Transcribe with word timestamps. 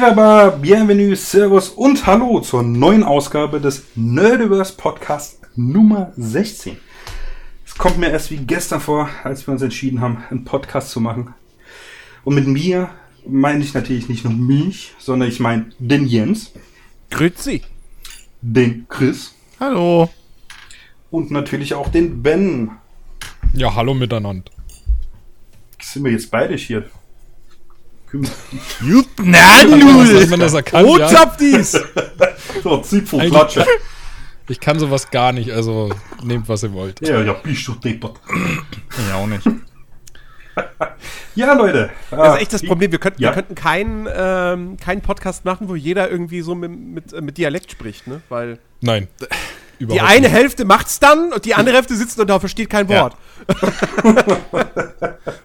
Merhaba, 0.00 0.48
Bienvenue, 0.48 1.14
Servus 1.14 1.68
und 1.68 2.06
Hallo 2.06 2.40
zur 2.40 2.62
neuen 2.62 3.02
Ausgabe 3.02 3.60
des 3.60 3.84
Nerdiverse 3.96 4.72
Podcast 4.74 5.42
Nummer 5.56 6.14
16. 6.16 6.78
Es 7.66 7.74
kommt 7.74 7.98
mir 7.98 8.08
erst 8.08 8.30
wie 8.30 8.38
gestern 8.38 8.80
vor, 8.80 9.10
als 9.24 9.46
wir 9.46 9.52
uns 9.52 9.60
entschieden 9.60 10.00
haben, 10.00 10.24
einen 10.30 10.46
Podcast 10.46 10.90
zu 10.90 11.00
machen. 11.00 11.34
Und 12.24 12.34
mit 12.34 12.46
mir 12.46 12.88
meine 13.26 13.62
ich 13.62 13.74
natürlich 13.74 14.08
nicht 14.08 14.24
nur 14.24 14.32
mich, 14.32 14.94
sondern 14.98 15.28
ich 15.28 15.38
meine 15.38 15.66
den 15.78 16.06
Jens, 16.06 16.54
Grüezi. 17.10 17.60
den 18.40 18.86
Chris 18.88 19.34
Hallo. 19.60 20.08
und 21.10 21.30
natürlich 21.30 21.74
auch 21.74 21.90
den 21.90 22.22
Ben. 22.22 22.70
Ja, 23.52 23.74
hallo 23.74 23.92
miteinander. 23.92 24.50
Sind 25.78 26.04
wir 26.04 26.12
jetzt 26.12 26.30
beide 26.30 26.54
hier? 26.56 26.88
Jupp, 28.12 29.06
man 30.30 30.40
das 30.40 30.54
erkannt? 30.54 30.86
Oh, 30.88 30.98
Ja? 30.98 31.08
Zapfdies. 31.08 31.72
So, 32.62 32.78
Zipfel, 32.78 33.30
Klatsche. 33.30 33.64
Ich 34.48 34.58
kann 34.58 34.78
sowas 34.78 35.10
gar 35.10 35.32
nicht, 35.32 35.50
also 35.52 35.90
nehmt, 36.22 36.48
was 36.48 36.64
ihr 36.64 36.72
wollt. 36.72 37.00
Ja, 37.06 37.22
ja, 37.22 37.32
bist 37.34 37.66
du 37.68 37.74
deppert. 37.74 38.20
Ich 38.90 39.12
auch 39.14 39.26
nicht. 39.26 39.46
Ja, 41.36 41.52
Leute. 41.54 41.90
Das 42.10 42.34
ist 42.34 42.40
echt 42.42 42.52
das 42.52 42.62
Problem. 42.66 42.90
Wir 42.90 42.98
könnten, 42.98 43.22
Ja. 43.22 43.28
wir 43.30 43.34
könnten 43.34 43.54
keinen 43.54 44.08
ähm, 44.12 44.76
keinen 44.78 45.00
Podcast 45.00 45.44
machen, 45.44 45.68
wo 45.68 45.76
jeder 45.76 46.10
irgendwie 46.10 46.40
so 46.42 46.54
mit, 46.54 46.70
mit, 46.70 47.12
äh, 47.12 47.20
mit 47.20 47.38
Dialekt 47.38 47.70
spricht, 47.70 48.06
ne? 48.08 48.20
Weil 48.28 48.58
Nein. 48.80 49.06
Die 49.80 49.84
Überhaupt 49.84 50.04
eine 50.10 50.20
nicht. 50.28 50.32
Hälfte 50.32 50.64
macht's 50.64 51.00
dann 51.00 51.32
und 51.32 51.44
die 51.44 51.54
andere 51.54 51.74
Hälfte 51.76 51.96
sitzt 51.96 52.20
und 52.20 52.28
da 52.28 52.38
versteht 52.38 52.70
kein 52.70 52.86
Ja. 52.88 53.02
Wort. 53.02 53.16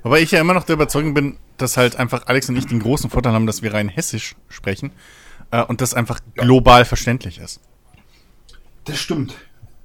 Wobei 0.03 0.21
ich 0.21 0.31
ja 0.31 0.39
immer 0.41 0.53
noch 0.53 0.63
der 0.65 0.75
Überzeugung 0.75 1.13
bin, 1.13 1.37
dass 1.57 1.77
halt 1.77 1.95
einfach 1.95 2.27
Alex 2.27 2.49
und 2.49 2.55
ich 2.57 2.65
den 2.67 2.79
großen 2.79 3.09
Vorteil 3.09 3.33
haben, 3.33 3.47
dass 3.47 3.61
wir 3.61 3.73
rein 3.73 3.89
hessisch 3.89 4.35
sprechen 4.49 4.91
äh, 5.51 5.63
und 5.63 5.81
das 5.81 5.93
einfach 5.93 6.19
global 6.35 6.85
verständlich 6.85 7.39
ist. 7.39 7.59
Das 8.85 8.99
stimmt. 8.99 9.33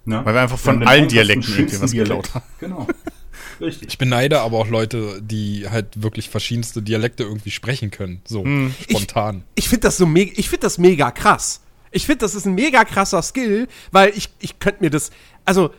Ja. 0.06 0.24
Weil 0.24 0.34
wir 0.34 0.40
einfach 0.42 0.58
von 0.58 0.86
allen 0.86 1.08
Dialekten 1.08 1.54
irgendwie 1.54 1.80
was 1.80 1.90
Dialekt. 1.92 2.10
geklaut 2.24 2.34
haben. 2.34 2.44
Genau. 2.58 2.86
Richtig. 3.60 3.88
Ich 3.88 3.98
beneide 3.98 4.40
aber 4.40 4.56
auch 4.58 4.68
Leute, 4.68 5.20
die 5.22 5.68
halt 5.70 6.02
wirklich 6.02 6.30
verschiedenste 6.30 6.80
Dialekte 6.82 7.24
irgendwie 7.24 7.50
sprechen 7.50 7.90
können. 7.90 8.22
So, 8.26 8.44
spontan. 8.88 9.44
Ich 9.54 9.68
finde 9.68 9.82
das 9.82 9.98
so 9.98 10.06
mega, 10.06 10.32
ich 10.36 10.48
finde 10.48 10.62
das 10.62 10.78
mega 10.78 11.10
krass. 11.10 11.60
Ich 11.90 12.06
finde, 12.06 12.18
das 12.18 12.34
ist 12.34 12.46
ein 12.46 12.54
mega 12.54 12.84
krasser 12.84 13.22
Skill, 13.22 13.68
weil 13.90 14.10
ich, 14.16 14.30
ich 14.38 14.58
könnte 14.58 14.82
mir 14.82 14.90
das, 14.90 15.10
also, 15.44 15.70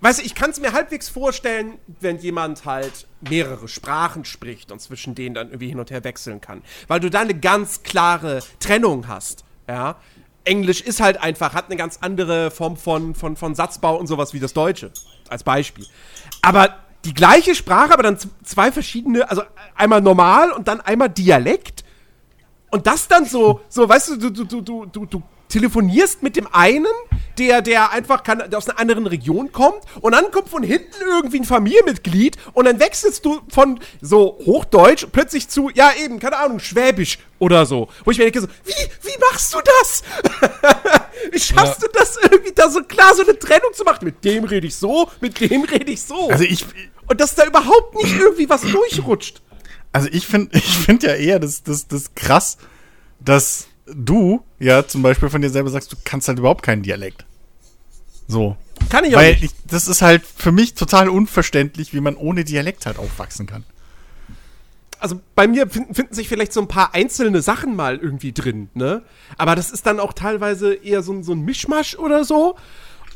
weißt 0.00 0.20
du, 0.20 0.24
ich 0.24 0.34
kann 0.34 0.50
es 0.50 0.60
mir 0.60 0.72
halbwegs 0.72 1.08
vorstellen, 1.08 1.78
wenn 2.00 2.18
jemand 2.18 2.64
halt 2.64 3.06
mehrere 3.20 3.68
Sprachen 3.68 4.24
spricht 4.24 4.72
und 4.72 4.80
zwischen 4.80 5.14
denen 5.14 5.34
dann 5.34 5.48
irgendwie 5.48 5.68
hin 5.68 5.80
und 5.80 5.90
her 5.90 6.04
wechseln 6.04 6.40
kann. 6.40 6.62
Weil 6.88 7.00
du 7.00 7.10
da 7.10 7.20
eine 7.20 7.38
ganz 7.38 7.82
klare 7.82 8.40
Trennung 8.58 9.08
hast, 9.08 9.44
ja. 9.68 9.96
Englisch 10.46 10.82
ist 10.82 11.00
halt 11.00 11.22
einfach, 11.22 11.54
hat 11.54 11.66
eine 11.66 11.76
ganz 11.76 11.98
andere 12.02 12.50
Form 12.50 12.76
von, 12.76 13.14
von, 13.14 13.34
von 13.36 13.54
Satzbau 13.54 13.96
und 13.96 14.06
sowas 14.06 14.34
wie 14.34 14.40
das 14.40 14.52
Deutsche, 14.52 14.90
als 15.28 15.42
Beispiel. 15.42 15.86
Aber 16.42 16.76
die 17.04 17.14
gleiche 17.14 17.54
Sprache, 17.54 17.92
aber 17.92 18.02
dann 18.02 18.18
zwei 18.44 18.72
verschiedene, 18.72 19.28
also 19.28 19.42
einmal 19.74 20.00
normal 20.00 20.52
und 20.52 20.68
dann 20.68 20.80
einmal 20.80 21.10
Dialekt. 21.10 21.83
Und 22.74 22.88
das 22.88 23.06
dann 23.06 23.24
so, 23.24 23.60
so, 23.68 23.88
weißt 23.88 24.08
du, 24.08 24.16
du, 24.16 24.30
du, 24.30 24.60
du, 24.60 24.86
du, 24.86 25.06
du, 25.06 25.22
telefonierst 25.46 26.24
mit 26.24 26.34
dem 26.34 26.48
einen, 26.52 26.88
der, 27.38 27.62
der 27.62 27.92
einfach 27.92 28.24
kann, 28.24 28.42
der 28.50 28.58
aus 28.58 28.68
einer 28.68 28.80
anderen 28.80 29.06
Region 29.06 29.52
kommt, 29.52 29.78
und 30.00 30.10
dann 30.10 30.32
kommt 30.32 30.48
von 30.48 30.64
hinten 30.64 30.92
irgendwie 31.08 31.38
ein 31.38 31.44
Familienmitglied 31.44 32.36
und 32.52 32.64
dann 32.64 32.80
wechselst 32.80 33.24
du 33.24 33.42
von 33.48 33.78
so 34.00 34.40
Hochdeutsch 34.44 35.06
plötzlich 35.12 35.48
zu, 35.48 35.70
ja 35.72 35.92
eben, 36.04 36.18
keine 36.18 36.36
Ahnung, 36.38 36.58
Schwäbisch 36.58 37.20
oder 37.38 37.64
so. 37.64 37.86
Wo 38.04 38.10
ich 38.10 38.18
mir 38.18 38.24
denke 38.24 38.40
so, 38.40 38.48
wie, 38.64 38.72
wie 39.08 39.18
machst 39.30 39.54
du 39.54 39.58
das? 39.78 40.02
wie 41.30 41.38
schaffst 41.38 41.80
du 41.80 41.86
das 41.92 42.18
irgendwie 42.28 42.54
da 42.56 42.68
so 42.68 42.82
klar 42.82 43.14
so 43.14 43.22
eine 43.22 43.38
Trennung 43.38 43.72
zu 43.72 43.84
machen? 43.84 44.04
Mit 44.04 44.24
dem 44.24 44.42
rede 44.42 44.66
ich 44.66 44.74
so, 44.74 45.08
mit 45.20 45.38
dem 45.38 45.62
rede 45.62 45.92
ich 45.92 46.02
so. 46.02 46.28
Also 46.28 46.42
ich, 46.42 46.66
und 47.06 47.20
dass 47.20 47.36
da 47.36 47.44
überhaupt 47.44 47.94
nicht 47.94 48.16
irgendwie 48.18 48.48
was 48.50 48.62
durchrutscht. 48.62 49.43
Also 49.94 50.08
ich 50.12 50.26
finde 50.26 50.50
ich 50.58 50.76
find 50.76 51.02
ja 51.02 51.14
eher 51.14 51.38
das, 51.38 51.62
das, 51.62 51.88
das 51.88 52.14
krass, 52.14 52.58
dass 53.20 53.68
du 53.86 54.42
ja 54.58 54.86
zum 54.86 55.00
Beispiel 55.02 55.30
von 55.30 55.40
dir 55.40 55.50
selber 55.50 55.70
sagst, 55.70 55.90
du 55.92 55.96
kannst 56.04 56.28
halt 56.28 56.38
überhaupt 56.38 56.62
keinen 56.62 56.82
Dialekt. 56.82 57.24
So. 58.28 58.56
Kann 58.90 59.04
ich 59.04 59.14
auch 59.14 59.20
Weil 59.20 59.32
nicht. 59.32 59.44
ich, 59.44 59.50
das 59.66 59.88
ist 59.88 60.02
halt 60.02 60.24
für 60.24 60.52
mich 60.52 60.74
total 60.74 61.08
unverständlich, 61.08 61.92
wie 61.94 62.00
man 62.00 62.16
ohne 62.16 62.44
Dialekt 62.44 62.86
halt 62.86 62.98
aufwachsen 62.98 63.46
kann. 63.46 63.64
also 64.98 65.20
bei 65.34 65.46
mir 65.46 65.68
finden, 65.68 65.94
finden 65.94 66.14
sich 66.14 66.28
vielleicht 66.28 66.52
so 66.54 66.60
ein 66.60 66.68
paar 66.68 66.94
einzelne 66.94 67.42
Sachen 67.42 67.76
mal 67.76 67.96
irgendwie 67.98 68.32
drin, 68.32 68.68
ne? 68.74 69.02
Aber 69.36 69.54
das 69.54 69.70
ist 69.70 69.84
dann 69.86 70.00
auch 70.00 70.12
teilweise 70.14 70.74
eher 70.74 71.02
so, 71.02 71.12
ein- 71.12 71.22
so 71.22 71.32
ein 71.32 71.42
Mischmasch 71.42 71.96
oder 71.96 72.24
so. 72.24 72.56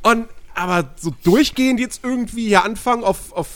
Und 0.02 0.28
aber 0.54 0.90
so 0.96 1.14
durchgehend 1.24 1.80
jetzt 1.80 2.04
irgendwie 2.04 2.46
hier 2.48 2.64
anfangen 2.64 3.04
auf, 3.04 3.32
auf 3.32 3.48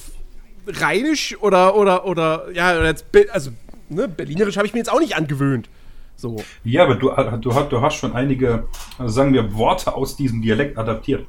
Rheinisch 0.67 1.37
oder 1.41 1.75
oder 1.77 2.05
oder 2.05 2.51
ja, 2.53 2.77
oder 2.77 2.87
jetzt, 2.87 3.07
also 3.33 3.51
ne, 3.89 4.09
Berlinerisch 4.09 4.57
habe 4.57 4.67
ich 4.67 4.73
mir 4.73 4.79
jetzt 4.79 4.91
auch 4.93 5.01
nicht 5.01 5.17
angewöhnt. 5.17 5.69
So. 6.17 6.37
Ja, 6.63 6.85
aber 6.85 6.95
du, 6.95 7.11
du, 7.41 7.55
hast- 7.55 7.73
du 7.73 7.81
hast 7.81 7.95
schon 7.97 8.13
einige, 8.13 8.65
also 8.99 9.13
sagen 9.13 9.33
wir, 9.35 9.55
Worte 9.55 9.95
aus 9.95 10.17
diesem 10.17 10.41
Dialekt 10.43 10.79
adaptiert. 10.79 11.27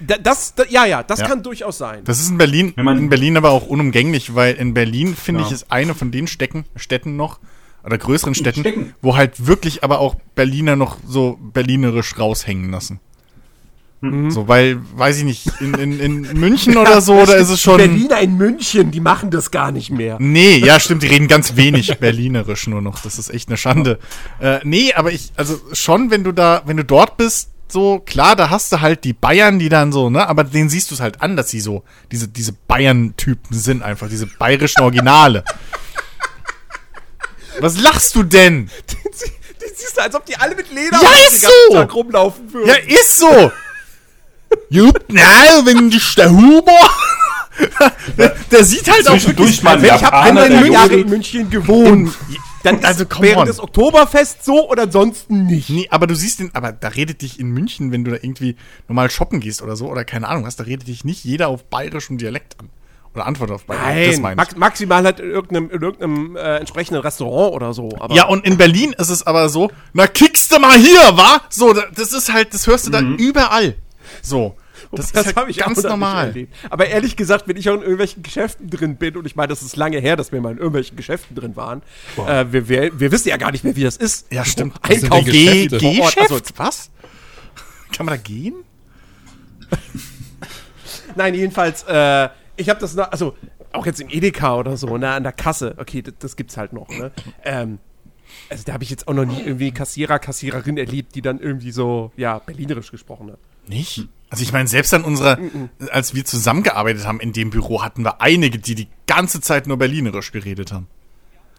Da, 0.00 0.16
das, 0.16 0.54
da, 0.54 0.64
ja, 0.68 0.86
ja, 0.86 1.02
das 1.02 1.20
Ja. 1.20 1.28
kann 1.28 1.42
durchaus 1.42 1.78
sein. 1.78 2.00
Das 2.04 2.18
ist 2.20 2.30
in 2.30 2.38
Berlin, 2.38 2.72
Wenn 2.74 2.84
man- 2.86 2.98
in 2.98 3.08
Berlin 3.10 3.36
aber 3.36 3.50
auch 3.50 3.66
unumgänglich, 3.66 4.34
weil 4.34 4.54
in 4.54 4.74
Berlin, 4.74 5.14
finde 5.14 5.42
Ja. 5.42 5.46
ich, 5.46 5.52
ist 5.52 5.70
eine 5.70 5.94
von 5.94 6.10
den 6.10 6.26
Städten, 6.26 6.64
Städten 6.74 7.16
noch, 7.16 7.38
oder 7.84 7.98
größeren 7.98 8.34
Städten, 8.34 8.60
Städten. 8.60 8.94
wo 9.02 9.16
halt 9.16 9.46
wirklich 9.46 9.84
aber 9.84 10.00
auch 10.00 10.16
Berliner 10.34 10.74
noch 10.76 10.96
so 11.06 11.38
berlinerisch 11.52 12.18
raushängen 12.18 12.70
lassen. 12.70 12.98
Mhm. 14.02 14.30
So, 14.30 14.48
weil, 14.48 14.78
weiß 14.94 15.18
ich 15.18 15.24
nicht, 15.24 15.50
in, 15.60 15.74
in, 15.74 16.00
in 16.00 16.40
München 16.40 16.78
oder 16.78 17.02
so, 17.02 17.26
da 17.26 17.34
ist 17.34 17.50
es 17.50 17.60
schon. 17.60 17.76
Berliner 17.76 18.20
in 18.20 18.36
München, 18.38 18.90
die 18.90 19.00
machen 19.00 19.30
das 19.30 19.50
gar 19.50 19.72
nicht 19.72 19.90
mehr. 19.90 20.16
Nee, 20.18 20.56
ja, 20.56 20.80
stimmt, 20.80 21.02
die 21.02 21.08
reden 21.08 21.28
ganz 21.28 21.56
wenig 21.56 21.98
Berlinerisch 21.98 22.66
nur 22.66 22.80
noch. 22.80 23.02
Das 23.02 23.18
ist 23.18 23.28
echt 23.28 23.48
eine 23.48 23.58
Schande. 23.58 23.98
Äh, 24.40 24.60
nee, 24.64 24.94
aber 24.94 25.12
ich, 25.12 25.32
also 25.36 25.60
schon, 25.72 26.10
wenn 26.10 26.24
du 26.24 26.32
da, 26.32 26.62
wenn 26.64 26.78
du 26.78 26.84
dort 26.84 27.18
bist, 27.18 27.50
so, 27.68 28.00
klar, 28.00 28.36
da 28.36 28.50
hast 28.50 28.72
du 28.72 28.80
halt 28.80 29.04
die 29.04 29.12
Bayern, 29.12 29.58
die 29.58 29.68
dann 29.68 29.92
so, 29.92 30.10
ne, 30.10 30.26
aber 30.26 30.44
denen 30.44 30.70
siehst 30.70 30.90
du 30.90 30.94
es 30.94 31.00
halt 31.00 31.20
an, 31.20 31.36
dass 31.36 31.50
sie 31.50 31.60
so, 31.60 31.84
diese, 32.10 32.26
diese 32.26 32.52
Bayern-Typen 32.52 33.56
sind 33.56 33.82
einfach, 33.82 34.08
diese 34.08 34.26
bayerischen 34.26 34.80
Originale. 34.80 35.44
Was 37.60 37.78
lachst 37.78 38.14
du 38.16 38.22
denn? 38.22 38.70
Die 38.88 39.66
siehst 39.74 39.98
du, 39.98 40.02
als 40.02 40.14
ob 40.14 40.24
die 40.24 40.36
alle 40.36 40.56
mit 40.56 40.70
Leder 40.70 40.98
Ja, 41.02 41.10
den 41.10 41.34
ist 41.34 41.42
so! 41.42 41.74
Tag 41.74 41.94
rumlaufen 41.94 42.52
würden. 42.52 42.68
Ja, 42.68 42.74
ist 42.74 43.18
so! 43.18 43.52
Jupp, 44.68 45.04
na, 45.08 45.20
wenn 45.64 45.90
das 45.90 46.14
der 46.14 46.30
Humor. 46.30 46.90
der, 48.16 48.34
der 48.50 48.64
sieht 48.64 48.90
halt 48.90 49.08
auch 49.08 49.12
wirklich, 49.26 49.62
Wenn 49.64 49.84
ich 49.84 50.04
habe 50.04 50.46
in 50.46 50.72
Jahre 50.72 50.94
in 50.94 51.08
München 51.08 51.50
gewohnt. 51.50 52.12
Dann 52.62 52.84
Also, 52.84 53.06
come 53.06 53.22
während 53.26 53.40
on. 53.40 53.46
des 53.46 53.58
Oktoberfest 53.58 54.44
so 54.44 54.68
oder 54.68 54.82
ansonsten 54.82 55.46
nicht. 55.46 55.70
Nee, 55.70 55.88
aber 55.90 56.06
du 56.06 56.14
siehst 56.14 56.40
den, 56.40 56.54
aber 56.54 56.72
da 56.72 56.88
redet 56.88 57.22
dich 57.22 57.40
in 57.40 57.48
München, 57.48 57.90
wenn 57.90 58.04
du 58.04 58.10
da 58.10 58.18
irgendwie 58.18 58.54
normal 58.86 59.10
shoppen 59.10 59.40
gehst 59.40 59.62
oder 59.62 59.76
so, 59.76 59.88
oder 59.90 60.04
keine 60.04 60.28
Ahnung 60.28 60.44
was, 60.44 60.56
da 60.56 60.64
redet 60.64 60.86
dich 60.86 61.02
nicht 61.04 61.24
jeder 61.24 61.48
auf 61.48 61.64
bayerischem 61.64 62.18
Dialekt 62.18 62.60
an. 62.60 62.68
Oder 63.14 63.26
antwortet 63.26 63.54
auf 63.56 63.64
bayerisch. 63.64 64.06
das 64.08 64.14
Nein, 64.16 64.22
meine 64.22 64.36
max 64.36 64.56
maximal 64.56 65.02
halt 65.04 65.20
in 65.20 65.30
irgendeinem, 65.30 65.70
in 65.70 65.82
irgendeinem 65.82 66.36
äh, 66.36 66.58
entsprechenden 66.58 67.00
Restaurant 67.00 67.54
oder 67.54 67.72
so. 67.72 67.88
Ja, 68.10 68.26
und 68.26 68.44
in 68.44 68.58
Berlin 68.58 68.92
ist 68.98 69.08
es 69.08 69.26
aber 69.26 69.48
so, 69.48 69.70
na 69.94 70.06
kickst 70.06 70.52
du 70.52 70.58
mal 70.60 70.76
hier, 70.78 71.00
wa? 71.16 71.40
So, 71.48 71.72
da- 71.72 71.86
das 71.94 72.12
ist 72.12 72.30
halt, 72.32 72.52
das 72.54 72.66
hörst 72.66 72.86
du 72.86 72.90
da 72.90 73.00
überall. 73.00 73.74
So. 74.22 74.56
Das, 74.92 75.10
ist 75.10 75.36
halt 75.36 75.56
ganz 75.58 75.82
normal. 75.82 76.28
erlebt. 76.28 76.54
Aber 76.70 76.86
ehrlich 76.86 77.16
gesagt, 77.16 77.46
wenn 77.48 77.56
ich 77.56 77.68
auch 77.68 77.74
in 77.74 77.82
irgendwelchen 77.82 78.22
Geschäften 78.22 78.70
drin 78.70 78.96
bin, 78.96 79.16
und 79.16 79.26
ich 79.26 79.36
meine, 79.36 79.48
das 79.48 79.62
ist 79.62 79.76
lange 79.76 79.98
her, 79.98 80.16
dass 80.16 80.32
wir 80.32 80.40
mal 80.40 80.52
in 80.52 80.58
irgendwelchen 80.58 80.96
Geschäften 80.96 81.36
drin 81.36 81.54
waren, 81.56 81.82
äh, 82.26 82.46
wir, 82.50 82.68
wir, 82.68 82.98
wir 82.98 83.12
wissen 83.12 83.28
ja 83.28 83.36
gar 83.36 83.52
nicht 83.52 83.64
mehr, 83.64 83.76
wie 83.76 83.84
das 83.84 83.96
ist. 83.96 84.32
Ja, 84.32 84.44
stimmt. 84.44 84.76
Einkauf 84.82 85.24
Geschäft? 85.24 86.18
also- 86.18 86.40
was? 86.56 86.90
Kann 87.92 88.06
man 88.06 88.14
da 88.14 88.22
gehen? 88.22 88.54
Nein, 91.16 91.34
jedenfalls, 91.34 91.82
äh, 91.88 92.28
ich 92.56 92.68
habe 92.68 92.80
das 92.80 92.94
noch, 92.94 93.10
also 93.10 93.36
auch 93.72 93.86
jetzt 93.86 94.00
im 94.00 94.08
Edeka 94.08 94.56
oder 94.56 94.76
so, 94.76 94.96
ne, 94.96 95.10
an 95.10 95.22
der 95.22 95.32
Kasse, 95.32 95.74
okay, 95.78 96.02
das, 96.02 96.14
das 96.18 96.36
gibt's 96.36 96.56
halt 96.56 96.72
noch, 96.72 96.88
ne. 96.88 97.10
Ähm, 97.44 97.78
also 98.48 98.64
da 98.64 98.72
habe 98.74 98.84
ich 98.84 98.90
jetzt 98.90 99.08
auch 99.08 99.14
noch 99.14 99.24
nie 99.24 99.40
irgendwie 99.40 99.72
Kassierer, 99.72 100.18
Kassiererin 100.18 100.76
erlebt, 100.76 101.14
die 101.14 101.22
dann 101.22 101.40
irgendwie 101.40 101.72
so, 101.72 102.12
ja, 102.16 102.38
berlinerisch 102.38 102.90
gesprochen 102.90 103.32
hat. 103.32 103.38
Nicht? 103.70 104.08
Also 104.28 104.42
ich 104.42 104.52
meine, 104.52 104.68
selbst 104.68 104.92
an 104.94 105.02
unserer, 105.04 105.38
als 105.90 106.14
wir 106.14 106.24
zusammengearbeitet 106.24 107.06
haben 107.06 107.18
in 107.20 107.32
dem 107.32 107.50
Büro, 107.50 107.82
hatten 107.82 108.04
wir 108.04 108.20
einige, 108.20 108.58
die 108.58 108.74
die 108.74 108.88
ganze 109.06 109.40
Zeit 109.40 109.66
nur 109.66 109.76
berlinerisch 109.76 110.30
geredet 110.30 110.70
haben. 110.72 110.86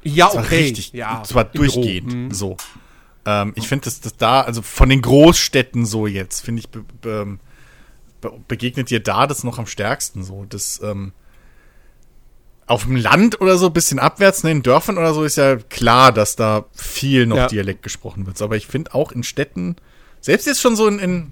Ja, 0.04 0.28
Das 0.28 0.36
war 0.36 0.44
okay. 0.44 0.56
richtig, 0.64 0.94
ja, 0.94 1.20
das 1.20 1.34
war 1.34 1.46
im 1.46 1.52
Büro. 1.52 1.64
durchgehend 1.74 2.14
Mhm. 2.14 2.32
so. 2.32 2.58
Ähm, 3.26 3.52
ich 3.56 3.68
finde, 3.68 3.86
dass 3.86 4.00
das 4.02 4.16
da, 4.18 4.42
also 4.42 4.62
von 4.62 4.88
den 4.90 5.02
Großstädten 5.02 5.86
so 5.86 6.08
jetzt, 6.08 6.40
finde 6.42 6.62
ich, 6.62 6.70
be, 6.70 6.84
be, 7.02 7.38
be, 8.22 8.32
begegnet 8.48 8.90
dir 8.90 9.00
da 9.02 9.28
das 9.28 9.44
noch 9.44 9.60
am 9.60 9.68
stärksten 9.68 10.24
so. 10.24 10.46
Das, 10.48 10.80
ähm, 10.84 11.12
auf 12.68 12.84
dem 12.84 12.96
Land 12.96 13.42
oder 13.42 13.58
so, 13.58 13.70
bisschen 13.70 14.00
abwärts, 14.00 14.44
ne, 14.44 14.52
in 14.52 14.64
Dörfern 14.64 14.98
oder 14.98 15.14
so, 15.14 15.24
ist 15.26 15.36
ja 15.36 15.58
klar, 15.58 16.14
dass 16.14 16.38
da 16.38 16.66
viel 16.74 17.26
noch 17.26 17.36
Ja. 17.36 17.48
Dialekt 17.48 17.84
gesprochen 17.84 18.26
wird. 18.26 18.42
Aber 18.42 18.56
ich 18.56 18.66
finde 18.66 18.94
auch 18.94 19.12
in 19.12 19.24
Städten, 19.24 19.76
selbst 20.22 20.48
jetzt 20.48 20.62
schon 20.62 20.76
so 20.78 20.88
in, 20.88 20.98
in 21.00 21.32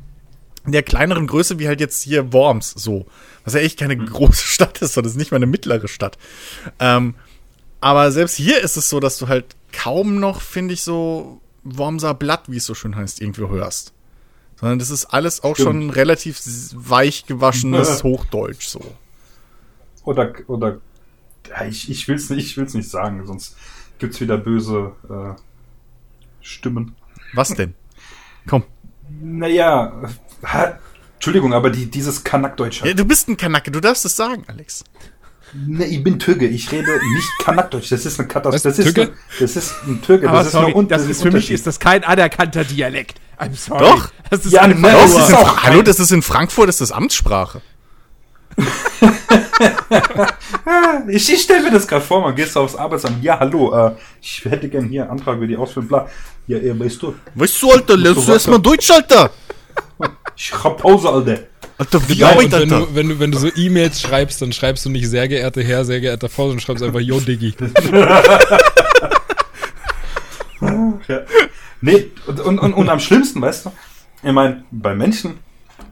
der 0.66 0.84
kleineren 0.84 1.28
Größe 1.28 1.60
wie 1.60 1.68
halt 1.68 1.80
jetzt 1.80 2.04
hier 2.04 2.34
Worms, 2.34 2.72
so, 2.72 3.06
was 3.44 3.54
ja 3.54 3.62
echt 3.62 3.80
keine 3.80 3.98
große 3.98 4.44
Stadt 4.46 4.82
ist, 4.82 4.94
sondern 4.94 5.10
das 5.10 5.14
ist 5.14 5.20
nicht 5.20 5.32
mal 5.32 5.38
eine 5.38 5.46
mittlere 5.48 5.88
Stadt. 5.88 6.18
Ähm, 6.80 7.16
aber 7.82 8.12
selbst 8.12 8.36
hier 8.36 8.62
ist 8.62 8.78
es 8.78 8.90
so, 8.90 9.00
dass 9.00 9.18
du 9.18 9.28
halt 9.28 9.56
kaum 9.72 10.20
noch, 10.20 10.42
finde 10.42 10.74
ich, 10.74 10.84
so 10.84 11.42
Wormser 11.64 12.14
Blatt, 12.14 12.44
wie 12.48 12.58
es 12.58 12.66
so 12.66 12.76
schön 12.76 12.96
heißt, 12.96 13.22
irgendwie 13.22 13.48
hörst. 13.48 13.94
Sondern 14.58 14.80
das 14.80 14.90
ist 14.90 15.06
alles 15.06 15.44
auch 15.44 15.56
Stimmt. 15.56 15.68
schon 15.68 15.90
relativ 15.92 16.42
weich 16.74 17.26
gewaschenes 17.26 18.04
Hochdeutsch 18.04 18.68
so. 18.68 18.82
Oder, 20.04 20.34
oder 20.48 20.80
ja, 21.48 21.66
ich, 21.66 21.90
ich 21.90 22.08
will 22.08 22.16
es 22.16 22.30
nicht, 22.30 22.46
ich 22.46 22.58
will's 22.58 22.74
nicht 22.74 22.90
sagen, 22.90 23.26
sonst 23.26 23.56
gibt's 24.00 24.20
wieder 24.20 24.38
böse 24.38 24.94
äh, 25.10 25.40
Stimmen. 26.42 26.96
Was 27.34 27.50
denn? 27.50 27.74
Komm. 28.48 28.64
Naja, 29.22 30.10
ha, 30.44 30.78
Entschuldigung, 31.16 31.54
aber 31.54 31.70
die, 31.70 31.86
dieses 31.88 32.24
Kanakdeutsch. 32.24 32.84
Ja, 32.84 32.94
du 32.94 33.06
bist 33.06 33.28
ein 33.28 33.38
Kanacke, 33.38 33.72
du 33.72 33.80
darfst 33.82 34.06
es 34.06 34.16
sagen, 34.16 34.44
Alex. 34.48 34.84
Ne, 35.54 35.86
ich 35.86 36.04
bin 36.04 36.20
Türke, 36.20 36.46
ich 36.48 36.72
rede 36.72 36.92
nicht 37.16 37.28
Kanakdeutsch. 37.44 37.92
Das 37.92 38.06
ist 38.06 38.20
eine 38.20 38.28
Katastrophe. 38.28 38.70
Das, 38.70 38.78
ist 38.80 38.84
Türke? 38.86 39.02
eine- 39.02 39.12
das 39.40 39.56
ist 39.56 39.74
ein 39.88 40.02
Türke. 40.02 40.30
Aber 40.30 40.38
das 40.40 40.48
ist 40.48 40.54
sorry, 40.54 40.74
eine, 40.76 40.88
das 40.88 41.06
ist 41.08 41.22
für 41.24 41.32
mich 41.32 41.50
ist 41.50 41.66
das 41.66 41.80
kein 41.80 42.04
anerkannter 42.04 42.64
Dialekt. 42.64 43.20
I'm 43.40 43.56
sorry. 43.56 43.80
Doch. 43.80 44.12
Das 44.30 44.46
ist 44.46 44.52
Ja, 44.52 44.62
einfach 44.62 44.80
ne, 44.80 44.92
das 44.92 45.12
ist 45.12 45.18
ist 45.18 45.30
in, 45.30 45.36
auch 45.36 45.64
Hallo, 45.64 45.82
das 45.82 46.00
ist 46.00 46.12
in 46.12 46.22
Frankfurt, 46.22 46.70
das 46.70 46.82
ist 46.82 46.92
Amtssprache. 46.92 47.62
Ich, 51.08 51.32
ich 51.32 51.42
stelle 51.42 51.64
mir 51.64 51.72
das 51.72 51.88
gerade 51.88 52.04
vor, 52.06 52.22
man 52.22 52.36
gehst 52.36 52.56
aufs 52.58 52.76
Arbeitsamt. 52.76 53.24
Ja, 53.24 53.40
hallo, 53.40 53.74
äh, 53.76 53.92
ich 54.22 54.44
hätte 54.46 54.70
gern 54.70 54.86
hier 54.88 55.04
einen 55.04 55.12
Antrag 55.12 55.38
über 55.38 55.48
die 55.48 55.58
Ausbildung, 55.58 55.88
bla. 55.90 56.08
Ja, 56.48 56.58
äh, 56.58 56.78
weißt 56.80 57.02
du, 57.02 57.16
Weißt 57.36 57.62
du, 57.62 57.72
Alter, 57.72 57.98
lernst 57.98 58.28
du 58.28 58.32
erstmal 58.34 58.60
Deutsch, 58.60 58.90
Alter. 58.92 59.32
ich 60.42 60.54
hab 60.64 60.78
Pause, 60.78 61.10
Alter. 61.10 61.40
Alter, 61.78 62.10
wie 62.10 62.14
Ja, 62.14 62.30
Arbeit, 62.30 62.46
und 62.46 62.52
wenn 62.54 62.62
Alter. 62.74 62.80
du, 62.88 62.96
wenn, 62.96 63.10
du, 63.10 63.20
wenn 63.20 63.32
du 63.32 63.38
so 63.38 63.50
E-Mails 63.56 64.02
schreibst, 64.02 64.42
dann 64.42 64.52
schreibst 64.54 64.86
du 64.86 64.90
nicht 64.90 65.08
sehr 65.10 65.28
geehrter 65.28 65.62
Herr, 65.64 65.84
sehr 65.86 66.00
geehrter 66.00 66.30
Frau, 66.30 66.44
sondern 66.44 66.60
schreibst 66.62 66.84
einfach 66.84 67.00
Yo 67.02 67.20
Diggi. 67.20 67.54
Ja. 71.08 71.22
Nee, 71.82 72.12
und, 72.28 72.40
und, 72.42 72.60
und, 72.60 72.74
und 72.74 72.90
am 72.90 73.00
schlimmsten, 73.00 73.42
weißt 73.42 73.66
du, 73.68 73.72
ich 74.24 74.32
meine, 74.34 74.64
bei 74.72 74.94
Menschen, 74.96 75.40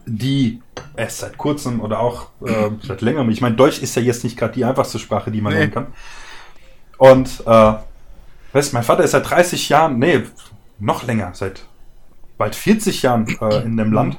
die 0.04 0.60
erst 0.96 1.18
seit 1.20 1.38
kurzem 1.38 1.80
oder 1.80 2.00
auch 2.00 2.28
äh, 2.44 2.70
seit 2.86 3.00
längerem, 3.00 3.30
ich 3.30 3.40
meine, 3.40 3.56
Deutsch 3.56 3.78
ist 3.80 3.96
ja 3.96 4.02
jetzt 4.02 4.24
nicht 4.24 4.36
gerade 4.36 4.52
die 4.52 4.64
einfachste 4.64 4.98
Sprache, 4.98 5.30
die 5.30 5.40
man 5.40 5.52
Nee. 5.54 5.60
lernen 5.60 5.72
kann. 5.74 5.86
Und, 6.98 7.42
äh, 7.46 7.72
weißt 8.52 8.72
du, 8.72 8.76
mein 8.76 8.82
Vater 8.84 9.02
ist 9.04 9.12
seit 9.12 9.28
30 9.30 9.68
Jahren, 9.70 9.98
nee, 9.98 10.22
noch 10.78 11.04
länger, 11.04 11.30
seit 11.32 11.62
bald 12.36 12.54
40 12.54 13.02
Jahren 13.02 13.26
äh, 13.40 13.62
in 13.62 13.76
dem 13.78 13.92
Land, 13.92 14.18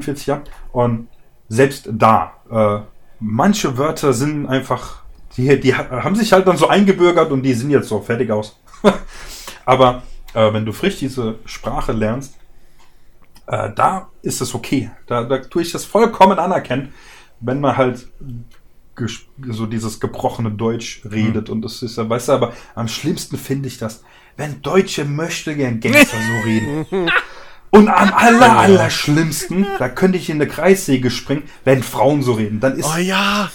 45 0.00 0.26
Jahren. 0.26 0.42
Und 0.72 1.08
selbst 1.48 1.88
da, 1.92 2.32
äh, 2.50 2.80
manche 3.20 3.76
Wörter 3.78 4.12
sind 4.12 4.46
einfach, 4.46 5.02
die, 5.36 5.58
die 5.60 5.74
ha- 5.74 6.02
haben 6.02 6.16
sich 6.16 6.32
halt 6.32 6.46
dann 6.46 6.56
so 6.56 6.68
eingebürgert 6.68 7.30
und 7.30 7.42
die 7.42 7.54
sind 7.54 7.70
jetzt 7.70 7.88
so 7.88 8.00
fertig 8.00 8.30
aus. 8.30 8.58
Aber 9.64 10.02
äh, 10.34 10.52
wenn 10.52 10.64
du 10.64 10.72
frisch 10.72 10.96
diese 10.98 11.36
Sprache 11.44 11.92
lernst, 11.92 12.36
äh, 13.46 13.70
da 13.74 14.08
ist 14.22 14.40
es 14.40 14.54
okay. 14.54 14.90
Da, 15.06 15.24
da 15.24 15.38
tue 15.38 15.62
ich 15.62 15.72
das 15.72 15.84
vollkommen 15.84 16.38
anerkennen, 16.38 16.92
wenn 17.40 17.60
man 17.60 17.76
halt 17.76 18.08
so 19.48 19.66
dieses 19.66 20.00
gebrochene 20.00 20.50
Deutsch 20.50 21.02
redet 21.10 21.48
und 21.48 21.62
das 21.62 21.82
ist 21.82 21.96
ja, 21.96 22.08
weißt 22.08 22.28
du, 22.28 22.32
aber 22.32 22.52
am 22.74 22.88
schlimmsten 22.88 23.36
finde 23.38 23.66
ich 23.68 23.78
das, 23.78 24.04
wenn 24.36 24.60
Deutsche 24.62 25.04
möchte 25.04 25.56
gern 25.56 25.80
Gangster 25.80 26.16
so 26.18 26.46
reden. 26.48 26.86
Und 27.74 27.88
am 27.88 28.12
aller, 28.12 28.58
aller 28.58 28.90
schlimmsten, 28.90 29.66
da 29.78 29.88
könnte 29.88 30.18
ich 30.18 30.28
in 30.28 30.36
eine 30.36 30.46
Kreissäge 30.46 31.10
springen, 31.10 31.44
wenn 31.64 31.82
Frauen 31.82 32.22
so 32.22 32.34
reden. 32.34 32.60
Dann 32.60 32.76
ist, 32.78 32.86
Oh 32.86 32.98
ja, 32.98 33.50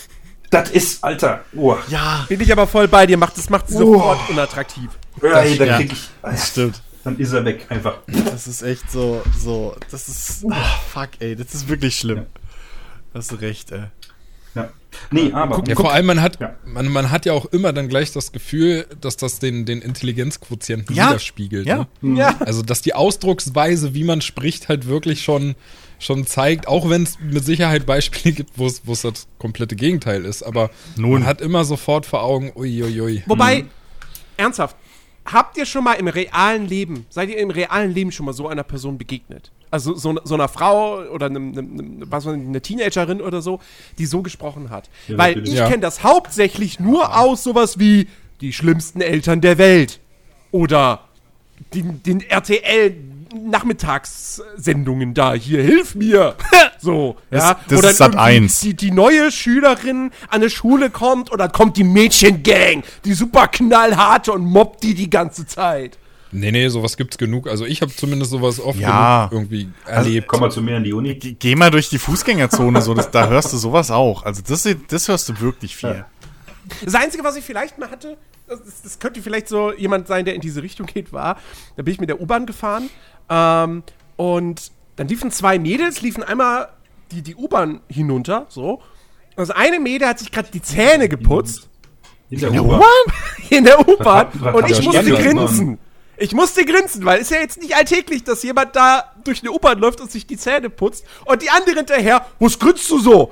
das 0.50 0.72
ist, 0.72 1.04
Alter, 1.04 1.42
oh, 1.56 1.76
ja. 1.88 2.26
Bin 2.28 2.42
ich 2.42 2.52
aber 2.52 2.66
voll 2.68 2.88
bei 2.88 3.06
dir, 3.06 3.16
macht 3.18 3.38
das 3.38 3.50
macht 3.52 3.68
sie 3.70 3.76
Oh. 3.76 3.94
sofort 3.94 4.30
unattraktiv. 4.30 4.90
ey, 5.22 5.58
da 5.58 5.66
ja. 5.66 5.78
krieg 5.78 5.92
ich, 5.94 6.10
Das 6.24 6.48
stimmt. 6.50 6.82
dann 7.04 7.18
ist 7.20 7.32
er 7.32 7.46
weg, 7.46 7.68
einfach. 7.70 8.00
Das 8.08 8.48
ist 8.48 8.64
echt 8.64 8.90
so, 8.92 9.22
so, 9.38 9.76
das 9.92 10.08
ist, 10.10 10.46
ah, 10.50 10.80
fuck, 10.92 11.10
ey, 11.20 11.36
das 11.36 11.54
ist 11.54 11.68
wirklich 11.68 11.96
schlimm. 11.96 12.26
Hast 13.14 13.32
du 13.32 13.36
recht, 13.36 13.72
ey. 13.72 13.84
Ja. 14.56 14.70
Nee, 15.12 15.32
aber, 15.34 15.64
Ja, 15.68 15.76
vor 15.76 15.92
allem, 15.94 16.06
man 16.06 16.22
hat, 16.22 16.40
Ja. 16.40 16.56
man, 16.66 16.88
man 16.90 17.12
hat 17.12 17.26
ja 17.26 17.34
auch 17.34 17.46
immer 17.46 17.74
dann 17.74 17.88
gleich 17.90 18.12
das 18.12 18.32
Gefühl, 18.32 18.86
dass 19.02 19.18
das 19.18 19.40
den, 19.40 19.66
den 19.66 19.82
Intelligenzquotienten 19.82 20.96
Ja. 20.96 21.10
widerspiegelt. 21.10 21.66
Ja. 21.68 21.88
Ne? 22.02 22.20
Ja. 22.20 22.36
Also, 22.40 22.62
dass 22.62 22.82
die 22.82 22.94
Ausdrucksweise, 22.94 23.94
wie 23.94 24.04
man 24.04 24.22
spricht, 24.22 24.70
halt 24.70 24.88
wirklich 24.88 25.24
schon, 25.24 25.56
schon 26.00 26.26
zeigt, 26.28 26.68
auch 26.68 26.90
wenn 26.90 27.04
es 27.04 27.18
mit 27.20 27.44
Sicherheit 27.46 27.86
Beispiele 27.86 28.34
gibt, 28.36 28.58
wo 28.58 28.68
es 28.68 28.82
wo 28.86 28.94
es 28.94 29.02
das 29.02 29.28
komplette 29.40 29.76
Gegenteil 29.76 30.26
ist. 30.26 30.44
Aber 30.44 30.70
Nun. 30.96 31.12
man 31.12 31.26
hat 31.26 31.42
immer 31.42 31.64
sofort 31.66 32.06
vor 32.06 32.22
Augen, 32.24 32.52
uiuiui. 32.56 33.24
Wobei, 33.26 33.66
ernsthaft, 34.38 34.76
habt 35.26 35.58
ihr 35.58 35.66
schon 35.66 35.84
mal 35.84 35.94
im 35.94 36.08
realen 36.08 36.68
Leben, 36.68 37.06
seid 37.10 37.30
ihr 37.30 37.38
im 37.38 37.50
realen 37.50 37.94
Leben 37.94 38.12
schon 38.12 38.26
mal 38.26 38.34
so 38.34 38.48
einer 38.48 38.64
Person 38.64 38.98
begegnet? 38.98 39.52
Also 39.70 39.94
so, 39.96 40.18
so 40.24 40.34
einer 40.36 40.48
Frau 40.48 41.00
oder 41.12 41.26
einem, 41.26 41.52
einem, 41.58 42.04
was 42.10 42.26
weiß 42.26 42.36
ich, 42.36 42.42
eine 42.48 42.62
Teenagerin 42.62 43.22
oder 43.22 43.42
so, 43.42 43.60
die 43.98 44.06
so 44.06 44.22
gesprochen 44.22 44.70
hat. 44.70 44.90
Ja, 45.08 45.18
Weil 45.18 45.32
natürlich. 45.36 45.54
ich 45.54 45.60
Ja. 45.60 45.68
kenne 45.68 45.82
das 45.82 46.04
hauptsächlich 46.04 46.80
nur 46.80 47.18
aus 47.18 47.44
sowas 47.44 47.78
wie 47.80 48.08
die 48.42 48.54
schlimmsten 48.54 49.02
Eltern 49.02 49.42
der 49.42 49.58
Welt 49.58 50.00
oder 50.52 51.02
den, 51.74 52.02
den 52.04 52.22
RTL 52.22 52.96
Nachmittagssendungen 53.92 55.14
da 55.14 55.34
hier 55.34 55.62
hilf 55.62 55.96
mir 55.96 56.36
so 56.80 57.18
Das- 57.30 57.44
ja 57.44 57.60
das 57.68 57.80
oder 57.80 57.90
ist 57.92 57.98
Sat. 57.98 58.14
irgendwie 58.14 58.22
1. 58.46 58.60
die, 58.62 58.74
die 58.76 58.92
neue 58.92 59.32
Schülerin 59.32 60.12
an 60.30 60.42
eine 60.42 60.50
Schule 60.50 60.90
kommt 60.90 61.32
oder 61.32 61.50
kommt 61.50 61.78
die 61.78 61.84
Mädchengang, 61.84 62.84
die 63.06 63.14
super 63.14 63.48
knallharte 63.48 64.32
und 64.32 64.46
mobbt 64.46 64.84
die 64.84 64.94
die 64.94 65.10
ganze 65.10 65.46
Zeit. 65.46 65.98
Nee, 66.32 66.52
nee, 66.52 66.68
sowas 66.68 66.98
gibt's 66.98 67.18
genug. 67.18 67.48
Also 67.48 67.66
ich 67.66 67.82
habe 67.82 67.94
zumindest 67.96 68.32
sowas 68.32 68.60
oft 68.60 68.80
Ja. 68.80 69.28
genug 69.28 69.44
irgendwie 69.44 69.70
erlebt. 69.86 70.28
komm 70.28 70.42
mal 70.42 70.52
zu 70.52 70.62
mir 70.62 70.78
in 70.78 70.84
die 70.84 70.94
Uni. 70.94 71.16
Geh, 71.16 71.34
geh 71.40 71.56
mal 71.56 71.72
durch 71.72 71.90
die 71.90 72.00
Fußgängerzone, 72.00 72.82
so, 72.82 72.94
das, 72.94 73.12
da 73.12 73.28
hörst 73.30 73.54
du 73.54 73.58
sowas 73.58 73.92
auch. 73.92 74.24
Also 74.24 74.42
das, 74.46 74.68
das 74.90 75.08
hörst 75.08 75.30
du 75.30 75.40
wirklich 75.40 75.76
viel. 75.76 76.06
Das 76.84 76.96
Einzige, 76.96 77.24
was 77.24 77.36
ich 77.38 77.46
vielleicht 77.46 77.78
mal 77.78 77.90
hatte, 77.90 78.18
das, 78.48 78.60
das 78.84 79.00
könnte 79.00 79.22
vielleicht 79.22 79.48
so 79.48 79.72
jemand 79.74 80.08
sein, 80.08 80.26
der 80.26 80.36
in 80.36 80.42
diese 80.42 80.62
Richtung 80.62 80.86
geht, 80.86 81.14
war, 81.14 81.38
da 81.78 81.84
bin 81.84 81.94
ich 81.94 82.00
mit 82.00 82.10
der 82.10 82.20
U-Bahn 82.22 82.46
gefahren 82.46 82.90
ähm, 83.30 83.84
und 84.18 84.72
dann 84.98 85.08
liefen 85.08 85.32
zwei 85.32 85.60
Mädels, 85.60 86.02
liefen 86.02 86.24
einmal 86.24 86.70
die, 87.12 87.22
die 87.22 87.36
U-Bahn 87.36 87.80
hinunter, 87.88 88.48
so. 88.50 88.82
Also 89.38 89.54
eine 89.54 89.80
Mädel 89.80 90.08
hat 90.08 90.20
sich 90.20 90.32
gerade 90.32 90.50
die 90.52 90.62
Zähne 90.62 91.08
geputzt 91.08 91.70
In 92.30 92.40
der 92.40 92.52
U-Bahn? 92.52 92.82
in 93.50 93.64
der 93.64 93.88
U-Bahn 93.88 94.28
und 94.54 94.70
ich 94.70 94.82
musste 94.82 95.04
grinsen. 95.12 95.78
Ich 96.20 96.34
musste 96.34 96.66
grinsen, 96.66 97.06
weil 97.06 97.18
es 97.20 97.30
ist 97.30 97.36
ja 97.36 97.42
jetzt 97.42 97.62
nicht 97.62 97.76
alltäglich, 97.76 98.24
dass 98.24 98.42
jemand 98.44 98.76
da 98.76 99.14
durch 99.24 99.42
eine 99.42 99.52
U-Bahn 99.52 99.78
läuft 99.80 100.02
und 100.02 100.12
sich 100.12 100.26
die 100.26 100.38
Zähne 100.38 100.70
putzt 100.70 101.06
und 101.26 101.42
die 101.42 101.50
andere 101.50 101.76
hinterher, 101.76 102.26
was 102.40 102.58
grinst 102.58 102.90
du 102.90 103.00
so? 103.00 103.32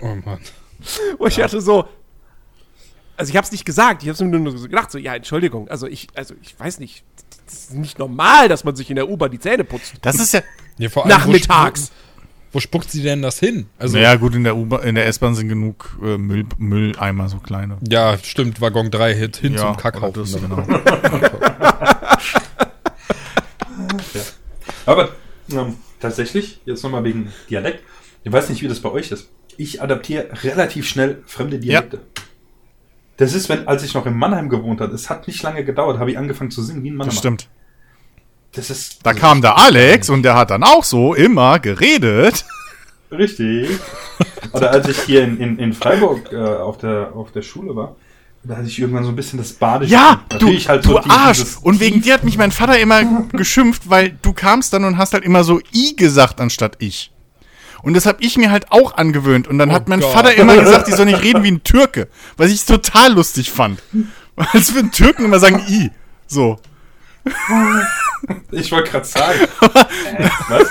Oh 0.00 0.14
Mann. 0.24 0.40
Wo 1.18 1.26
ich 1.26 1.36
dachte 1.36 1.60
so, 1.60 1.88
also 3.16 3.30
ich 3.30 3.36
hab's 3.36 3.50
nicht 3.52 3.64
gesagt, 3.64 4.02
ich 4.02 4.08
hab's 4.08 4.20
mir 4.20 4.26
nur 4.38 4.56
so 4.56 4.64
gedacht, 4.68 4.90
so, 4.90 4.98
ja, 4.98 5.14
Entschuldigung, 5.14 5.68
also 5.68 5.86
ich, 5.86 6.08
also 6.14 6.34
ich 6.42 6.58
weiß 6.58 6.78
nicht, 6.80 7.02
das 7.46 7.54
ist 7.54 7.72
nicht 7.74 7.98
normal, 7.98 8.48
dass 8.48 8.64
man 8.64 8.76
sich 8.76 8.90
in 8.90 8.96
der 8.96 9.08
U-Bahn 9.08 9.30
die 9.30 9.38
Zähne 9.38 9.64
putzt. 9.64 9.94
Das 10.02 10.16
ist 10.16 10.34
ja, 10.34 10.42
Ja, 10.78 10.88
vor 10.90 11.04
allem, 11.06 11.12
wo 11.14 11.18
Nachmittags. 11.18 11.80
spu- 11.86 11.90
Wo, 12.56 12.60
spuckt 12.60 12.90
sie 12.90 13.02
denn 13.02 13.20
das 13.20 13.38
hin? 13.38 13.66
Also, 13.78 13.98
naja 13.98 14.14
gut, 14.16 14.34
in 14.34 14.42
der, 14.44 14.56
U-Bahn- 14.56 14.82
in 14.82 14.94
der 14.94 15.04
S-Bahn 15.08 15.34
sind 15.34 15.48
genug 15.50 15.98
äh, 16.02 16.16
Müll, 16.16 16.46
Mülleimer, 16.56 17.28
so 17.28 17.36
kleine. 17.36 17.76
ja, 17.86 18.16
stimmt, 18.16 18.62
Waggon 18.62 18.90
3 18.90 19.14
Hit 19.14 19.36
hin 19.36 19.52
Ja, 19.52 19.58
zum 19.58 19.76
Kackhaufen. 19.76 20.22
das, 20.22 20.40
genau. 20.40 20.66
Aber 24.86 25.10
ähm, 25.52 25.76
tatsächlich, 26.00 26.60
jetzt 26.64 26.82
nochmal 26.82 27.04
wegen 27.04 27.30
Dialekt. 27.50 27.82
Ich 28.24 28.32
weiß 28.32 28.48
nicht, 28.48 28.62
wie 28.62 28.68
das 28.68 28.80
bei 28.80 28.90
euch 28.90 29.10
ist. 29.12 29.28
Ich 29.58 29.82
adaptiere 29.82 30.28
relativ 30.42 30.88
schnell 30.88 31.22
fremde 31.26 31.58
Dialekte. 31.58 32.00
Das 33.18 33.34
ist, 33.34 33.48
wenn, 33.50 33.66
als 33.68 33.82
ich 33.82 33.92
noch 33.94 34.06
in 34.06 34.14
Mannheim 34.16 34.48
gewohnt 34.48 34.80
habe, 34.80 34.94
es 34.94 35.08
hat 35.08 35.26
nicht 35.26 35.42
lange 35.42 35.64
gedauert, 35.64 35.98
habe 35.98 36.10
ich 36.10 36.18
angefangen 36.18 36.50
zu 36.50 36.62
singen 36.62 36.82
wie 36.84 36.90
ein 36.90 36.96
Mannheimer. 36.96 37.12
Das 37.12 37.18
stimmt. 37.18 37.48
Das 38.56 38.70
ist. 38.70 38.98
Da 39.04 39.12
das 39.12 39.20
kam 39.20 39.42
der 39.42 39.56
Alex 39.58 40.08
und 40.10 40.22
der 40.22 40.34
hat 40.34 40.50
dann 40.50 40.62
auch 40.64 40.82
so 40.84 41.14
immer 41.14 41.58
geredet. 41.58 42.44
Richtig. 43.10 43.68
Oder 44.52 44.70
als 44.72 44.88
ich 44.88 44.98
hier 45.02 45.22
in, 45.24 45.38
in, 45.38 45.58
in 45.58 45.72
Freiburg 45.72 46.32
äh, 46.32 46.36
auf, 46.36 46.78
der, 46.78 47.12
auf 47.14 47.30
der 47.32 47.42
Schule 47.42 47.76
war, 47.76 47.94
da 48.42 48.56
hatte 48.56 48.66
ich 48.68 48.78
irgendwann 48.78 49.04
so 49.04 49.10
ein 49.10 49.16
bisschen 49.16 49.38
das 49.38 49.52
Badische. 49.52 49.92
Ja, 49.92 50.22
du, 50.38 50.48
halt 50.48 50.84
du 50.84 50.90
so 50.90 50.98
die- 51.00 51.10
Arsch. 51.10 51.44
Und 51.62 51.80
wegen 51.80 52.00
dir 52.00 52.14
hat 52.14 52.24
mich 52.24 52.38
mein 52.38 52.52
Vater 52.52 52.78
immer 52.78 53.02
geschimpft, 53.32 53.90
weil 53.90 54.16
du 54.22 54.32
kamst 54.32 54.72
dann 54.72 54.84
und 54.84 54.98
hast 54.98 55.12
halt 55.14 55.24
immer 55.24 55.44
so 55.44 55.60
I 55.74 55.94
gesagt 55.96 56.40
anstatt 56.40 56.76
ich. 56.78 57.10
Und 57.82 57.94
das 57.94 58.06
habe 58.06 58.18
ich 58.22 58.36
mir 58.38 58.50
halt 58.50 58.72
auch 58.72 58.96
angewöhnt. 58.96 59.46
Und 59.48 59.58
dann 59.58 59.70
Oh 59.70 59.74
hat 59.74 59.88
mein 59.88 60.00
Gott. 60.00 60.12
Vater 60.12 60.34
immer 60.34 60.56
gesagt, 60.62 60.88
ich 60.88 60.94
soll 60.94 61.06
nicht 61.06 61.22
reden 61.22 61.42
wie 61.44 61.50
ein 61.52 61.62
Türke. 61.64 62.08
Was 62.36 62.50
ich 62.50 62.64
total 62.64 63.12
lustig 63.12 63.50
fand. 63.52 63.82
Als 64.36 64.72
wir 64.74 64.80
einen 64.80 64.92
Türken 64.92 65.24
immer 65.24 65.38
sagen 65.38 65.62
I. 65.68 65.90
So. 66.26 66.58
Ich 68.50 68.72
wollte 68.72 68.90
gerade 68.90 69.04
sagen. 69.04 69.40
Was? 70.48 70.68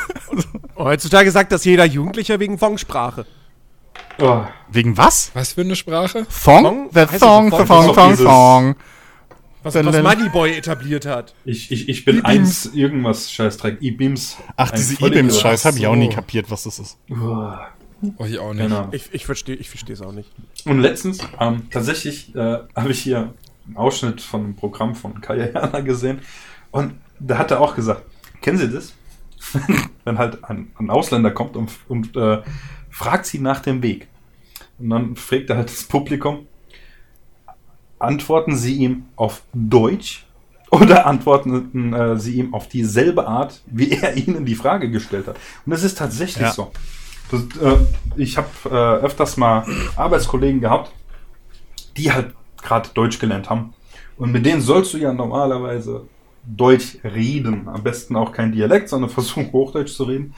Heutzutage 0.78 1.32
sagt 1.32 1.52
das 1.52 1.64
jeder 1.64 1.86
Jugendlicher 1.86 2.40
wegen 2.40 2.58
Fongsprache. 2.58 3.26
Oh, 4.20 4.44
Wegen 4.70 4.98
was? 4.98 5.32
Was 5.34 5.54
für 5.54 5.62
eine 5.62 5.76
Sprache? 5.76 6.26
Thong? 6.44 6.90
The 6.94 7.02
so 7.02 7.08
the 7.12 7.18
Thong, 7.20 7.50
doch 7.50 7.66
Thong. 8.18 8.76
Was, 9.64 9.76
was 9.76 10.02
Moneyboy 10.02 10.56
etabliert 10.58 11.06
hat. 11.06 11.34
ich, 11.44 11.72
ich, 11.72 11.90
ich 11.90 12.06
bin 12.06 12.24
eins 12.24 12.68
irgendwas 12.74 13.32
Scheißdreck. 13.32 13.78
E-Beams. 13.82 14.38
Ach, 14.58 14.72
diese. 14.72 15.04
E-Beams-Scheiß 15.04 15.66
habe 15.66 15.78
ich 15.78 15.88
auch 15.88 15.96
nie 15.96 16.10
kapiert, 16.10 16.52
was 16.52 16.64
das 16.64 16.80
ist. 16.80 16.98
Oh, 17.10 17.54
Oh, 18.18 18.26
ich 18.26 18.38
auch 18.38 18.54
nicht. 18.54 18.64
genau. 18.68 18.90
Ich, 18.92 19.14
ich 19.14 19.26
verstehe 19.26 19.56
ich 19.56 19.70
verstehe 19.70 19.96
es 19.96 20.02
auch 20.02 20.12
nicht. 20.12 20.30
Und 20.66 20.80
letztens, 20.80 21.20
ähm, 21.40 21.68
tatsächlich, 21.72 22.36
äh, 22.36 22.60
habe 22.76 22.92
ich 22.92 23.00
hier 23.02 23.34
einen 23.68 23.78
Ausschnitt 23.78 24.22
von 24.22 24.44
einem 24.44 24.56
Programm 24.56 24.96
von 24.96 25.22
Kaya 25.22 25.50
Jana 25.52 25.80
gesehen. 25.82 26.20
Und 26.72 26.96
da 27.20 27.38
hat 27.38 27.52
er 27.52 27.62
auch 27.62 27.76
gesagt, 27.76 28.04
kennen 28.42 28.58
Sie 28.58 28.70
das? 28.70 28.94
Wenn 30.04 30.18
halt 30.18 30.44
ein, 30.44 30.72
ein 30.78 30.90
Ausländer 30.90 31.32
kommt 31.32 31.56
und, 31.56 31.72
und 31.88 32.16
äh, 32.16 32.42
fragt 32.90 33.26
sie 33.26 33.40
nach 33.40 33.60
dem 33.60 33.82
Weg. 33.84 34.08
Und 34.80 34.90
dann 34.90 35.16
fragt 35.16 35.50
er 35.50 35.58
halt 35.58 35.70
das 35.70 35.84
Publikum, 35.84 36.48
antworten 38.00 38.56
Sie 38.56 38.76
ihm 38.76 39.06
auf 39.16 39.44
Deutsch 39.54 40.26
oder 40.72 41.06
antworten 41.06 41.94
äh, 41.94 42.18
Sie 42.18 42.36
ihm 42.36 42.54
auf 42.54 42.68
dieselbe 42.68 43.28
Art, 43.28 43.62
wie 43.68 43.92
er 43.92 44.16
Ihnen 44.18 44.46
die 44.46 44.56
Frage 44.56 44.90
gestellt 44.90 45.28
hat. 45.28 45.38
Und 45.66 45.72
das 45.72 45.84
ist 45.84 45.98
tatsächlich 45.98 46.44
Ja. 46.44 46.52
so. 46.52 46.72
Das, 47.32 47.42
äh, 47.42 47.78
ich 48.18 48.38
habe 48.38 48.48
äh, 48.66 49.06
öfters 49.06 49.38
mal 49.38 49.66
Arbeitskollegen 49.96 50.62
gehabt, 50.62 50.92
die 51.98 52.12
halt 52.12 52.34
gerade 52.66 52.90
Deutsch 52.94 53.20
gelernt 53.20 53.50
haben. 53.50 53.74
Und 54.18 54.32
mit 54.32 54.46
denen 54.46 54.62
sollst 54.62 54.94
du 54.94 54.98
ja 54.98 55.14
normalerweise 55.14 56.02
Deutsch 56.44 56.98
reden. 57.04 57.68
Am 57.68 57.84
besten 57.84 58.16
auch 58.16 58.32
kein 58.32 58.52
Dialekt, 58.52 58.90
sondern 58.90 59.10
versuchen 59.18 59.52
Hochdeutsch 59.52 59.94
zu 59.94 60.04
reden. 60.04 60.34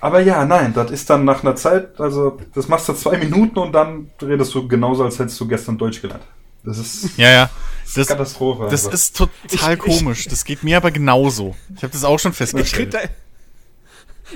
Aber 0.00 0.20
ja, 0.20 0.44
nein, 0.46 0.72
das 0.72 0.90
ist 0.90 1.10
dann 1.10 1.24
nach 1.26 1.42
einer 1.42 1.56
Zeit, 1.56 2.00
also 2.00 2.38
das 2.54 2.68
machst 2.68 2.88
du 2.88 2.94
zwei 2.94 3.18
Minuten 3.18 3.58
und 3.58 3.72
dann 3.72 4.10
redest 4.22 4.54
du 4.54 4.66
genauso, 4.66 5.04
als 5.04 5.18
hättest 5.18 5.38
du 5.40 5.46
gestern 5.46 5.76
Deutsch 5.76 6.00
gelernt. 6.00 6.22
Das 6.64 6.78
ist 6.78 7.18
Ja, 7.18 7.30
ja. 7.30 7.50
Das, 7.94 8.06
Katastrophe. 8.06 8.64
das 8.70 8.84
also. 8.86 8.90
ist 8.90 9.16
total 9.16 9.30
Ich- 9.76 9.84
ich- 9.86 9.98
komisch. 9.98 10.26
Das 10.28 10.44
geht 10.44 10.62
mir 10.62 10.76
aber 10.78 10.90
genauso. 10.90 11.54
Ich 11.76 11.82
habe 11.82 11.92
das 11.92 12.04
auch 12.04 12.18
schon 12.18 12.30
Ich 12.30 12.38
festgestellt. 12.38 12.94
da, 12.94 12.98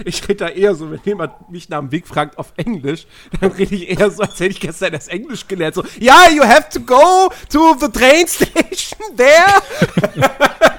ich 0.04 0.28
red 0.28 0.40
da 0.40 0.48
eher 0.48 0.74
so, 0.74 0.90
wenn 0.90 1.00
jemand 1.04 1.50
mich 1.50 1.68
nach 1.68 1.80
dem 1.80 1.92
Weg 1.92 2.06
fragt 2.06 2.38
auf 2.38 2.52
Englisch, 2.56 3.06
dann 3.40 3.52
rede 3.52 3.74
ich 3.74 3.88
eher 3.88 4.10
so, 4.10 4.22
als 4.22 4.34
hätte 4.40 4.50
ich 4.50 4.60
gestern 4.60 4.92
das 4.92 5.08
Englisch 5.08 5.46
gelernt. 5.46 5.74
So, 5.74 5.84
ja, 5.98 6.28
you 6.30 6.42
have 6.42 6.68
to 6.70 6.80
go 6.80 7.30
to 7.50 7.76
the 7.80 7.88
train 7.88 8.26
station 8.26 9.16
there. 9.16 9.62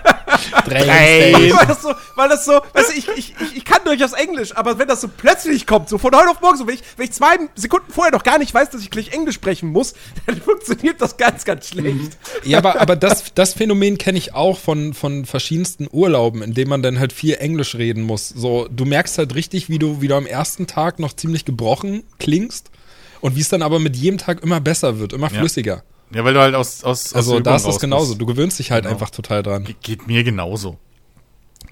Train 0.65 1.54
weil 1.54 1.65
das 1.68 1.82
so, 1.82 1.94
weil 2.15 2.30
das 2.30 2.46
so, 2.46 2.54
weißt 2.74 2.89
du, 2.89 2.98
ich, 2.98 3.08
ich, 3.10 3.36
ich, 3.39 3.58
ich 3.58 3.65
kann 3.65 3.80
durchaus 3.86 4.13
Englisch, 4.13 4.56
aber 4.56 4.80
wenn 4.80 4.88
das 4.88 5.01
so 5.01 5.08
plötzlich 5.08 5.65
kommt, 5.68 5.89
so 5.89 5.98
von 5.98 6.15
heute 6.15 6.30
auf 6.30 6.42
morgen, 6.42 6.58
so 6.58 6.68
wenn 6.68 6.75
ich, 6.75 6.84
wenn 6.98 7.06
ich 7.06 7.12
zwei 7.12 7.38
Sekunden 7.56 7.92
vorher 7.92 8.12
noch 8.12 8.24
gar 8.24 8.38
nicht 8.38 8.54
weiß, 8.54 8.70
dass 8.70 8.82
ich 8.82 8.89
gleich 8.89 9.13
Englisch 9.13 9.36
sprechen 9.36 9.70
muss, 9.70 9.94
dann 10.25 10.42
funktioniert 10.42 11.01
das 11.01 11.18
ganz, 11.18 11.46
ganz 11.46 11.68
schlecht. 11.68 12.18
Ja, 12.44 12.58
aber, 12.60 12.80
aber 12.82 12.96
das, 12.96 13.34
das 13.34 13.54
Phänomen 13.54 13.98
kenne 13.98 14.18
ich 14.18 14.34
auch 14.34 14.58
von, 14.58 14.94
von 14.94 15.25
verschiedensten 15.25 15.88
Urlauben, 15.92 16.42
in 16.42 16.54
denen 16.54 16.70
man 16.70 16.82
dann 16.82 17.00
halt 17.00 17.13
viel 17.13 17.36
Englisch 17.36 17.75
reden 17.75 18.04
muss. 18.04 18.30
So, 18.30 18.68
du 18.70 18.86
merkst 18.86 19.18
halt 19.18 19.36
richtig, 19.36 19.70
wie 19.70 19.80
du, 19.80 20.01
wie 20.01 20.08
du 20.08 20.15
am 20.15 20.25
ersten 20.25 20.68
Tag 20.68 21.00
noch 21.00 21.13
ziemlich 21.13 21.46
gebrochen 21.46 22.04
klingst 22.20 22.72
und 23.22 23.36
wie 23.36 23.42
es 23.42 23.50
dann 23.50 23.62
aber 23.62 23.80
mit 23.80 23.96
jedem 23.96 24.18
Tag 24.18 24.44
immer 24.44 24.60
besser 24.60 25.00
wird, 25.00 25.13
immer 25.13 25.30
flüssiger. 25.30 25.75
Ja, 25.75 25.84
weil 26.12 26.34
du 26.34 26.40
halt 26.40 26.56
aus, 26.56 26.84
aus, 26.84 27.08
aus 27.08 27.14
Also 27.16 27.40
da 27.40 27.56
ist 27.56 27.66
das 27.66 27.76
raus 27.76 27.82
genauso. 27.82 28.08
bist. 28.14 28.22
Du 28.22 28.26
gewöhnst 28.26 28.60
dich 28.60 28.72
halt 28.72 28.84
Genau. 28.84 28.94
einfach 28.94 29.10
total 29.10 29.44
dran. 29.44 29.64
Ge- 29.66 29.76
Geht 29.82 30.08
mir 30.08 30.24
genauso. 30.24 30.78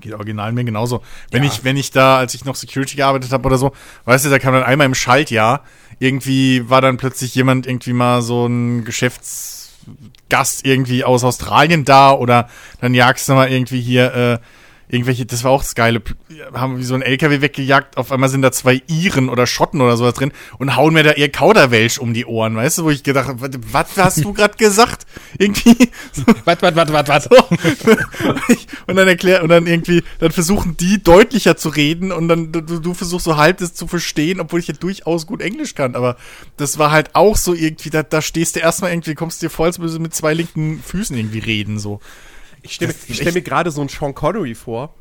Geht 0.01 0.13
original 0.13 0.51
mir 0.51 0.63
genauso. 0.65 1.01
Wenn 1.31 1.43
Ja. 1.43 1.49
ich, 1.51 1.63
wenn 1.63 1.77
ich 1.77 1.91
da, 1.91 2.17
als 2.17 2.33
ich 2.33 2.43
noch 2.43 2.55
Security 2.55 2.95
gearbeitet 2.97 3.31
habe 3.31 3.45
oder 3.45 3.57
so, 3.57 3.71
weißt 4.05 4.25
du, 4.25 4.29
da 4.29 4.39
kam 4.39 4.53
dann 4.53 4.63
einmal 4.63 4.85
im 4.85 4.95
Schaltjahr, 4.95 5.63
irgendwie 5.99 6.69
war 6.69 6.81
dann 6.81 6.97
plötzlich 6.97 7.33
jemand 7.35 7.67
irgendwie 7.67 7.93
mal 7.93 8.21
so 8.21 8.45
ein 8.47 8.83
Geschäftsgast 8.83 10.65
irgendwie 10.65 11.03
aus 11.03 11.23
Australien 11.23 11.85
da 11.85 12.11
oder 12.11 12.49
dann 12.81 12.93
jagst 12.93 13.29
du 13.29 13.33
mal 13.33 13.49
irgendwie 13.49 13.81
hier, 13.81 14.13
äh, 14.13 14.39
irgendwelche, 14.93 15.25
das 15.25 15.43
war 15.43 15.51
auch 15.51 15.61
das 15.61 15.75
Geile, 15.75 16.01
haben 16.53 16.77
wir 16.77 16.85
so 16.85 16.93
einen 16.93 17.03
LKW 17.03 17.41
weggejagt, 17.41 17.97
auf 17.97 18.11
einmal 18.11 18.29
sind 18.29 18.41
da 18.41 18.51
zwei 18.51 18.81
Iren 18.87 19.29
oder 19.29 19.47
Schotten 19.47 19.81
oder 19.81 19.97
sowas 19.97 20.13
drin 20.13 20.31
und 20.59 20.75
hauen 20.75 20.93
mir 20.93 21.03
da 21.03 21.13
ihr 21.13 21.31
Kauderwelsch 21.31 21.97
um 21.97 22.13
die 22.13 22.25
Ohren, 22.25 22.55
weißt 22.55 22.79
du, 22.79 22.83
wo 22.85 22.89
ich 22.89 23.03
gedacht 23.03 23.27
habe, 23.27 23.49
was 23.71 23.97
hast 23.97 24.23
du 24.23 24.33
gerade 24.33 24.55
gesagt? 24.57 25.05
Irgendwie, 25.37 25.89
so, 26.11 26.23
Wat, 26.45 26.61
wat, 26.61 26.75
wat, 26.75 26.91
wat, 26.91 27.07
wat. 27.07 27.29
und 28.87 28.95
dann 28.95 29.07
erklär 29.07 29.43
und 29.43 29.49
dann 29.49 29.67
irgendwie, 29.67 30.03
dann 30.19 30.31
versuchen 30.31 30.77
die 30.77 31.01
deutlicher 31.01 31.57
zu 31.57 31.69
reden 31.69 32.11
und 32.11 32.27
dann 32.27 32.51
du, 32.51 32.61
du 32.61 32.93
versuchst 32.93 33.25
so 33.25 33.37
halb 33.37 33.57
das 33.57 33.73
zu 33.73 33.87
verstehen, 33.87 34.39
obwohl 34.39 34.59
ich 34.59 34.67
ja 34.67 34.73
durchaus 34.73 35.25
gut 35.25 35.41
Englisch 35.41 35.75
kann. 35.75 35.95
Aber 35.95 36.17
das 36.57 36.77
war 36.77 36.91
halt 36.91 37.15
auch 37.15 37.37
so 37.37 37.53
irgendwie, 37.53 37.89
da, 37.89 38.03
da 38.03 38.21
stehst 38.21 38.55
du 38.55 38.59
erstmal 38.59 38.91
irgendwie, 38.91 39.15
kommst 39.15 39.41
dir 39.41 39.49
vor, 39.49 39.65
als 39.65 39.77
du 39.77 39.99
mit 39.99 40.13
zwei 40.13 40.33
linken 40.33 40.81
Füßen 40.83 41.17
irgendwie 41.17 41.39
reden, 41.39 41.79
so. 41.79 41.99
Ich 42.63 42.73
stelle 42.73 42.93
Das 42.93 43.15
stell 43.15 43.31
mir 43.33 43.41
gerade 43.41 43.71
so 43.71 43.81
einen 43.81 43.89
Sean 43.89 44.15
Connery 44.15 44.55
vor, 44.55 44.95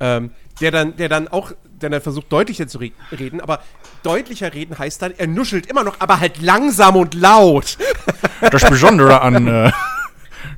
ähm, 0.00 0.32
der, 0.60 0.70
dann, 0.70 0.96
der 0.96 1.08
dann 1.08 1.28
auch, 1.28 1.52
der 1.64 1.90
dann 1.90 2.00
versucht, 2.00 2.30
deutlicher 2.30 2.68
zu 2.68 2.78
re 2.78 2.90
reden, 3.12 3.40
aber 3.40 3.62
deutlicher 4.02 4.52
reden 4.52 4.78
heißt 4.78 5.00
dann, 5.00 5.14
er 5.16 5.26
nuschelt 5.26 5.66
immer 5.66 5.84
noch, 5.84 5.96
aber 6.00 6.20
halt 6.20 6.40
langsam 6.42 6.96
und 6.96 7.14
laut. 7.14 7.78
Das 8.52 8.68
Besondere 8.68 9.20
an 9.20 9.48
äh, 9.48 9.72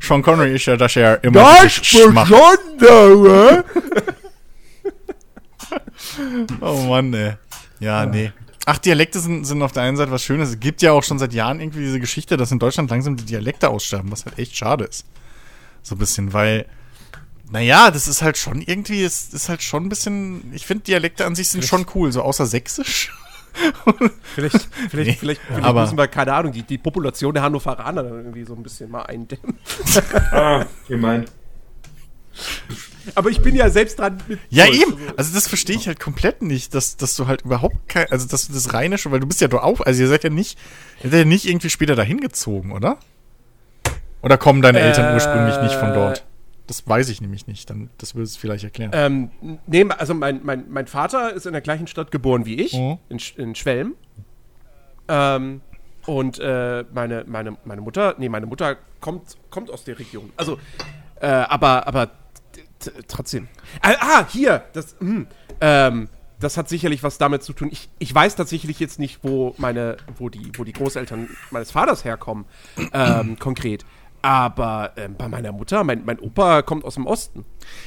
Sean 0.00 0.20
Connery 0.22 0.54
ist 0.54 0.66
ja, 0.66 0.76
dass 0.76 0.96
er 0.96 1.22
immer 1.24 1.68
schmacht. 1.68 2.30
Besondere! 2.30 3.64
Oh 6.60 6.86
Mann, 6.88 7.14
ey. 7.14 7.34
Ja, 7.78 8.04
nee. 8.04 8.32
Ach, 8.66 8.78
Dialekte 8.78 9.20
sind, 9.20 9.44
sind 9.44 9.62
auf 9.62 9.72
der 9.72 9.84
einen 9.84 9.96
Seite 9.96 10.10
was 10.10 10.22
Schönes. 10.22 10.50
Es 10.50 10.60
gibt 10.60 10.82
ja 10.82 10.92
auch 10.92 11.02
schon 11.02 11.18
seit 11.18 11.32
Jahren 11.32 11.60
irgendwie 11.60 11.80
diese 11.80 12.00
Geschichte, 12.00 12.36
dass 12.36 12.52
in 12.52 12.58
Deutschland 12.58 12.90
langsam 12.90 13.16
die 13.16 13.24
Dialekte 13.24 13.68
aussterben, 13.68 14.10
was 14.12 14.26
halt 14.26 14.38
echt 14.38 14.56
schade 14.56 14.84
ist. 14.84 15.06
So 15.82 15.94
ein 15.94 15.98
bisschen, 15.98 16.32
weil, 16.32 16.66
naja, 17.50 17.90
das 17.90 18.06
ist 18.08 18.22
halt 18.22 18.36
schon 18.38 18.60
irgendwie, 18.62 19.02
es 19.02 19.32
ist 19.32 19.48
halt 19.48 19.62
schon 19.62 19.84
ein 19.86 19.88
bisschen, 19.88 20.52
ich 20.54 20.66
finde 20.66 20.84
Dialekte 20.84 21.26
an 21.26 21.34
sich 21.34 21.48
sind 21.48 21.64
schon 21.64 21.86
cool, 21.94 22.12
so 22.12 22.22
außer 22.22 22.46
Sächsisch. 22.46 23.12
Vielleicht, 24.36 24.68
vielleicht, 24.88 25.08
Nee, 25.10 25.16
vielleicht, 25.18 25.40
vielleicht 25.44 25.64
aber- 25.64 25.82
müssen 25.82 25.98
wir, 25.98 26.06
keine 26.06 26.32
Ahnung, 26.34 26.52
die, 26.52 26.62
die 26.62 26.78
Population 26.78 27.34
der 27.34 27.42
Hannoveraner 27.42 28.04
dann 28.04 28.12
irgendwie 28.14 28.44
so 28.44 28.54
ein 28.54 28.62
bisschen 28.62 28.88
mal 28.90 29.02
eindämmen. 29.02 29.58
ah, 30.30 30.64
ihr 30.88 30.96
meint. 30.96 31.32
Aber 33.16 33.28
ich 33.30 33.40
bin 33.40 33.56
ja 33.56 33.68
selbst 33.70 33.98
dran 33.98 34.22
mit. 34.28 34.38
Ja, 34.50 34.66
Schuld. 34.66 34.80
eben. 34.82 34.96
Also 35.16 35.34
das 35.34 35.48
verstehe 35.48 35.74
ich 35.74 35.88
halt 35.88 35.98
komplett 35.98 36.42
nicht, 36.42 36.74
dass, 36.74 36.96
dass 36.96 37.16
du 37.16 37.26
halt 37.26 37.42
überhaupt 37.42 37.88
kein, 37.88 38.06
also 38.12 38.26
dass 38.28 38.46
du 38.46 38.52
das 38.52 38.72
Rheinische, 38.72 39.10
weil 39.10 39.18
du 39.18 39.26
bist 39.26 39.40
ja 39.40 39.48
doch 39.48 39.62
auch, 39.64 39.80
also 39.80 40.00
ihr 40.00 40.08
seid 40.08 40.22
ja 40.22 40.30
nicht, 40.30 40.56
ihr 41.02 41.10
seid 41.10 41.18
ja 41.18 41.24
nicht 41.24 41.44
irgendwie 41.46 41.70
später 41.70 41.96
dahin 41.96 42.20
gezogen, 42.20 42.70
oder? 42.70 42.98
Oder 44.22 44.36
kommen 44.38 44.62
deine 44.62 44.80
Eltern 44.80 45.12
Äh, 45.12 45.14
ursprünglich 45.14 45.60
nicht 45.62 45.74
von 45.74 45.92
dort? 45.94 46.24
Das 46.66 46.86
weiß 46.86 47.08
ich 47.08 47.20
nämlich 47.20 47.46
nicht, 47.48 47.68
dann, 47.68 47.90
das 47.98 48.14
würde 48.14 48.24
es 48.24 48.36
vielleicht 48.36 48.62
erklären. 48.64 48.92
Ähm, 48.94 49.30
nee, 49.66 49.84
also 49.98 50.14
mein, 50.14 50.40
mein, 50.44 50.70
mein 50.70 50.86
Vater 50.86 51.32
ist 51.32 51.46
in 51.46 51.52
der 51.52 51.62
gleichen 51.62 51.86
Stadt 51.88 52.10
geboren 52.12 52.46
wie 52.46 52.54
ich, 52.60 52.74
Mhm. 52.74 52.98
in, 53.08 53.18
in 53.36 53.54
Schwelm. 53.56 53.94
Ähm, 55.08 55.62
und 56.06 56.38
äh, 56.38 56.84
meine, 56.92 57.24
meine, 57.26 57.56
meine 57.64 57.80
Mutter, 57.80 58.14
nee, 58.18 58.28
meine 58.28 58.46
Mutter 58.46 58.76
kommt, 59.00 59.36
kommt 59.50 59.70
aus 59.70 59.84
der 59.84 59.98
Region. 59.98 60.32
Also, 60.36 60.58
äh, 61.20 61.26
aber, 61.26 61.86
aber 61.88 62.10
trotzdem. 63.08 63.48
Ah, 63.82 63.94
ah, 64.00 64.26
hier, 64.28 64.62
das, 64.72 64.94
hm, 65.00 65.26
ähm, 65.60 66.08
das 66.38 66.56
hat 66.56 66.68
sicherlich 66.68 67.02
was 67.02 67.18
damit 67.18 67.42
zu 67.42 67.52
tun. 67.52 67.68
Ich, 67.70 67.90
ich 67.98 68.14
weiß 68.14 68.36
tatsächlich 68.36 68.80
jetzt 68.80 68.98
nicht, 68.98 69.20
wo 69.22 69.54
meine, 69.58 69.96
wo 70.16 70.28
die, 70.30 70.50
wo 70.56 70.64
die 70.64 70.72
Großeltern 70.72 71.28
meines 71.50 71.70
Vaters 71.72 72.04
herkommen, 72.04 72.44
ähm, 72.92 73.38
konkret. 73.38 73.84
Aber 74.22 74.92
ähm, 74.96 75.14
bei 75.16 75.28
meiner 75.28 75.52
Mutter, 75.52 75.82
mein, 75.82 76.04
mein 76.04 76.18
Opa 76.18 76.62
kommt 76.62 76.84
aus 76.84 76.94
dem 76.94 77.06
Osten. 77.06 77.44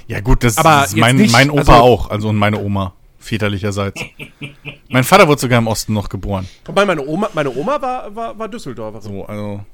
Ja, 0.07 0.19
gut, 0.19 0.43
das 0.43 0.57
Aber 0.57 0.83
ist 0.85 0.93
jetzt 0.93 0.99
mein, 1.01 1.15
nicht, 1.15 1.31
mein 1.31 1.49
Opa 1.49 1.59
also- 1.59 1.71
auch, 1.73 2.09
also 2.09 2.29
und 2.29 2.37
meine 2.37 2.59
Oma, 2.59 2.93
väterlicherseits. 3.19 4.01
mein 4.89 5.03
Vater 5.03 5.27
wurde 5.27 5.41
sogar 5.41 5.59
im 5.59 5.67
Osten 5.67 5.93
noch 5.93 6.09
geboren. 6.09 6.47
Wobei 6.65 6.85
meine 6.85 7.05
Oma, 7.05 7.29
meine 7.33 7.55
Oma 7.55 7.81
war, 7.81 8.15
war, 8.15 8.37
war 8.39 8.47
Düsseldorferin. 8.47 9.01
So, 9.03 9.25
also. 9.25 9.65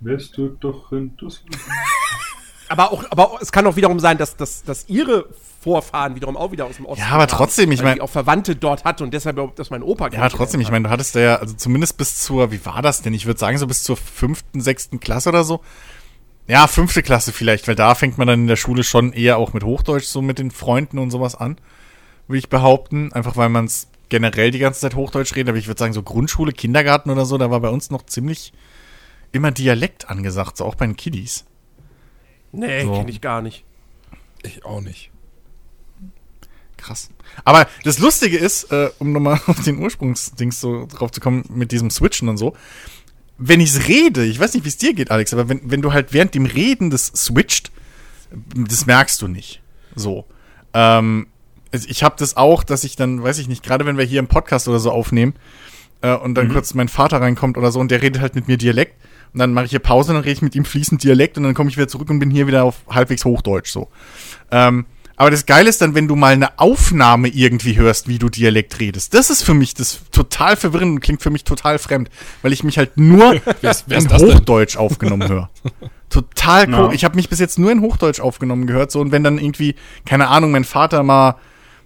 Wärst 0.00 0.36
du 0.38 0.48
doch 0.60 0.92
in 0.92 1.16
Düsseldorf? 1.16 1.60
Aber, 2.68 2.92
auch, 2.92 3.04
aber 3.10 3.38
es 3.40 3.52
kann 3.52 3.66
auch 3.66 3.76
wiederum 3.76 4.00
sein, 4.00 4.18
dass, 4.18 4.36
dass, 4.36 4.62
dass 4.64 4.88
ihre 4.88 5.26
Vorfahren 5.60 6.14
wiederum 6.14 6.36
auch 6.36 6.52
wieder 6.52 6.66
aus 6.66 6.76
dem 6.76 6.86
Osten 6.86 7.02
Ja, 7.02 7.10
aber 7.10 7.26
trotzdem, 7.26 7.72
ich 7.72 7.80
weil 7.80 7.86
mein- 7.86 7.94
die 7.96 8.00
auch 8.02 8.10
Verwandte 8.10 8.54
dort 8.56 8.84
hat 8.84 9.00
und 9.00 9.12
deshalb, 9.12 9.56
dass 9.56 9.70
mein 9.70 9.82
Opa 9.82 10.08
Ja, 10.10 10.28
trotzdem, 10.28 10.60
ich 10.60 10.70
meine, 10.70 10.84
du 10.84 10.90
hattest 10.90 11.16
da 11.16 11.20
ja, 11.20 11.36
also 11.36 11.54
zumindest 11.54 11.96
bis 11.96 12.20
zur, 12.22 12.52
wie 12.52 12.64
war 12.64 12.80
das 12.82 13.02
denn? 13.02 13.12
Ich 13.14 13.26
würde 13.26 13.40
sagen, 13.40 13.58
so 13.58 13.66
bis 13.66 13.82
zur 13.82 13.96
fünften, 13.96 14.60
sechsten 14.60 15.00
Klasse 15.00 15.28
oder 15.30 15.44
so. 15.44 15.60
Ja, 16.46 16.66
fünfte 16.66 17.02
Klasse 17.02 17.32
vielleicht, 17.32 17.68
weil 17.68 17.74
da 17.74 17.94
fängt 17.94 18.16
man 18.18 18.26
dann 18.28 18.40
in 18.42 18.46
der 18.46 18.56
Schule 18.56 18.82
schon 18.84 19.12
eher 19.12 19.36
auch 19.36 19.52
mit 19.52 19.64
Hochdeutsch 19.64 20.04
so 20.06 20.22
mit 20.22 20.38
den 20.38 20.50
Freunden 20.50 20.98
und 20.98 21.10
sowas 21.10 21.34
an, 21.34 21.58
würde 22.26 22.38
ich 22.38 22.48
behaupten. 22.48 23.12
Einfach 23.12 23.36
weil 23.36 23.48
man 23.50 23.66
es 23.66 23.88
generell 24.08 24.50
die 24.50 24.58
ganze 24.60 24.80
Zeit 24.80 24.94
Hochdeutsch 24.94 25.34
reden, 25.36 25.50
aber 25.50 25.58
ich 25.58 25.66
würde 25.66 25.78
sagen, 25.78 25.92
so 25.92 26.02
Grundschule, 26.02 26.52
Kindergarten 26.52 27.10
oder 27.10 27.26
so, 27.26 27.36
da 27.36 27.50
war 27.50 27.60
bei 27.60 27.68
uns 27.68 27.90
noch 27.90 28.06
ziemlich 28.06 28.52
immer 29.32 29.50
Dialekt 29.50 30.08
angesagt, 30.08 30.56
so 30.56 30.64
auch 30.64 30.76
bei 30.76 30.86
den 30.86 30.96
Kiddies. 30.96 31.44
Nee, 32.52 32.84
So. 32.84 32.92
kenne 32.92 33.10
ich 33.10 33.20
gar 33.20 33.42
nicht. 33.42 33.64
Ich 34.42 34.64
auch 34.64 34.80
nicht. 34.80 35.10
Krass. 36.76 37.10
Aber 37.44 37.66
das 37.84 37.98
Lustige 37.98 38.38
ist, 38.38 38.70
äh, 38.72 38.90
um 38.98 39.12
nochmal 39.12 39.40
auf 39.46 39.62
den 39.64 39.78
Ursprungsdings 39.78 40.60
so 40.60 40.86
drauf 40.86 41.10
zu 41.10 41.20
kommen, 41.20 41.44
mit 41.48 41.72
diesem 41.72 41.90
Switchen 41.90 42.28
und 42.28 42.36
so, 42.36 42.54
wenn 43.36 43.60
ich's 43.60 43.86
rede, 43.88 44.24
ich 44.24 44.38
weiß 44.40 44.54
nicht, 44.54 44.64
wie 44.64 44.68
es 44.68 44.76
dir 44.78 44.94
geht, 44.94 45.10
Alex, 45.10 45.32
aber 45.32 45.48
wenn, 45.48 45.60
wenn 45.70 45.82
du 45.82 45.92
halt 45.92 46.12
während 46.12 46.34
dem 46.34 46.46
Reden 46.46 46.90
das 46.90 47.06
switcht, 47.06 47.70
das 48.54 48.86
merkst 48.86 49.20
du 49.22 49.28
nicht. 49.28 49.60
So. 49.94 50.24
Ähm, 50.74 51.26
es- 51.70 51.86
ich 51.86 52.02
habe 52.02 52.16
das 52.18 52.36
auch, 52.36 52.62
dass 52.64 52.84
ich 52.84 52.96
dann, 52.96 53.22
weiß 53.22 53.38
ich 53.38 53.48
nicht, 53.48 53.62
gerade 53.62 53.84
wenn 53.86 53.96
wir 53.98 54.04
hier 54.04 54.18
im 54.20 54.28
Podcast 54.28 54.68
oder 54.68 54.78
so 54.80 54.90
aufnehmen 54.90 55.34
äh, 56.00 56.14
und 56.14 56.34
dann 56.34 56.48
kurz 56.52 56.74
mein 56.74 56.88
Vater 56.88 57.20
reinkommt 57.20 57.56
oder 57.58 57.70
so 57.72 57.80
und 57.80 57.90
der 57.90 58.02
redet 58.02 58.20
halt 58.22 58.34
mit 58.34 58.48
mir 58.48 58.56
Dialekt 58.56 58.94
und 59.32 59.40
dann 59.40 59.52
mache 59.52 59.66
ich 59.66 59.70
hier 59.70 59.80
Pause 59.80 60.10
und 60.10 60.16
dann 60.16 60.24
rede 60.24 60.34
ich 60.34 60.42
mit 60.42 60.54
ihm 60.54 60.64
fließend 60.64 61.02
Dialekt 61.02 61.36
und 61.36 61.44
dann 61.44 61.54
komme 61.54 61.70
ich 61.70 61.76
wieder 61.76 61.88
zurück 61.88 62.10
und 62.10 62.18
bin 62.18 62.30
hier 62.30 62.46
wieder 62.46 62.64
auf 62.64 62.76
halbwegs 62.88 63.24
Hochdeutsch 63.24 63.70
so. 63.70 63.88
Ähm, 64.50 64.86
aber 65.18 65.32
das 65.32 65.46
Geile 65.46 65.68
ist 65.68 65.82
dann, 65.82 65.96
wenn 65.96 66.06
du 66.06 66.14
mal 66.14 66.32
eine 66.32 66.60
Aufnahme 66.60 67.26
irgendwie 67.26 67.76
hörst, 67.76 68.06
wie 68.06 68.20
du 68.20 68.28
Dialekt 68.28 68.78
redest. 68.78 69.14
Das 69.14 69.30
ist 69.30 69.42
für 69.42 69.52
mich 69.52 69.74
das 69.74 70.02
total 70.12 70.54
verwirrend 70.54 70.92
und 70.92 71.00
klingt 71.00 71.22
für 71.22 71.30
mich 71.30 71.42
total 71.42 71.80
fremd, 71.80 72.08
weil 72.42 72.52
ich 72.52 72.62
mich 72.62 72.78
halt 72.78 72.96
nur 72.96 73.34
wer 73.60 73.70
ist 73.70 73.90
in 73.90 74.06
das 74.06 74.22
denn? 74.22 74.36
Hochdeutsch 74.36 74.76
aufgenommen 74.76 75.28
höre. 75.28 75.50
Total 76.08 76.72
cool. 76.72 76.94
Ich 76.94 77.04
habe 77.04 77.16
mich 77.16 77.28
bis 77.28 77.40
jetzt 77.40 77.58
nur 77.58 77.72
in 77.72 77.80
Hochdeutsch 77.80 78.20
aufgenommen 78.20 78.68
gehört. 78.68 78.92
So, 78.92 79.00
und 79.00 79.10
wenn 79.10 79.24
dann 79.24 79.38
irgendwie, 79.38 79.74
keine 80.06 80.28
Ahnung, 80.28 80.52
mein 80.52 80.64
Vater 80.64 81.02
mal 81.02 81.34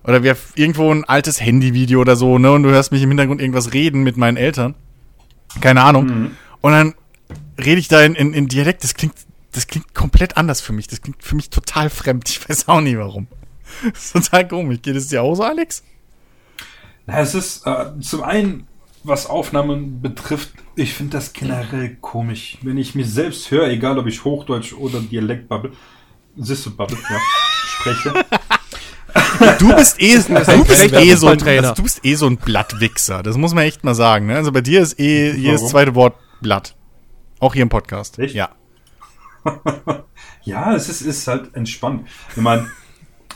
oder 0.05 0.23
wir 0.23 0.37
irgendwo 0.55 0.93
ein 0.93 1.05
altes 1.05 1.41
Handyvideo 1.41 2.01
oder 2.03 2.17
so, 2.17 2.39
ne, 2.39 2.53
und 2.53 2.65
du 2.65 2.71
hörst 2.71 2.93
mich 2.93 3.03
im 3.03 3.09
Hintergrund 3.09 3.41
irgendwas 3.41 3.73
reden 3.73 4.03
mit 4.03 4.19
meinen 4.19 4.37
Eltern. 4.37 4.75
Keine 5.61 5.83
Ahnung. 5.83 6.33
Und 6.61 6.73
dann 6.73 6.95
rede 7.59 7.81
ich 7.81 7.89
da 7.89 8.03
in, 8.03 8.15
in, 8.15 8.33
in 8.33 8.49
Dialekt. 8.49 8.85
Das 8.85 8.95
klingt, 8.95 9.15
das 9.53 9.67
klingt 9.67 9.95
komplett 9.95 10.37
anders 10.37 10.61
für 10.61 10.73
mich. 10.73 10.87
Das 10.89 11.03
klingt 11.03 11.23
für 11.23 11.35
mich 11.35 11.51
total 11.51 11.91
fremd. 11.91 12.29
Ich 12.29 12.49
weiß 12.49 12.69
auch 12.69 12.81
nicht 12.81 12.99
warum. 12.99 13.27
Das 13.91 14.05
ist 14.05 14.13
total 14.13 14.47
komisch. 14.49 14.81
Geht 14.83 14.97
es 14.97 15.09
dir 15.09 15.23
auch 15.23 15.35
so, 15.35 15.45
Alex? 15.45 15.83
Na, 17.07 17.21
es 17.21 17.35
ist 17.35 17.67
äh, 17.67 17.99
zum 18.01 18.23
einen, 18.23 18.67
was 19.03 19.27
Aufnahmen 19.27 20.03
betrifft, 20.03 20.51
ich 20.77 20.93
finde 20.93 21.13
das 21.17 21.33
generell 21.33 21.97
komisch. 22.01 22.59
Wenn 22.63 22.79
ich 22.79 22.95
mich 22.95 23.09
selbst 23.09 23.51
höre, 23.51 23.69
egal 23.69 23.99
ob 23.99 24.07
ich 24.07 24.25
Hochdeutsch 24.25 24.75
oder 24.75 25.01
Dialekt 25.01 25.49
babbel, 25.49 25.73
siehst 26.37 26.67
du 26.67 26.77
babbel, 26.77 26.99
ja, 27.11 27.19
spreche. 27.67 28.25
Du 29.59 29.75
bist 29.75 30.01
eh, 30.01 30.19
du 30.19 30.65
bist 30.65 30.93
eh 30.93 31.15
so 31.15 31.29
ein, 31.29 31.43
also 31.43 31.75
du 31.75 31.83
bist 31.83 32.05
eh 32.05 32.15
so 32.15 32.27
ein 32.27 32.37
Blattwichser. 32.37 33.23
Das 33.23 33.37
muss 33.37 33.55
man 33.55 33.65
echt 33.65 33.85
mal 33.85 33.95
sagen. 33.95 34.27
Ne? 34.27 34.37
Also 34.37 34.53
bei 34.53 34.61
dir 34.61 34.81
ist 34.81 34.99
eh 34.99 35.33
jedes 35.33 35.61
Warum? 35.61 35.71
zweite 35.71 35.95
Wort 35.95 36.17
Blatt. 36.41 36.75
Auch 37.43 37.55
hier 37.55 37.63
im 37.65 37.69
Podcast. 37.69 38.21
Echt? 38.21 38.37
Ja. 38.37 38.51
Ja, 40.45 40.75
es 40.75 40.89
ist, 40.89 41.03
ist 41.03 41.29
halt 41.29 41.55
entspannt. 41.55 42.09
Ich 42.35 42.43
meine, 42.43 42.69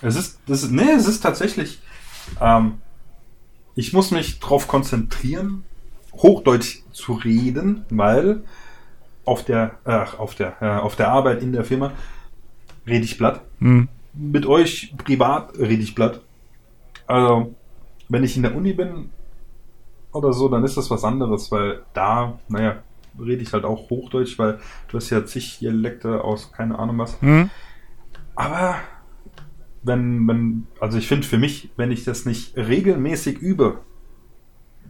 es 0.03 0.17
ist, 0.17 0.41
das 0.49 0.65
ist, 0.65 0.73
nee, 0.73 0.91
es 0.91 1.07
ist 1.07 1.21
tatsächlich, 1.21 1.81
ähm, 2.41 2.79
ich 3.77 3.93
muss 3.93 4.11
mich 4.11 4.41
darauf 4.41 4.67
konzentrieren, 4.67 5.63
Hochdeutsch 6.15 6.83
zu 6.91 7.13
reden, 7.13 7.85
weil 7.91 8.43
auf 9.25 9.45
der, 9.45 9.79
ach, 9.85 10.19
auf 10.19 10.35
der, 10.35 10.61
äh, 10.61 10.81
auf 10.81 10.97
der 10.97 11.13
Arbeit 11.13 11.43
in 11.43 11.53
der 11.53 11.63
Firma 11.63 11.93
rede 12.89 13.05
ich 13.05 13.19
Blatt. 13.19 13.43
Hm. 13.61 13.89
Mit 14.13 14.47
euch 14.47 14.95
privat 14.99 15.57
rede 15.57 15.83
ich 15.83 15.95
Blatt. 15.95 16.23
Also, 17.07 17.55
wenn 18.09 18.25
ich 18.25 18.37
in 18.37 18.43
der 18.43 18.57
Uni 18.57 18.73
bin 18.73 19.11
oder 20.11 20.33
so, 20.33 20.49
dann 20.49 20.65
ist 20.65 20.77
das 20.77 20.91
was 20.91 21.05
anderes, 21.05 21.53
weil 21.53 21.83
da, 21.95 22.41
naja, 22.49 22.83
rede 23.21 23.43
ich 23.43 23.53
halt 23.53 23.65
auch 23.65 23.91
Hochdeutsch, 23.91 24.39
weil 24.39 24.59
du 24.89 24.97
hast 24.97 25.11
ja 25.11 25.25
zig 25.25 25.59
Dialekte 25.61 26.23
aus 26.25 26.53
keine 26.53 26.79
Ahnung 26.79 26.99
was. 26.99 27.21
Hm? 27.21 27.51
Aber 28.35 28.77
wenn, 29.83 30.27
wenn, 30.27 30.67
also 30.81 30.99
ich 30.99 31.07
finde 31.09 31.27
für 31.27 31.39
mich, 31.39 31.71
wenn 31.77 31.91
ich 31.93 32.05
das 32.05 32.27
nicht 32.27 32.57
regelmäßig 32.57 33.39
übe, 33.39 33.79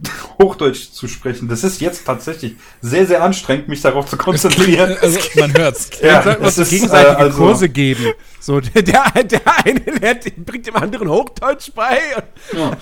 Hochdeutsch 0.39 0.91
zu 0.91 1.07
sprechen, 1.07 1.47
das 1.47 1.63
ist 1.63 1.81
jetzt 1.81 2.05
tatsächlich 2.05 2.55
sehr, 2.81 3.07
sehr 3.07 3.23
anstrengend, 3.23 3.67
mich 3.67 3.81
darauf 3.81 4.05
zu 4.07 4.15
konzentrieren. 4.17 4.95
Also, 5.01 5.19
man 5.39 5.51
hört's. 5.57 5.89
Ja, 6.03 6.19
uns 6.35 6.49
es 6.49 6.57
ist, 6.59 6.69
gegenseitige 6.69 7.13
äh, 7.13 7.15
also- 7.23 7.37
Kurse 7.37 7.69
geben. 7.69 8.05
So, 8.39 8.59
der, 8.61 8.83
der, 9.23 9.41
eine 9.65 9.79
lernt, 9.99 10.45
bringt 10.45 10.67
dem 10.67 10.75
anderen 10.75 11.09
Hochdeutsch 11.09 11.71
bei. 11.73 11.97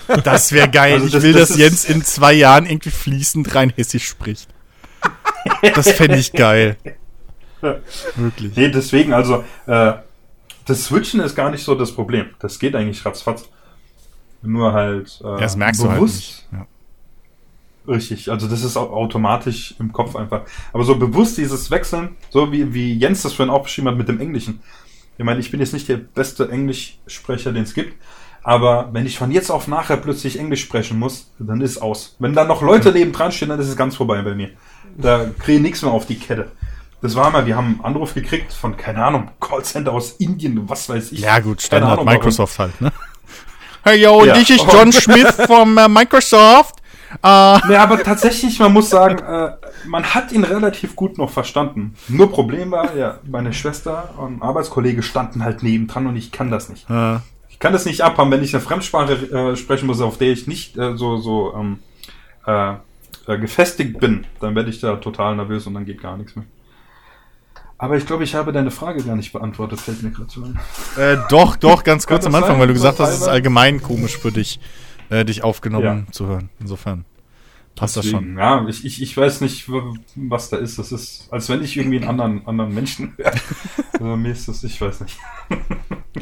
Und 0.08 0.26
Das 0.26 0.52
wäre 0.52 0.68
geil. 0.68 0.94
Also 0.94 1.06
ich 1.06 1.12
das- 1.12 1.22
will, 1.22 1.32
das 1.32 1.40
dass 1.48 1.50
ist- 1.52 1.58
Jens 1.58 1.84
in 1.86 2.04
zwei 2.04 2.34
Jahren 2.34 2.66
irgendwie 2.66 2.90
fließend 2.90 3.54
rein 3.54 3.72
hessisch 3.74 4.06
spricht. 4.06 4.48
Das 5.74 5.90
fände 5.92 6.16
ich 6.18 6.32
geil. 6.32 6.76
Wirklich. 8.16 8.56
Nee, 8.56 8.68
deswegen, 8.70 9.12
also, 9.12 9.44
äh, 9.66 9.92
das 10.66 10.84
Switchen 10.84 11.20
ist 11.20 11.34
gar 11.34 11.50
nicht 11.50 11.64
so 11.64 11.74
das 11.74 11.92
Problem. 11.92 12.26
Das 12.38 12.58
geht 12.58 12.74
eigentlich 12.74 13.04
ratzfatz. 13.04 13.48
Nur 14.42 14.72
halt, 14.72 15.20
äh, 15.24 15.26
Ja, 15.28 15.36
das 15.38 15.56
merkst 15.56 15.82
du 15.82 15.90
halt 15.90 16.02
nicht. 16.02 16.46
Ja. 16.52 16.66
Richtig, 17.88 18.30
also 18.30 18.48
das 18.48 18.64
ist 18.64 18.76
au- 18.76 18.92
automatisch 18.92 19.74
im 19.78 19.92
Kopf 19.92 20.16
einfach. 20.16 20.42
Aber 20.72 20.84
so 20.84 20.96
bewusst 20.96 21.38
dieses 21.38 21.70
Wechseln, 21.70 22.16
so 22.30 22.50
wie, 22.52 22.74
wie 22.74 22.94
Jens 22.94 23.22
das 23.22 23.32
vorhin 23.32 23.52
auch 23.54 23.62
beschrieben 23.62 23.88
hat 23.88 23.96
mit 23.96 24.08
dem 24.08 24.20
Englischen. 24.20 24.60
Ich 25.18 25.24
meine, 25.24 25.40
ich 25.40 25.50
bin 25.50 25.60
jetzt 25.60 25.72
nicht 25.72 25.88
der 25.88 25.96
beste 25.96 26.50
Englischsprecher, 26.50 27.52
den 27.52 27.62
es 27.62 27.74
gibt. 27.74 27.94
Aber 28.42 28.90
wenn 28.92 29.06
ich 29.06 29.18
von 29.18 29.30
jetzt 29.30 29.50
auf 29.50 29.66
nachher 29.66 29.96
plötzlich 29.96 30.38
Englisch 30.38 30.62
sprechen 30.62 30.98
muss, 30.98 31.32
dann 31.38 31.60
ist 31.60 31.78
aus. 31.78 32.16
Wenn 32.18 32.34
da 32.34 32.44
noch 32.44 32.60
Leute 32.62 32.92
neben 32.92 33.12
dran 33.12 33.32
stehen, 33.32 33.48
dann 33.48 33.58
ist 33.58 33.68
es 33.68 33.76
ganz 33.76 33.96
vorbei 33.96 34.20
bei 34.22 34.34
mir. 34.34 34.50
Da 34.98 35.26
kriege 35.38 35.58
ich 35.58 35.62
nichts 35.62 35.82
mehr 35.82 35.92
auf 35.92 36.06
die 36.06 36.18
Kette. 36.18 36.50
Das 37.02 37.14
war 37.14 37.30
mal, 37.30 37.44
wir 37.46 37.56
haben 37.56 37.74
einen 37.76 37.84
Anruf 37.94 38.14
gekriegt 38.14 38.52
von, 38.52 38.76
keine 38.76 39.04
Ahnung, 39.04 39.30
Callcenter 39.40 39.92
aus 39.92 40.12
Indien, 40.12 40.68
was 40.68 40.88
weiß 40.88 41.12
ich. 41.12 41.20
Ja, 41.20 41.38
gut, 41.38 41.60
Standard 41.62 41.92
Ahnung, 41.92 42.06
warum. 42.06 42.18
Microsoft 42.18 42.58
halt, 42.58 42.80
ne? 42.80 42.92
Hey, 43.82 44.02
yo, 44.02 44.24
Ja. 44.24 44.34
this 44.34 44.50
is 44.50 44.62
John 44.72 44.90
Smith 45.04 45.32
from 45.46 45.76
uh, 45.78 45.88
Microsoft. 45.88 46.76
Uh, 47.22 47.60
Ja, 47.70 47.82
aber 47.82 48.02
tatsächlich, 48.02 48.58
man 48.58 48.72
muss 48.72 48.90
sagen, 48.90 49.18
äh, 49.18 49.52
man 49.86 50.02
hat 50.14 50.32
ihn 50.32 50.42
relativ 50.42 50.96
gut 50.96 51.18
noch 51.18 51.30
verstanden. 51.30 51.94
Nur 52.08 52.32
Problem 52.32 52.70
war, 52.72 52.96
ja, 52.96 53.18
meine 53.24 53.52
Schwester 53.52 54.14
und 54.18 54.42
Arbeitskollege 54.42 55.02
standen 55.02 55.44
halt 55.44 55.62
nebendran 55.62 56.06
und 56.08 56.16
ich 56.16 56.32
kann 56.32 56.50
das 56.50 56.68
nicht. 56.68 56.88
äh, 56.90 57.18
Ich 57.48 57.58
kann 57.60 57.72
das 57.72 57.84
nicht 57.84 58.00
abhaben, 58.00 58.30
wenn 58.32 58.42
ich 58.42 58.54
eine 58.54 58.62
Fremdsprache 58.62 59.12
äh, 59.52 59.56
sprechen 59.56 59.86
muss, 59.86 60.00
auf 60.00 60.18
der 60.18 60.32
ich 60.32 60.46
nicht 60.48 60.76
äh, 60.76 60.96
so, 60.96 61.18
so 61.18 61.54
ähm, 61.54 61.78
äh, 62.46 62.74
äh, 63.26 63.38
gefestigt 63.38 63.98
bin, 64.00 64.24
dann 64.40 64.54
werde 64.54 64.70
ich 64.70 64.80
da 64.80 64.96
total 64.96 65.36
nervös 65.36 65.66
und 65.66 65.74
dann 65.74 65.84
geht 65.84 66.00
gar 66.02 66.16
nichts 66.16 66.36
mehr. 66.36 66.44
Aber 67.78 67.96
ich 67.96 68.06
glaube, 68.06 68.24
ich 68.24 68.34
habe 68.34 68.52
deine 68.52 68.70
Frage 68.70 69.02
gar 69.02 69.16
nicht 69.16 69.32
beantwortet, 69.32 69.80
fällt 69.80 70.02
mir 70.02 70.10
gerade 70.10 70.30
so 70.30 70.42
ein. 70.44 70.58
äh, 70.96 71.18
doch, 71.28 71.56
doch, 71.56 71.84
ganz 71.84 72.06
kurz 72.06 72.24
am 72.24 72.34
Anfang, 72.34 72.52
sein? 72.52 72.60
weil 72.60 72.68
du 72.68 72.72
gesagt 72.72 72.98
hast, 73.00 73.10
es 73.10 73.20
ist 73.20 73.28
allgemein 73.28 73.82
komisch 73.82 74.16
für 74.16 74.32
dich, 74.32 74.60
äh, 75.10 75.24
dich 75.26 75.44
aufgenommen 75.44 76.04
Ja. 76.06 76.12
zu 76.12 76.26
hören. 76.26 76.48
Insofern 76.58 77.04
passt 77.74 77.98
das 77.98 78.06
schon. 78.06 78.20
Deswegen, 78.20 78.38
Ja, 78.38 78.66
ich, 78.66 78.84
ich, 78.86 79.02
ich 79.02 79.14
weiß 79.14 79.42
nicht, 79.42 79.68
was 80.14 80.48
da 80.48 80.56
ist. 80.56 80.78
Das 80.78 80.90
ist, 80.90 81.28
als 81.30 81.50
wenn 81.50 81.62
ich 81.62 81.76
irgendwie 81.76 81.98
einen 81.98 82.08
anderen, 82.08 82.46
anderen 82.46 82.72
Menschen 82.74 83.12
wäre. 83.18 83.32
also, 83.92 84.16
mir 84.16 84.32
ist 84.32 84.48
das, 84.48 84.64
ich 84.64 84.80
weiß 84.80 85.02
nicht. 85.02 85.18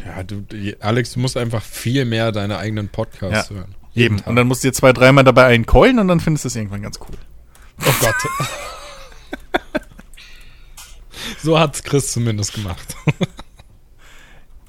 Ja, 0.04 0.24
du, 0.24 0.44
Alex, 0.80 1.12
du 1.12 1.20
musst 1.20 1.36
einfach 1.36 1.62
viel 1.62 2.04
mehr 2.04 2.32
deine 2.32 2.58
eigenen 2.58 2.88
Podcasts 2.88 3.50
Ja. 3.50 3.56
hören. 3.56 3.74
Eben. 3.94 4.16
Tag. 4.18 4.26
Und 4.26 4.36
dann 4.36 4.46
musst 4.48 4.64
du 4.64 4.68
dir 4.68 4.72
zwei, 4.72 4.92
dreimal 4.92 5.24
dabei 5.24 5.46
einen 5.46 5.66
keulen 5.66 5.98
und 5.98 6.08
dann 6.08 6.20
findest 6.20 6.44
du 6.44 6.48
es 6.48 6.56
irgendwann 6.56 6.82
ganz 6.82 6.98
cool. 7.00 7.16
Oh 7.86 7.92
Gott. 8.00 8.14
so 11.42 11.58
hat's 11.58 11.82
Chris 11.82 12.12
zumindest 12.12 12.54
gemacht. 12.54 12.96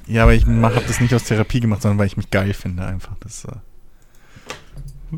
Ja, 0.07 0.21
aber 0.21 0.35
ich 0.35 0.45
habe 0.45 0.83
das 0.87 0.99
nicht 0.99 1.15
aus 1.15 1.23
Therapie 1.23 1.59
gemacht, 1.61 1.81
sondern 1.81 1.97
weil 1.97 2.05
ich 2.05 2.15
mich 2.15 2.29
geil 2.29 2.53
finde 2.53 2.85
einfach. 2.85 3.13
Das, 3.21 3.45
äh 3.45 3.53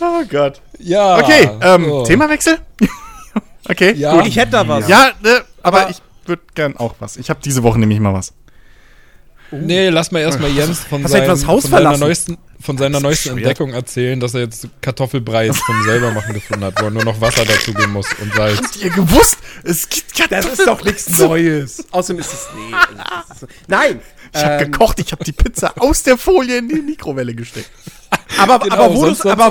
oh 0.00 0.22
Gott. 0.30 0.60
ja. 0.78 1.18
Okay, 1.18 1.50
ähm, 1.60 1.84
so. 1.84 2.02
Themawechsel? 2.04 2.58
okay, 3.68 3.92
Ja. 3.94 4.16
gut. 4.16 4.26
ich 4.26 4.36
hätte 4.36 4.52
da 4.52 4.68
was. 4.68 4.88
Ja, 4.88 5.08
äh, 5.22 5.40
aber, 5.62 5.82
Aber- 5.82 5.90
ich 5.90 5.96
würde 6.26 6.42
gern 6.54 6.76
auch 6.76 6.94
was. 6.98 7.16
Ich 7.16 7.30
habe 7.30 7.40
diese 7.44 7.62
Woche 7.62 7.78
nämlich 7.78 8.00
mal 8.00 8.14
was. 8.14 8.32
Nee, 9.54 9.90
lass 9.90 10.10
mal 10.12 10.20
erstmal 10.20 10.50
Jens 10.50 10.80
von, 10.80 11.04
Hast 11.04 11.12
du 11.12 11.18
etwa 11.18 11.26
das 11.32 11.40
seinem, 11.40 11.48
Haus 11.50 11.62
von 11.64 11.70
seiner 11.72 11.98
neuesten, 11.98 12.38
von 12.58 12.78
seiner 12.78 13.00
neuesten. 13.00 13.36
Entdeckung 13.36 13.74
erzählen, 13.74 14.18
dass 14.18 14.32
er 14.32 14.40
jetzt 14.40 14.66
Kartoffelbrei 14.80 15.50
zum 15.50 15.82
selbermachen 15.84 16.32
gefunden 16.32 16.64
hat, 16.64 16.80
wo 16.80 16.86
er 16.86 16.90
nur 16.90 17.04
noch 17.04 17.20
Wasser 17.20 17.44
dazugeben 17.44 17.92
muss 17.92 18.06
und 18.22 18.32
Salz. 18.32 18.56
Habt 18.62 18.76
ihr 18.76 18.88
gewusst? 18.90 19.36
Es 19.62 19.86
gibt 19.90 20.32
Das 20.32 20.46
ist 20.46 20.66
doch 20.66 20.82
nichts 20.82 21.18
Neues. 21.18 21.84
Außerdem 21.90 22.20
ist 22.20 22.32
es. 22.32 22.48
Nee. 22.54 22.72
das 22.96 23.36
ist 23.36 23.40
so- 23.40 23.46
Nein. 23.68 24.00
Ich 24.34 24.42
habe 24.42 24.64
ähm, 24.64 24.72
gekocht, 24.72 24.98
ich 25.00 25.12
habe 25.12 25.22
die 25.22 25.32
Pizza 25.32 25.74
aus 25.78 26.02
der 26.02 26.16
Folie 26.16 26.56
in 26.56 26.68
die 26.70 26.80
Mikrowelle 26.80 27.34
gesteckt. 27.34 27.70
Aber, 28.38 28.58
Genau, 28.60 28.74
aber 28.76 28.94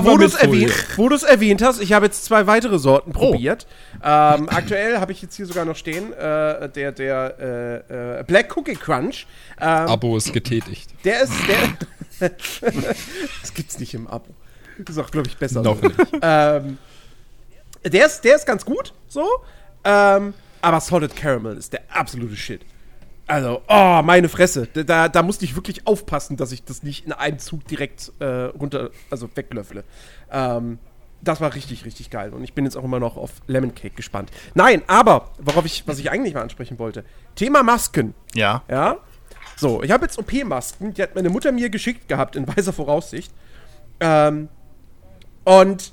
wo 0.04 0.16
du 0.16 0.28
Folie. 0.28 0.68
erwähnt, 0.68 1.22
erwähnt 1.22 1.62
hast, 1.62 1.80
ich 1.80 1.92
habe 1.92 2.06
jetzt 2.06 2.24
zwei 2.24 2.46
weitere 2.46 2.78
Sorten 2.78 3.12
probiert. 3.12 3.66
Ähm, 4.02 4.48
aktuell 4.48 4.98
habe 4.98 5.12
ich 5.12 5.22
jetzt 5.22 5.36
hier 5.36 5.46
sogar 5.46 5.64
noch 5.64 5.76
stehen, 5.76 6.12
äh, 6.12 6.68
der, 6.68 6.92
der 6.92 7.84
äh, 7.90 8.20
äh, 8.20 8.24
Black 8.24 8.56
Cookie 8.56 8.74
Crunch. 8.74 9.26
Ähm, 9.60 9.66
Abo 9.88 10.16
ist 10.16 10.32
getätigt. 10.32 10.90
der 11.04 11.22
ist, 11.22 11.32
der. 11.48 12.30
das 13.40 13.54
gibt's 13.54 13.78
nicht 13.78 13.94
im 13.94 14.06
Abo. 14.06 14.34
Das 14.78 14.96
ist 14.96 15.02
auch, 15.02 15.10
glaube 15.10 15.28
ich, 15.28 15.36
besser. 15.36 15.62
Noch 15.62 15.80
so. 15.80 15.88
nicht. 15.88 15.98
Ähm, 16.22 16.78
der, 17.84 18.06
ist, 18.06 18.22
der 18.22 18.36
ist 18.36 18.46
ganz 18.46 18.64
gut, 18.64 18.92
so. 19.08 19.26
Ähm, 19.84 20.34
aber 20.60 20.80
Solid 20.80 21.14
Caramel 21.16 21.56
ist 21.56 21.72
der 21.72 21.82
absolute 21.88 22.36
Shit. 22.36 22.62
Also, 23.32 23.62
oh, 23.66 24.02
meine 24.04 24.28
Fresse. 24.28 24.66
Da- 24.74 25.08
Da, 25.08 25.22
musste 25.22 25.44
ich 25.46 25.56
wirklich 25.56 25.86
aufpassen, 25.86 26.36
dass 26.36 26.52
ich 26.52 26.64
das 26.64 26.82
nicht 26.82 27.06
in 27.06 27.12
einem 27.12 27.38
Zug 27.38 27.66
direkt 27.66 28.12
äh, 28.18 28.24
runter, 28.26 28.90
also 29.10 29.28
weglöffle. 29.34 29.84
Ähm, 30.30 30.78
das 31.22 31.40
war 31.40 31.54
richtig, 31.54 31.86
richtig 31.86 32.10
geil. 32.10 32.34
Und 32.34 32.44
ich 32.44 32.52
bin 32.52 32.64
jetzt 32.66 32.76
auch 32.76 32.84
immer 32.84 33.00
noch 33.00 33.16
auf 33.16 33.30
Lemon 33.46 33.74
Cake 33.74 33.94
gespannt. 33.94 34.30
Nein, 34.54 34.82
aber, 34.86 35.30
worauf 35.38 35.64
ich, 35.64 35.84
was 35.86 35.98
ich 35.98 36.10
eigentlich 36.10 36.34
mal 36.34 36.42
ansprechen 36.42 36.78
wollte. 36.78 37.04
Thema 37.34 37.62
Masken. 37.62 38.12
Ja. 38.34 38.64
Ja. 38.68 38.98
So, 39.56 39.82
ich 39.82 39.90
habe 39.92 40.04
jetzt 40.04 40.18
OP-Masken, 40.18 40.92
die 40.92 41.02
hat 41.02 41.14
meine 41.14 41.30
Mutter 41.30 41.52
mir 41.52 41.70
geschickt 41.70 42.08
gehabt, 42.08 42.36
in 42.36 42.46
weiser 42.54 42.72
Voraussicht. 42.74 43.32
Ähm, 44.00 44.48
und 45.44 45.92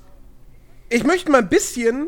ich 0.90 1.04
möchte 1.06 1.32
mal 1.32 1.38
ein 1.40 1.48
bisschen 1.50 2.08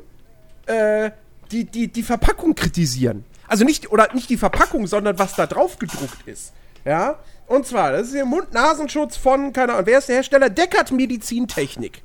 äh, 0.65 1.11
die, 1.51 1.63
die, 1.65 1.87
die 1.89 2.03
Verpackung 2.03 2.53
kritisieren. 2.55 3.23
Also 3.51 3.65
nicht, 3.65 3.91
oder 3.91 4.07
nicht 4.13 4.29
die 4.29 4.37
Verpackung, 4.37 4.87
sondern 4.87 5.19
was 5.19 5.35
da 5.35 5.45
drauf 5.45 5.77
gedruckt 5.77 6.25
ist. 6.25 6.53
Ja. 6.85 7.19
Und 7.47 7.67
zwar, 7.67 7.91
das 7.91 8.07
ist 8.07 8.13
hier 8.13 8.23
Mund-Nasenschutz 8.23 9.17
von, 9.17 9.51
keine 9.51 9.73
Ahnung, 9.73 9.87
wer 9.87 9.97
ist 9.97 10.07
der 10.07 10.15
Hersteller? 10.15 10.49
Deckert 10.49 10.93
Medizintechnik. 10.93 12.01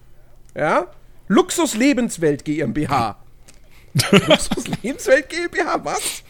Ja. 0.56 0.86
Luxus 1.28 1.74
Lebenswelt 1.74 2.44
GmbH. 2.44 3.16
Luxus 4.10 4.64
Lebenswelt 4.82 5.28
GmbH, 5.28 5.84
was? 5.84 6.24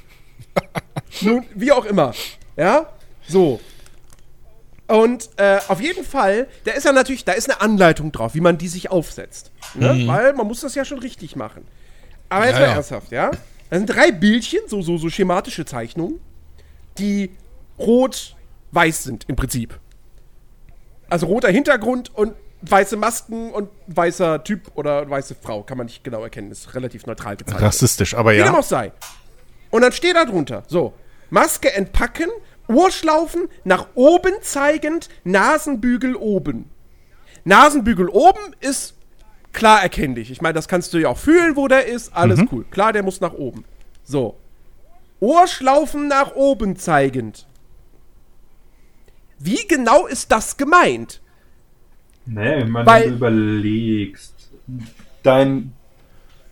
Nun, 1.22 1.46
wie 1.55 1.72
auch 1.72 1.87
immer. 1.87 2.12
Ja? 2.59 2.90
So. 3.26 3.59
Und 4.87 5.31
äh, 5.38 5.61
auf 5.68 5.81
jeden 5.81 6.05
Fall, 6.05 6.46
da 6.64 6.72
ist 6.72 6.85
ja 6.85 6.92
natürlich, 6.92 7.24
da 7.24 7.33
ist 7.33 7.48
eine 7.50 7.62
Anleitung 7.62 8.12
drauf, 8.12 8.35
wie 8.35 8.42
man 8.42 8.59
die 8.59 8.68
sich 8.68 8.90
aufsetzt. 8.90 9.50
Ne? 9.72 10.07
Weil 10.07 10.35
man 10.35 10.46
muss 10.46 10.61
das 10.61 10.74
ja 10.74 10.85
schon 10.85 10.98
richtig 10.98 11.37
machen. 11.37 11.66
Aber 12.29 12.44
jetzt 12.44 12.57
Ja, 12.57 12.61
mal 12.61 12.66
ja. 12.68 12.74
ernsthaft, 12.74 13.12
ja? 13.12 13.31
Das 13.70 13.79
sind 13.79 13.87
drei 13.87 14.12
Bildchen, 14.12 14.61
so, 14.66 14.83
so, 14.83 14.96
so 14.96 15.09
schematische 15.09 15.64
Zeichnungen, 15.64 16.20
die 16.98 17.31
rot-weiß 17.79 19.05
sind 19.05 19.24
im 19.29 19.37
Prinzip. 19.37 19.79
Also 21.09 21.26
roter 21.26 21.48
Hintergrund 21.48 22.14
und 22.14 22.35
weiße 22.62 22.96
Masken 22.96 23.50
und 23.52 23.68
weißer 23.87 24.42
Typ 24.44 24.70
oder 24.74 25.09
weiße 25.09 25.37
Frau. 25.40 25.62
Kann 25.62 25.79
man 25.79 25.87
nicht 25.87 26.05
genau 26.05 26.22
erkennen, 26.22 26.50
ist 26.50 26.74
relativ 26.74 27.07
neutral 27.07 27.37
gezeichnet. 27.37 27.62
Rassistisch, 27.62 28.14
aber 28.14 28.33
Wie 28.33 28.38
dem 28.38 28.46
ja. 28.46 28.59
auch 28.59 28.62
sei. 28.62 28.92
Und 29.70 29.83
dann 29.83 29.92
steht 29.92 30.16
da 30.16 30.24
drunter, 30.24 30.64
so, 30.68 30.94
Maske 31.31 31.72
entpacken, 31.72 32.29
Ohrschlaufen 32.68 33.48
nach 33.64 33.88
oben 33.94 34.33
zeigend, 34.42 35.09
Nasenbügel 35.24 36.16
oben. 36.16 36.70
Nasenbügel 37.44 38.09
oben 38.09 38.55
ist 38.61 38.96
klar 39.57 39.83
erkennlich. 39.83 40.31
Ich 40.31 40.40
meine, 40.40 40.55
das 40.55 40.69
kannst 40.69 40.95
du 40.95 40.99
ja 40.99 41.09
auch 41.09 41.19
fühlen, 41.19 41.57
wo 41.57 41.66
der 41.66 41.87
ist. 41.87 42.14
Alles 42.14 42.40
cool. 42.53 42.64
Klar, 42.71 42.92
der 42.92 43.03
muss 43.03 43.21
nach 43.21 43.33
oben. 43.33 43.64
So. 44.05 44.37
Ohrschlaufen 45.19 46.07
nach 46.09 46.35
oben 46.37 46.77
zeigend. 46.77 47.47
Wie 49.38 49.66
genau 49.69 50.07
ist 50.07 50.31
das 50.33 50.57
gemeint? 50.57 51.21
Nee, 52.25 52.62
wenn 52.64 52.75
Weil- 52.87 53.09
du 53.11 53.16
überlegst, 53.16 54.51
dein, 55.23 55.73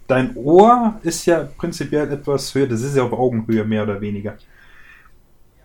dein 0.07 0.37
Ohr 0.37 0.99
ist 1.03 1.27
ja 1.27 1.45
prinzipiell 1.57 2.11
etwas 2.13 2.55
höher, 2.55 2.67
das 2.67 2.83
ist 2.83 2.97
ja 2.97 3.03
auf 3.05 3.13
Augenhöhe 3.13 3.65
mehr 3.65 3.83
oder 3.85 4.01
weniger. 4.01 4.37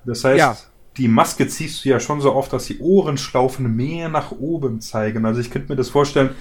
Das 0.06 0.23
heißt, 0.23 0.39
Ja. 0.39 0.58
die 0.97 1.08
Maske 1.08 1.47
ziehst 1.47 1.84
du 1.86 1.89
ja 1.89 1.99
schon 1.99 2.21
so 2.21 2.34
oft, 2.34 2.52
dass 2.54 2.65
die 2.65 2.80
Ohrenschlaufen 2.80 3.75
mehr 3.75 4.10
nach 4.10 4.32
oben 4.32 4.82
zeigen. 4.82 5.25
Also 5.25 5.41
ich 5.41 5.52
könnte 5.52 5.69
mir 5.71 5.75
das 5.75 5.89
vorstellen, 5.89 6.32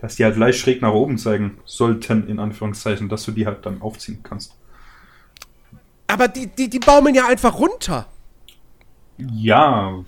dass 0.00 0.16
die 0.16 0.24
halt 0.24 0.36
leicht 0.36 0.58
schräg 0.58 0.82
nach 0.82 0.92
oben 0.92 1.18
zeigen 1.18 1.58
sollten, 1.64 2.28
in 2.28 2.38
Anführungszeichen, 2.38 3.08
dass 3.08 3.24
du 3.24 3.32
die 3.32 3.46
halt 3.46 3.64
dann 3.66 3.82
aufziehen 3.82 4.20
kannst. 4.22 4.54
Aber 6.06 6.26
die, 6.28 6.46
die, 6.48 6.68
die 6.68 6.78
baumeln 6.80 7.14
ja 7.14 7.26
einfach 7.28 7.54
runter. 7.58 8.06
Ja, 9.18 10.02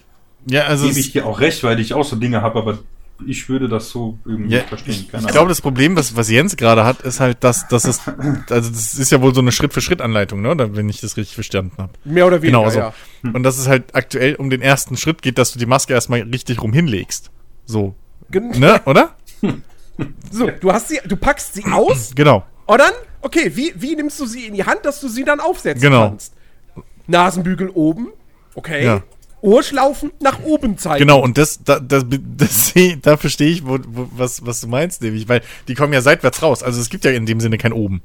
Ja, 0.46 0.62
also 0.64 0.86
gebe 0.88 0.98
ich 0.98 1.12
dir 1.12 1.26
auch 1.26 1.40
recht, 1.40 1.62
weil 1.64 1.78
ich 1.80 1.94
auch 1.94 2.04
so 2.04 2.16
Dinge 2.16 2.42
habe, 2.42 2.58
aber 2.58 2.78
ich 3.24 3.48
würde 3.48 3.68
das 3.68 3.90
so 3.90 4.18
irgendwie 4.24 4.56
Ja, 4.56 4.62
verstehen. 4.62 4.94
ich 4.94 5.08
glaube, 5.28 5.48
das 5.48 5.60
Problem, 5.60 5.94
was, 5.94 6.16
was 6.16 6.28
Jens 6.28 6.56
gerade 6.56 6.84
hat, 6.84 7.02
ist 7.02 7.20
halt, 7.20 7.44
dass, 7.44 7.68
dass 7.68 7.84
es, 7.84 8.00
also 8.50 8.70
das 8.70 8.98
ist 8.98 9.12
ja 9.12 9.20
wohl 9.20 9.32
so 9.34 9.40
eine 9.40 9.52
Schritt-für-Schritt-Anleitung, 9.52 10.42
ne? 10.42 10.50
Oder 10.50 10.74
wenn 10.74 10.88
ich 10.88 11.00
das 11.00 11.16
richtig 11.16 11.34
verstanden 11.34 11.74
habe. 11.78 11.92
Mehr 12.04 12.26
oder 12.26 12.42
weniger, 12.42 12.58
Genau, 12.58 12.70
so. 12.70 12.78
ja. 12.80 12.92
Und 13.32 13.44
dass 13.44 13.58
es 13.58 13.68
halt 13.68 13.94
aktuell 13.94 14.34
um 14.34 14.50
den 14.50 14.60
ersten 14.62 14.96
Schritt 14.96 15.22
geht, 15.22 15.38
dass 15.38 15.52
du 15.52 15.60
die 15.60 15.66
Maske 15.66 15.92
erstmal 15.92 16.22
richtig 16.22 16.60
rum 16.62 16.72
hinlegst. 16.72 17.30
So. 17.64 17.94
Gen 18.30 18.50
Ne, 18.58 18.80
oder? 18.86 19.14
So, 20.30 20.50
du 20.50 20.72
hast 20.72 20.88
sie, 20.88 20.98
du 21.06 21.16
packst 21.16 21.54
sie 21.54 21.64
aus 21.64 22.12
Genau. 22.14 22.44
und 22.66 22.78
dann, 22.78 22.92
okay, 23.20 23.52
wie, 23.54 23.72
wie 23.76 23.94
nimmst 23.96 24.18
du 24.20 24.26
sie 24.26 24.46
in 24.46 24.54
die 24.54 24.64
Hand, 24.64 24.84
dass 24.84 25.00
du 25.00 25.08
sie 25.08 25.24
dann 25.24 25.40
aufsetzen 25.40 25.82
Genau. 25.82 26.08
kannst? 26.08 26.32
Nasenbügel 27.06 27.70
oben, 27.70 28.08
okay. 28.54 28.84
Ja. 28.84 29.02
Ohrschlaufen 29.42 30.12
nach 30.20 30.42
oben 30.44 30.78
zeigen. 30.78 31.00
Genau, 31.00 31.20
und 31.20 31.36
das, 31.36 31.64
da, 31.64 31.80
das, 31.80 32.04
das, 32.08 32.72
da 33.02 33.16
verstehe 33.16 33.48
ich, 33.50 33.66
wo, 33.66 33.78
wo, 33.88 34.08
was, 34.12 34.46
was 34.46 34.60
du 34.60 34.68
meinst, 34.68 35.02
nämlich, 35.02 35.28
weil 35.28 35.42
die 35.66 35.74
kommen 35.74 35.92
ja 35.92 36.00
seitwärts 36.00 36.42
raus. 36.42 36.62
Also 36.62 36.80
es 36.80 36.88
gibt 36.90 37.04
ja 37.04 37.10
in 37.10 37.26
dem 37.26 37.40
Sinne 37.40 37.58
kein 37.58 37.72
oben. 37.72 38.02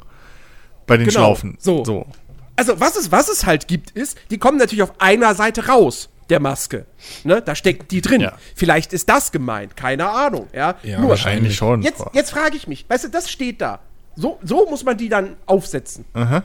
Bei 0.87 0.97
den 0.97 1.05
Genau, 1.07 1.19
Schlaufen. 1.19 1.55
so. 1.59 1.85
so. 1.85 2.07
Also, 2.55 2.79
was 2.79 2.95
es, 2.95 3.11
was 3.11 3.29
es 3.29 3.45
halt 3.45 3.67
gibt, 3.67 3.91
ist, 3.91 4.17
die 4.31 4.39
kommen 4.39 4.57
natürlich 4.57 4.81
auf 4.81 4.99
einer 4.99 5.35
Seite 5.35 5.67
raus, 5.67 6.09
der 6.29 6.39
Maske. 6.39 6.85
Ne? 7.23 7.41
Da 7.41 7.55
steckt 7.55 7.91
die 7.91 8.01
drin. 8.01 8.21
Ja. 8.21 8.37
Vielleicht 8.55 8.93
ist 8.93 9.07
das 9.09 9.31
gemeint, 9.31 9.75
keine 9.75 10.09
Ahnung. 10.09 10.47
Ja, 10.53 10.75
Ja, 10.83 10.99
Nur, 10.99 11.09
Wahrscheinlich 11.09 11.55
schon. 11.55 11.81
jetzt, 11.81 12.03
jetzt 12.13 12.31
frage 12.31 12.55
ich 12.57 12.67
mich, 12.67 12.85
weißt 12.87 13.05
du, 13.05 13.09
das 13.09 13.29
steht 13.29 13.61
da. 13.61 13.79
So, 14.15 14.39
so 14.43 14.67
muss 14.69 14.83
man 14.83 14.97
die 14.97 15.09
dann 15.09 15.35
aufsetzen. 15.45 16.05
Aha. 16.13 16.43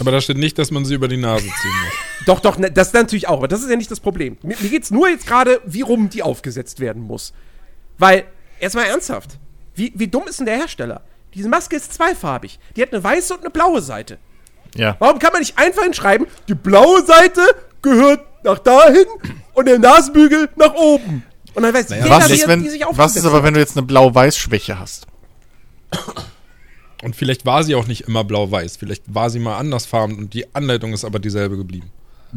Aber 0.00 0.10
da 0.10 0.20
steht 0.20 0.38
nicht, 0.38 0.58
dass 0.58 0.70
man 0.70 0.84
sie 0.84 0.94
über 0.94 1.06
die 1.08 1.16
Nase 1.16 1.44
ziehen 1.44 1.72
muss. 1.84 1.92
Doch, 2.26 2.40
doch, 2.40 2.56
ne, 2.56 2.70
das 2.70 2.92
natürlich 2.94 3.28
auch, 3.28 3.36
aber 3.36 3.48
das 3.48 3.62
ist 3.62 3.68
ja 3.68 3.76
nicht 3.76 3.90
das 3.90 4.00
Problem. 4.00 4.38
Mir, 4.42 4.56
mir 4.58 4.70
geht's 4.70 4.90
nur 4.90 5.10
jetzt 5.10 5.26
gerade, 5.26 5.60
wie 5.66 5.82
rum 5.82 6.08
die 6.08 6.22
aufgesetzt 6.22 6.80
werden 6.80 7.02
muss. 7.02 7.34
Weil, 7.98 8.24
erstmal 8.58 8.86
ernsthaft, 8.86 9.38
wie, 9.74 9.92
wie 9.94 10.08
dumm 10.08 10.26
ist 10.26 10.38
denn 10.38 10.46
der 10.46 10.56
Hersteller? 10.56 11.02
Diese 11.34 11.48
Maske 11.50 11.76
ist 11.76 11.92
zweifarbig. 11.92 12.58
Die 12.76 12.82
hat 12.82 12.92
eine 12.94 13.04
weiße 13.04 13.34
und 13.34 13.40
eine 13.40 13.50
blaue 13.50 13.82
Seite. 13.82 14.18
Ja. 14.74 14.96
Warum 14.98 15.18
kann 15.18 15.32
man 15.32 15.40
nicht 15.40 15.58
einfach 15.58 15.82
hinschreiben, 15.82 16.26
die 16.48 16.54
blaue 16.54 17.04
Seite 17.04 17.40
gehört 17.82 18.20
nach 18.44 18.58
dahin 18.58 19.06
und 19.54 19.66
der 19.66 19.78
Nasenbügel 19.78 20.48
nach 20.56 20.74
oben? 20.74 21.24
Und 21.54 21.62
dann 21.62 21.72
weiß 21.72 21.90
jeder, 21.90 22.10
Was 22.10 22.28
wie 22.28 22.34
ist, 22.34 22.48
wenn, 22.48 22.62
die 22.62 22.70
sich 22.70 22.84
was 22.90 23.16
ist 23.16 23.24
aber, 23.24 23.44
wenn 23.44 23.54
du 23.54 23.60
jetzt 23.60 23.76
eine 23.76 23.86
Blau-Weiß-Schwäche 23.86 24.78
hast? 24.78 25.06
Und 27.04 27.14
vielleicht 27.14 27.44
war 27.44 27.62
sie 27.62 27.74
auch 27.74 27.86
nicht 27.86 28.08
immer 28.08 28.24
blau-weiß. 28.24 28.78
Vielleicht 28.78 29.14
war 29.14 29.28
sie 29.28 29.38
mal 29.38 29.58
andersfarben 29.58 30.16
und 30.16 30.32
die 30.32 30.54
Anleitung 30.54 30.94
ist 30.94 31.04
aber 31.04 31.18
dieselbe 31.18 31.56
geblieben. 31.56 31.90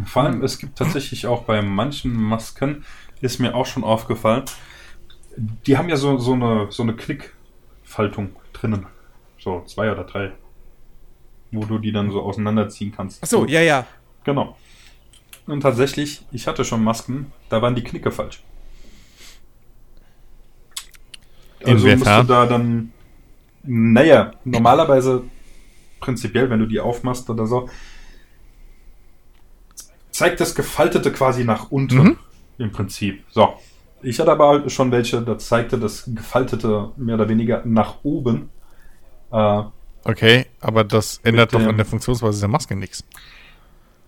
Vor 0.06 0.24
allem, 0.24 0.44
es 0.44 0.60
gibt 0.60 0.78
tatsächlich 0.78 1.26
auch 1.26 1.44
bei 1.44 1.62
manchen 1.62 2.14
Masken, 2.14 2.84
ist 3.22 3.40
mir 3.40 3.56
auch 3.56 3.66
schon 3.66 3.84
aufgefallen, 3.84 4.44
die 5.38 5.78
haben 5.78 5.88
ja 5.88 5.96
so, 5.96 6.18
so 6.18 6.34
eine, 6.34 6.68
so 6.70 6.84
eine 6.84 6.96
Klickfaltung 6.96 8.36
drinnen. 8.54 8.88
So 9.40 9.64
zwei 9.66 9.92
oder 9.92 10.04
drei. 10.04 10.34
Wo 11.52 11.66
du 11.66 11.78
die 11.80 11.92
dann 11.92 12.12
so 12.12 12.22
auseinanderziehen 12.22 12.94
kannst. 12.96 13.24
Ach 13.24 13.28
so, 13.28 13.46
ja, 13.46 13.62
ja. 13.62 13.86
Genau. 14.24 14.58
Und 15.46 15.62
tatsächlich, 15.62 16.26
ich 16.32 16.48
hatte 16.48 16.66
schon 16.66 16.84
Masken, 16.84 17.32
da 17.50 17.62
waren 17.62 17.76
die 17.76 17.84
Knicke 17.84 18.12
falsch. 18.12 18.44
Also 21.64 21.72
musst 21.74 21.86
du 21.86 21.90
Inwiefern? 21.90 22.28
da 22.28 22.46
dann, 22.46 22.92
naja, 23.64 24.32
normalerweise, 24.44 25.24
prinzipiell, 26.00 26.50
wenn 26.50 26.60
du 26.60 26.66
die 26.66 26.80
aufmachst 26.80 27.30
oder 27.30 27.48
so, 27.48 27.70
zeigt 30.12 30.40
das 30.40 30.56
Gefaltete 30.56 31.12
quasi 31.12 31.44
nach 31.44 31.72
unten. 31.72 31.98
Mhm. 31.98 32.18
Im 32.58 32.72
Prinzip. 32.72 33.24
So. 33.30 33.54
Ich 34.02 34.20
hatte 34.20 34.32
aber 34.32 34.70
schon 34.70 34.92
welche, 34.92 35.22
da 35.22 35.38
zeigte 35.38 35.78
das 35.78 36.06
Gefaltete 36.14 36.92
mehr 36.98 37.16
oder 37.16 37.30
weniger 37.30 37.64
nach 37.66 38.04
oben. 38.04 38.50
Äh, 39.32 39.64
Okay, 40.08 40.46
aber 40.62 40.86
das 40.86 41.20
ändert 41.24 41.54
doch 41.54 41.60
an 41.60 41.76
der 41.76 41.86
Funktionsweise 41.86 42.40
der 42.40 42.48
Maske 42.48 42.78
nichts. 42.78 43.04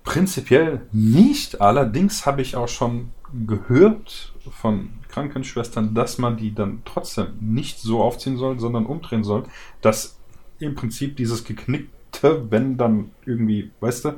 Prinzipiell 0.06 0.82
nicht. 0.94 1.60
Allerdings 1.60 2.26
habe 2.26 2.42
ich 2.42 2.56
auch 2.56 2.70
schon 2.70 3.12
gehört 3.46 4.34
von 4.50 4.92
Krankenschwestern, 5.10 5.94
dass 5.94 6.18
man 6.18 6.38
die 6.38 6.56
dann 6.56 6.84
trotzdem 6.86 7.28
nicht 7.42 7.80
so 7.80 8.02
aufziehen 8.02 8.38
soll, 8.38 8.60
sondern 8.60 8.86
umdrehen 8.86 9.26
soll, 9.26 9.44
dass 9.82 10.18
im 10.60 10.74
Prinzip 10.74 11.18
dieses 11.18 11.44
geknickte, 11.44 12.50
wenn 12.50 12.78
dann 12.78 13.12
irgendwie, 13.26 13.72
weißt 13.82 14.06
du, 14.06 14.14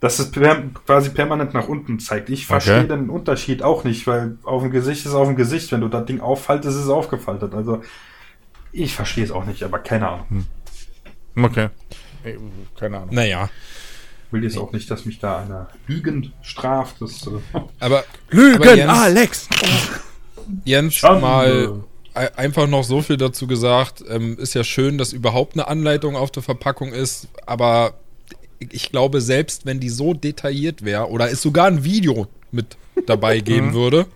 dass 0.00 0.18
es 0.18 0.30
per 0.32 0.62
quasi 0.86 1.10
permanent 1.10 1.54
nach 1.54 1.68
unten 1.68 2.00
zeigt. 2.00 2.30
Ich 2.30 2.46
verstehe 2.46 2.80
Okay. 2.80 2.88
den 2.88 3.10
Unterschied 3.10 3.62
auch 3.62 3.84
nicht, 3.84 4.06
weil 4.08 4.38
auf 4.42 4.62
dem 4.62 4.72
Gesicht 4.72 5.06
ist 5.06 5.14
auf 5.14 5.28
dem 5.28 5.36
Gesicht. 5.36 5.70
Wenn 5.70 5.80
du 5.80 5.88
das 5.88 6.04
Ding 6.04 6.20
auffaltest, 6.20 6.76
ist 6.76 6.84
es 6.84 6.90
aufgefaltet. 6.90 7.54
Also 7.54 7.80
ich 8.72 8.94
verstehe 8.94 9.24
es 9.24 9.30
auch 9.30 9.44
nicht, 9.44 9.62
aber 9.62 9.78
keine 9.78 10.08
Ahnung. 10.08 10.46
Okay. 11.36 11.68
Ey, 12.24 12.36
Keine 12.78 12.98
Ahnung. 12.98 13.14
Naja, 13.14 13.48
Will 14.30 14.44
jetzt 14.44 14.58
auch 14.58 14.72
nicht, 14.72 14.90
dass 14.90 15.06
mich 15.06 15.20
da 15.20 15.38
einer 15.40 15.68
lügend 15.86 16.32
straft. 16.42 16.96
Das, 17.00 17.26
äh, 17.26 17.30
aber, 17.80 18.04
Lügen, 18.30 18.56
aber 18.56 18.74
Jens, 18.74 18.92
Alex! 18.92 19.48
Jens 20.64 20.94
Schande. 20.96 21.20
mal 21.22 21.80
ei- 22.14 22.34
einfach 22.36 22.66
noch 22.66 22.84
so 22.84 23.00
viel 23.00 23.16
dazu 23.16 23.46
gesagt. 23.46 24.04
Ähm, 24.08 24.36
ist 24.38 24.54
ja 24.54 24.64
schön, 24.64 24.98
dass 24.98 25.12
überhaupt 25.14 25.54
eine 25.54 25.66
Anleitung 25.68 26.14
auf 26.16 26.30
der 26.30 26.42
Verpackung 26.42 26.92
ist, 26.92 27.28
aber 27.46 27.94
ich 28.58 28.90
glaube, 28.90 29.20
selbst 29.22 29.64
wenn 29.64 29.80
die 29.80 29.88
so 29.88 30.12
detailliert 30.14 30.84
wäre 30.84 31.08
oder 31.08 31.30
es 31.30 31.40
sogar 31.40 31.66
ein 31.66 31.84
Video 31.84 32.26
mit 32.50 32.76
dabei 33.06 33.40
geben 33.40 33.72
würde, 33.72 34.06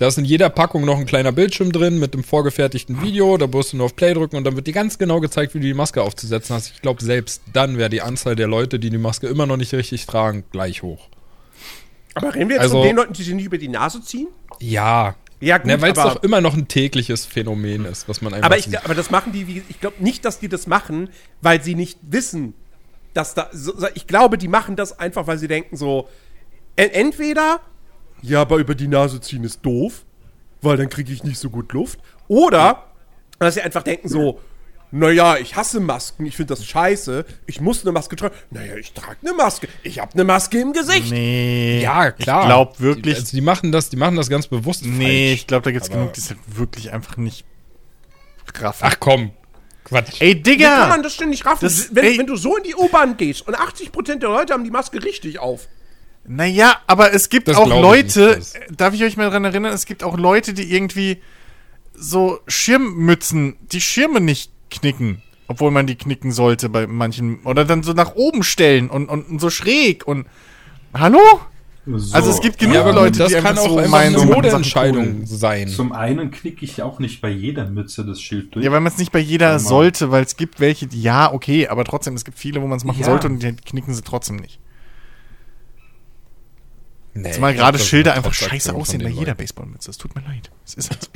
da 0.00 0.08
ist 0.08 0.16
in 0.18 0.24
jeder 0.24 0.48
Packung 0.48 0.84
noch 0.86 0.98
ein 0.98 1.04
kleiner 1.04 1.30
Bildschirm 1.30 1.72
drin 1.72 1.98
mit 1.98 2.14
dem 2.14 2.24
vorgefertigten 2.24 3.02
Video, 3.02 3.36
da 3.36 3.46
musst 3.46 3.72
du 3.72 3.76
nur 3.76 3.84
auf 3.86 3.94
Play 3.96 4.14
drücken 4.14 4.36
und 4.36 4.44
dann 4.44 4.56
wird 4.56 4.66
dir 4.66 4.72
ganz 4.72 4.96
genau 4.98 5.20
gezeigt, 5.20 5.54
wie 5.54 5.60
du 5.60 5.66
die 5.66 5.74
Maske 5.74 6.02
aufzusetzen 6.02 6.56
hast. 6.56 6.70
Ich 6.74 6.80
glaube, 6.80 7.04
selbst 7.04 7.42
dann 7.52 7.76
wäre 7.76 7.90
die 7.90 8.00
Anzahl 8.00 8.34
der 8.34 8.46
Leute, 8.48 8.78
die 8.78 8.88
die 8.88 8.98
Maske 8.98 9.26
immer 9.28 9.44
noch 9.46 9.58
nicht 9.58 9.72
richtig 9.74 10.06
tragen, 10.06 10.42
gleich 10.52 10.82
hoch. 10.82 11.08
Aber 12.14 12.34
reden 12.34 12.48
wir 12.48 12.56
jetzt 12.56 12.62
Also- 12.62 12.78
von 12.78 12.86
den 12.86 12.96
Leuten, 12.96 13.12
die 13.12 13.22
sich 13.22 13.34
nicht 13.34 13.44
über 13.44 13.58
die 13.58 13.68
Nase 13.68 14.02
ziehen? 14.02 14.28
Ja. 14.58 15.16
Ja, 15.42 15.58
gut, 15.58 15.66
Ne, 15.68 15.80
Weil 15.80 15.92
es 15.92 15.96
doch 16.02 16.22
immer 16.22 16.40
noch 16.40 16.54
ein 16.54 16.66
tägliches 16.68 17.24
Phänomen 17.26 17.84
ist, 17.84 18.08
was 18.08 18.20
man 18.20 18.34
einfach 18.34 18.46
Aber, 18.46 18.58
ich, 18.58 18.64
sieht. 18.66 18.84
aber 18.84 18.94
das 18.94 19.10
machen 19.10 19.32
die, 19.32 19.46
wie, 19.46 19.62
ich 19.68 19.80
glaube 19.80 19.96
nicht, 20.02 20.24
dass 20.24 20.38
die 20.38 20.48
das 20.48 20.66
machen, 20.66 21.08
weil 21.40 21.62
sie 21.62 21.74
nicht 21.74 21.98
wissen, 22.02 22.52
dass 23.14 23.34
da. 23.34 23.48
So, 23.52 23.74
ich 23.94 24.06
glaube, 24.06 24.36
die 24.38 24.48
machen 24.48 24.76
das 24.76 24.98
einfach, 24.98 25.26
weil 25.26 25.38
sie 25.38 25.48
denken 25.48 25.76
so, 25.76 26.08
en- 26.76 26.90
entweder, 26.90 27.60
ja, 28.22 28.40
aber 28.40 28.56
über 28.58 28.74
die 28.74 28.88
Nase 28.88 29.20
ziehen 29.20 29.44
ist 29.44 29.64
doof, 29.64 30.04
weil 30.62 30.76
dann 30.76 30.88
kriege 30.88 31.12
ich 31.12 31.24
nicht 31.24 31.38
so 31.38 31.50
gut 31.50 31.72
Luft. 31.72 31.98
Oder, 32.28 32.84
dass 33.38 33.54
sie 33.54 33.62
einfach 33.62 33.82
denken 33.82 34.08
so, 34.08 34.40
naja, 34.92 35.36
ich 35.36 35.54
hasse 35.56 35.78
Masken, 35.80 36.26
ich 36.26 36.36
finde 36.36 36.54
das 36.54 36.64
scheiße, 36.66 37.24
ich 37.46 37.60
muss 37.60 37.82
eine 37.82 37.92
Maske 37.92 38.16
tragen. 38.16 38.34
Naja, 38.50 38.74
ich 38.76 38.92
trage 38.92 39.18
eine 39.22 39.32
Maske, 39.34 39.68
ich 39.84 40.00
habe 40.00 40.12
eine 40.14 40.24
Maske 40.24 40.60
im 40.60 40.72
Gesicht. 40.72 41.10
Nee. 41.12 41.80
Ja, 41.80 42.10
klar. 42.10 42.42
Ich 42.42 42.46
glaube 42.46 42.80
wirklich. 42.80 43.14
Die, 43.14 43.20
also 43.20 43.36
die 43.36 43.40
machen 43.40 43.70
das, 43.72 43.88
die 43.90 43.96
machen 43.96 44.16
das 44.16 44.28
ganz 44.28 44.48
bewusst. 44.48 44.84
nee, 44.84 45.28
falsch. 45.28 45.40
ich 45.40 45.46
glaube, 45.46 45.62
da 45.64 45.70
gibt 45.70 45.84
es 45.84 45.90
genug, 45.90 46.12
die 46.14 46.20
es 46.20 46.30
halt 46.30 46.40
wirklich 46.46 46.92
einfach 46.92 47.16
nicht 47.16 47.44
raffen. 48.60 48.84
Ach 48.88 48.96
komm. 48.98 49.30
Quatsch. 49.84 50.20
Ey, 50.20 50.30
Wie 50.30 50.34
kann 50.34 50.42
Digga! 50.42 50.86
man 50.88 51.02
das 51.02 51.16
denn 51.16 51.30
nicht 51.30 51.46
raffen? 51.46 51.64
Das- 51.64 51.94
wenn, 51.94 52.18
wenn 52.18 52.26
du 52.26 52.36
so 52.36 52.56
in 52.56 52.64
die 52.64 52.74
U-Bahn 52.74 53.16
gehst 53.16 53.46
und 53.46 53.56
80% 53.56 54.16
der 54.18 54.28
Leute 54.28 54.52
haben 54.52 54.64
die 54.64 54.70
Maske 54.70 55.02
richtig 55.02 55.38
auf. 55.38 55.68
Naja, 56.26 56.76
aber 56.86 57.12
es 57.12 57.28
gibt 57.28 57.48
Das 57.48 57.56
auch 57.56 57.66
ich 57.66 57.72
Leute, 57.80 58.36
nicht, 58.38 58.54
äh, 58.54 58.72
darf 58.76 58.94
ich 58.94 59.02
euch 59.02 59.16
mal 59.16 59.30
dran 59.30 59.44
erinnern, 59.44 59.72
es 59.72 59.86
gibt 59.86 60.04
auch 60.04 60.16
Leute, 60.16 60.54
die 60.54 60.72
irgendwie 60.72 61.18
so 61.94 62.40
Schirmmützen, 62.46 63.56
die 63.72 63.80
Schirme 63.80 64.20
nicht 64.20 64.52
knicken, 64.70 65.22
obwohl 65.48 65.70
man 65.70 65.86
die 65.86 65.96
knicken 65.96 66.30
sollte 66.32 66.68
bei 66.68 66.86
manchen, 66.86 67.40
oder 67.44 67.64
dann 67.64 67.82
so 67.82 67.92
nach 67.92 68.14
oben 68.14 68.42
stellen 68.42 68.90
und, 68.90 69.08
und 69.08 69.40
so 69.40 69.50
schräg 69.50 70.06
und, 70.06 70.26
hallo? 70.94 71.18
so. 71.86 72.14
Also 72.14 72.30
es 72.30 72.40
gibt 72.40 72.58
genug 72.58 72.74
Ja, 72.74 72.90
Leute, 72.90 73.18
das 73.18 73.32
die 73.32 73.38
kann 73.38 73.58
auch 73.58 73.68
so 73.68 73.78
eine 73.78 74.18
Modeentscheidung 74.18 75.26
sein. 75.26 75.68
Zum 75.68 75.92
einen 75.92 76.30
knicke 76.30 76.64
ich 76.64 76.82
auch 76.82 76.98
nicht 77.00 77.20
bei 77.20 77.30
jeder 77.30 77.68
Mütze 77.68 78.04
das 78.04 78.20
Schild 78.20 78.54
durch. 78.54 78.64
Ja, 78.64 78.70
weil 78.70 78.80
man 78.80 78.92
es 78.92 78.98
nicht 78.98 79.12
bei 79.12 79.18
jeder 79.18 79.58
sollte, 79.58 80.10
weil 80.10 80.22
es 80.22 80.36
gibt 80.36 80.60
welche, 80.60 80.86
die, 80.86 81.02
ja, 81.02 81.32
okay, 81.32 81.68
aber 81.68 81.84
trotzdem, 81.84 82.14
es 82.14 82.24
gibt 82.24 82.38
viele, 82.38 82.62
wo 82.62 82.66
man 82.66 82.76
es 82.76 82.84
machen 82.84 83.00
Ja. 83.00 83.06
sollte 83.06 83.26
und 83.26 83.42
die 83.42 83.56
knicken 83.56 83.94
sie 83.94 84.02
trotzdem 84.02 84.36
nicht. 84.36 84.60
Nee, 87.12 87.32
Zumal 87.32 87.54
gerade 87.54 87.78
das 87.78 87.86
Schilder 87.86 88.14
einfach 88.14 88.32
scheiße 88.32 88.74
aussehen 88.74 89.02
bei 89.02 89.08
jeder. 89.08 89.34
Baseballmütze. 89.34 89.90
Es 89.90 89.98
tut 89.98 90.14
mir 90.14 90.22
leid. 90.22 90.50
Es 90.64 90.74
ist 90.74 90.90
halt 90.90 91.02
so. 91.02 91.10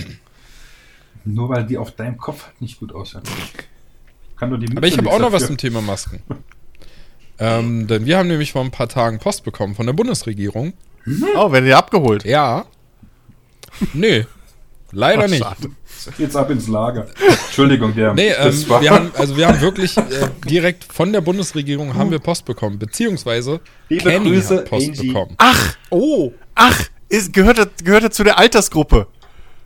Nur 1.25 1.49
weil 1.49 1.65
die 1.65 1.79
auf 1.79 1.93
deinem 1.93 2.19
Kopf 2.19 2.47
halt 2.47 2.61
nicht 2.61 2.81
gut 2.81 2.93
aussehen. 2.93 3.23
Kann 4.37 4.49
nur 4.49 4.59
die 4.59 4.67
Mütze 4.67 4.79
Aber 4.79 4.87
ich 4.89 4.99
habe 4.99 5.09
auch 5.11 5.19
noch 5.21 5.33
was 5.33 5.43
dafür. 5.43 5.47
zum 5.47 5.59
Thema 5.59 5.81
Masken. 5.81 6.23
ähm, 7.39 7.87
denn 7.87 8.07
wir 8.07 8.19
haben 8.19 8.29
nämlich 8.29 8.53
vor 8.53 8.63
ein 8.63 8.71
paar 8.73 8.89
Tagen 8.89 9.19
Post 9.21 9.45
bekommen 9.45 9.75
von 9.75 9.87
der 9.87 9.93
Bundesregierung. 9.93 10.73
Oh, 11.37 11.53
werdet 11.53 11.69
ihr 11.69 11.79
abgeholt? 11.79 12.25
Ja. 12.25 12.67
Nee. 13.93 14.27
Leider 14.91 15.25
Ach, 15.25 15.29
nicht. 15.29 15.45
Jetzt 16.19 16.37
ab 16.37 16.51
ins 16.51 16.69
Lager. 16.69 17.07
Entschuldigung, 17.47 17.95
der. 17.95 18.15
Nee, 18.15 18.31
das 18.37 18.63
ähm, 18.65 18.69
war- 18.71 18.81
wir 18.83 18.91
haben, 18.91 19.11
also 19.17 19.37
wir 19.37 19.47
haben 19.49 19.61
wirklich 19.61 19.97
äh, 19.97 20.03
direkt 20.49 20.85
von 20.85 21.13
der 21.13 21.21
Bundesregierung 21.21 21.95
haben 21.95 22.11
wir 22.11 22.19
Post 22.19 22.45
bekommen, 22.45 22.79
beziehungsweise 22.79 23.61
Liebe 23.89 24.11
Kenny 24.11 24.31
Grüße, 24.31 24.59
hat 24.59 24.65
Post 24.71 24.89
Angie. 24.89 25.09
bekommen. 25.09 25.35
Ach, 25.39 25.75
Oh, 25.91 26.33
ach, 26.55 26.81
ist, 27.09 27.33
gehört, 27.33 27.59
er, 27.59 27.69
gehört 27.85 28.03
er 28.05 28.11
zu 28.11 28.25
der 28.25 28.39
Altersgruppe 28.39 29.07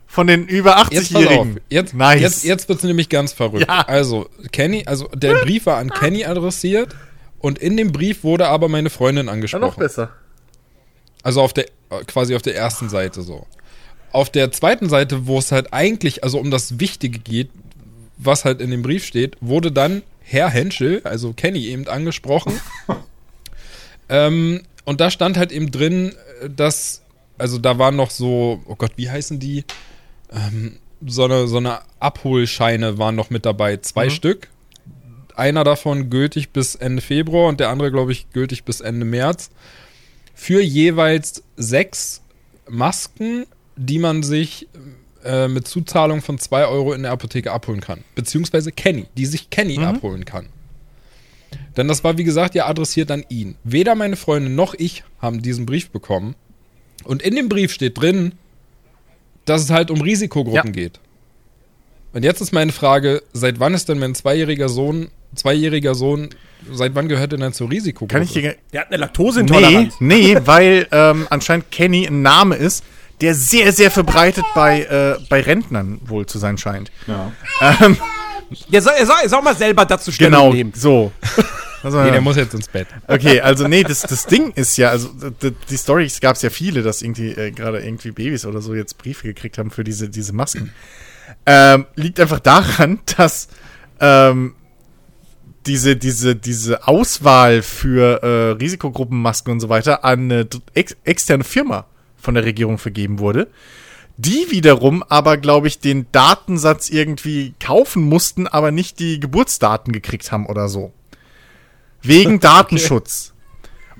von 0.07 0.27
den 0.27 0.45
über 0.47 0.71
Jetzt 0.91 1.13
pass 1.13 1.15
auf, 1.15 1.21
80-Jährigen. 1.21 1.59
jetzt, 1.69 1.93
nice. 1.93 2.21
jetzt, 2.21 2.43
jetzt 2.43 2.69
wird's 2.69 2.83
nämlich 2.83 3.09
ganz 3.09 3.31
verrückt. 3.33 3.65
Ja. 3.67 3.81
Also, 3.87 4.27
Kenny, 4.51 4.83
also 4.85 5.07
der 5.13 5.35
Brief 5.35 5.65
war 5.67 5.77
an 5.77 5.89
Kenny 5.89 6.25
adressiert 6.25 6.95
und 7.39 7.59
in 7.59 7.77
dem 7.77 7.91
Brief 7.91 8.23
wurde 8.23 8.47
aber 8.47 8.67
meine 8.69 8.89
Freundin 8.89 9.27
Ja, 9.27 9.31
angesprochen. 9.33 9.61
noch 9.61 9.75
besser. 9.77 10.09
Also 11.23 11.41
auf 11.41 11.53
der, 11.53 11.65
quasi 12.07 12.35
auf 12.35 12.41
der 12.41 12.55
ersten 12.55 12.89
Seite 12.89 13.21
so. 13.21 13.45
Auf 14.11 14.29
der 14.29 14.51
zweiten 14.51 14.89
Seite, 14.89 15.27
wo 15.27 15.37
es 15.37 15.51
halt 15.51 15.73
eigentlich, 15.73 16.23
also 16.23 16.39
um 16.39 16.51
das 16.51 16.79
Wichtige 16.79 17.19
geht, 17.19 17.49
was 18.17 18.45
halt 18.45 18.61
in 18.61 18.71
dem 18.71 18.81
Brief 18.81 19.05
steht, 19.05 19.37
wurde 19.39 19.71
dann 19.71 20.01
Herr 20.21 20.49
Henschel, 20.49 21.01
also 21.03 21.33
Kenny 21.33 21.67
eben 21.67 21.87
angesprochen. 21.87 22.59
ähm, 24.09 24.61
und 24.85 25.01
da 25.01 25.09
stand 25.09 25.37
halt 25.37 25.51
eben 25.51 25.71
drin, 25.71 26.13
dass, 26.55 27.03
also 27.37 27.57
da 27.57 27.77
waren 27.77 27.95
noch 27.95 28.11
so, 28.11 28.61
oh 28.65 28.75
Gott, 28.75 28.93
wie 28.95 29.09
heißen 29.09 29.39
die? 29.39 29.63
Ähm, 30.31 30.79
so 31.05 31.23
eine, 31.23 31.47
so 31.47 31.57
eine 31.57 31.79
Abholscheine 31.99 32.97
waren 32.97 33.15
noch 33.15 33.29
mit 33.29 33.45
dabei, 33.45 33.77
zwei 33.77 34.09
Stück. 34.09 34.49
Einer 35.35 35.63
davon 35.63 36.09
gültig 36.09 36.49
bis 36.49 36.75
Ende 36.75 37.01
Februar 37.01 37.47
und 37.47 37.59
der 37.59 37.69
andere, 37.69 37.91
glaube 37.91 38.11
ich, 38.11 38.29
gültig 38.31 38.65
bis 38.65 38.81
Ende 38.81 39.05
März 39.05 39.49
für 40.39 40.61
jeweils 40.61 41.43
sechs 41.57 42.21
Masken, 42.69 43.45
die 43.81 43.97
man 43.99 44.23
sich 44.23 44.67
äh, 45.23 45.47
mit 45.47 45.67
Zuzahlung 45.67 46.21
von 46.21 46.37
2 46.37 46.65
Euro 46.67 46.93
in 46.93 47.03
der 47.03 47.11
Apotheke 47.11 47.51
abholen 47.51 47.79
kann. 47.79 48.03
Beziehungsweise 48.15 48.71
Kenny, 48.73 49.05
die 49.15 49.25
sich 49.25 49.49
Kenny 49.49 49.79
abholen 49.79 50.25
kann. 50.25 50.47
Denn 51.77 51.87
das 51.87 52.03
war, 52.03 52.17
wie 52.17 52.23
gesagt, 52.25 52.55
ja 52.55 52.67
adressiert 52.67 53.09
an 53.09 53.23
ihn. 53.29 53.55
Weder 53.63 53.95
meine 53.95 54.15
Freundin 54.17 54.55
noch 54.55 54.73
ich 54.75 55.03
haben 55.21 55.41
diesen 55.41 55.65
Brief 55.65 55.89
bekommen. 55.91 56.35
Und 57.05 57.21
in 57.21 57.35
dem 57.35 57.47
Brief 57.49 57.71
steht 57.71 57.99
drin, 57.99 58.33
dass 59.45 59.63
es 59.63 59.69
halt 59.69 59.89
um 59.91 60.01
Risikogruppen 60.01 60.55
Ja. 60.67 60.71
geht. 60.71 60.99
Und 62.11 62.23
jetzt 62.23 62.41
ist 62.41 62.51
meine 62.51 62.71
Frage, 62.71 63.23
seit 63.33 63.59
wann 63.59 63.73
ist 63.73 63.87
denn 63.87 63.99
mein 63.99 64.13
zweijähriger 64.15 64.67
Sohn, 64.67 65.09
zweijähriger 65.35 65.95
Sohn, 65.95 66.29
seit 66.71 66.95
wann 66.95 67.07
gehört 67.07 67.31
er 67.31 67.37
denn 67.39 67.53
zur 67.53 67.69
Risikogruppe? 67.71 68.13
Kann 68.13 68.23
ich 68.23 68.33
dir. 68.33 68.55
der 68.73 68.81
hat 68.81 68.87
eine 68.87 68.97
Nee, 68.97 69.01
Laktoseintoleranz. 69.01 69.95
nee, 69.99 70.35
weil 70.45 70.87
ähm, 70.91 71.27
anscheinend 71.29 71.71
Kenny 71.71 72.07
ein 72.07 72.21
Name 72.21 72.55
ist, 72.55 72.83
der 73.21 73.35
sehr, 73.35 73.71
sehr 73.73 73.91
verbreitet 73.91 74.45
bei, 74.55 74.81
äh, 74.83 75.17
bei 75.29 75.41
Rentnern 75.41 75.99
wohl 76.05 76.25
zu 76.25 76.37
sein 76.39 76.57
scheint. 76.57 76.91
Ja. 77.07 77.31
Soll, 78.79 78.93
er, 78.97 79.05
soll, 79.05 79.15
er 79.23 79.29
soll 79.29 79.41
mal 79.41 79.55
selber 79.55 79.85
dazu 79.85 80.11
Stellung 80.11 80.31
Genau, 80.33 80.53
nehmen. 80.53 80.73
so. 80.75 81.11
Also, 81.81 82.01
Nee, 82.03 82.11
der 82.11 82.19
muss 82.19 82.35
jetzt 82.35 82.53
ins 82.53 82.67
Bett. 82.67 82.87
Okay, 83.07 83.39
also 83.39 83.65
nee, 83.69 83.83
das, 83.83 84.01
das 84.01 84.25
Ding 84.25 84.51
ist 84.51 84.75
ja, 84.75 84.89
also 84.89 85.07
d- 85.13 85.53
die 85.69 85.77
Storys 85.77 86.19
gab 86.19 86.35
es 86.35 86.41
ja 86.41 86.49
viele, 86.49 86.81
dass 86.83 87.01
irgendwie 87.01 87.29
äh, 87.29 87.51
gerade 87.51 87.79
irgendwie 87.79 88.11
Babys 88.11 88.45
oder 88.45 88.59
so 88.59 88.75
jetzt 88.75 88.97
Briefe 88.97 89.27
gekriegt 89.27 89.57
haben 89.57 89.71
für 89.71 89.85
diese, 89.85 90.09
diese 90.09 90.33
Masken. 90.33 90.73
Ähm, 91.45 91.85
liegt 91.95 92.19
einfach 92.19 92.41
daran, 92.41 92.99
dass 93.17 93.47
ähm, 94.01 94.55
diese, 95.65 95.95
diese, 95.95 96.35
diese 96.35 96.85
Auswahl 96.85 97.61
für 97.61 98.23
äh, 98.23 98.51
Risikogruppenmasken 98.61 99.53
und 99.53 99.61
so 99.61 99.69
weiter 99.69 100.03
an 100.03 100.23
eine 100.29 100.47
ex 100.73 100.97
externe 101.05 101.45
Firma 101.45 101.85
von 102.21 102.35
der 102.35 102.45
Regierung 102.45 102.77
vergeben 102.77 103.19
wurde. 103.19 103.47
Die 104.17 104.47
wiederum 104.49 105.01
aber, 105.03 105.37
glaube 105.37 105.67
ich, 105.67 105.79
den 105.79 106.07
Datensatz 106.11 106.89
irgendwie 106.89 107.53
kaufen 107.59 108.03
mussten, 108.03 108.47
aber 108.47 108.71
nicht 108.71 108.99
die 108.99 109.19
Geburtsdaten 109.19 109.93
gekriegt 109.93 110.31
haben 110.31 110.45
oder 110.45 110.67
so. 110.67 110.91
Wegen 112.01 112.39
Datenschutz. 112.41 113.33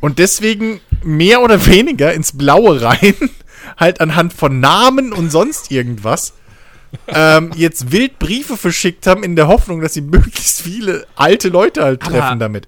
Und 0.02 0.20
deswegen 0.20 0.82
mehr 1.04 1.42
oder 1.42 1.66
weniger 1.68 2.14
ins 2.14 2.38
Blaue 2.38 2.82
rein, 2.82 3.16
halt 3.78 4.02
anhand 4.02 4.34
von 4.34 4.60
Namen 4.60 5.14
und 5.14 5.30
sonst 5.32 5.72
irgendwas, 5.72 6.34
ähm, 7.08 7.52
jetzt 7.56 7.92
wild 7.92 8.18
Briefe 8.20 8.58
verschickt 8.58 9.06
haben 9.08 9.24
in 9.24 9.36
der 9.36 9.48
Hoffnung, 9.48 9.80
dass 9.80 9.94
sie 9.94 10.02
möglichst 10.02 10.62
viele 10.62 11.06
alte 11.16 11.48
Leute 11.50 11.84
halt 11.84 12.02
treffen 12.02 12.22
Aber- 12.22 12.36
damit. 12.38 12.68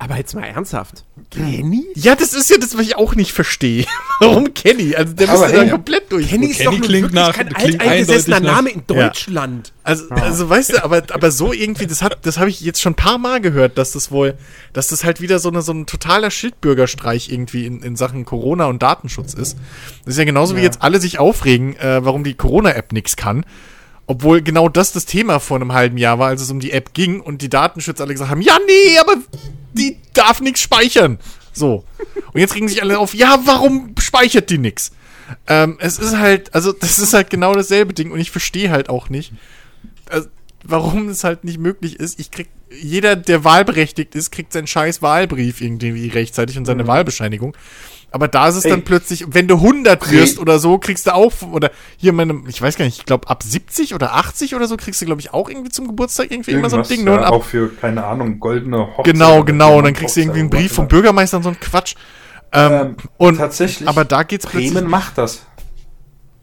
Aber 0.00 0.16
jetzt 0.16 0.34
mal 0.34 0.44
ernsthaft. 0.44 1.04
Kenny? 1.30 1.84
Ja, 1.94 2.14
das 2.14 2.32
ist 2.32 2.48
ja 2.50 2.56
das, 2.58 2.76
was 2.78 2.82
ich 2.82 2.96
auch 2.96 3.16
nicht 3.16 3.32
verstehe. 3.32 3.84
Warum 4.20 4.54
Kenny? 4.54 4.94
Also 4.94 5.12
der 5.12 5.28
müsste 5.28 5.52
da 5.52 5.60
hey, 5.62 5.70
komplett 5.70 6.12
durch. 6.12 6.28
Kenny 6.28 6.46
ist 6.46 6.58
Kenny 6.58 6.78
doch 6.78 6.86
klingt 6.86 7.12
wirklich 7.12 7.14
nach- 7.14 7.32
kein 7.34 7.54
alteingesessener 7.54 8.40
Name 8.40 8.70
in 8.70 8.86
Deutschland. 8.86 9.72
Also, 9.82 10.08
also 10.10 10.48
weißt 10.48 10.74
du, 10.74 10.84
aber, 10.84 11.02
aber 11.10 11.30
so 11.30 11.52
irgendwie, 11.52 11.86
das 11.86 12.02
hat, 12.02 12.18
das 12.22 12.38
habe 12.38 12.48
ich 12.48 12.60
jetzt 12.60 12.80
schon 12.80 12.92
ein 12.92 12.96
paar 12.96 13.18
Mal 13.18 13.40
gehört, 13.40 13.76
dass 13.76 13.92
das 13.92 14.10
wohl, 14.10 14.34
dass 14.72 14.88
das 14.88 15.02
halt 15.02 15.20
wieder 15.20 15.38
so, 15.40 15.48
eine, 15.48 15.62
so 15.62 15.72
ein 15.72 15.86
totaler 15.86 16.30
Schildbürgerstreich 16.30 17.30
irgendwie 17.30 17.66
in, 17.66 17.82
in 17.82 17.96
Sachen 17.96 18.24
Corona 18.24 18.66
und 18.66 18.82
Datenschutz 18.82 19.34
ist. 19.34 19.56
Das 20.04 20.14
ist 20.14 20.18
ja 20.18 20.24
genauso 20.24 20.56
wie 20.56 20.60
jetzt 20.60 20.82
alle 20.82 21.00
sich 21.00 21.18
aufregen, 21.18 21.74
äh, 21.76 22.04
warum 22.04 22.22
die 22.22 22.34
Corona-App 22.34 22.92
nichts 22.92 23.16
kann. 23.16 23.44
Obwohl 24.10 24.40
genau 24.40 24.70
das 24.70 24.92
das 24.92 25.04
Thema 25.04 25.38
vor 25.38 25.58
einem 25.58 25.74
halben 25.74 25.98
Jahr 25.98 26.18
war, 26.18 26.28
als 26.28 26.40
es 26.40 26.50
um 26.50 26.60
die 26.60 26.72
App 26.72 26.94
ging 26.94 27.20
und 27.20 27.42
die 27.42 27.50
Datenschützer 27.50 28.04
alle 28.04 28.14
gesagt 28.14 28.30
haben, 28.30 28.40
ja, 28.40 28.56
nee, 28.66 28.98
aber 28.98 29.16
die 29.74 29.98
darf 30.14 30.40
nichts 30.40 30.60
speichern. 30.60 31.18
So. 31.52 31.84
Und 32.32 32.40
jetzt 32.40 32.54
regen 32.54 32.68
sich 32.68 32.80
alle 32.82 32.98
auf, 32.98 33.12
ja, 33.12 33.38
warum 33.44 33.94
speichert 33.98 34.48
die 34.48 34.56
nix? 34.56 34.92
Ähm, 35.46 35.76
es 35.78 35.98
ist 35.98 36.16
halt, 36.16 36.54
also 36.54 36.72
das 36.72 36.98
ist 36.98 37.12
halt 37.12 37.28
genau 37.28 37.54
dasselbe 37.54 37.92
Ding 37.92 38.10
und 38.10 38.18
ich 38.18 38.30
verstehe 38.30 38.70
halt 38.70 38.88
auch 38.88 39.10
nicht, 39.10 39.34
also, 40.08 40.28
warum 40.64 41.10
es 41.10 41.22
halt 41.22 41.44
nicht 41.44 41.58
möglich 41.58 42.00
ist. 42.00 42.18
Ich 42.18 42.30
krieg, 42.30 42.48
jeder, 42.70 43.14
der 43.14 43.44
wahlberechtigt 43.44 44.14
ist, 44.14 44.30
kriegt 44.30 44.54
seinen 44.54 44.66
scheiß 44.66 45.02
Wahlbrief 45.02 45.60
irgendwie 45.60 46.08
rechtzeitig 46.08 46.56
und 46.56 46.64
seine 46.64 46.86
Wahlbescheinigung. 46.86 47.54
Aber 48.10 48.26
da 48.26 48.48
ist 48.48 48.54
es 48.56 48.64
Ey. 48.64 48.70
dann 48.70 48.84
plötzlich, 48.84 49.26
wenn 49.28 49.48
du 49.48 49.56
100 49.56 50.00
Pre- 50.00 50.10
wirst 50.12 50.38
oder 50.38 50.58
so, 50.58 50.78
kriegst 50.78 51.06
du 51.06 51.14
auch, 51.14 51.32
oder 51.52 51.70
hier 51.98 52.12
meine, 52.14 52.42
ich 52.48 52.60
weiß 52.60 52.76
gar 52.76 52.86
nicht, 52.86 52.98
ich 52.98 53.04
glaube 53.04 53.28
ab 53.28 53.42
70 53.42 53.94
oder 53.94 54.14
80 54.14 54.54
oder 54.54 54.66
so 54.66 54.76
kriegst 54.78 55.00
du, 55.02 55.04
glaube 55.06 55.20
ich, 55.20 55.34
auch 55.34 55.48
irgendwie 55.50 55.68
zum 55.68 55.86
Geburtstag 55.86 56.30
irgendwie 56.30 56.52
immer 56.52 56.70
so 56.70 56.76
ein 56.76 56.84
Irgendwas, 56.84 56.88
Ding. 56.96 57.06
ja, 57.06 57.12
ne? 57.12 57.18
Und 57.18 57.24
ab, 57.26 57.32
auch 57.34 57.44
für, 57.44 57.68
keine 57.74 58.04
Ahnung, 58.06 58.40
goldene 58.40 58.78
Hochzeit. 58.96 59.04
genau, 59.12 59.44
genau. 59.44 59.76
Und 59.78 59.84
dann 59.84 59.94
kriegst 59.94 60.16
du 60.16 60.20
irgendwie 60.20 60.40
einen 60.40 60.50
Brief 60.50 60.72
vom. 60.72 60.88
Bürgermeister 60.88 61.36
und 61.36 61.42
so 61.42 61.50
ein 61.50 61.60
Quatsch. 61.60 61.94
Ähm, 62.52 62.72
Ähm, 62.72 62.96
und 63.18 63.36
tatsächlich, 63.36 63.86
aber 63.86 64.06
da 64.06 64.22
geht's 64.22 64.46
plötzlich. 64.46 64.72
Bremen 64.72 64.88
macht 64.90 65.18
das. 65.18 65.42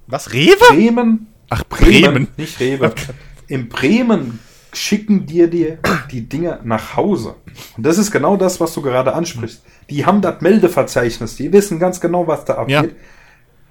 Was? 0.06 0.34
Rewe? 0.34 0.56
Bremen, 0.70 1.28
Ach, 1.50 1.64
Bremen. 1.68 2.28
nicht 2.38 2.60
Rewe. 2.60 2.94
In 3.48 3.70
Bremen 3.70 4.40
schicken 4.76 5.26
dir 5.26 5.48
die, 5.50 5.78
die 6.12 6.28
Dinge 6.28 6.60
nach 6.64 6.96
Hause. 6.96 7.36
Und 7.78 7.86
das 7.86 7.98
ist 7.98 8.12
genau 8.12 8.36
das, 8.38 8.60
was 8.60 8.74
du 8.74 8.82
gerade 8.82 9.14
ansprichst. 9.14 9.64
Die 9.90 10.06
haben 10.06 10.22
das 10.22 10.42
Meldeverzeichnis, 10.42 11.36
die 11.36 11.52
wissen 11.54 11.80
ganz 11.80 12.00
genau, 12.00 12.28
was 12.28 12.46
da 12.46 12.66
Ja. 12.68 12.80
abgeht. 12.80 12.96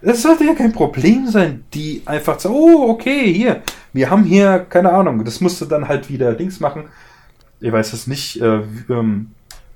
Das 0.03 0.21
sollte 0.23 0.45
ja 0.45 0.55
kein 0.55 0.73
Problem 0.73 1.27
sein, 1.29 1.65
die 1.73 2.03
einfach 2.05 2.39
sagen, 2.39 2.55
oh, 2.55 2.91
okay, 2.91 3.33
hier, 3.33 3.63
wir 3.95 4.11
haben 4.11 4.25
hier, 4.25 4.59
keine 4.69 4.93
Ahnung, 4.93 5.25
das 5.25 5.41
musst 5.41 5.61
du 5.61 5.65
dann 5.65 5.89
halt 5.89 6.11
wieder 6.11 6.35
Dings 6.35 6.61
machen. 6.61 6.85
Ich 7.61 7.73
weiß 7.73 7.95
es 7.95 8.07
nicht, 8.07 8.41
äh, 8.43 8.61
wie, 8.69 8.93
ähm, 8.93 9.31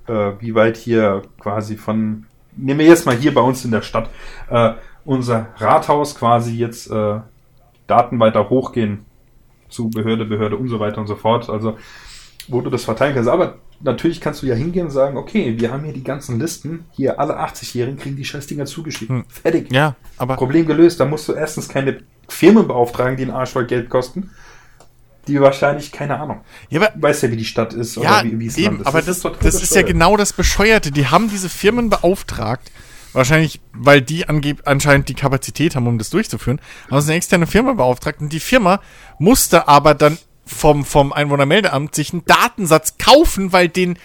äh, 0.07 0.31
wie 0.39 0.53
weit 0.53 0.77
hier 0.77 1.23
quasi 1.39 1.77
von, 1.77 2.25
nehmen 2.55 2.79
wir 2.79 2.85
jetzt 2.87 3.07
mal 3.07 3.15
hier 3.15 3.33
bei 3.33 3.41
uns 3.41 3.65
in 3.65 3.71
der 3.71 3.81
Stadt, 3.81 4.09
äh, 4.51 4.73
unser 5.03 5.47
Rathaus 5.57 6.13
quasi 6.13 6.55
jetzt 6.55 6.91
äh, 6.91 7.19
Daten 7.87 8.19
weiter 8.19 8.49
hochgehen 8.51 9.05
zu 9.69 9.89
Behörde, 9.89 10.25
Behörde 10.25 10.57
und 10.57 10.67
so 10.67 10.79
weiter 10.79 10.99
und 10.99 11.07
so 11.07 11.15
fort. 11.15 11.49
Also, 11.49 11.77
wo 12.47 12.61
du 12.61 12.69
das 12.69 12.83
verteilen 12.83 13.13
kannst. 13.13 13.29
Aber 13.29 13.59
natürlich 13.79 14.19
kannst 14.19 14.41
du 14.41 14.47
ja 14.47 14.55
hingehen 14.55 14.87
und 14.87 14.91
sagen, 14.91 15.17
okay, 15.17 15.55
wir 15.59 15.71
haben 15.71 15.83
hier 15.83 15.93
die 15.93 16.03
ganzen 16.03 16.39
Listen, 16.39 16.85
hier 16.91 17.19
alle 17.19 17.39
80-Jährigen 17.39 17.97
kriegen 17.99 18.15
die 18.15 18.25
Scheißdinger 18.25 18.65
zugeschrieben. 18.65 19.25
Fertig. 19.29 19.71
Ja, 19.71 19.95
aber 20.17 20.35
Problem 20.35 20.65
gelöst. 20.65 20.99
Da 20.99 21.05
musst 21.05 21.27
du 21.27 21.33
erstens 21.33 21.69
keine 21.69 21.99
Firmen 22.27 22.67
beauftragen, 22.67 23.17
die 23.17 23.23
einen 23.23 23.31
Arsch 23.31 23.51
voll 23.51 23.65
Geld 23.65 23.89
kosten. 23.89 24.31
Die 25.27 25.39
wahrscheinlich, 25.39 25.91
keine 25.91 26.19
Ahnung. 26.19 26.41
Ja, 26.69 26.81
aber 26.81 26.91
Du 26.95 27.01
weißt 27.03 27.23
ja, 27.23 27.31
wie 27.31 27.37
die 27.37 27.45
Stadt 27.45 27.73
ist 27.73 27.95
Ja, 27.97 28.21
oder 28.21 28.23
wie, 28.31 28.39
wie 28.39 28.47
es 28.47 28.57
eben, 28.57 28.77
Land 28.77 28.81
ist. 28.81 28.87
aber 28.87 28.99
das, 28.99 29.07
ist 29.09 29.21
total 29.21 29.39
das 29.43 29.61
ist 29.61 29.75
ja 29.75 29.83
genau 29.83 30.17
das 30.17 30.33
Bescheuerte. 30.33 30.91
Die 30.91 31.07
haben 31.07 31.29
diese 31.29 31.49
Firmen 31.49 31.89
beauftragt, 31.91 32.71
wahrscheinlich, 33.13 33.59
weil 33.73 34.01
die 34.01 34.27
angeb 34.27 34.61
anscheinend 34.65 35.09
die 35.09 35.13
Kapazität 35.13 35.75
haben, 35.75 35.87
um 35.87 35.97
das 35.97 36.09
durchzuführen, 36.09 36.59
haben 36.89 37.01
sie 37.01 37.11
eine 37.11 37.17
externe 37.17 37.47
Firma 37.47 37.73
beauftragt 37.73 38.21
und 38.21 38.31
die 38.31 38.39
Firma 38.39 38.81
musste 39.17 39.67
aber 39.67 39.93
dann 39.93 40.17
vom, 40.45 40.83
vom 40.83 41.13
Einwohnermeldeamt 41.13 41.93
sich 41.93 42.11
einen 42.11 42.25
Datensatz 42.25 42.97
kaufen, 42.97 43.53
weil 43.53 43.69
den 43.69 43.97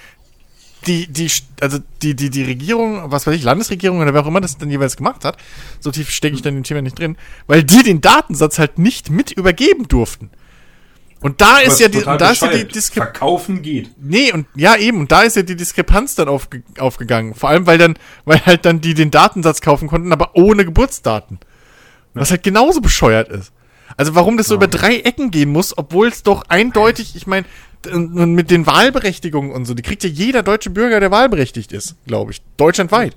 die, 0.86 1.06
die, 1.06 1.30
also 1.60 1.78
die, 2.02 2.14
die, 2.14 2.28
die 2.28 2.42
Regierung, 2.42 3.10
was 3.10 3.26
weiß 3.26 3.34
ich, 3.34 3.42
Landesregierung 3.42 4.00
oder 4.00 4.12
wer 4.12 4.22
auch 4.22 4.26
immer 4.26 4.42
das 4.42 4.58
dann 4.58 4.70
jeweils 4.70 4.98
gemacht 4.98 5.24
hat, 5.24 5.38
so 5.80 5.90
tief 5.90 6.10
stecke 6.10 6.36
ich 6.36 6.42
dann 6.42 6.54
in 6.54 6.60
dem 6.60 6.64
Thema 6.64 6.82
nicht 6.82 6.98
drin, 6.98 7.16
weil 7.46 7.64
die 7.64 7.82
den 7.82 8.02
Datensatz 8.02 8.58
halt 8.58 8.78
nicht 8.78 9.08
mit 9.08 9.32
übergeben 9.32 9.88
durften. 9.88 10.30
Und 11.24 11.40
da 11.40 11.56
ist 11.56 11.80
ja 11.80 11.88
die, 11.88 12.02
da 12.02 12.32
ist 12.32 12.42
ja 12.42 12.48
die. 12.48 12.68
Diskrepanz. 12.68 13.16
Verkaufen 13.16 13.62
geht. 13.62 13.92
Nee, 13.98 14.30
und 14.30 14.46
ja, 14.54 14.76
eben, 14.76 15.00
und 15.00 15.10
da 15.10 15.22
ist 15.22 15.36
ja 15.36 15.42
die 15.42 15.56
Diskrepanz 15.56 16.14
dann 16.16 16.28
aufge 16.28 16.62
aufgegangen. 16.78 17.34
Vor 17.34 17.48
allem, 17.48 17.66
weil 17.66 17.78
dann, 17.78 17.94
weil 18.26 18.44
halt 18.44 18.66
dann 18.66 18.82
die 18.82 18.92
den 18.92 19.10
Datensatz 19.10 19.62
kaufen 19.62 19.88
konnten, 19.88 20.12
aber 20.12 20.36
ohne 20.36 20.66
Geburtsdaten. 20.66 21.38
Was 22.12 22.30
halt 22.30 22.42
genauso 22.42 22.82
bescheuert 22.82 23.30
ist. 23.30 23.52
Also 23.96 24.14
warum 24.14 24.36
das 24.36 24.48
so 24.48 24.54
über 24.54 24.68
drei 24.68 24.98
Ecken 24.98 25.30
gehen 25.30 25.48
muss, 25.48 25.78
obwohl 25.78 26.08
es 26.08 26.24
doch 26.24 26.44
eindeutig, 26.48 27.16
ich 27.16 27.26
meine, 27.26 27.46
mit 27.90 28.50
den 28.50 28.66
Wahlberechtigungen 28.66 29.50
und 29.50 29.64
so, 29.64 29.72
die 29.72 29.82
kriegt 29.82 30.04
ja 30.04 30.10
jeder 30.10 30.42
deutsche 30.42 30.68
Bürger, 30.68 31.00
der 31.00 31.10
wahlberechtigt 31.10 31.72
ist, 31.72 31.94
glaube 32.06 32.32
ich. 32.32 32.42
Deutschlandweit. 32.58 33.14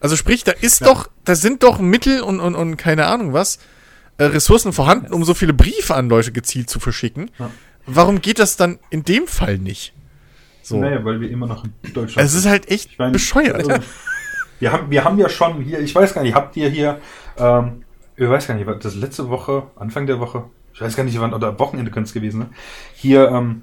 Also 0.00 0.16
sprich, 0.16 0.44
da 0.44 0.52
ist 0.52 0.84
doch, 0.84 1.08
da 1.24 1.34
sind 1.34 1.62
doch 1.62 1.78
Mittel 1.78 2.20
und, 2.20 2.38
und, 2.38 2.54
und 2.54 2.76
keine 2.76 3.06
Ahnung 3.06 3.32
was, 3.32 3.60
äh, 4.18 4.24
Ressourcen 4.24 4.72
vorhanden, 4.72 5.12
um 5.12 5.24
so 5.24 5.34
viele 5.34 5.52
Briefe 5.52 5.94
an 5.94 6.08
Leute 6.08 6.32
gezielt 6.32 6.70
zu 6.70 6.80
verschicken. 6.80 7.30
Warum 7.86 8.20
geht 8.20 8.38
das 8.38 8.56
dann 8.56 8.78
in 8.90 9.04
dem 9.04 9.26
Fall 9.26 9.58
nicht? 9.58 9.92
So. 10.62 10.78
Naja, 10.78 11.04
weil 11.04 11.20
wir 11.20 11.30
immer 11.30 11.46
noch 11.46 11.64
in 11.64 11.92
Deutschland 11.92 12.26
Es 12.26 12.34
ist 12.34 12.46
halt 12.46 12.68
echt 12.70 12.90
Ich 12.92 12.98
meine, 12.98 13.12
bescheuert. 13.12 13.54
also, 13.54 13.84
wir, 14.58 14.72
haben, 14.72 14.90
wir 14.90 15.04
haben 15.04 15.18
ja 15.18 15.28
schon 15.28 15.62
hier, 15.62 15.78
ich 15.78 15.94
weiß 15.94 16.12
gar 16.12 16.22
nicht, 16.22 16.34
habt 16.34 16.56
ihr 16.56 16.68
hier, 16.68 16.98
ähm, 17.38 17.84
ich 18.16 18.28
weiß 18.28 18.48
gar 18.48 18.54
nicht, 18.54 18.66
war 18.66 18.74
das 18.74 18.96
letzte 18.96 19.28
Woche, 19.28 19.64
Anfang 19.76 20.06
der 20.08 20.18
Woche, 20.18 20.44
ich 20.74 20.80
weiß 20.80 20.96
gar 20.96 21.04
nicht, 21.04 21.20
wann, 21.20 21.32
oder 21.32 21.56
Wochenende 21.60 21.92
könnte 21.92 22.08
es 22.08 22.14
gewesen 22.14 22.40
sein, 22.40 22.50
hier, 22.94 23.28
ähm, 23.28 23.62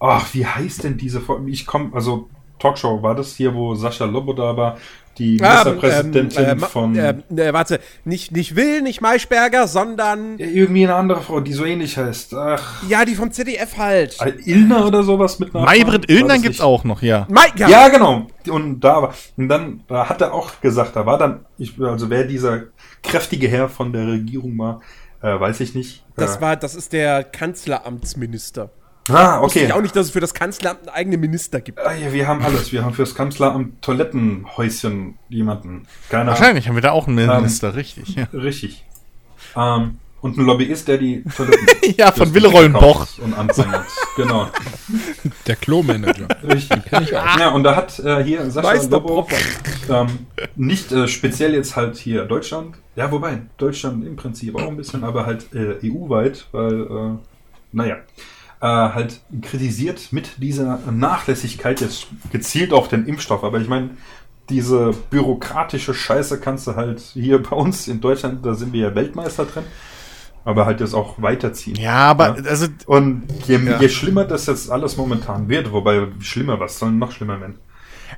ach, 0.00 0.34
wie 0.34 0.44
heißt 0.44 0.82
denn 0.82 0.96
diese 0.96 1.20
Folge? 1.20 1.48
Ich 1.48 1.64
komme, 1.64 1.94
also 1.94 2.28
Talkshow 2.58 3.02
war 3.02 3.14
das 3.14 3.36
hier, 3.36 3.54
wo 3.54 3.74
Sascha 3.76 4.04
Loboda 4.06 4.56
war, 4.56 4.78
die 5.18 5.36
Ministerpräsidentin 5.36 6.44
ähm, 6.44 6.62
äh, 6.62 6.66
von 6.66 6.96
ähm, 6.96 7.22
äh, 7.36 7.52
warte, 7.52 7.80
nicht, 8.04 8.32
nicht 8.32 8.56
Will, 8.56 8.82
nicht 8.82 9.00
Maischberger, 9.00 9.66
sondern 9.66 10.38
irgendwie 10.38 10.84
eine 10.84 10.94
andere 10.94 11.22
Frau, 11.22 11.40
die 11.40 11.52
so 11.52 11.64
ähnlich 11.64 11.96
heißt. 11.96 12.34
Ach, 12.34 12.82
ja, 12.88 13.04
die 13.04 13.14
vom 13.14 13.30
ZDF 13.30 13.76
halt. 13.76 14.16
Illner 14.44 14.86
oder 14.86 15.02
sowas 15.02 15.38
mit 15.38 15.54
Nachnamen? 15.54 15.78
Maybrit 15.78 16.10
das 16.10 16.42
gibt's 16.42 16.58
nicht? 16.58 16.62
auch 16.62 16.84
noch, 16.84 17.02
ja. 17.02 17.26
Mai, 17.30 17.52
ja, 17.56 17.68
Ja, 17.68 17.88
genau. 17.88 18.26
Und 18.48 18.80
da 18.80 19.02
war, 19.02 19.14
und 19.36 19.48
dann 19.48 19.80
da 19.88 20.08
hat 20.08 20.20
er 20.20 20.32
auch 20.32 20.60
gesagt, 20.60 20.96
da 20.96 21.06
war 21.06 21.18
dann, 21.18 21.46
ich, 21.58 21.80
also 21.80 22.10
wer 22.10 22.24
dieser 22.24 22.64
kräftige 23.02 23.48
Herr 23.48 23.68
von 23.68 23.92
der 23.92 24.06
Regierung 24.06 24.58
war, 24.58 24.80
äh, 25.22 25.38
weiß 25.38 25.60
ich 25.60 25.74
nicht. 25.74 26.04
das 26.16 26.36
äh, 26.36 26.40
war, 26.40 26.56
das 26.56 26.74
ist 26.74 26.92
der 26.92 27.24
Kanzleramtsminister. 27.24 28.70
Ah, 29.08 29.40
Wusste 29.40 29.58
okay. 29.60 29.66
ich 29.66 29.72
auch 29.72 29.80
nicht, 29.80 29.94
dass 29.96 30.06
es 30.06 30.12
für 30.12 30.20
das 30.20 30.34
Kanzleramt 30.34 30.80
einen 30.80 30.88
eigenen 30.90 31.20
Minister 31.20 31.60
gibt. 31.60 31.78
Ah, 31.78 31.94
ja, 31.94 32.12
wir 32.12 32.26
haben 32.26 32.42
alles. 32.42 32.72
Wir 32.72 32.84
haben 32.84 32.94
fürs 32.94 33.14
Kanzleramt 33.14 33.82
Toilettenhäuschen 33.82 35.18
jemanden. 35.28 35.86
Keine 36.08 36.22
Ahnung. 36.22 36.34
Wahrscheinlich 36.34 36.68
haben 36.68 36.74
wir 36.74 36.82
da 36.82 36.90
auch 36.92 37.06
einen 37.08 37.18
Ähm, 37.18 37.36
Minister, 37.36 37.74
richtig. 37.74 38.14
Ja, 38.16 38.28
Richtig. 38.32 38.84
Ähm, 39.56 39.98
und 40.22 40.38
ein 40.38 40.44
Lobbyist, 40.44 40.88
der 40.88 40.98
die 40.98 41.22
Toiletten 41.36 41.94
ja 41.96 42.10
von 42.10 42.34
Willeroy 42.34 42.68
Boch. 42.70 43.06
und 43.22 43.34
anfängt. 43.34 43.84
Genau. 44.16 44.48
Der 45.46 45.54
Klo-Manager. 45.56 46.26
Richtig. 46.42 46.90
Ja, 47.12 47.50
und 47.50 47.62
da 47.62 47.76
hat 47.76 47.98
äh, 48.00 48.24
hier 48.24 48.50
Sascha 48.50 48.66
Meister 48.68 48.90
Lobo, 48.98 49.28
ähm, 49.88 50.26
nicht 50.56 50.90
äh, 50.90 51.06
speziell 51.06 51.54
jetzt 51.54 51.76
halt 51.76 51.96
hier 51.96 52.24
Deutschland, 52.24 52.76
ja, 52.96 53.12
wobei, 53.12 53.42
Deutschland 53.58 54.04
im 54.04 54.16
Prinzip 54.16 54.56
auch 54.56 54.66
ein 54.66 54.76
bisschen, 54.76 55.04
aber 55.04 55.26
halt 55.26 55.46
äh, 55.54 55.76
EU-weit, 55.88 56.46
weil, 56.50 56.80
äh, 56.82 57.10
naja, 57.72 57.96
äh, 58.60 58.66
halt 58.66 59.20
kritisiert 59.42 60.12
mit 60.12 60.42
dieser 60.42 60.78
Nachlässigkeit 60.90 61.80
jetzt 61.80 62.06
gezielt 62.32 62.72
auf 62.72 62.88
den 62.88 63.06
Impfstoff. 63.06 63.44
Aber 63.44 63.60
ich 63.60 63.68
meine, 63.68 63.90
diese 64.48 64.92
bürokratische 65.10 65.92
Scheiße 65.94 66.40
kannst 66.40 66.66
du 66.66 66.76
halt 66.76 67.00
hier 67.00 67.42
bei 67.50 67.56
uns 67.56 67.88
in 67.88 68.00
Deutschland, 68.00 68.44
da 68.46 68.54
sind 68.54 68.72
wir 68.72 68.88
ja 68.88 68.94
Weltmeister 68.94 69.44
drin, 69.44 69.64
aber 70.44 70.66
halt 70.66 70.80
jetzt 70.80 70.94
auch 70.94 71.20
weiterziehen. 71.20 71.76
Ja, 71.76 72.10
aber 72.10 72.38
Ja. 72.38 72.44
also 72.48 72.66
Und 72.86 73.24
je, 73.46 73.58
Ja. 73.58 73.80
je 73.80 73.88
schlimmer 73.88 74.24
das 74.24 74.46
jetzt 74.46 74.70
alles 74.70 74.96
momentan 74.96 75.48
wird, 75.48 75.72
wobei 75.72 76.06
schlimmer, 76.20 76.60
was 76.60 76.78
soll 76.78 76.92
noch 76.92 77.12
schlimmer 77.12 77.40
werden? 77.40 77.58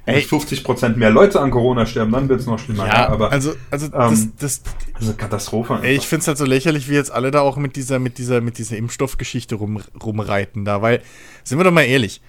Wenn 0.05 0.15
Ey. 0.17 0.23
50% 0.23 0.97
mehr 0.97 1.11
Leute 1.11 1.41
an 1.41 1.51
Corona 1.51 1.87
sterben, 1.87 2.13
dann 2.13 2.29
wird 2.29 2.41
es 2.41 2.47
noch 2.47 2.59
schlimmer. 2.59 2.87
ja, 2.87 3.09
aber 3.09 3.33
also 3.33 3.55
also 3.71 3.89
das, 3.89 4.13
ähm, 4.13 4.33
das 4.39 4.63
das 4.63 5.03
ist 5.03 5.09
eine 5.09 5.15
Katastrophe. 5.15 5.79
ey, 5.83 5.97
ich 5.97 6.07
find's 6.07 6.27
halt 6.27 6.39
so 6.39 6.45
lächerlich, 6.45 6.89
wie 6.89 6.95
jetzt 6.95 7.11
alle 7.11 7.31
da 7.31 7.41
auch 7.41 7.57
mit 7.57 7.77
dieser 7.77 7.99
mit 7.99 8.19
dieser 8.19 8.41
mit 8.41 8.59
dieser 8.59 8.77
Impfstoffgeschichte 8.77 9.55
rum, 9.55 9.83
rumreiten 10.03 10.65
da, 10.65 10.83
weil 10.83 11.03
sind 11.45 11.59
wir 11.59 11.65
doch 11.65 11.73
mal 11.73 11.83
ehrlich. 11.83 12.21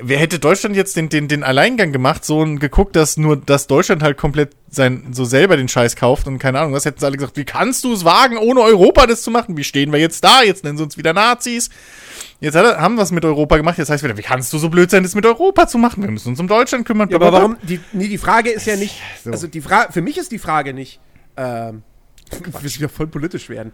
Wer 0.00 0.18
hätte 0.18 0.38
Deutschland 0.38 0.76
jetzt 0.76 0.96
den, 0.96 1.08
den, 1.08 1.28
den 1.28 1.42
Alleingang 1.42 1.92
gemacht, 1.92 2.24
so 2.24 2.38
und 2.38 2.60
geguckt, 2.60 2.96
dass 2.96 3.16
nur, 3.16 3.36
dass 3.36 3.66
Deutschland 3.66 4.02
halt 4.02 4.16
komplett 4.16 4.50
sein, 4.70 5.08
so 5.12 5.24
selber 5.24 5.56
den 5.56 5.68
Scheiß 5.68 5.96
kauft 5.96 6.26
und 6.26 6.38
keine 6.38 6.60
Ahnung, 6.60 6.72
was 6.72 6.84
hätten 6.84 7.00
sie 7.00 7.06
alle 7.06 7.16
gesagt, 7.16 7.36
wie 7.36 7.44
kannst 7.44 7.84
du 7.84 7.92
es 7.92 8.04
wagen, 8.04 8.38
ohne 8.38 8.60
Europa 8.60 9.06
das 9.06 9.22
zu 9.22 9.30
machen? 9.30 9.56
Wie 9.56 9.64
stehen 9.64 9.92
wir 9.92 9.98
jetzt 9.98 10.24
da? 10.24 10.42
Jetzt 10.42 10.64
nennen 10.64 10.78
sie 10.78 10.84
uns 10.84 10.96
wieder 10.96 11.12
Nazis. 11.12 11.68
Jetzt 12.40 12.54
hat 12.54 12.78
haben 12.78 12.96
wir 12.96 13.02
es 13.02 13.12
mit 13.12 13.24
Europa 13.24 13.56
gemacht, 13.56 13.78
jetzt 13.78 13.90
heißt 13.90 14.02
wieder, 14.02 14.16
wie 14.16 14.22
kannst 14.22 14.52
du 14.52 14.58
so 14.58 14.68
blöd 14.68 14.90
sein, 14.90 15.02
das 15.02 15.14
mit 15.14 15.26
Europa 15.26 15.68
zu 15.68 15.78
machen? 15.78 16.02
Wir 16.02 16.10
müssen 16.10 16.28
uns 16.28 16.40
um 16.40 16.48
Deutschland 16.48 16.86
kümmern. 16.86 17.08
Ja, 17.08 17.16
aber 17.16 17.32
warum? 17.32 17.56
Die, 17.62 17.80
nee, 17.92 18.08
die 18.08 18.18
Frage 18.18 18.50
ist 18.50 18.66
ja 18.66 18.76
nicht. 18.76 18.94
So. 19.22 19.30
Also 19.30 19.46
die 19.46 19.60
Frage, 19.60 19.92
für 19.92 20.02
mich 20.02 20.18
ist 20.18 20.32
die 20.32 20.38
Frage 20.38 20.74
nicht. 20.74 21.00
Ähm, 21.36 21.82
ich 22.30 22.62
will 22.62 22.74
wieder 22.74 22.88
voll 22.88 23.06
politisch 23.06 23.48
werden. 23.48 23.72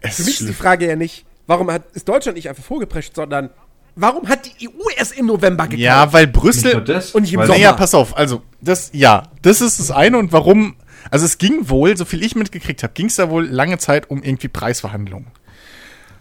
Es 0.00 0.16
Für 0.16 0.22
mich 0.22 0.40
ist 0.40 0.48
die. 0.48 0.54
Frage 0.54 0.88
ja 0.88 0.96
nicht, 0.96 1.26
warum 1.46 1.70
hat, 1.70 1.84
ist 1.92 2.08
Deutschland 2.08 2.36
nicht 2.36 2.48
einfach 2.48 2.64
vorgeprescht, 2.64 3.14
sondern 3.14 3.50
warum 4.00 4.28
hat 4.28 4.46
die 4.46 4.68
EU 4.68 4.72
erst 4.96 5.16
im 5.18 5.26
November 5.26 5.64
gekauft? 5.64 5.80
Ja, 5.80 6.12
weil 6.12 6.26
Brüssel. 6.26 6.80
das, 6.82 7.12
und 7.12 7.22
nicht 7.22 7.32
im 7.34 7.40
weil- 7.40 7.46
Sommer. 7.46 7.58
Naja, 7.58 7.72
pass 7.72 7.94
auf, 7.94 8.16
also, 8.16 8.42
das, 8.60 8.90
ja, 8.92 9.24
das 9.42 9.60
ist 9.60 9.78
das 9.80 9.90
eine 9.90 10.18
und 10.18 10.32
warum, 10.32 10.76
also 11.10 11.24
es 11.26 11.38
ging 11.38 11.68
wohl, 11.68 11.96
so 11.96 12.04
viel 12.04 12.22
ich 12.24 12.34
mitgekriegt 12.34 12.82
habe, 12.82 12.92
ging 12.94 13.06
es 13.06 13.16
da 13.16 13.30
wohl 13.30 13.46
lange 13.46 13.78
Zeit 13.78 14.10
um 14.10 14.22
irgendwie 14.22 14.48
Preisverhandlungen. 14.48 15.28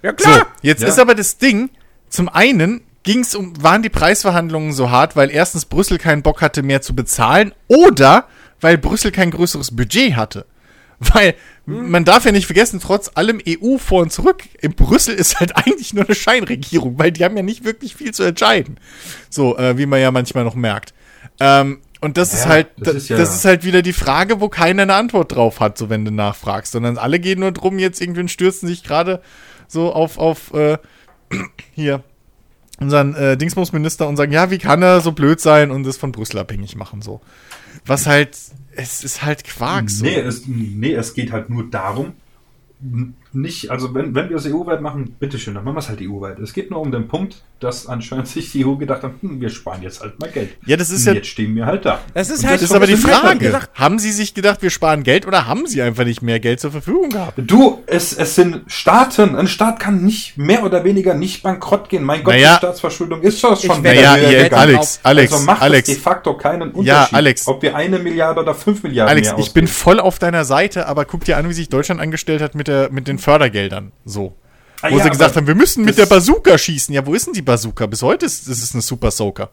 ja 0.04 0.12
So, 0.12 0.16
klar. 0.30 0.48
jetzt 0.62 0.82
Ja. 0.82 0.88
ist 0.90 1.00
aber 1.00 1.16
das 1.16 1.38
Ding, 1.38 1.70
zum 2.10 2.30
einen 2.30 2.82
ging's 3.04 3.36
um, 3.36 3.54
waren 3.64 3.84
die 3.84 3.90
Preisverhandlungen 3.90 4.74
so 4.74 4.90
hart, 4.92 5.16
weil 5.16 5.32
erstens 5.32 5.66
Brüssel 5.66 5.98
keinen 5.98 6.22
Bock 6.24 6.42
hatte, 6.42 6.62
mehr 6.64 6.82
zu 6.82 6.94
bezahlen, 6.96 7.54
oder 7.68 8.26
weil 8.60 8.78
Brüssel 8.78 9.12
kein 9.12 9.32
größeres 9.32 9.76
Budget 9.76 10.16
hatte. 10.16 10.46
Weil 11.00 11.36
man 11.68 12.06
darf 12.06 12.24
ja 12.26 12.32
nicht 12.32 12.46
vergessen, 12.46 12.80
trotz 12.82 13.12
allem 13.16 13.42
EU 13.46 13.78
vor 13.78 14.02
und 14.02 14.12
zurück, 14.14 14.44
in 14.62 14.74
Brüssel 14.74 15.14
ist 15.14 15.40
halt 15.40 15.56
eigentlich 15.58 15.94
nur 15.94 16.06
eine 16.06 16.16
Scheinregierung, 16.16 16.98
weil 16.98 17.12
die 17.12 17.24
haben 17.26 17.36
ja 17.36 17.44
nicht 17.44 17.66
wirklich 17.66 17.96
viel 17.96 18.14
zu 18.14 18.24
entscheiden. 18.24 18.80
So, 19.30 19.58
äh, 19.58 19.78
wie 19.78 19.86
man 19.86 20.00
ja 20.00 20.10
manchmal 20.12 20.46
noch 20.46 20.56
merkt. 20.56 20.94
Ähm, 21.42 21.80
und 22.00 22.16
das 22.18 22.34
ist 22.34 22.44
Ja, 22.46 22.50
halt, 22.52 22.68
das 22.78 22.96
ist 22.96 23.10
ja- 23.10 23.18
das 23.18 23.36
ist 23.36 23.44
halt 23.44 23.66
wieder 23.66 23.82
die 23.82 23.92
Frage, 23.94 24.40
wo 24.40 24.48
keiner 24.50 24.84
eine 24.84 24.94
Antwort 24.96 25.36
drauf 25.36 25.60
hat, 25.60 25.78
so 25.78 25.90
wenn 25.90 26.06
du 26.06 26.12
nachfragst, 26.12 26.72
sondern 26.72 26.98
alle 26.98 27.20
gehen 27.20 27.40
nur 27.42 27.52
drum, 27.52 27.80
jetzt 27.80 28.00
irgendwie 28.02 28.28
stürzen 28.30 28.68
sich 28.68 28.84
gerade 28.84 29.22
so 29.68 29.92
auf, 29.92 30.18
auf, 30.18 30.54
äh, 30.54 30.78
hier, 31.76 32.04
unseren 32.80 33.16
äh, 33.16 33.36
Dingsbumsminister 33.36 34.08
und 34.08 34.16
sagen, 34.16 34.32
ja, 34.32 34.52
wie 34.52 34.60
kann 34.60 34.82
er 34.84 35.02
so 35.02 35.12
blöd 35.12 35.42
sein 35.42 35.72
und 35.72 35.84
das 35.84 35.98
von 35.98 36.12
Brüssel 36.12 36.38
abhängig 36.40 36.76
machen, 36.76 37.02
so. 37.02 37.20
Was 37.86 38.06
halt, 38.06 38.38
es 38.78 39.04
ist 39.04 39.24
halt 39.24 39.44
Quark, 39.44 39.90
so. 39.90 40.06
Nee 40.06 40.20
es, 40.20 40.44
nee, 40.48 40.94
es 40.94 41.14
geht 41.14 41.32
halt 41.32 41.50
nur 41.50 41.70
darum, 41.70 42.14
nicht, 43.38 43.70
also 43.70 43.94
wenn, 43.94 44.16
wenn 44.16 44.30
wir 44.30 44.38
es 44.38 44.46
EU-weit 44.46 44.82
machen, 44.82 45.16
bitteschön, 45.20 45.54
dann 45.54 45.64
machen 45.64 45.76
wir 45.76 45.80
es 45.80 45.90
halt 45.90 46.00
EU-weit. 46.02 46.40
Es 46.40 46.54
geht 46.54 46.72
nur 46.72 46.82
um 46.82 46.92
den 46.92 47.08
Punkt, 47.08 47.44
dass 47.60 47.88
anscheinend 47.88 48.28
sich 48.28 48.52
die 48.52 48.66
EU 48.66 48.76
gedacht 48.76 49.04
hat, 49.04 49.12
hm, 49.22 49.40
wir 49.42 49.50
sparen 49.50 49.82
jetzt 49.82 50.02
halt 50.02 50.20
mal 50.20 50.30
Geld. 50.30 50.50
Ja, 50.66 50.76
das 50.78 50.90
ist 50.90 51.06
ja- 51.06 51.14
jetzt 51.14 51.28
stehen 51.28 51.56
wir 51.56 51.66
halt 51.66 51.86
da. 51.86 52.00
Das 52.14 52.30
ist 52.30 52.40
Und 52.44 52.50
halt- 52.50 52.56
Das 52.62 52.70
ist 52.70 52.76
aber 52.76 52.88
die 52.88 52.94
halt, 52.94 53.02
Frage. 53.04 53.40
gesagt- 53.40 53.70
Haben 53.80 54.00
sie 54.00 54.12
sich 54.12 54.34
gedacht, 54.34 54.62
wir 54.62 54.70
sparen 54.70 55.04
Geld 55.04 55.26
oder 55.28 55.46
haben 55.48 55.68
sie 55.68 55.82
einfach 55.82 56.04
nicht 56.06 56.22
mehr 56.22 56.40
Geld 56.40 56.60
zur 56.60 56.72
Verfügung 56.72 57.10
gehabt? 57.12 57.34
Du, 57.38 57.84
es, 57.88 58.14
es 58.14 58.36
sind 58.36 58.62
Staaten. 58.68 59.36
Ein 59.36 59.48
Staat 59.48 59.80
kann 59.80 60.04
nicht 60.04 60.38
mehr 60.38 60.64
oder 60.64 60.84
weniger 60.84 61.14
nicht 61.14 61.44
bankrott 61.44 61.90
gehen. 61.90 62.04
Mein 62.04 62.24
Gott, 62.24 62.34
Naja. 62.34 62.54
die 62.54 62.58
Staatsverschuldung 62.58 63.22
ist 63.22 63.40
schon 63.40 63.56
schon 63.56 63.82
Naja, 63.82 64.16
wetten 64.20 64.56
Alex, 64.56 64.80
auf- 64.80 65.00
Alex, 65.04 65.34
also 65.34 65.46
macht 65.46 65.62
Alex, 65.62 65.90
es 65.90 65.96
de 65.96 66.04
facto 66.04 66.34
keinen 66.36 66.72
Unterschied, 66.72 66.88
Ja, 66.88 67.10
Alex. 67.12 67.48
ob 67.48 67.62
wir 67.62 67.76
eine 67.76 68.00
Milliarde 68.00 68.42
oder 68.42 68.54
fünf 68.56 68.84
Milliarden 68.84 69.10
Alex, 69.12 69.30
mehr 69.30 69.40
ich 69.40 69.54
bin 69.54 69.68
voll 69.68 70.00
auf 70.00 70.20
deiner 70.20 70.46
Seite, 70.46 70.88
aber 70.88 71.06
guck 71.06 71.24
dir 71.26 71.38
an, 71.38 71.48
wie 71.50 71.54
sich 71.54 71.70
Deutschland 71.70 72.02
angestellt 72.02 72.42
hat 72.42 72.56
mit, 72.56 72.68
der, 72.68 72.90
mit 72.92 73.08
den 73.08 73.20
Fördergeldern. 73.28 73.92
So. 74.06 74.34
Ah, 74.82 74.90
Wo 74.90 74.98
ja, 75.00 75.04
sie 75.04 75.10
gesagt 75.10 75.36
haben, 75.36 75.48
wir 75.48 75.56
müssen 75.56 75.84
mit 75.84 75.98
der 75.98 76.06
Bazooka 76.06 76.58
schießen. 76.58 76.96
Ja, 76.96 77.06
wo 77.06 77.14
ist 77.14 77.26
denn 77.26 77.34
die 77.34 77.42
Bazooka? 77.42 77.86
Bis 77.86 78.02
heute 78.02 78.26
ist, 78.26 78.48
ist 78.48 78.64
es 78.64 78.74
eine 78.74 78.82
Super 78.82 79.12
Soaker. 79.12 79.50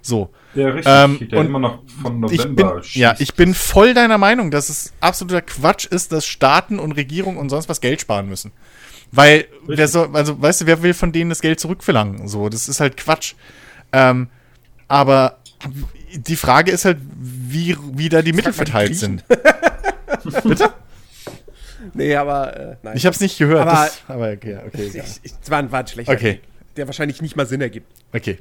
So. 0.00 0.30
Der 0.54 0.74
richtig, 0.74 0.90
Ähm, 0.96 1.28
der 1.30 1.40
und 1.40 1.46
immer 1.46 1.58
noch 1.58 1.82
von 2.00 2.24
Ich 2.30 2.38
November 2.38 2.74
bin, 2.76 2.82
schießt. 2.84 2.96
ja, 2.96 3.14
ich 3.18 3.34
bin 3.34 3.52
voll 3.52 3.92
deiner 3.92 4.16
Meinung, 4.16 4.50
dass 4.50 4.70
es 4.70 4.94
absoluter 5.00 5.42
Quatsch 5.42 5.84
ist, 5.84 6.10
dass 6.12 6.24
Staaten 6.24 6.78
und 6.78 6.92
Regierungen 6.92 7.36
und 7.36 7.50
sonst 7.50 7.68
was 7.68 7.82
Geld 7.82 8.00
sparen 8.00 8.30
müssen. 8.30 8.50
Weil, 9.12 9.46
wer 9.66 9.88
soll, 9.88 10.08
also, 10.14 10.40
weißt 10.40 10.62
du, 10.62 10.66
wer 10.66 10.82
will 10.82 10.94
von 10.94 11.12
denen 11.12 11.28
das 11.28 11.42
Geld 11.42 11.60
zurückverlangen? 11.60 12.28
So, 12.28 12.48
das 12.48 12.66
ist 12.66 12.80
halt 12.80 12.96
Quatsch. 12.96 13.34
Ähm, 13.92 14.28
aber 14.86 15.36
die 16.14 16.36
Frage 16.36 16.70
ist 16.72 16.86
halt, 16.86 16.96
wie, 17.18 17.76
wie 17.92 18.08
da 18.08 18.22
die 18.22 18.32
Mittel 18.32 18.54
verteilt 18.54 18.96
sind. 18.96 19.22
Nee, 21.94 22.14
aber 22.16 22.56
äh, 22.56 22.76
nein. 22.82 22.96
Ich 22.96 23.06
hab's 23.06 23.20
nicht 23.20 23.38
gehört. 23.38 23.60
Aber- 23.62 23.70
das, 23.72 24.00
aber 24.08 24.30
okay, 24.32 24.58
okay. 24.66 24.82
ich, 24.86 24.94
Ja. 24.94 25.04
ich, 25.22 25.32
es 25.42 25.50
war, 25.50 25.58
ein- 25.58 25.70
war 25.72 25.80
ein 25.80 25.86
schlechter 25.86 26.12
Okay. 26.12 26.32
Gag, 26.34 26.40
der 26.76 26.86
wahrscheinlich 26.86 27.20
nicht 27.22 27.36
mal 27.36 27.46
Sinn 27.46 27.60
ergibt. 27.60 27.86
Okay. 28.12 28.38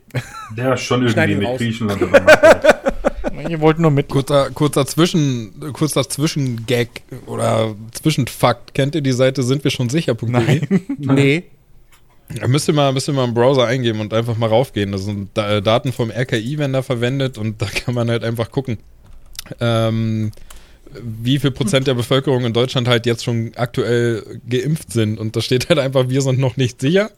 Der 0.57 0.73
ist 0.73 0.81
schon 0.81 1.05
irgendwie 1.05 1.35
mit 1.35 1.47
raus. 1.47 1.57
Griechenland. 1.57 2.01
Ihr 3.49 3.61
wollt 3.61 3.77
nur 3.79 3.91
mit. 3.91 4.09
Kurzer, 4.09 4.49
kurzer 4.51 4.85
Zwischen, 4.87 5.71
kurzer 5.73 6.07
Zwischengag 6.09 6.87
oder 7.27 7.75
Zwischenfakt. 7.91 8.73
Kennt 8.73 8.95
ihr 8.95 9.01
die 9.01 9.11
Seite 9.11 9.43
sind 9.43 9.63
wir 9.63 9.71
schon 9.71 9.89
sicher.de? 9.89 10.29
Nein. 10.29 10.81
Nee. 10.97 11.43
Da 12.35 12.47
müsst 12.47 12.67
ihr, 12.67 12.73
mal, 12.73 12.91
müsst 12.91 13.07
ihr 13.07 13.13
mal 13.13 13.23
im 13.25 13.33
Browser 13.33 13.67
eingeben 13.67 13.99
und 14.01 14.13
einfach 14.13 14.35
mal 14.37 14.47
raufgehen. 14.49 14.91
Das 14.91 15.05
sind 15.05 15.29
da, 15.35 15.57
äh, 15.57 15.61
Daten 15.61 15.93
vom 15.93 16.09
RKI, 16.11 16.57
wenn 16.57 16.73
da 16.73 16.81
verwendet 16.81 17.37
und 17.37 17.61
da 17.61 17.67
kann 17.67 17.93
man 17.93 18.09
halt 18.09 18.23
einfach 18.25 18.51
gucken, 18.51 18.79
ähm, 19.61 20.31
wie 21.01 21.39
viel 21.39 21.51
Prozent 21.51 21.87
der 21.87 21.93
Bevölkerung 21.93 22.45
in 22.45 22.53
Deutschland 22.53 22.87
halt 22.87 23.05
jetzt 23.05 23.23
schon 23.23 23.51
aktuell 23.55 24.39
geimpft 24.49 24.91
sind. 24.91 25.19
Und 25.19 25.35
da 25.35 25.41
steht 25.41 25.69
halt 25.69 25.79
einfach, 25.79 26.09
wir 26.09 26.21
sind 26.21 26.39
noch 26.39 26.57
nicht 26.57 26.81
sicher. 26.81 27.11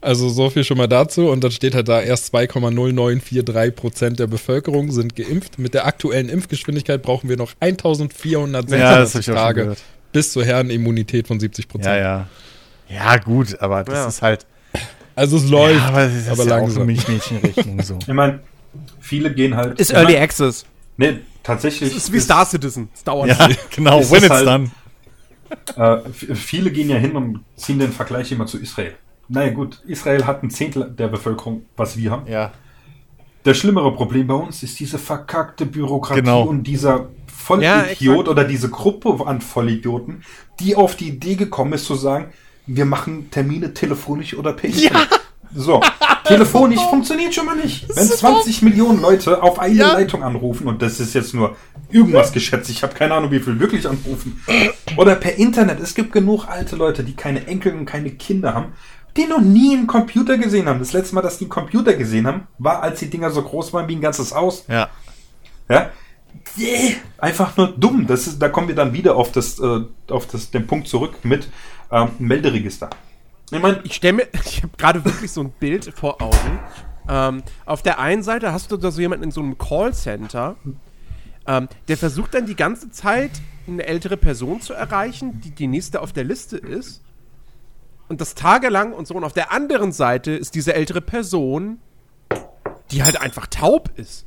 Also 0.00 0.28
so 0.28 0.50
viel 0.50 0.62
schon 0.62 0.76
mal 0.78 0.86
dazu. 0.86 1.28
Und 1.30 1.42
dann 1.42 1.50
steht 1.50 1.74
halt 1.74 1.88
da 1.88 2.00
erst 2.00 2.34
2,0943 2.34 3.70
Prozent 3.72 4.18
der 4.20 4.26
Bevölkerung 4.26 4.92
sind 4.92 5.16
geimpft. 5.16 5.58
Mit 5.58 5.74
der 5.74 5.86
aktuellen 5.86 6.28
Impfgeschwindigkeit 6.28 7.02
brauchen 7.02 7.28
wir 7.28 7.36
noch 7.36 7.52
1476 7.60 9.26
Ja, 9.26 9.34
Tage 9.34 9.76
bis 10.12 10.32
zur 10.32 10.44
Herrenimmunität 10.44 11.26
von 11.26 11.40
70 11.40 11.68
Prozent. 11.68 11.96
Ja, 11.96 12.00
ja. 12.00 12.28
Ja, 12.88 13.16
gut, 13.18 13.60
aber 13.60 13.82
das 13.84 13.94
Ja. 13.94 14.06
ist 14.08 14.22
halt. 14.22 14.46
Also 15.14 15.38
es 15.38 15.48
läuft, 15.48 15.76
ja, 15.80 15.86
aber 15.88 16.04
das 16.04 16.14
ist 16.14 16.28
aber 16.28 16.44
ja 16.44 16.56
auch 16.56 16.60
langsam. 16.60 16.82
eine 16.82 16.92
Milchmädchenrechnung 16.92 17.82
so. 17.82 17.98
Ich 18.00 18.06
meine, 18.08 18.40
viele 19.00 19.32
gehen 19.34 19.56
halt. 19.56 19.80
Ist 19.80 19.92
Early 19.92 20.16
Access. 20.16 20.66
Nee, 20.98 21.18
tatsächlich. 21.46 21.94
Das 21.94 22.04
ist 22.04 22.12
wie 22.12 22.20
Star 22.20 22.44
Citizen. 22.44 22.88
Es 22.94 23.04
dauert. 23.04 23.28
ja, 23.28 23.48
genau. 23.74 24.00
ist 24.00 24.10
When 24.10 24.18
es 24.18 24.24
it's 24.24 24.30
halt- 24.34 24.46
done. 24.46 24.70
Äh, 25.76 26.10
viele 26.34 26.70
gehen 26.72 26.90
ja 26.90 26.96
hin 26.96 27.14
und 27.16 27.40
ziehen 27.56 27.78
den 27.78 27.92
Vergleich 27.92 28.32
immer 28.32 28.46
zu 28.46 28.58
Israel. 28.58 28.94
Naja 29.28 29.52
gut, 29.52 29.80
Israel 29.86 30.24
hat 30.26 30.42
ein 30.42 30.50
Zehntel 30.50 30.90
der 30.90 31.08
Bevölkerung, 31.08 31.62
was 31.76 31.96
wir 31.96 32.10
haben. 32.10 32.26
Ja. 32.30 32.52
Das 33.44 33.56
schlimmere 33.56 33.92
Problem 33.94 34.26
bei 34.26 34.34
uns 34.34 34.62
ist 34.64 34.78
diese 34.80 34.98
verkackte 34.98 35.66
Bürokratie 35.66 36.20
Genau. 36.20 36.42
und 36.42 36.64
dieser 36.64 36.96
Ja, 36.96 37.06
Vollidiot 37.26 37.90
exakt. 37.90 38.28
oder 38.28 38.44
diese 38.44 38.68
Gruppe 38.70 39.24
an 39.24 39.40
Vollidioten, 39.40 40.24
die 40.58 40.74
auf 40.74 40.96
die 40.96 41.08
Idee 41.10 41.36
gekommen 41.36 41.74
ist 41.74 41.84
zu 41.84 41.94
sagen, 41.94 42.32
wir 42.66 42.84
machen 42.84 43.30
Termine 43.30 43.72
telefonisch 43.72 44.34
oder 44.34 44.52
per 44.52 44.68
Internet. 44.68 45.08
So, 45.54 45.80
telefonisch 46.24 46.80
funktioniert 46.90 47.34
schon 47.34 47.46
mal 47.46 47.56
nicht. 47.56 47.88
Wenn 47.94 48.06
20 48.06 48.62
Millionen 48.62 49.00
Leute 49.00 49.42
auf 49.42 49.58
eine 49.58 49.74
Ja. 49.74 49.92
Leitung 49.92 50.22
anrufen, 50.22 50.66
und 50.66 50.82
das 50.82 51.00
ist 51.00 51.14
jetzt 51.14 51.34
nur 51.34 51.56
irgendwas 51.90 52.32
geschätzt, 52.32 52.70
ich 52.70 52.82
habe 52.82 52.94
keine 52.94 53.14
Ahnung, 53.14 53.30
wie 53.30 53.40
viel 53.40 53.58
wirklich 53.58 53.88
anrufen, 53.88 54.42
oder 54.96 55.14
per 55.14 55.36
Internet, 55.36 55.80
es 55.80 55.94
gibt 55.94 56.12
genug 56.12 56.46
alte 56.48 56.76
Leute, 56.76 57.04
die 57.04 57.14
keine 57.14 57.46
Enkel 57.46 57.74
und 57.74 57.86
keine 57.86 58.10
Kinder 58.10 58.54
haben, 58.54 58.72
die 59.16 59.26
noch 59.26 59.40
nie 59.40 59.74
einen 59.76 59.86
Computer 59.86 60.36
gesehen 60.36 60.66
haben. 60.66 60.78
Das 60.78 60.92
letzte 60.92 61.14
Mal, 61.14 61.22
dass 61.22 61.38
die 61.38 61.44
einen 61.44 61.50
Computer 61.50 61.94
gesehen 61.94 62.26
haben, 62.26 62.46
war, 62.58 62.82
als 62.82 63.00
die 63.00 63.08
Dinger 63.08 63.30
so 63.30 63.42
groß 63.42 63.72
waren 63.72 63.88
wie 63.88 63.96
ein 63.96 64.00
ganzes 64.00 64.34
Haus. 64.34 64.64
Ja. 64.68 64.88
Ja? 65.68 65.90
Yeah, 66.58 66.92
einfach 67.18 67.56
nur 67.56 67.68
dumm. 67.68 68.06
Das 68.06 68.26
ist, 68.26 68.40
da 68.40 68.48
kommen 68.48 68.68
wir 68.68 68.74
dann 68.74 68.92
wieder 68.92 69.16
auf 69.16 69.32
das, 69.32 69.58
äh, 69.58 69.80
auf 70.10 70.26
das, 70.26 70.50
den 70.50 70.66
Punkt 70.66 70.86
zurück 70.86 71.14
mit 71.22 71.48
ähm, 71.90 72.10
Melderegister. 72.18 72.90
Ich 73.50 73.60
meine, 73.60 73.80
Ich 73.84 73.94
stelle 73.94 74.14
mir, 74.14 74.28
ich 74.44 74.62
habe 74.62 74.76
gerade 74.76 75.04
wirklich 75.04 75.30
so 75.30 75.40
ein 75.40 75.50
Bild 75.50 75.92
vor 75.94 76.20
Augen. 76.20 76.58
Ähm, 77.08 77.42
auf 77.64 77.82
der 77.82 77.98
einen 78.00 78.22
Seite 78.22 78.52
hast 78.52 78.72
du 78.72 78.76
da 78.76 78.90
so 78.90 79.00
jemanden 79.00 79.24
in 79.24 79.30
so 79.30 79.40
einem 79.40 79.56
Callcenter, 79.56 80.56
ähm, 81.46 81.68
der 81.86 81.96
versucht 81.96 82.34
dann 82.34 82.46
die 82.46 82.56
ganze 82.56 82.90
Zeit 82.90 83.30
eine 83.68 83.86
ältere 83.86 84.16
Person 84.16 84.60
zu 84.60 84.72
erreichen, 84.72 85.40
die 85.40 85.50
die 85.50 85.68
nächste 85.68 86.00
auf 86.00 86.12
der 86.12 86.24
Liste 86.24 86.56
ist. 86.56 87.02
Und 88.08 88.20
das 88.20 88.34
tagelang 88.34 88.92
und 88.92 89.06
so. 89.06 89.14
Und 89.14 89.24
auf 89.24 89.32
der 89.32 89.52
anderen 89.52 89.92
Seite 89.92 90.32
ist 90.32 90.54
diese 90.54 90.74
ältere 90.74 91.00
Person, 91.00 91.78
die 92.90 93.02
halt 93.02 93.20
einfach 93.20 93.46
taub 93.46 93.90
ist. 93.96 94.25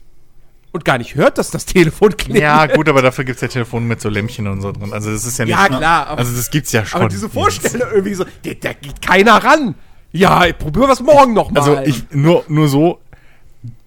Und 0.72 0.86
gar 0.86 1.00
nicht 1.00 1.16
hört, 1.16 1.38
dass 1.40 1.50
das 1.50 1.66
Telefon 1.66 2.16
klingelt. 2.16 2.44
Ja, 2.44 2.68
gut, 2.68 2.88
aber 2.88 3.02
dafür 3.02 3.24
gibt's 3.24 3.42
ja 3.42 3.48
Telefone 3.48 3.86
mit 3.88 4.02
so 4.02 4.10
Lämpchen 4.10 4.48
und 4.48 4.62
so 4.62 4.72
drin. 4.72 4.94
Also 4.94 5.12
das 5.12 5.26
ist 5.26 5.40
ja 5.40 5.46
nicht. 5.46 5.52
Ja, 5.58 5.68
klar, 5.68 6.08
aber- 6.08 6.20
also 6.20 6.36
das 6.36 6.52
gibt's 6.52 6.72
ja 6.72 6.86
schon. 6.86 7.02
Aber 7.02 7.10
diese 7.10 7.28
Vorstellung 7.30 7.88
irgendwie 7.92 8.14
so, 8.14 8.24
da, 8.44 8.52
da 8.60 8.74
geht 8.74 9.02
keiner 9.02 9.44
ran. 9.44 9.74
Ja, 10.12 10.46
ich 10.46 10.58
probiere 10.58 10.88
was 10.90 11.02
morgen 11.02 11.34
nochmal. 11.34 11.62
Also 11.62 11.82
ich 11.86 12.04
nur 12.12 12.44
nur 12.48 12.68
so 12.68 13.00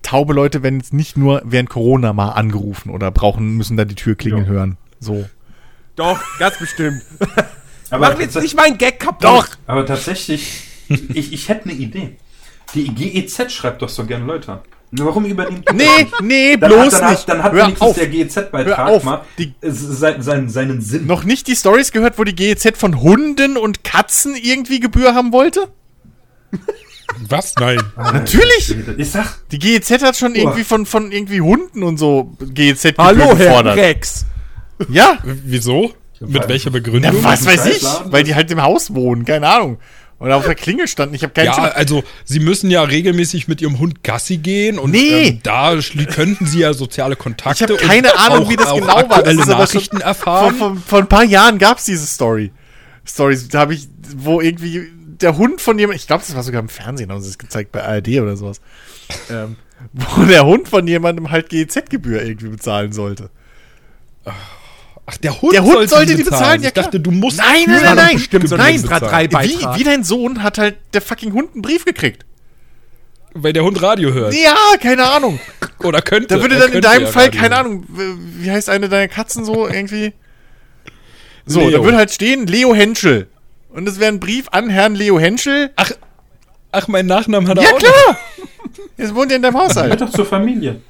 taube 0.02 0.34
Leute 0.34 0.62
werden 0.64 0.80
jetzt 0.80 0.92
nicht 0.92 1.16
nur 1.16 1.42
während 1.44 1.70
Corona 1.70 2.12
mal 2.12 2.30
angerufen 2.30 2.90
oder 2.90 3.10
brauchen 3.12 3.56
müssen 3.56 3.76
da 3.76 3.84
die 3.84 3.94
Tür 3.94 4.16
klingeln 4.16 4.44
Ja. 4.46 4.50
hören. 4.50 4.76
So. 4.98 5.24
Doch, 5.94 6.20
ganz 6.38 6.58
bestimmt. 6.58 7.02
aber, 7.90 8.10
Mach 8.10 8.18
jetzt 8.20 8.34
nicht 8.40 8.56
meinen 8.56 8.76
Gag 8.78 8.98
kaputt. 8.98 9.24
Doch. 9.24 9.46
aber 9.68 9.86
tatsächlich, 9.86 10.64
ich, 10.88 11.32
ich 11.32 11.48
hätte 11.48 11.64
eine 11.70 11.74
Idee. 11.74 12.16
Die 12.74 12.88
GEZ 12.92 13.52
schreibt 13.52 13.82
doch 13.82 13.88
so 13.88 14.04
gerne 14.04 14.24
Leute 14.24 14.52
an. 14.54 14.60
Warum 14.94 15.24
übernimmt 15.24 15.64
Nee, 15.74 15.84
nee, 16.22 16.56
Dann 16.58 16.70
bloß 16.70 16.94
hat, 16.94 17.00
dann 17.02 17.10
nicht. 17.10 17.20
Hat, 17.20 17.28
dann 17.28 17.42
hat 17.42 17.52
Hör 17.52 17.62
wenigstens 17.64 17.88
auf. 17.88 17.94
der 17.96 18.04
Hör 18.04 18.12
GEZ-Beitrag 18.12 19.04
mal 19.04 19.20
Die- 19.38 19.54
äh, 19.62 19.70
sein, 19.70 20.20
sein, 20.22 20.48
seinen 20.50 20.80
Sinn. 20.82 21.06
Noch 21.06 21.24
nicht 21.24 21.46
die 21.46 21.56
Stories 21.56 21.92
gehört, 21.92 22.18
wo 22.18 22.24
die 22.24 22.34
GEZ 22.34 22.76
von 22.76 23.00
Hunden 23.00 23.56
und 23.56 23.84
Katzen 23.84 24.36
irgendwie 24.36 24.80
Gebühr 24.80 25.14
haben 25.14 25.32
wollte? 25.32 25.68
Was? 27.28 27.54
Nein. 27.58 27.78
Natürlich! 27.96 28.74
Ich 28.98 29.10
sag, 29.10 29.48
Die 29.50 29.58
GEZ 29.58 30.02
hat 30.02 30.16
schon 30.16 30.34
irgendwie 30.34 30.64
von, 30.64 30.84
von 30.86 31.10
irgendwie 31.10 31.40
Hunden 31.40 31.82
und 31.82 31.96
so 31.98 32.36
GEZ 32.40 32.94
Hallo, 32.98 33.24
Herr 33.28 33.34
gefordert. 33.36 33.76
Rex. 33.76 34.26
Ja, 34.90 35.18
Wieso? 35.24 35.94
Mit 36.20 36.48
welcher 36.48 36.66
ja, 36.66 36.70
Begründung? 36.70 37.24
was 37.24 37.44
weiß 37.44 37.66
ich, 37.66 37.82
weil 38.04 38.22
die 38.24 38.34
halt 38.34 38.50
im 38.50 38.62
Haus 38.62 38.94
wohnen, 38.94 39.24
keine 39.24 39.48
Ahnung. 39.48 39.78
Und 40.22 40.30
auf 40.30 40.44
der 40.44 40.54
Klingel 40.54 40.86
standen, 40.86 41.16
ich 41.16 41.24
habe 41.24 41.32
keinen 41.32 41.46
Ja, 41.46 41.54
Schimmer. 41.54 41.74
also 41.76 42.04
sie 42.24 42.38
müssen 42.38 42.70
ja 42.70 42.82
regelmäßig 42.82 43.48
mit 43.48 43.60
ihrem 43.60 43.80
Hund 43.80 44.04
Gassi 44.04 44.36
gehen 44.36 44.78
und 44.78 44.92
Nee. 44.92 45.28
ähm, 45.30 45.40
da 45.42 45.76
könnten 46.14 46.46
sie 46.46 46.60
ja 46.60 46.72
soziale 46.74 47.16
Kontakte 47.16 47.64
Ich 47.64 47.70
habe 47.70 47.76
keine 47.84 48.16
Ahnung, 48.18 48.44
auch- 48.46 48.48
wie 48.50 48.54
das 48.54 48.72
genau 48.72 48.86
war. 49.10 49.22
Das 49.24 49.34
ist 49.34 49.48
aber 49.50 49.64
Nachrichten 49.64 49.96
vor, 49.98 50.06
erfahren. 50.06 50.54
vor, 50.54 50.76
vor 50.86 50.98
ein 51.00 51.08
paar 51.08 51.24
Jahren 51.24 51.58
gab 51.58 51.78
es 51.78 51.86
diese 51.86 52.06
Story. 52.06 52.52
Stories, 53.04 53.48
da 53.48 53.58
habe 53.60 53.74
ich, 53.74 53.88
wo 54.16 54.40
irgendwie 54.40 54.84
der 55.20 55.36
Hund 55.36 55.60
von 55.60 55.76
jemandem, 55.76 55.96
ich 56.00 56.06
glaube, 56.06 56.22
das 56.24 56.36
war 56.36 56.44
sogar 56.44 56.60
im 56.60 56.68
Fernsehen, 56.68 57.10
haben 57.10 57.20
sie 57.20 57.28
es 57.30 57.38
gezeigt 57.38 57.72
bei 57.72 57.82
ARD 57.82 58.20
oder 58.20 58.36
sowas, 58.36 58.60
ähm, 59.28 59.56
wo 59.92 60.22
der 60.22 60.46
Hund 60.46 60.68
von 60.68 60.86
jemandem 60.86 61.32
halt 61.32 61.48
GEZ-Gebühr 61.48 62.22
irgendwie 62.22 62.48
bezahlen 62.48 62.92
sollte. 62.92 63.28
Ach, 64.24 64.34
der 65.22 65.42
Hund, 65.42 65.52
Der 65.54 65.62
Hund 65.62 65.72
sollte, 65.74 65.88
sollte 65.88 66.16
die 66.16 66.22
bezahlen. 66.22 66.40
bezahlen, 66.40 66.62
ja 66.62 66.68
Ich 66.68 66.74
dachte, 66.74 67.00
du 67.00 67.10
musst 67.10 67.38
Nein, 67.38 67.64
nein, 67.66 67.82
nein, 67.82 67.96
nein. 67.96 68.16
bestimmt 68.16 68.48
so 68.48 68.54
ein 68.54 68.58
Gebühren 68.60 68.74
extra 68.76 68.98
bezahlen. 69.00 69.10
drei 69.30 69.44
Wie, 69.44 69.54
Beitrag. 69.56 69.78
wie 69.78 69.84
dein 69.84 70.04
Sohn 70.04 70.42
hat 70.42 70.58
halt 70.58 70.76
der 70.94 71.02
fucking 71.02 71.32
Hund 71.32 71.52
einen 71.54 71.62
Brief 71.62 71.84
gekriegt. 71.84 72.24
Weil 73.34 73.52
der 73.52 73.64
Hund 73.64 73.80
Radio 73.82 74.12
hört. 74.12 74.34
Ja, 74.34 74.54
keine 74.80 75.04
Ahnung. 75.10 75.40
Oder 75.82 76.02
könnte. 76.02 76.34
Da 76.34 76.40
würde 76.40 76.58
dann 76.58 76.72
in 76.72 76.80
deinem 76.82 77.04
ja 77.06 77.08
Fall, 77.10 77.24
Radio 77.26 77.40
keine. 77.40 77.56
Ahnung, 77.56 77.84
wie 77.88 78.50
heißt 78.50 78.68
eine 78.68 78.88
deiner 78.88 79.08
Katzen 79.08 79.44
so 79.44 79.66
irgendwie? 79.66 80.12
So, 81.46 81.60
Leo. 81.60 81.70
da 81.78 81.84
würde 81.84 81.96
halt 81.96 82.10
stehen 82.12 82.46
Leo 82.46 82.74
Henschel. 82.74 83.26
Und 83.70 83.88
es 83.88 83.98
wäre 83.98 84.12
ein 84.12 84.20
Brief 84.20 84.48
an 84.52 84.68
Herrn 84.68 84.94
Leo 84.94 85.18
Henschel. 85.18 85.70
Ach, 85.76 85.90
ach, 86.72 86.88
mein 86.88 87.06
Nachnamen 87.06 87.48
hat 87.48 87.56
er 87.58 87.64
Ja, 87.64 87.70
auch 87.72 87.78
klar! 87.78 88.18
Jetzt 88.98 89.14
wohnt 89.14 89.32
er 89.32 89.36
in 89.36 89.42
deinem 89.42 89.54
gehört 89.54 89.70
Haushalt. 89.70 90.00
doch 90.00 90.10
zur 90.10 90.26
Familie. 90.26 90.80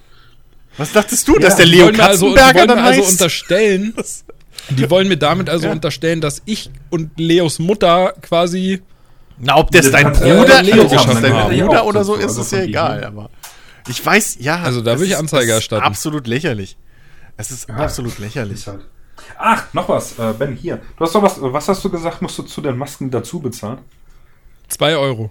Was 0.78 0.92
dachtest 0.92 1.28
du, 1.28 1.38
dass 1.38 1.52
Ja, 1.52 1.56
der 1.56 1.66
Die 1.66 1.72
Leo 1.72 1.84
wollen 1.86 2.00
also, 2.00 2.28
die 2.28 2.34
Katzenberger 2.34 2.54
wollen 2.54 2.68
mir 2.68 2.74
dann 2.76 2.84
also 2.84 3.02
heißt? 3.02 3.12
unterstellen, 3.12 3.94
die 4.70 4.90
wollen 4.90 5.08
mir 5.08 5.16
damit 5.16 5.50
also 5.50 5.68
unterstellen, 5.68 6.20
dass 6.20 6.42
ich 6.44 6.70
und 6.90 7.10
Leos 7.18 7.58
Mutter 7.58 8.14
quasi 8.22 8.82
Na, 9.38 9.56
ob 9.56 9.70
das 9.70 9.90
dein 9.90 10.12
Bruder, 10.12 10.60
äh, 10.60 10.62
Leo 10.62 10.88
geschaffen 10.88 11.22
dein. 11.22 11.32
Bruder 11.66 11.84
oder 11.84 12.04
so 12.04 12.14
Also 12.14 12.40
ist, 12.40 12.46
ist 12.46 12.50
von 12.50 12.58
ja 12.58 12.64
egal, 12.64 13.04
aber 13.04 13.30
ich 13.88 14.04
weiß, 14.04 14.36
ja. 14.40 14.62
Also 14.62 14.80
da 14.80 14.94
es 14.94 15.00
will 15.00 15.08
ich 15.08 15.16
Anzeige 15.16 15.50
es 15.50 15.56
erstatten. 15.56 15.84
Absolut 15.84 16.26
lächerlich. 16.26 16.76
Es 17.36 17.50
ist 17.50 17.68
absolut 17.68 18.18
lächerlich. 18.18 18.58
Ist 18.58 18.66
halt. 18.68 18.80
Ach, 19.38 19.64
noch 19.72 19.88
was, 19.88 20.18
äh, 20.18 20.32
Ben, 20.38 20.56
hier. 20.56 20.80
Du 20.96 21.04
hast 21.04 21.14
doch 21.14 21.22
was, 21.22 21.36
was 21.40 21.68
hast 21.68 21.84
du 21.84 21.90
gesagt, 21.90 22.22
musst 22.22 22.38
du 22.38 22.42
zu 22.42 22.60
den 22.60 22.76
Masken 22.76 23.10
dazu 23.10 23.40
bezahlen? 23.40 23.78
zwei 24.68 24.96
Euro. 24.96 25.30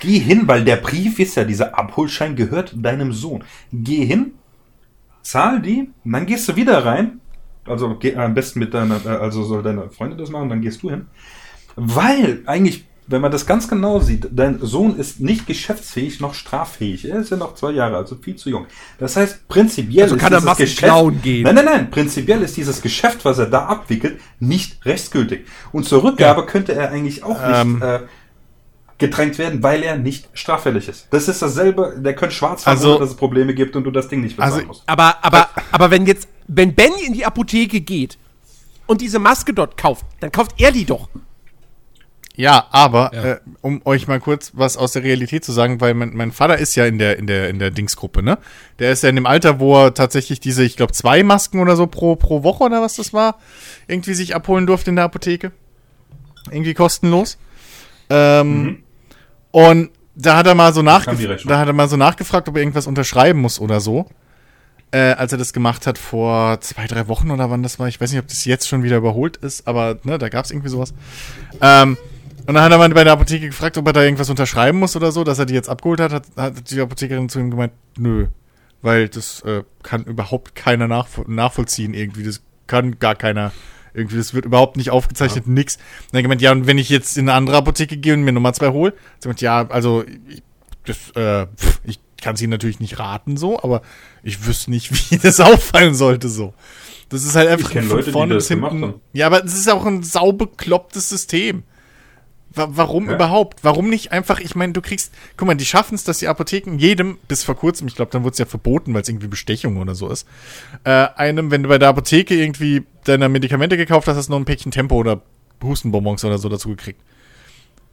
Geh 0.00 0.18
hin, 0.18 0.42
weil 0.46 0.64
der 0.64 0.76
Brief 0.76 1.18
ist 1.18 1.36
ja, 1.36 1.44
dieser 1.44 1.78
Abholschein 1.78 2.36
gehört 2.36 2.74
deinem 2.76 3.12
Sohn. 3.12 3.44
Geh 3.72 4.04
hin, 4.04 4.32
zahl 5.22 5.60
die, 5.60 5.90
und 6.04 6.12
dann 6.12 6.26
gehst 6.26 6.48
du 6.48 6.56
wieder 6.56 6.84
rein. 6.84 7.20
Also 7.66 7.96
geh, 7.96 8.16
am 8.16 8.34
besten 8.34 8.60
mit 8.60 8.72
deiner, 8.72 9.04
äh, 9.04 9.08
also 9.08 9.44
soll 9.44 9.62
deine 9.62 9.90
Freundin 9.90 10.18
das 10.18 10.30
machen, 10.30 10.48
dann 10.48 10.62
gehst 10.62 10.82
du 10.82 10.90
hin. 10.90 11.06
Weil 11.76 12.42
eigentlich, 12.46 12.86
wenn 13.06 13.20
man 13.20 13.30
das 13.30 13.46
ganz 13.46 13.68
genau 13.68 14.00
sieht, 14.00 14.28
dein 14.32 14.58
Sohn 14.60 14.96
ist 14.96 15.20
nicht 15.20 15.46
geschäftsfähig 15.46 16.20
noch 16.20 16.34
straffähig. 16.34 17.08
Er 17.08 17.20
ist 17.20 17.30
ja 17.30 17.36
noch 17.36 17.54
zwei 17.54 17.72
Jahre, 17.72 17.96
also 17.96 18.16
viel 18.16 18.36
zu 18.36 18.50
jung. 18.50 18.66
Das 18.98 19.16
heißt, 19.16 19.48
prinzipiell 19.48 20.04
Also 20.04 20.16
kann 20.16 20.32
er 20.32 20.40
dieses 20.40 20.76
klauen 20.76 21.20
gehen. 21.22 21.44
Nein, 21.44 21.54
nein, 21.54 21.64
nein. 21.64 21.90
Prinzipiell 21.90 22.42
ist 22.42 22.56
dieses 22.56 22.82
Geschäft, 22.82 23.24
was 23.24 23.38
er 23.38 23.46
da 23.46 23.66
abwickelt, 23.66 24.20
nicht 24.40 24.84
rechtsgültig. 24.84 25.46
Und 25.72 25.84
zur 25.84 26.02
Rückgabe 26.04 26.46
könnte 26.46 26.74
er 26.74 26.90
eigentlich 26.90 27.22
auch 27.22 27.40
nicht 27.46 27.60
Ähm. 27.60 27.82
äh, 27.82 28.00
gedrängt 28.98 29.38
werden, 29.38 29.62
weil 29.62 29.82
er 29.84 29.96
nicht 29.96 30.28
straffällig 30.34 30.88
ist. 30.88 31.06
Das 31.10 31.28
ist 31.28 31.40
dasselbe, 31.40 31.94
der 31.98 32.14
könnte 32.14 32.34
schwarz 32.34 32.64
fahren, 32.64 32.76
Also- 32.76 32.90
ohne 32.90 32.98
dass 33.00 33.10
es 33.10 33.16
Probleme 33.16 33.54
gibt 33.54 33.76
und 33.76 33.84
du 33.84 33.90
das 33.90 34.08
Ding 34.08 34.20
nicht 34.22 34.36
bezahlen 34.36 34.54
Also- 34.54 34.66
musst. 34.66 34.82
Aber, 34.86 35.16
aber, 35.24 35.48
aber 35.70 35.90
wenn 35.90 36.04
jetzt, 36.06 36.28
wenn 36.48 36.74
Ben 36.74 36.92
in 37.06 37.12
die 37.12 37.24
Apotheke 37.24 37.80
geht 37.80 38.18
und 38.86 39.00
diese 39.00 39.18
Maske 39.20 39.54
dort 39.54 39.76
kauft, 39.76 40.04
dann 40.20 40.32
kauft 40.32 40.60
er 40.60 40.72
die 40.72 40.84
doch. 40.84 41.08
Ja, 42.34 42.66
aber 42.70 43.10
Ja. 43.14 43.24
Äh, 43.32 43.40
um 43.62 43.82
euch 43.84 44.06
mal 44.06 44.20
kurz 44.20 44.52
was 44.54 44.76
aus 44.76 44.92
der 44.92 45.02
Realität 45.02 45.44
zu 45.44 45.50
sagen, 45.50 45.80
weil 45.80 45.94
mein, 45.94 46.14
mein 46.14 46.30
Vater 46.30 46.56
ist 46.58 46.76
ja 46.76 46.86
in 46.86 46.98
der 46.98 47.18
in 47.18 47.26
der 47.26 47.48
in 47.48 47.58
der 47.58 47.72
Dingsgruppe, 47.72 48.22
ne? 48.22 48.38
Der 48.78 48.92
ist 48.92 49.02
ja 49.02 49.08
in 49.08 49.16
dem 49.16 49.26
Alter, 49.26 49.58
wo 49.58 49.76
er 49.76 49.92
tatsächlich 49.94 50.38
diese, 50.38 50.62
ich 50.62 50.76
glaube, 50.76 50.92
zwei 50.92 51.24
Masken 51.24 51.58
oder 51.58 51.74
so 51.74 51.88
pro 51.88 52.14
pro 52.14 52.44
Woche 52.44 52.62
oder 52.62 52.80
was 52.80 52.94
das 52.94 53.12
war, 53.12 53.38
irgendwie 53.88 54.14
sich 54.14 54.36
abholen 54.36 54.66
durfte 54.68 54.90
in 54.90 54.96
der 54.96 55.06
Apotheke, 55.06 55.50
irgendwie 56.52 56.74
kostenlos. 56.74 57.38
Ähm, 58.08 58.84
Und 59.50 59.90
da 60.14 60.36
hat 60.36 60.46
er 60.46 60.54
mal 60.54 60.72
so 60.74 60.80
Rechnung. 60.80 61.48
da 61.48 61.58
hat 61.58 61.66
er 61.68 61.72
mal 61.72 61.88
so 61.88 61.96
nachgefragt, 61.96 62.48
ob 62.48 62.56
er 62.56 62.62
irgendwas 62.62 62.86
unterschreiben 62.86 63.40
muss 63.40 63.60
oder 63.60 63.80
so. 63.80 64.06
Äh, 64.90 65.12
als 65.12 65.32
er 65.32 65.38
das 65.38 65.52
gemacht 65.52 65.86
hat 65.86 65.98
vor 65.98 66.60
zwei, 66.60 66.86
drei 66.86 67.08
Wochen 67.08 67.30
oder 67.30 67.50
wann 67.50 67.62
das 67.62 67.78
war. 67.78 67.88
Ich 67.88 68.00
weiß 68.00 68.10
nicht, 68.10 68.20
ob 68.20 68.28
das 68.28 68.44
jetzt 68.46 68.66
schon 68.66 68.82
wieder 68.82 68.96
überholt 68.96 69.36
ist, 69.36 69.68
aber 69.68 69.98
ne, 70.02 70.18
da 70.18 70.28
gab 70.28 70.46
es 70.46 70.50
irgendwie 70.50 70.70
sowas. 70.70 70.94
Ähm, 71.60 71.98
und 72.46 72.54
dann 72.54 72.64
hat 72.64 72.72
er 72.72 72.78
mal 72.78 72.88
bei 72.88 73.04
der 73.04 73.12
Apotheke 73.12 73.46
gefragt, 73.46 73.76
ob 73.76 73.86
er 73.86 73.92
da 73.92 74.02
irgendwas 74.02 74.30
unterschreiben 74.30 74.78
muss 74.78 74.96
oder 74.96 75.12
so, 75.12 75.22
dass 75.22 75.38
er 75.38 75.44
die 75.44 75.52
jetzt 75.52 75.68
abgeholt 75.68 76.00
hat. 76.00 76.12
Hat, 76.12 76.24
hat 76.36 76.70
die 76.70 76.80
Apothekerin 76.80 77.28
zu 77.28 77.38
ihm 77.38 77.50
gemeint, 77.50 77.74
nö. 77.98 78.28
Weil 78.80 79.10
das 79.10 79.42
äh, 79.42 79.64
kann 79.82 80.04
überhaupt 80.04 80.54
keiner 80.54 80.88
nachvo 80.88 81.24
nachvollziehen 81.28 81.92
irgendwie. 81.92 82.22
Das 82.24 82.40
kann 82.66 82.98
gar 82.98 83.16
keiner. 83.16 83.52
Irgendwie, 83.94 84.16
das 84.16 84.34
wird 84.34 84.44
überhaupt 84.44 84.76
nicht 84.76 84.90
aufgezeichnet, 84.90 85.46
nix. 85.46 85.76
Und 85.76 85.82
dann 85.82 86.08
hat 86.08 86.14
er 86.14 86.22
gemeint, 86.22 86.42
ja, 86.42 86.52
und 86.52 86.66
wenn 86.66 86.78
ich 86.78 86.88
jetzt 86.88 87.16
in 87.16 87.28
eine 87.28 87.36
andere 87.36 87.56
Apotheke 87.56 87.96
gehe 87.96 88.14
und 88.14 88.22
mir 88.22 88.32
Nummer 88.32 88.52
zwei 88.52 88.68
hole, 88.68 88.92
sie 89.18 89.22
gemeint, 89.22 89.40
ja, 89.40 89.68
also 89.68 90.04
ich, 90.28 90.42
das, 90.84 91.10
äh, 91.14 91.46
ich 91.84 92.00
kann 92.20 92.34
es 92.34 92.42
Ihnen 92.42 92.50
natürlich 92.50 92.80
nicht 92.80 92.98
raten 92.98 93.36
so, 93.36 93.62
aber 93.62 93.82
ich 94.22 94.46
wüsste 94.46 94.70
nicht, 94.70 94.90
wie 95.10 95.18
das 95.18 95.40
auffallen 95.40 95.94
sollte 95.94 96.28
so. 96.28 96.54
Das 97.08 97.24
ist 97.24 97.36
halt 97.36 97.48
einfach 97.48 97.72
von 97.72 97.88
Leute, 97.88 98.12
vorne 98.12 98.34
bis 98.34 98.48
hinten. 98.48 98.94
Ja, 99.14 99.26
aber 99.26 99.42
es 99.44 99.54
ist 99.54 99.70
auch 99.70 99.86
ein 99.86 100.02
saubeklopptes 100.02 101.08
System. 101.08 101.62
Wa 102.58 102.68
warum 102.72 103.08
Ja. 103.08 103.14
überhaupt? 103.14 103.64
Warum 103.64 103.88
nicht 103.88 104.12
einfach, 104.12 104.40
ich 104.40 104.54
meine, 104.54 104.72
du 104.74 104.82
kriegst, 104.82 105.14
guck 105.36 105.46
mal, 105.48 105.54
die 105.54 105.64
schaffen 105.64 105.94
es, 105.94 106.04
dass 106.04 106.18
die 106.18 106.28
Apotheken 106.28 106.76
jedem, 106.76 107.16
bis 107.28 107.44
vor 107.44 107.54
kurzem, 107.54 107.86
ich 107.88 107.94
glaube, 107.94 108.10
dann 108.10 108.22
wurde 108.24 108.32
es 108.32 108.38
ja 108.38 108.44
verboten, 108.44 108.92
weil 108.92 109.02
es 109.02 109.08
irgendwie 109.08 109.28
Bestechung 109.28 109.78
oder 109.78 109.94
so 109.94 110.08
ist, 110.10 110.26
äh, 110.84 110.90
einem, 111.16 111.50
wenn 111.50 111.62
du 111.62 111.68
bei 111.70 111.78
der 111.78 111.88
Apotheke 111.88 112.34
irgendwie 112.34 112.84
deine 113.04 113.28
Medikamente 113.30 113.76
gekauft 113.78 114.06
hast, 114.08 114.16
hast 114.16 114.26
du 114.28 114.32
noch 114.32 114.38
ein 114.40 114.44
Päckchen 114.44 114.72
Tempo 114.72 114.96
oder 114.96 115.22
Hustenbonbons 115.62 116.24
oder 116.24 116.38
so 116.38 116.48
dazu 116.50 116.68
gekriegt. 116.68 117.00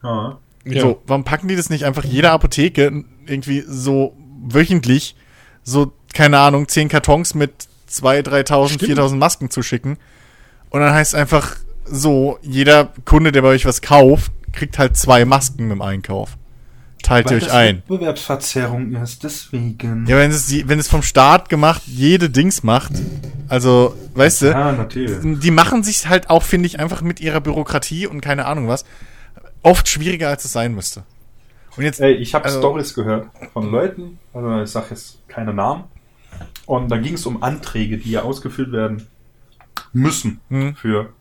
Ja. 0.03 0.82
So, 0.82 1.01
warum 1.05 1.24
packen 1.24 1.47
die 1.47 1.55
das 1.55 1.70
nicht 1.70 1.86
einfach 1.86 2.03
jeder 2.03 2.32
Apotheke 2.32 3.03
irgendwie 3.28 3.63
so 3.68 4.16
wöchentlich 4.47 5.16
so, 5.63 5.93
keine 6.13 6.39
Ahnung, 6.39 6.68
10 6.68 6.89
Kartons 6.89 7.34
mit 7.36 7.51
2.000, 7.89 8.24
3.000, 8.47 8.70
Stimmt. 8.74 8.99
4.000 8.99 9.16
Masken 9.18 9.49
zu 9.49 9.61
schicken? 9.63 9.97
Und 10.70 10.82
dann 10.82 10.93
heißt 10.93 11.16
einfach 11.16 11.55
so, 11.86 12.39
jeder 12.41 12.91
Kunde, 13.05 13.32
der 13.32 13.41
bei 13.43 13.49
euch 13.49 13.66
was 13.66 13.82
kauft, 13.82 14.32
kriegt 14.56 14.80
halt 14.80 14.97
zwei 14.97 15.26
Masken 15.26 15.70
im 15.72 15.82
Einkauf. 15.82 16.38
Teilt 17.03 17.30
ihr 17.30 17.38
euch 17.38 17.51
ein. 17.51 17.84
Wettbewerbsverzerrung 17.88 18.95
ist, 18.95 19.24
deswegen. 19.24 20.06
Ja, 20.08 20.18
wenn 20.18 20.32
es, 20.32 20.51
wenn 20.68 20.80
es 20.80 20.88
vom 20.88 21.03
Staat 21.03 21.49
gemacht 21.49 21.84
jede 21.86 22.32
Dings 22.32 22.64
macht, 22.64 22.93
also, 23.47 23.95
weißt 24.16 24.41
du, 24.41 24.45
Ja, 24.47 24.72
natürlich. 24.72 25.39
die 25.39 25.51
machen 25.51 25.84
sich 25.84 26.08
halt 26.08 26.32
auch, 26.32 26.41
finde 26.41 26.66
ich, 26.66 26.80
einfach 26.80 27.01
mit 27.03 27.20
ihrer 27.20 27.41
Bürokratie 27.41 28.08
und 28.08 28.22
keine 28.22 28.45
Ahnung 28.45 28.68
was, 28.68 28.86
oft 29.62 29.88
schwieriger, 29.88 30.30
als 30.30 30.45
es 30.45 30.51
sein 30.53 30.74
müsste. 30.74 31.03
Und 31.78 31.84
jetzt, 31.84 31.99
Ey, 31.99 32.14
ich 32.14 32.34
habe 32.34 32.45
Also- 32.45 32.58
Stories 32.60 32.93
gehört 32.95 33.28
von 33.53 33.70
Leuten, 33.70 34.18
also 34.34 34.62
ich 34.62 34.70
sage 34.72 34.88
jetzt 34.91 35.20
keine 35.28 35.53
Namen, 35.53 35.84
und 36.66 36.89
da 36.89 36.97
ging 36.97 37.14
es 37.14 37.26
um 37.28 37.43
Anträge, 37.43 37.97
die 37.99 38.12
ja 38.12 38.24
ausgefüllt 38.24 38.72
werden 38.72 39.06
müssen 39.93 40.39
Hm. 40.49 40.76
für 40.76 41.14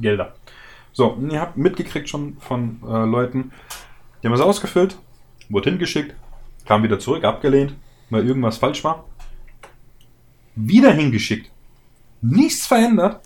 Gelder. 0.00 0.34
So, 0.92 1.08
und 1.08 1.30
ihr 1.30 1.40
habt 1.40 1.56
mitgekriegt 1.56 2.08
schon 2.08 2.36
von 2.40 2.80
äh, 2.86 3.04
Leuten, 3.04 3.52
die 4.22 4.26
haben 4.26 4.34
es 4.34 4.40
ausgefüllt, 4.40 4.96
wurde 5.48 5.70
hingeschickt, 5.70 6.14
kam 6.66 6.82
wieder 6.82 6.98
zurück, 6.98 7.24
abgelehnt, 7.24 7.74
weil 8.10 8.26
irgendwas 8.26 8.58
falsch 8.58 8.84
war. 8.84 9.04
Wieder 10.54 10.92
hingeschickt. 10.92 11.50
Nichts 12.20 12.66
verändert. 12.66 13.20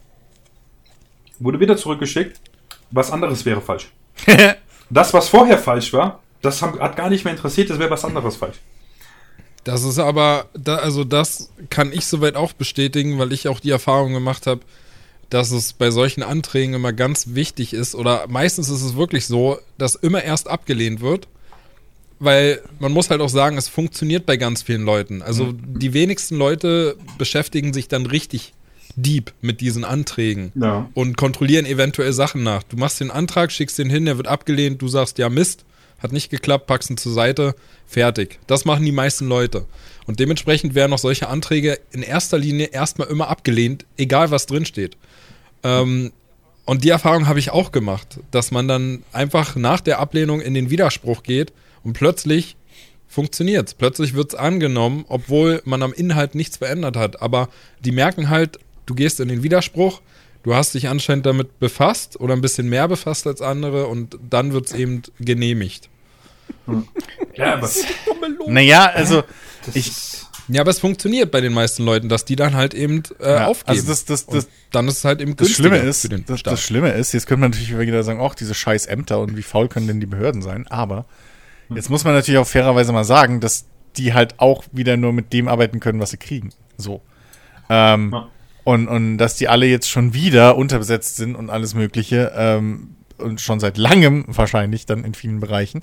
Wurde 1.39 1.61
wieder 1.61 1.77
zurückgeschickt. 1.77 2.41
Was 2.91 3.11
anderes 3.11 3.45
wäre 3.45 3.61
falsch. 3.61 3.93
Das, 4.89 5.13
was 5.13 5.29
vorher 5.29 5.59
falsch 5.59 5.93
war, 5.93 6.21
das 6.43 6.63
hat 6.63 6.95
gar 6.95 7.11
nicht 7.11 7.25
mehr 7.25 7.35
interessiert, 7.35 7.71
das 7.71 7.81
wäre 7.81 7.91
was 7.91 8.05
anderes 8.05 8.37
falsch. 8.37 8.59
Das 9.65 9.83
ist 9.83 9.99
aber, 9.99 10.47
also 10.65 11.03
das 11.03 11.51
kann 11.71 11.93
ich 11.93 12.07
soweit 12.07 12.37
auch 12.37 12.53
bestätigen, 12.53 13.19
weil 13.19 13.33
ich 13.33 13.49
auch 13.49 13.59
die 13.59 13.73
Erfahrung 13.73 14.13
gemacht 14.13 14.47
habe, 14.47 14.61
dass 15.31 15.51
es 15.51 15.73
bei 15.73 15.91
solchen 15.91 16.23
Anträgen 16.23 16.75
immer 16.75 16.93
ganz 16.93 17.35
wichtig 17.35 17.73
ist, 17.73 17.95
oder 17.95 18.27
meistens 18.29 18.69
ist 18.69 18.83
es 18.83 18.97
wirklich 18.97 19.27
so, 19.27 19.59
dass 19.79 19.95
immer 19.95 20.23
erst 20.23 20.49
abgelehnt 20.49 21.01
wird, 21.01 21.27
weil 22.19 22.63
man 22.79 22.93
muss 22.93 23.11
halt 23.11 23.21
auch 23.21 23.29
sagen, 23.29 23.59
es 23.59 23.69
funktioniert 23.69 24.25
bei 24.25 24.37
ganz 24.37 24.63
vielen 24.63 24.83
Leuten. 24.85 25.23
Also 25.23 25.53
die 25.53 25.93
wenigsten 25.93 26.37
Leute 26.37 26.97
beschäftigen 27.19 27.73
sich 27.75 27.89
dann 27.89 28.07
richtig 28.07 28.55
deep 28.95 29.33
mit 29.43 29.61
diesen 29.61 29.85
Anträgen 29.85 30.53
Ja. 30.55 30.89
und 30.95 31.19
kontrollieren 31.19 31.67
eventuell 31.67 32.15
Sachen 32.15 32.43
nach. 32.43 32.63
Du 32.63 32.77
machst 32.77 33.01
den 33.01 33.11
Antrag, 33.11 33.53
schickst 33.53 33.79
den 33.79 33.91
hin, 33.91 34.07
der 34.07 34.17
wird 34.17 34.29
abgelehnt, 34.29 34.81
du 34.81 34.89
sagst, 34.89 35.19
ja 35.19 35.29
Mist, 35.29 35.65
hat 35.99 36.13
nicht 36.13 36.31
geklappt, 36.31 36.67
packst 36.67 36.89
ihn 36.91 36.97
zur 36.97 37.13
Seite, 37.13 37.55
fertig. 37.87 38.39
Das 38.47 38.65
machen 38.65 38.85
die 38.85 38.93
meisten 38.93 39.29
Leute. 39.29 39.67
Und 40.07 40.21
dementsprechend 40.21 40.75
werden 40.75 40.93
auch 40.93 40.99
solche 40.99 41.29
Anträge 41.29 41.79
in 41.91 42.03
erster 42.03 42.39
Linie 42.39 42.67
erstmal 42.67 43.09
immer 43.09 43.29
abgelehnt, 43.29 43.85
egal 43.99 44.31
was 44.31 44.47
drinsteht. 44.47 44.97
Ähm, 45.63 46.13
und 46.65 46.83
die 46.85 46.89
Erfahrung 46.91 47.29
habe 47.29 47.39
ich 47.39 47.51
auch 47.51 47.71
gemacht, 47.73 48.19
dass 48.33 48.51
man 48.51 48.67
dann 48.67 49.03
einfach 49.13 49.55
nach 49.57 49.81
der 49.81 49.99
Ablehnung 50.01 50.41
in 50.41 50.53
den 50.55 50.69
Widerspruch 50.71 51.23
geht 51.23 51.53
und 51.85 51.93
plötzlich 51.93 52.57
funktioniert 53.09 53.79
Plötzlich 53.79 54.15
wird 54.15 54.31
es 54.33 54.35
angenommen, 54.35 55.05
obwohl 55.09 55.63
man 55.65 55.83
am 55.83 55.93
Inhalt 55.93 56.35
nichts 56.35 56.57
verändert 56.57 56.97
hat. 56.97 57.23
Aber 57.23 57.49
die 57.81 57.93
merken 57.93 58.29
halt, 58.29 58.59
du 58.85 58.95
gehst 58.95 59.21
in 59.21 59.29
den 59.29 59.43
Widerspruch, 59.45 60.03
du 60.43 60.55
hast 60.55 60.75
dich 60.75 60.89
anscheinend 60.89 61.25
damit 61.25 61.59
befasst 61.61 62.19
oder 62.21 62.35
ein 62.35 62.41
bisschen 62.41 62.69
mehr 62.69 62.89
befasst 62.89 63.27
als 63.29 63.41
andere 63.41 63.87
und 63.87 64.19
dann 64.29 64.53
wird 64.53 64.67
es 64.67 64.73
eben 64.75 65.03
genehmigt. 65.21 65.89
Ja, 67.35 67.55
aber 67.55 67.71
Naja, 68.47 68.87
also 68.87 69.23
das 69.65 69.77
ich- 69.77 69.87
ist, 69.89 70.16
Ja, 70.49 70.61
aber 70.61 70.71
es 70.71 70.79
funktioniert 70.79 71.31
bei 71.33 71.41
den 71.41 71.53
meisten 71.53 71.85
Leuten, 71.85 72.09
dass 72.09 72.25
die 72.25 72.37
dann 72.37 72.55
halt 72.55 72.73
eben 72.75 73.03
äh, 73.21 73.31
Ja, 73.35 73.47
aufgeben. 73.47 73.79
also 73.79 73.89
das- 73.89 74.05
das- 74.05 74.27
das- 74.27 74.45
und 74.45 74.51
dann 74.73 74.87
ist 74.89 74.99
es 74.99 75.05
halt 75.05 75.21
eben 75.21 75.35
das 75.37 75.51
Schlimme 75.51 75.79
ist, 75.79 76.03
für 76.03 76.09
den 76.09 76.25
das, 76.27 76.41
Staat. 76.41 76.53
das 76.53 76.63
Schlimme 76.63 76.91
ist, 76.91 77.13
jetzt 77.13 77.27
könnte 77.27 77.41
man 77.41 77.51
natürlich 77.51 77.77
wieder 77.79 78.03
sagen, 78.05 78.21
ach, 78.23 78.35
diese 78.35 78.55
scheiß 78.55 78.87
Ämter 78.87 79.19
und 79.21 79.37
wie 79.37 79.43
faul 79.43 79.69
können 79.69 79.89
denn 79.89 80.01
die 80.01 80.07
Behörden 80.07 80.43
sein, 80.43 80.67
aber 80.69 81.05
jetzt 81.75 81.91
muss 81.91 82.05
man 82.05 82.15
natürlich 82.15 82.39
auch 82.39 82.47
fairerweise 82.47 82.93
mal 82.93 83.05
sagen, 83.05 83.41
dass 83.41 83.67
die 83.97 84.15
halt 84.15 84.39
auch 84.39 84.63
wieder 84.73 84.97
nur 84.97 85.13
mit 85.13 85.33
dem 85.33 85.49
arbeiten 85.49 85.81
können, 85.81 85.99
was 86.01 86.11
sie 86.11 86.17
kriegen. 86.19 86.51
So. 86.77 87.01
Ähm, 87.69 88.11
Ja. 88.13 88.29
und, 88.63 88.87
und 88.87 89.19
dass 89.19 89.35
die 89.37 89.49
alle 89.49 89.67
jetzt 89.67 89.89
schon 89.91 90.15
wieder 90.15 90.57
unterbesetzt 90.57 91.17
sind 91.17 91.35
und 91.35 91.51
alles 91.51 91.75
Mögliche 91.75 92.33
ähm, 92.37 92.95
und 93.19 93.41
schon 93.41 93.59
seit 93.59 93.79
langem 93.79 94.25
wahrscheinlich 94.29 94.87
dann 94.87 95.03
in 95.03 95.15
vielen 95.15 95.41
Bereichen. 95.41 95.83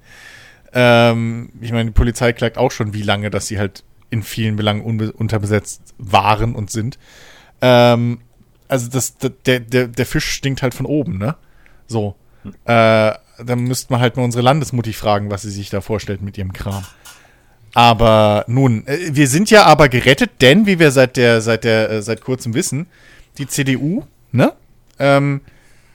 Ähm, 0.74 1.50
ich 1.62 1.72
meine, 1.72 1.86
die 1.86 1.92
Polizei 1.94 2.34
klagt 2.34 2.58
auch 2.58 2.72
schon, 2.72 2.94
wie 2.94 3.02
lange, 3.02 3.30
dass 3.30 3.48
sie 3.48 3.60
halt 3.60 3.84
in 4.14 4.24
vielen 4.24 4.56
Belangen 4.56 4.82
unterbesetzt 5.12 5.96
waren 5.98 6.56
und 6.56 6.70
sind. 6.70 7.00
Ähm, 7.62 8.20
also 8.68 8.90
das, 8.90 9.16
der, 9.18 9.60
der, 9.60 9.88
der 9.88 10.06
Fisch 10.06 10.30
stinkt 10.30 10.62
halt 10.62 10.74
von 10.74 10.86
oben, 10.86 11.18
ne? 11.18 11.36
So. 11.88 12.16
Äh, 12.66 13.14
dann 13.40 13.60
müsste 13.60 13.92
man 13.92 14.02
halt 14.02 14.16
mal 14.16 14.24
unsere 14.24 14.44
Landesmutti 14.44 14.94
fragen, 14.94 15.32
was 15.32 15.42
sie 15.42 15.50
sich 15.50 15.70
da 15.70 15.82
vorstellt 15.82 16.22
mit 16.22 16.38
ihrem 16.38 16.54
Kram. 16.54 16.84
Aber 17.74 18.46
nun, 18.48 18.86
äh, 18.86 19.10
wir 19.12 19.28
sind 19.28 19.50
ja 19.50 19.64
aber 19.64 19.90
gerettet, 19.90 20.42
denn 20.42 20.66
wie 20.66 20.80
wir 20.80 20.92
seit 20.92 21.18
der, 21.18 21.42
seit 21.42 21.64
der, 21.64 21.90
äh, 21.90 22.02
seit 22.02 22.22
kurzem 22.22 22.54
wissen, 22.54 22.88
die 23.38 23.48
CDU, 23.48 24.04
ne, 24.32 24.54
ähm, 25.00 25.42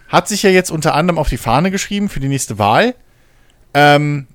hat 0.09 0.27
sich 0.27 0.43
ja 0.43 0.51
jetzt 0.51 0.71
unter 0.71 0.95
anderem 0.95 1.19
auf 1.19 1.29
die 1.29 1.37
Fahne 1.37 1.71
geschrieben 1.71 2.09
für 2.09 2.21
die 2.21 2.29
nächste 2.29 2.59
Wahl. 2.59 2.95
Ähm, 3.75 4.27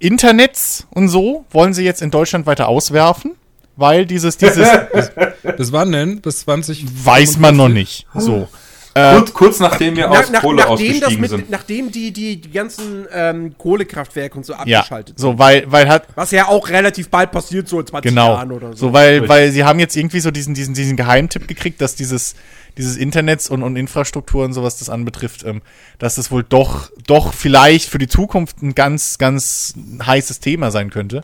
Internets 0.00 0.86
und 0.90 1.08
so 1.08 1.44
wollen 1.50 1.74
sie 1.74 1.84
jetzt 1.84 2.02
in 2.02 2.10
Deutschland 2.10 2.46
weiter 2.46 2.68
auswerfen, 2.68 3.36
weil 3.76 4.06
dieses, 4.06 4.36
dieses 4.36 4.66
Bis 5.56 5.72
wann 5.72 5.92
denn? 5.92 6.20
Bis 6.20 6.40
20? 6.40 6.86
weiß 7.04 7.38
man 7.38 7.56
noch 7.56 7.68
nicht. 7.68 8.06
So. 8.14 8.48
Äh, 8.94 9.14
kurz, 9.14 9.32
kurz 9.32 9.60
nachdem 9.60 9.94
wir 9.96 10.08
Nach, 10.08 10.18
aus 10.20 10.30
nach, 10.30 10.40
Kohle 10.40 10.56
nachdem, 10.56 10.76
das 10.76 10.80
ausgestiegen 10.80 11.20
mit, 11.20 11.30
sind. 11.30 11.50
nachdem 11.50 11.92
die, 11.92 12.12
die, 12.12 12.40
die 12.40 12.50
ganzen 12.50 13.06
ähm, 13.12 13.56
Kohlekraftwerke 13.56 14.36
und 14.36 14.44
so 14.44 14.52
ja, 14.52 14.80
abgeschaltet 14.80 15.18
sind. 15.18 15.20
so, 15.20 15.38
weil, 15.38 15.70
weil 15.70 15.88
hat, 15.88 16.08
Was 16.16 16.32
ja 16.32 16.48
auch 16.48 16.68
relativ 16.68 17.08
bald 17.08 17.30
passiert, 17.30 17.68
so 17.68 17.78
in 17.78 17.86
20 17.86 18.10
Genau. 18.10 18.34
Jahren 18.34 18.50
oder 18.50 18.70
so. 18.70 18.88
So, 18.88 18.92
weil, 18.92 19.10
Richtig. 19.12 19.28
weil 19.28 19.52
sie 19.52 19.62
haben 19.64 19.78
jetzt 19.78 19.96
irgendwie 19.96 20.18
so 20.18 20.32
diesen, 20.32 20.54
diesen, 20.54 20.74
diesen 20.74 20.96
Geheimtipp 20.96 21.46
gekriegt, 21.46 21.80
dass 21.80 21.94
dieses, 21.94 22.34
dieses 22.78 22.96
Internets 22.96 23.48
und, 23.48 23.62
und 23.62 23.76
Infrastruktur 23.76 24.44
und 24.44 24.54
sowas 24.54 24.78
das 24.78 24.88
anbetrifft, 24.88 25.44
ähm, 25.44 25.62
dass 26.00 26.16
das 26.16 26.32
wohl 26.32 26.42
doch, 26.42 26.90
doch 27.06 27.32
vielleicht 27.32 27.88
für 27.88 27.98
die 27.98 28.08
Zukunft 28.08 28.60
ein 28.60 28.74
ganz, 28.74 29.18
ganz 29.18 29.74
heißes 30.04 30.40
Thema 30.40 30.72
sein 30.72 30.90
könnte. 30.90 31.22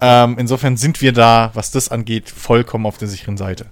Ähm, 0.00 0.36
insofern 0.38 0.76
sind 0.76 1.00
wir 1.00 1.10
da, 1.12 1.50
was 1.54 1.72
das 1.72 1.88
angeht, 1.88 2.30
vollkommen 2.30 2.86
auf 2.86 2.98
der 2.98 3.08
sicheren 3.08 3.36
Seite. 3.36 3.66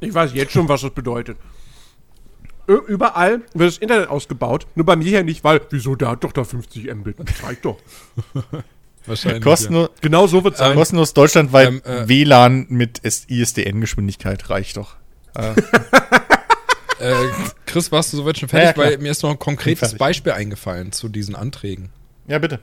Ich 0.00 0.12
weiß 0.12 0.32
jetzt 0.34 0.50
schon, 0.52 0.68
was 0.68 0.80
das 0.80 0.90
bedeutet. 0.90 1.36
Überall 2.66 3.42
wird 3.54 3.70
das 3.70 3.78
Internet 3.78 4.08
ausgebaut, 4.08 4.66
nur 4.74 4.84
bei 4.86 4.96
mir 4.96 5.08
ja 5.08 5.22
nicht, 5.22 5.44
weil, 5.44 5.60
wieso, 5.70 5.94
der 5.94 6.10
hat 6.10 6.24
doch 6.24 6.32
da 6.32 6.44
50 6.44 6.92
Mbit. 6.94 7.16
Zeig 7.40 7.62
doch. 7.62 7.78
Wahrscheinlich. 9.06 9.42
Kostenlos, 9.44 9.90
Genau 10.00 10.26
so 10.26 10.42
wird 10.42 10.54
es 10.54 10.58
sein. 10.60 10.74
kostenlos 10.76 11.14
deutschlandweit 11.14 11.68
Ähm, 11.68 11.82
äh, 11.84 12.08
WLAN 12.08 12.66
mit 12.68 13.00
ISDN-Geschwindigkeit 13.04 14.50
reicht 14.50 14.76
doch. 14.76 14.96
Ja. 15.36 15.54
Äh, 16.98 17.12
Chris, 17.66 17.92
warst 17.92 18.14
du 18.14 18.16
soweit 18.16 18.38
schon 18.38 18.48
fertig? 18.48 18.74
Ja, 18.74 18.84
ja. 18.84 18.90
Weil 18.92 18.98
mir 18.98 19.10
ist 19.10 19.22
noch 19.22 19.28
ein 19.28 19.38
konkretes. 19.38 19.96
Beispiel 19.96 20.32
eingefallen 20.32 20.92
zu 20.92 21.10
diesen 21.10 21.34
Anträgen. 21.34 21.90
Ja, 22.26 22.38
bitte. 22.38 22.58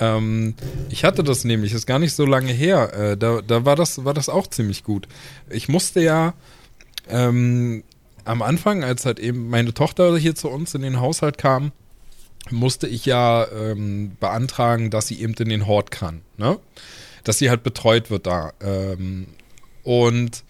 Ähm, 0.00 0.54
ich 0.88 1.04
hatte 1.04 1.22
das 1.22 1.44
nämlich, 1.44 1.72
ist 1.72 1.86
gar 1.86 2.00
nicht 2.00 2.14
so 2.14 2.26
lange 2.26 2.52
her. 2.52 2.92
Äh, 2.92 3.16
da 3.16 3.42
da 3.42 3.64
war, 3.64 3.76
das, 3.76 4.04
war 4.04 4.12
das 4.12 4.28
auch 4.28 4.48
ziemlich 4.48 4.82
gut. 4.82 5.06
Ich 5.50 5.68
musste 5.68 6.00
ja 6.00 6.34
ähm, 7.08 7.84
am 8.24 8.42
Anfang, 8.42 8.84
als 8.84 9.06
halt 9.06 9.18
eben 9.18 9.48
meine 9.48 9.74
Tochter 9.74 10.16
hier 10.16 10.34
zu 10.34 10.48
uns 10.48 10.74
in 10.74 10.82
den 10.82 11.00
Haushalt 11.00 11.38
kam, 11.38 11.72
musste 12.50 12.86
ich 12.86 13.06
ja 13.06 13.46
ähm, 13.48 14.12
beantragen, 14.18 14.90
dass 14.90 15.06
sie 15.06 15.20
eben 15.20 15.34
in 15.34 15.48
den 15.48 15.66
Hort 15.66 15.90
kann. 15.90 16.22
Ne? 16.36 16.58
Dass 17.24 17.38
sie 17.38 17.50
halt 17.50 17.62
betreut 17.62 18.10
wird 18.10 18.26
da. 18.26 18.52
Ähm, 18.60 19.26
und 19.82 20.42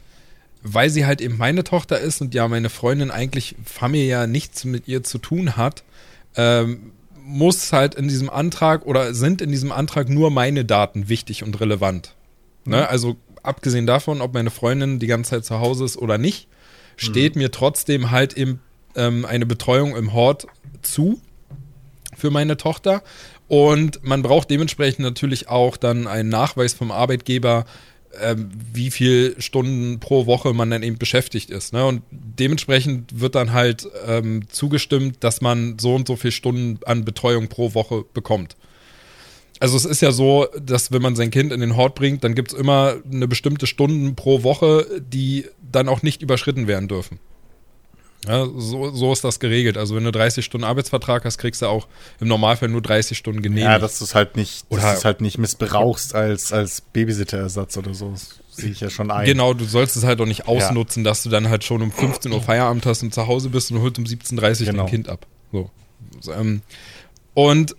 weil 0.62 0.90
sie 0.90 1.06
halt 1.06 1.20
eben 1.20 1.36
meine 1.36 1.64
Tochter 1.64 1.98
ist 1.98 2.20
und 2.20 2.34
ja 2.34 2.46
meine 2.48 2.68
Freundin 2.68 3.10
eigentlich 3.10 3.56
familiär 3.64 4.26
nichts 4.26 4.64
mit 4.64 4.88
ihr 4.88 5.02
zu 5.02 5.18
tun 5.18 5.56
hat, 5.56 5.82
ähm, 6.36 6.92
muss 7.22 7.72
halt 7.72 7.94
in 7.94 8.08
diesem 8.08 8.30
Antrag 8.30 8.86
oder 8.86 9.14
sind 9.14 9.40
in 9.40 9.50
diesem 9.50 9.72
Antrag 9.72 10.08
nur 10.08 10.30
meine 10.30 10.64
Daten 10.64 11.08
wichtig 11.08 11.42
und 11.42 11.60
relevant. 11.60 12.14
Ne? 12.64 12.88
Also 12.88 13.16
abgesehen 13.42 13.86
davon, 13.86 14.20
ob 14.20 14.34
meine 14.34 14.50
Freundin 14.50 14.98
die 14.98 15.06
ganze 15.06 15.30
Zeit 15.30 15.44
zu 15.44 15.60
Hause 15.60 15.84
ist 15.84 15.96
oder 15.96 16.18
nicht, 16.18 16.48
steht 17.01 17.36
mir 17.36 17.51
trotzdem 17.51 18.11
halt 18.11 18.34
eben 18.34 18.61
ähm, 18.96 19.24
eine 19.24 19.46
Betreuung 19.46 19.96
im 19.96 20.12
Hort 20.12 20.46
zu 20.82 21.20
für 22.16 22.30
meine 22.30 22.57
Tochter. 22.57 23.03
Und 23.48 24.05
man 24.05 24.22
braucht 24.22 24.51
dementsprechend 24.51 25.01
natürlich 25.01 25.48
auch 25.48 25.76
dann 25.76 26.07
einen 26.07 26.28
Nachweis 26.28 26.72
vom 26.74 26.92
Arbeitgeber, 26.92 27.64
ähm, 28.20 28.51
wie 28.72 28.90
viel 28.90 29.34
Stunden 29.38 29.98
pro 30.01 30.26
Woche 30.26 30.53
man 30.53 30.70
dann 30.70 30.82
eben 30.82 30.98
beschäftigt 30.98 31.51
ist. 31.51 31.72
Ne? 31.72 31.84
Und 31.86 32.03
dementsprechend 32.11 33.20
wird 33.20 33.34
dann 33.34 33.53
halt 33.53 33.88
ähm, 34.07 34.48
zugestimmt, 34.48 35.18
dass 35.20 35.40
man 35.40 35.78
so 35.78 35.94
und 35.94 36.07
so 36.07 36.16
viele 36.16 36.32
Stunden 36.32 36.78
an 36.84 37.05
Betreuung 37.05 37.48
pro 37.48 37.74
Woche 37.74 38.05
bekommt. 38.12 38.57
Also 39.61 39.76
es 39.76 39.84
ist 39.84 40.00
ja 40.00 40.11
so, 40.11 40.48
dass 40.61 40.90
wenn 40.90 41.02
man 41.02 41.14
sein 41.16 41.30
Kind 41.30 41.52
in 41.52 41.61
den 41.61 41.76
Hort 41.76 41.94
bringt, 41.94 42.24
dann 42.24 42.34
gibt 42.34 42.52
es 42.52 42.58
immer 42.58 42.96
eine 43.12 43.28
bestimmte 43.28 43.66
Stunden 43.66 44.16
pro 44.16 44.42
Woche, 44.42 44.86
die 45.00 45.46
dann 45.70 45.88
auch 45.88 46.02
nicht 46.02 46.22
überschritten 46.22 46.66
werden 46.66 46.88
dürfen. 46.88 47.20
Ja, 48.26 48.46
so, 48.54 48.90
so 48.90 49.12
ist 49.14 49.24
das 49.24 49.40
geregelt. 49.40 49.78
Also 49.78 49.94
wenn 49.96 50.04
du 50.04 50.12
30 50.12 50.44
Stunden 50.44 50.64
Arbeitsvertrag 50.66 51.24
hast, 51.24 51.38
kriegst 51.38 51.62
du 51.62 51.66
auch 51.66 51.88
im 52.20 52.28
Normalfall 52.28 52.68
nur 52.68 52.82
30 52.82 53.16
Stunden 53.16 53.40
genehmigt. 53.40 53.64
Ja, 53.64 53.78
dass 53.78 53.98
du 53.98 54.04
es 54.04 54.14
halt 54.14 54.36
nicht, 54.36 54.64
dass 54.70 54.78
Oder- 54.78 54.94
du's 54.94 55.04
halt 55.06 55.20
nicht 55.22 55.38
missbrauchst 55.38 56.14
als, 56.14 56.52
als 56.52 56.82
Babysitterersatz 56.82 57.78
oder 57.78 57.94
so. 57.94 58.11
Das 58.11 58.40
sehe 58.50 58.70
ich 58.70 58.80
ja 58.80 58.90
schon 58.90 59.11
ein. 59.11 59.24
Genau, 59.24 59.54
du 59.54 59.64
sollst 59.64 59.96
es 59.96 60.04
halt 60.04 60.20
auch 60.20 60.26
nicht 60.26 60.48
ausnutzen, 60.48 61.02
dass 61.02 61.22
du 61.22 61.30
dann 61.30 61.48
halt 61.48 61.64
schon 61.64 61.80
um 61.80 61.90
15 61.92 62.30
Uhr 62.32 62.42
Feierabend 62.42 62.84
hast 62.84 63.02
und 63.02 63.14
zu 63.14 63.26
Hause 63.26 63.48
bist 63.48 63.70
und 63.72 63.80
holst 63.80 63.98
um 63.98 64.04
17.30 64.04 64.61
Uhr 64.61 64.66
Genau. 64.66 64.82
dein 64.82 64.90
Kind 64.90 65.08
ab. 65.08 65.26
So. 65.50 65.70
So, 66.20 66.32
ähm, 66.32 66.61
Und 67.32 67.74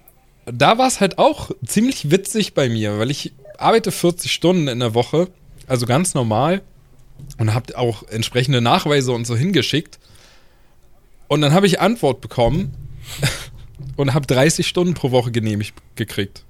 da 0.51 0.77
war 0.77 0.87
es 0.87 0.99
halt 0.99 1.17
auch 1.17 1.51
ziemlich 1.65 2.11
witzig 2.11 2.53
bei 2.53 2.69
mir, 2.69 2.99
weil 2.99 3.11
ich 3.11 3.33
arbeite 3.57 3.91
40 3.91 4.31
Stunden 4.31 4.67
in 4.67 4.79
der 4.79 4.93
Woche, 4.93 5.29
also 5.67 5.85
ganz 5.85 6.13
normal 6.13 6.61
und 7.37 7.53
habe 7.53 7.77
auch 7.77 8.03
entsprechende 8.07 8.61
Nachweise 8.61 9.11
und 9.11 9.25
so 9.25 9.35
hingeschickt. 9.35 9.99
Und 11.27 11.41
dann 11.41 11.53
habe 11.53 11.67
ich 11.67 11.79
Antwort 11.79 12.21
bekommen 12.21 12.73
und 13.95 14.13
habe 14.13 14.27
30 14.27 14.67
Stunden 14.67 14.93
pro 14.93 15.11
Woche 15.11 15.31
genehmigt 15.31 15.73
gekriegt. 15.95 16.43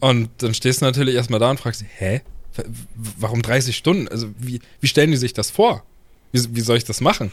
Und 0.00 0.30
dann 0.38 0.54
stehst 0.54 0.80
du 0.80 0.84
natürlich 0.84 1.14
erstmal 1.14 1.40
da 1.40 1.50
und 1.50 1.60
fragst, 1.60 1.84
hä? 1.98 2.22
Warum 2.94 3.42
30 3.42 3.76
Stunden? 3.76 4.08
Also 4.08 4.28
wie, 4.38 4.60
wie 4.80 4.88
stellen 4.88 5.10
die 5.10 5.16
sich 5.16 5.34
das 5.34 5.50
vor? 5.50 5.84
Wie, 6.32 6.54
wie 6.54 6.60
soll 6.60 6.78
ich 6.78 6.84
das 6.84 7.00
machen? 7.00 7.32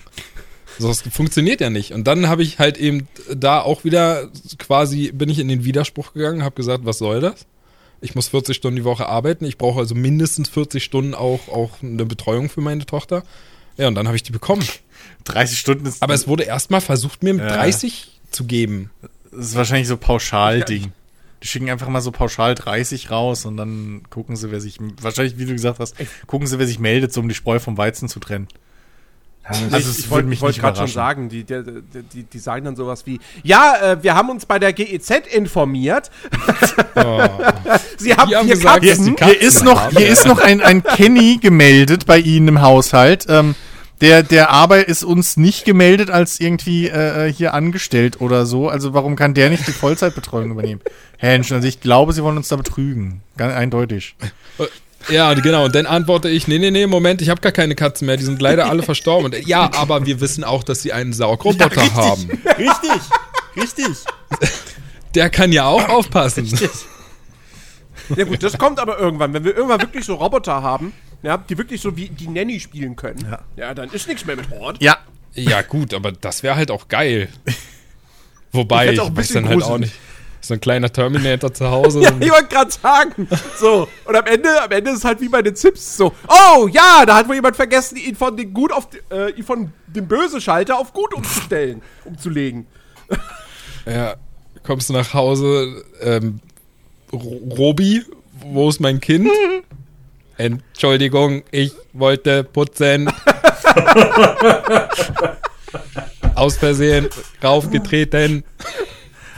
So, 0.80 0.88
das 0.88 1.02
funktioniert 1.02 1.62
ja 1.62 1.70
nicht. 1.70 1.92
Und 1.94 2.06
dann 2.06 2.28
habe 2.28 2.44
ich 2.44 2.60
halt 2.60 2.78
eben 2.78 3.08
da 3.34 3.62
auch 3.62 3.84
wieder 3.84 4.30
quasi, 4.58 5.12
bin 5.12 5.30
ich 5.30 5.40
in 5.40 5.48
den 5.48 5.64
Widerspruch 5.64 6.14
gegangen, 6.14 6.44
habe 6.44 6.56
gesagt, 6.56 6.86
was 6.86 6.98
soll 6.98 7.22
das? 7.22 7.46
Ich 8.02 8.16
muss 8.16 8.28
40 8.30 8.56
Stunden 8.58 8.76
die 8.76 8.84
Woche 8.84 9.08
arbeiten. 9.08 9.46
Ich 9.46 9.58
brauche 9.58 9.80
also 9.80 9.96
mindestens 9.96 10.50
40 10.50 10.84
Stunden 10.84 11.14
auch, 11.14 11.48
auch 11.48 11.82
eine 11.82 12.06
Betreuung 12.06 12.50
für 12.50 12.62
meine 12.62 12.86
Tochter. 12.86 13.24
Ja, 13.78 13.88
und 13.88 13.96
dann 13.96 14.08
habe 14.08 14.16
ich 14.18 14.24
die 14.24 14.32
bekommen. 14.32 14.64
30 15.24 15.58
Stunden 15.58 15.86
ist. 15.86 16.04
Aber 16.04 16.14
es 16.14 16.28
wurde 16.28 16.44
erstmal 16.44 16.82
versucht, 16.82 17.24
mir 17.24 17.34
mit 17.34 17.44
Ja. 17.46 17.56
30 17.56 18.20
zu 18.30 18.44
geben. 18.46 18.90
Das 19.32 19.48
ist 19.48 19.56
wahrscheinlich 19.56 19.88
so 19.88 19.98
Pauschal-Ding. 19.98 20.92
Die 21.42 21.48
schicken 21.48 21.70
einfach 21.70 21.90
mal 21.90 22.00
so 22.02 22.12
pauschal 22.12 22.56
30 22.56 23.12
raus 23.12 23.46
und 23.46 23.58
dann 23.58 24.04
gucken 24.10 24.38
sie, 24.38 24.50
wer 24.52 24.62
sich, 24.62 24.78
wahrscheinlich, 25.02 25.38
wie 25.38 25.46
du 25.46 25.52
gesagt 25.52 25.80
hast, 25.80 25.94
gucken 26.26 26.48
sie, 26.48 26.58
wer 26.58 26.68
sich 26.68 26.80
meldet, 26.80 27.12
so 27.12 27.20
um 27.20 27.28
die 27.28 27.36
Spreu 27.36 27.60
vom 27.60 27.78
Weizen 27.78 28.08
zu 28.08 28.22
trennen. 28.22 28.48
Also 29.44 29.90
es 29.90 30.00
ich 30.00 30.06
würde 30.06 30.12
wollte 30.12 30.30
mich 30.30 30.42
wollt 30.42 30.54
nicht 30.56 30.62
gerade 30.62 30.78
schon 30.78 30.88
sagen, 30.88 31.28
die, 31.28 31.44
die, 31.44 31.64
die, 32.14 32.24
die 32.24 32.40
sagen 32.40 32.64
dann 32.64 32.78
sowas 32.78 33.06
wie, 33.06 33.20
ja, 33.44 33.92
äh, 33.92 34.04
wir 34.04 34.16
haben 34.16 34.30
uns 34.30 34.46
bei 34.46 34.58
der 34.58 34.72
GEZ 34.72 35.28
informiert. 35.32 36.10
Sie 37.98 38.14
haben, 38.14 38.34
haben 38.34 38.46
vier 38.46 38.56
gesagt, 38.56 38.86
Katzen. 38.86 39.16
die 39.18 39.26
Hier 39.26 39.42
ist 39.42 39.64
noch, 39.66 39.90
hier 39.90 40.08
ist 40.08 40.26
noch 40.26 40.40
ein, 40.40 40.62
ein 40.62 40.82
Kenny 40.82 41.40
gemeldet 41.42 42.06
bei 42.06 42.20
Ihnen 42.20 42.48
im 42.48 42.62
Haushalt. 42.62 43.26
Ähm, 43.28 43.56
der, 44.00 44.24
der 44.24 44.50
aber 44.50 44.88
ist 44.88 45.04
uns 45.04 45.38
nicht 45.38 45.66
gemeldet 45.66 46.10
als 46.10 46.40
irgendwie 46.40 46.88
äh, 46.88 47.32
hier 47.32 47.54
angestellt 47.54 48.22
oder 48.22 48.46
so. 48.46 48.68
Also 48.68 48.94
warum 48.94 49.16
kann 49.16 49.34
der 49.34 49.50
nicht 49.50 49.68
die 49.68 49.72
Vollzeitbetreuung 49.72 50.52
übernehmen? 50.52 50.82
Hensch, 51.18 51.52
also 51.52 51.68
ich 51.68 51.80
glaube, 51.80 52.12
sie 52.14 52.24
wollen 52.24 52.38
uns 52.38 52.48
da 52.48 52.56
betrügen. 52.56 53.22
Ganz 53.38 53.54
eindeutig. 53.54 54.16
Ja, 55.10 55.34
genau. 55.34 55.66
Und 55.66 55.76
dann 55.76 55.86
antworte 55.86 56.30
ich, 56.30 56.48
nee, 56.48 56.60
nee, 56.60 56.72
nee, 56.72 56.88
Moment, 56.88 57.22
ich 57.22 57.30
habe 57.30 57.42
gar 57.42 57.52
keine 57.52 57.76
Katzen 57.76 58.06
mehr, 58.06 58.18
die 58.18 58.24
sind 58.24 58.42
leider 58.42 58.70
alle 58.70 58.84
verstorben. 58.84 59.26
Und, 59.26 59.48
ja, 59.48 59.70
aber 59.76 60.06
wir 60.06 60.22
wissen 60.22 60.44
auch, 60.44 60.64
dass 60.64 60.82
sie 60.82 60.94
einen 60.94 61.14
Saugroboter 61.14 61.94
haben. 61.94 62.30
Richtig, 62.58 63.02
richtig. 63.56 63.98
Der 65.16 65.30
kann 65.30 65.52
ja 65.52 65.66
auch 65.66 65.90
aufpassen. 65.90 66.48
Ja 68.18 68.26
gut, 68.26 68.44
das 68.44 68.58
kommt 68.58 68.80
aber 68.80 69.00
irgendwann. 69.00 69.34
Wenn 69.34 69.44
wir 69.46 69.56
irgendwann 69.56 69.80
wirklich 69.82 70.06
so 70.06 70.16
Roboter 70.16 70.62
haben, 70.62 70.94
ja, 71.22 71.38
die 71.38 71.58
wirklich 71.58 71.80
so 71.82 71.96
wie 71.96 72.10
die 72.10 72.28
Nanny 72.28 72.60
spielen 72.60 72.96
können, 72.96 73.26
ja, 73.56 73.74
dann 73.74 73.90
ist 73.92 74.08
nichts 74.08 74.26
mehr 74.26 74.36
mit 74.36 74.50
Hort. 74.50 74.82
Ja, 74.82 74.98
Ja, 75.36 75.62
gut, 75.62 75.94
aber 75.94 76.12
das 76.12 76.44
wäre 76.44 76.56
halt 76.56 76.70
auch 76.70 76.88
geil. 76.88 77.30
Wobei, 78.52 78.86
Ich 78.86 78.92
ich, 78.92 79.00
find's 79.00 79.02
auch 79.02 79.08
ein 79.10 79.18
weiß 79.18 79.28
dann 79.30 79.50
halt 79.50 79.64
auch 79.64 79.78
nicht. 79.78 79.94
So 80.46 80.56
ein 80.56 80.60
kleiner 80.60 80.92
Terminator 80.92 81.54
zu 81.54 81.70
Hause. 81.72 82.02
Ja, 82.02 82.12
ich 82.20 82.30
wollte 82.32 82.48
gerade 82.50 82.70
sagen. 82.72 83.28
So, 83.58 83.88
und 84.04 84.16
am 84.16 84.26
Ende, 84.26 84.50
am 84.62 84.72
Ende 84.72 84.92
ist 84.92 84.98
es 84.98 85.06
halt 85.06 85.22
wie 85.22 85.30
bei 85.30 85.42
den 85.42 85.56
Zips 85.56 85.96
so. 85.96 86.12
Oh, 86.28 86.68
ja, 86.68 87.06
da 87.06 87.16
hat 87.16 87.30
wohl 87.30 87.36
jemand 87.36 87.56
vergessen, 87.56 87.96
ihn 87.96 88.16
von 88.16 88.36
dem 88.36 88.54
gut 88.54 88.74
auf, 88.74 88.90
äh, 89.10 89.32
ihn 89.32 89.44
von 89.46 89.72
dem 89.88 90.06
Böse-Schalter 90.08 90.78
auf 90.78 90.92
gut 90.92 91.14
umzustellen, 91.14 91.82
umzulegen. 92.04 92.68
Ja, 93.86 94.16
kommst 94.64 94.90
du 94.90 94.94
nach 94.94 95.14
Hause, 95.14 95.86
ähm, 96.02 96.42
Ro- 97.14 97.42
Robi, 97.58 98.04
wo 98.42 98.68
ist 98.70 98.82
mein 98.82 99.00
Kind? 99.00 99.30
Entschuldigung, 100.38 101.44
ich 101.52 101.72
wollte 101.94 102.44
putzen. 102.44 103.10
Aus 106.36 106.58
Versehen 106.58 107.08
raufgetreten. 107.44 108.44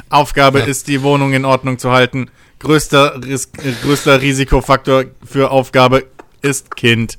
Aufgabe 0.10 0.60
ist, 0.60 0.88
die 0.88 1.02
Wohnung 1.02 1.34
in 1.34 1.46
Ordnung 1.46 1.78
zu 1.80 1.92
halten. 1.92 2.30
Größter, 2.60 3.22
Ris 3.24 3.50
äh, 3.64 3.72
größter 3.84 4.22
Risikofaktor 4.22 5.06
für 5.24 5.52
Aufgabe 5.52 6.06
ist 6.42 6.76
Kind. 6.76 7.18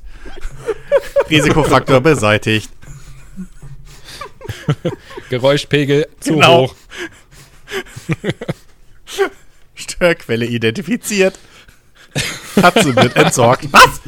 Risikofaktor 1.29 2.01
beseitigt. 2.01 2.69
Geräuschpegel 5.29 6.07
zu 6.19 6.33
Genau. 6.33 6.67
hoch. 6.67 6.75
Störquelle 9.75 10.45
identifiziert. 10.45 11.37
Katze 12.55 12.95
wird 12.95 13.15
entsorgt. 13.15 13.67
Was? 13.71 14.01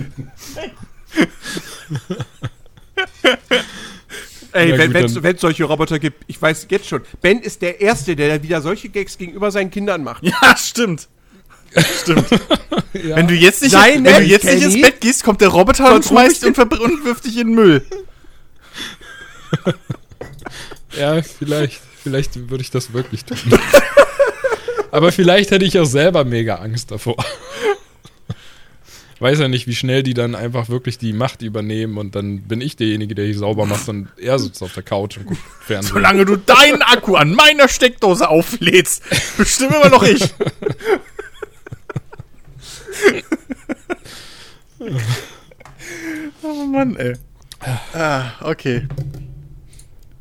Ey, 4.52 4.72
Ja, 4.72 4.94
wenn 5.24 5.36
es 5.36 5.42
solche 5.42 5.64
Roboter 5.64 6.00
gibt, 6.00 6.24
ich 6.28 6.42
weiß 6.42 6.68
jetzt 6.70 6.88
schon, 6.88 7.02
Ben 7.22 7.40
ist 7.40 7.62
der 7.62 7.82
Erste, 7.82 8.16
der 8.16 8.42
wieder 8.42 8.62
solche 8.62 8.90
Gags 8.90 9.18
gegenüber 9.18 9.52
seinen 9.52 9.70
Kindern 9.72 10.04
macht. 10.04 10.24
Ja, 10.24 10.34
stimmt. 10.58 11.08
Stimmt. 12.02 12.26
Ja. 12.92 13.18
Wenn 13.18 13.28
du 13.28 13.36
jetzt 13.36 13.62
nicht, 13.62 13.72
Sei 13.72 13.94
wenn 13.94 14.02
nett, 14.04 14.18
du 14.18 14.24
jetzt 14.24 14.46
nicht 14.46 14.64
ins. 14.64 14.82
Bett 14.82 15.00
gehst, 15.00 15.24
kommt 15.24 15.42
der 15.42 15.50
Roboter 15.50 15.94
und 15.94 16.04
Sonst 16.04 16.10
schmeißt 16.10 16.44
und, 16.46 16.58
und 16.58 17.06
wirft 17.06 17.24
dich 17.26 17.38
in 17.38 17.48
den 17.48 17.56
Müll. 17.56 17.86
Ja, 20.98 21.22
vielleicht, 21.22 21.82
vielleicht 22.02 22.50
würde 22.50 22.64
ich 22.64 22.72
das 22.72 22.94
wirklich 22.94 23.26
tun. 23.26 23.38
Aber 24.92 25.12
vielleicht 25.12 25.52
hätte 25.52 25.66
ich 25.66 25.78
auch 25.78 25.86
selber 25.86 26.26
mega 26.26 26.56
Angst 26.56 26.90
davor. 26.90 27.24
Weiß 29.20 29.40
ja 29.40 29.50
nicht, 29.50 29.68
wie 29.68 29.76
schnell 29.76 30.02
die 30.02 30.14
dann 30.14 30.34
einfach 30.34 30.70
wirklich 30.70 30.98
die 30.98 31.12
Macht 31.12 31.42
übernehmen 31.42 31.98
und 31.98 32.16
dann 32.16 32.44
bin 32.44 32.62
ich 32.62 32.78
derjenige, 32.78 33.16
der 33.16 33.26
hier 33.26 33.38
sauber 33.38 33.66
macht 33.66 33.90
und 33.90 34.08
er 34.18 34.40
sitzt 34.40 34.64
auf 34.64 34.74
der 34.74 34.84
Couch 34.84 35.18
und 35.18 35.26
guckt 35.26 35.42
Fernsehen. 35.62 35.94
Solange 35.94 36.24
du 36.26 36.38
deinen 36.38 36.82
Akku 36.82 37.16
an 37.16 37.34
meiner 37.34 37.68
Steckdose 37.68 38.30
auflädst, 38.30 39.04
bestimme 39.38 39.76
immer 39.76 39.90
noch 39.90 40.04
ich. 40.04 40.24
oh 46.42 46.66
Mann, 46.66 46.96
ey. 46.96 47.16
Ah, 47.94 48.32
okay. 48.42 48.88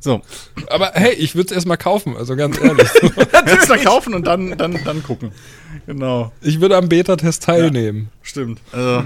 So, 0.09 0.23
Aber 0.69 0.93
hey, 0.95 1.13
ich 1.13 1.35
würde 1.35 1.49
es 1.49 1.53
erstmal 1.53 1.77
kaufen, 1.77 2.17
also 2.17 2.35
ganz 2.35 2.59
ehrlich. 2.59 2.89
jetzt 3.47 3.69
mal 3.69 3.79
kaufen 3.79 4.15
und 4.15 4.27
dann, 4.27 4.57
dann, 4.57 4.83
dann 4.85 5.03
gucken. 5.03 5.33
Genau, 5.87 6.33
Ich 6.41 6.63
würde 6.63 6.79
am 6.79 6.89
Beta-Test 6.89 7.43
teilnehmen. 7.43 8.09
stimmt. 8.23 8.59
Also, 8.73 9.05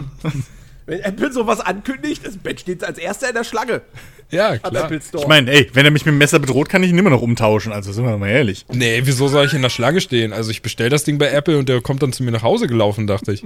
Wenn 0.86 1.00
Apple 1.00 1.32
sowas 1.32 1.58
ankündigt, 1.58 2.24
das 2.24 2.36
Ben 2.36 2.56
steht 2.56 2.84
als 2.84 2.98
Erster 2.98 3.30
in 3.30 3.34
der 3.34 3.42
Schlange 3.42 3.82
Ja, 4.30 4.58
klar. 4.58 4.84
Apple 4.84 5.00
Store. 5.00 5.24
ich 5.24 5.28
meine, 5.28 5.50
ey, 5.50 5.68
wenn 5.72 5.84
er 5.84 5.90
mich 5.90 6.04
mit 6.04 6.12
dem 6.12 6.18
Messer 6.18 6.38
bedroht, 6.38 6.68
kann 6.68 6.84
ich 6.84 6.90
ihn 6.90 6.98
immer 6.98 7.10
noch 7.10 7.20
umtauschen. 7.22 7.72
Also, 7.72 7.92
sind 7.92 8.04
wir 8.04 8.16
mal 8.16 8.28
ehrlich. 8.30 8.64
Nee, 8.72 9.00
wieso 9.04 9.26
soll 9.26 9.46
ich 9.46 9.54
in 9.54 9.62
der 9.62 9.70
Schlange 9.70 10.00
stehen? 10.00 10.32
Also 10.32 10.52
ich 10.52 10.62
bestelle 10.62 10.90
das 10.90 11.02
Ding 11.02 11.18
bei 11.18 11.30
Apple 11.32 11.58
und 11.58 11.68
der 11.68 11.80
kommt 11.80 12.02
dann 12.04 12.12
zu 12.12 12.22
mir 12.22 12.30
nach 12.30 12.42
Hause 12.44 12.68
gelaufen, 12.68 13.08
dachte 13.08 13.32
ich. 13.32 13.42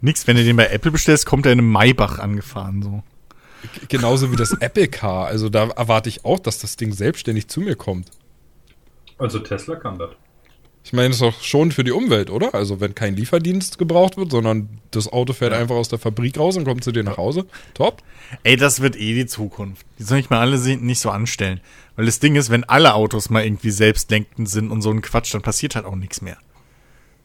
Nix, 0.00 0.26
wenn 0.26 0.36
du 0.36 0.42
den 0.44 0.56
bei 0.56 0.66
Apple 0.66 0.90
bestellst, 0.90 1.24
kommt 1.26 1.46
er 1.46 1.52
in 1.52 1.60
einem 1.60 1.70
Maybach 1.70 2.18
angefahren, 2.18 2.82
so. 2.82 3.02
Genauso 3.88 4.30
wie 4.32 4.36
das 4.36 4.52
Apple 4.52 4.88
Car. 4.88 5.26
Also 5.26 5.48
da 5.48 5.68
erwarte 5.68 6.08
ich 6.08 6.24
auch, 6.24 6.38
dass 6.38 6.58
das 6.58 6.76
Ding 6.76 6.92
selbstständig 6.92 7.48
zu 7.48 7.60
mir 7.60 7.76
kommt. 7.76 8.10
Also 9.18 9.38
Tesla 9.38 9.76
kann 9.76 9.98
das. 9.98 10.10
Ich 10.86 10.92
meine, 10.92 11.08
das 11.08 11.16
ist 11.16 11.22
doch 11.22 11.42
schon 11.42 11.72
für 11.72 11.82
die 11.82 11.92
Umwelt, 11.92 12.28
oder? 12.28 12.54
Also 12.54 12.78
wenn 12.78 12.94
kein 12.94 13.16
Lieferdienst 13.16 13.78
gebraucht 13.78 14.18
wird, 14.18 14.30
sondern 14.30 14.68
das 14.90 15.10
Auto 15.10 15.32
fährt 15.32 15.54
einfach 15.54 15.76
aus 15.76 15.88
der 15.88 15.98
Fabrik 15.98 16.38
raus 16.38 16.58
und 16.58 16.64
kommt 16.64 16.84
zu 16.84 16.92
dir 16.92 17.02
nach 17.02 17.16
Hause. 17.16 17.46
Top. 17.72 18.02
Ey, 18.42 18.56
das 18.56 18.80
wird 18.80 18.94
eh 18.94 19.14
die 19.14 19.24
Zukunft. 19.24 19.86
Die 19.98 20.02
sollen 20.02 20.18
nicht 20.18 20.30
mal 20.30 20.40
alle 20.40 20.58
nicht 20.58 21.00
so 21.00 21.08
anstellen. 21.08 21.60
Weil 21.96 22.04
das 22.04 22.20
Ding 22.20 22.36
ist, 22.36 22.50
wenn 22.50 22.64
alle 22.64 22.92
Autos 22.94 23.30
mal 23.30 23.44
irgendwie 23.44 23.70
selbstlenkend 23.70 24.46
sind 24.46 24.70
und 24.70 24.82
so 24.82 24.90
ein 24.90 25.00
Quatsch, 25.00 25.32
dann 25.32 25.40
passiert 25.40 25.74
halt 25.74 25.86
auch 25.86 25.96
nichts 25.96 26.20
mehr. 26.20 26.36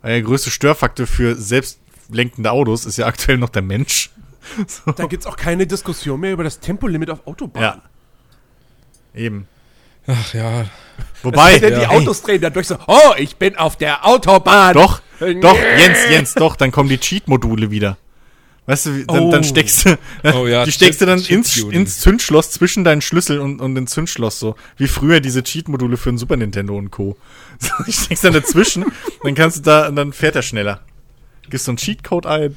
Weil 0.02 0.12
der 0.12 0.22
größte 0.22 0.52
Störfaktor 0.52 1.06
für 1.06 1.36
selbstlenkende 1.36 2.52
Autos 2.52 2.86
ist 2.86 2.98
ja 2.98 3.08
aktuell 3.08 3.38
noch 3.38 3.50
der 3.50 3.62
Mensch. 3.62 4.12
So. 4.68 4.92
Da 4.92 5.06
gibt's 5.06 5.26
auch 5.26 5.38
keine 5.38 5.68
Diskussion 5.68 6.20
mehr 6.20 6.32
über 6.34 6.44
das 6.44 6.60
Tempolimit 6.60 7.10
auf 7.10 7.26
Autobahnen. 7.28 7.82
Ja. 9.14 9.20
Eben. 9.20 9.48
Ach 10.08 10.34
ja. 10.34 10.66
Wobei, 11.24 11.60
Denn 11.60 11.76
die 11.76 11.82
Ja. 11.82 11.90
Autos 11.90 12.22
drehen 12.22 12.42
dadurch 12.42 12.68
so, 12.68 12.78
oh, 12.88 13.14
ich 13.18 13.36
bin 13.36 13.56
auf 13.58 13.76
der 13.78 14.06
Autobahn. 14.06 14.74
doch, 14.74 15.02
Nee. 15.20 15.40
doch, 15.40 15.56
Jens, 15.56 15.98
Jens, 16.10 16.34
doch, 16.34 16.56
dann 16.56 16.72
kommen 16.72 16.90
die 16.90 16.98
Cheat-Module 16.98 17.70
wieder. 17.72 17.98
Weißt 18.66 18.86
du, 18.86 18.96
wie- 18.98 19.06
dann, 19.06 19.20
Oh. 19.24 19.32
dann 19.32 19.44
steckst 19.44 19.86
du, 19.86 19.98
Oh 20.36 20.48
ja, 20.48 20.64
die 20.64 20.72
steckst 20.72 21.02
du 21.02 21.06
dann 21.06 21.20
ins, 21.22 21.58
ins 21.58 22.00
Zündschloss 22.00 22.52
zwischen 22.52 22.84
deinen 22.84 23.02
Schlüssel 23.02 23.40
und, 23.40 23.60
und 23.62 23.76
den 23.76 23.88
Zündschloss 23.88 24.40
so. 24.40 24.56
Wie 24.78 24.88
früher 24.88 25.20
diese 25.20 25.44
Cheat-Module 25.44 25.98
für 25.98 26.10
ein 26.10 26.18
Super 26.18 26.38
Nintendo 26.38 26.78
und 26.78 26.92
Co. 26.92 27.18
So, 27.60 27.72
die 27.86 27.92
steckst 27.92 28.24
dann 28.24 28.34
dazwischen, 28.34 28.86
dann 29.24 29.36
kannst 29.36 29.58
du 29.58 29.62
da, 29.64 29.88
und 29.90 29.96
dann 29.98 30.14
fährt 30.14 30.36
er 30.38 30.44
schneller. 30.44 30.80
Gibst 31.50 31.66
so 31.66 31.72
einen 31.72 31.78
Cheatcode 31.78 32.26
ein. 32.26 32.56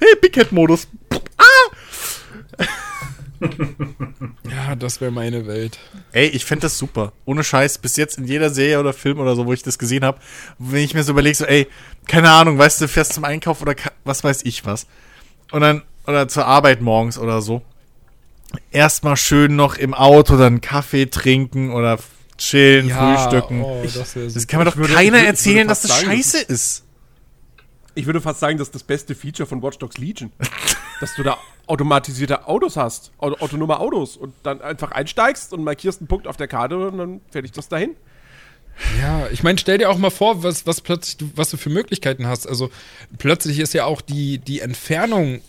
Hey, 0.00 0.14
Big 0.20 0.32
Cat-Modus. 0.32 0.88
Ja, 4.50 4.74
das 4.76 5.00
wäre 5.00 5.10
meine 5.10 5.46
Welt. 5.46 5.78
Ey, 6.12 6.26
ich 6.28 6.44
fänd 6.44 6.64
das 6.64 6.78
super. 6.78 7.12
Ohne 7.26 7.44
Scheiß, 7.44 7.78
bis 7.78 7.96
jetzt 7.96 8.16
in 8.18 8.24
jeder 8.24 8.50
Serie 8.50 8.80
oder 8.80 8.92
Film 8.92 9.18
oder 9.20 9.36
so, 9.36 9.46
wo 9.46 9.52
ich 9.52 9.62
das 9.62 9.78
gesehen 9.78 10.04
habe, 10.04 10.18
wenn 10.58 10.82
ich 10.82 10.94
mir 10.94 11.02
so 11.04 11.12
überlege, 11.12 11.36
so, 11.36 11.44
ey, 11.44 11.66
keine 12.08 12.30
Ahnung, 12.30 12.56
weißt 12.58 12.80
du, 12.80 12.88
fährst 12.88 13.12
zum 13.12 13.24
Einkauf 13.24 13.60
oder 13.62 13.74
was 14.04 14.24
weiß 14.24 14.40
ich 14.44 14.64
was. 14.64 14.86
Und 15.52 15.60
dann, 15.60 15.82
oder 16.06 16.28
zur 16.28 16.46
Arbeit 16.46 16.80
morgens 16.80 17.18
oder 17.18 17.42
so. 17.42 17.62
Erstmal 18.70 19.16
schön 19.16 19.54
noch 19.56 19.76
im 19.76 19.92
Auto 19.92 20.36
dann 20.38 20.60
Kaffee 20.62 21.06
trinken 21.06 21.72
oder 21.72 21.98
chillen, 22.38 22.88
frühstücken. 22.90 23.62
Oh, 23.62 23.82
das 23.82 24.14
Das 24.14 24.46
kann 24.46 24.60
mir 24.60 24.64
doch 24.66 24.76
würde- 24.76 24.94
keiner 24.94 25.18
erzählen, 25.18 25.56
würde 25.58 25.68
dass 25.68 25.82
das 25.82 25.90
sagen, 26.00 26.06
scheiße 26.12 26.38
ist. 26.42 26.84
Ich 27.96 28.06
würde 28.06 28.20
fast 28.20 28.38
sagen, 28.38 28.58
das 28.58 28.68
ist 28.68 28.74
das 28.74 28.84
beste 28.84 29.14
Feature 29.14 29.48
von 29.48 29.62
Watch 29.62 29.78
Dogs 29.78 29.98
Legion. 29.98 30.30
dass 31.00 31.14
du 31.14 31.22
da 31.22 31.38
automatisierte 31.66 32.46
Autos 32.46 32.76
hast, 32.76 33.12
auto 33.18 33.36
autonome 33.44 33.78
Autos 33.78 34.16
und 34.16 34.34
dann 34.42 34.60
einfach 34.60 34.92
einsteigst 34.92 35.52
und 35.52 35.64
markierst 35.64 36.00
einen 36.00 36.08
Punkt 36.08 36.26
auf 36.26 36.36
der 36.36 36.48
Karte 36.48 36.88
und 36.88 36.98
dann 36.98 37.20
fertig 37.30 37.52
das 37.52 37.68
dahin. 37.68 37.96
Ja, 39.00 39.26
ich 39.32 39.42
meine, 39.42 39.58
stell 39.58 39.78
dir 39.78 39.88
auch 39.88 39.96
mal 39.96 40.10
vor, 40.10 40.42
was, 40.42 40.66
was 40.66 40.82
plötzlich 40.82 41.16
du, 41.16 41.30
was 41.34 41.50
du 41.50 41.56
für 41.56 41.70
Möglichkeiten 41.70 42.26
hast. 42.26 42.46
Also 42.46 42.70
plötzlich 43.18 43.58
ist 43.58 43.72
ja 43.72 43.84
auch 43.84 44.02
die, 44.02 44.38
die 44.38 44.60
Entfernung 44.60 45.40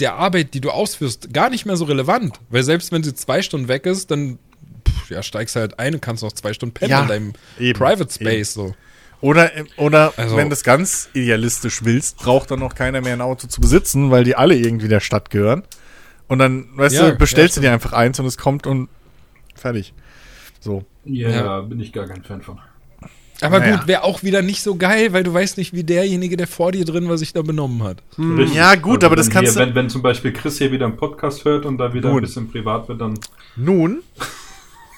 der 0.00 0.14
Arbeit, 0.14 0.54
die 0.54 0.60
du 0.60 0.70
ausführst, 0.70 1.32
gar 1.32 1.48
nicht 1.48 1.64
mehr 1.64 1.76
so 1.76 1.86
relevant. 1.86 2.38
Weil 2.50 2.62
selbst 2.62 2.92
wenn 2.92 3.02
sie 3.02 3.14
zwei 3.14 3.40
Stunden 3.40 3.68
weg 3.68 3.86
ist, 3.86 4.10
dann 4.10 4.38
pff, 4.86 5.10
ja, 5.10 5.22
steigst 5.22 5.56
halt 5.56 5.78
ein 5.78 5.94
und 5.94 6.00
kannst 6.02 6.22
noch 6.22 6.32
zwei 6.32 6.52
Stunden 6.52 6.74
pennen 6.74 6.90
Ja, 6.90 7.02
in 7.02 7.08
deinem 7.08 7.32
eben, 7.58 7.78
Private 7.78 8.12
Space. 8.12 8.52
So. 8.52 8.74
Oder, 9.24 9.50
oder 9.78 10.12
Also- 10.18 10.36
wenn 10.36 10.50
du 10.50 10.52
es 10.52 10.62
ganz 10.64 11.08
idealistisch 11.14 11.82
willst, 11.82 12.18
braucht 12.18 12.50
dann 12.50 12.58
noch 12.60 12.74
keiner 12.74 13.00
mehr 13.00 13.14
ein 13.14 13.22
Auto 13.22 13.46
zu 13.46 13.60
besitzen, 13.62 14.10
weil 14.10 14.22
die 14.24 14.36
alle 14.36 14.54
irgendwie 14.54 14.88
der 14.88 15.00
Stadt 15.00 15.30
gehören. 15.30 15.62
Und 16.28 16.40
dann, 16.40 16.66
weißt 16.74 16.94
Ja, 16.96 17.10
du, 17.10 17.16
bestellst 17.16 17.56
ja, 17.56 17.62
du 17.62 17.68
dir 17.68 17.72
einfach 17.72 17.94
eins 17.94 18.20
und 18.20 18.26
es 18.26 18.36
kommt 18.36 18.66
und 18.66 18.88
fertig. 19.54 19.94
So. 20.60 20.84
Ja, 21.06 21.30
Ja. 21.30 21.60
bin 21.62 21.80
ich 21.80 21.92
gar 21.94 22.06
kein 22.06 22.22
Fan 22.22 22.42
von. 22.42 22.58
Aber 23.40 23.60
Naja. 23.60 23.76
gut, 23.76 23.86
wäre 23.86 24.04
auch 24.04 24.22
wieder 24.22 24.42
nicht 24.42 24.62
so 24.62 24.76
geil, 24.76 25.12
weil 25.14 25.22
du 25.24 25.32
weißt 25.32 25.56
nicht, 25.58 25.72
wie 25.72 25.84
derjenige, 25.84 26.36
der 26.36 26.46
vor 26.46 26.72
dir 26.72 26.84
drin 26.84 27.08
war, 27.08 27.16
sich 27.18 27.32
da 27.32 27.40
benommen 27.42 27.82
hat. 27.82 28.02
Richtig. 28.18 28.54
Ja, 28.54 28.74
gut, 28.74 29.04
aber 29.04 29.16
das 29.16 29.30
kannst 29.30 29.54
hier, 29.54 29.62
du- 29.62 29.68
Wenn, 29.68 29.74
wenn 29.74 29.88
zum 29.90 30.02
Beispiel 30.02 30.32
Chris 30.34 30.58
hier 30.58 30.70
wieder 30.70 30.84
einen 30.86 30.96
Podcast 30.96 31.44
hört 31.46 31.64
und 31.64 31.78
da 31.78 31.92
wieder 31.94 32.10
Nun. 32.10 32.18
ein 32.18 32.22
bisschen 32.24 32.50
privat 32.50 32.88
wird, 32.88 33.00
dann. 33.00 33.14
Nun, 33.56 34.02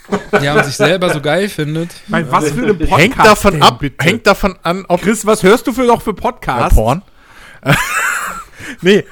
Ja, 0.43 0.55
und 0.55 0.65
sich 0.65 0.77
selber 0.77 1.11
so 1.11 1.21
geil 1.21 1.49
findet. 1.49 1.91
Bei 2.09 2.31
was 2.31 2.51
für 2.51 2.63
einem 2.63 2.79
Podcast 2.79 3.01
hängt 3.01 3.19
davon 3.19 3.53
denn, 3.55 3.63
ab, 3.63 3.79
bitte? 3.81 4.05
hängt 4.05 4.27
davon 4.27 4.57
an, 4.63 4.85
ob 4.89 5.03
Chris, 5.03 5.27
was 5.27 5.43
hörst 5.43 5.67
du 5.67 5.73
für 5.73 5.83
noch 5.83 6.03
für 6.03 6.11
Ja, 6.11 6.17
Podcasts? 6.21 6.75
Porn. 6.75 7.03
nee. 8.83 9.05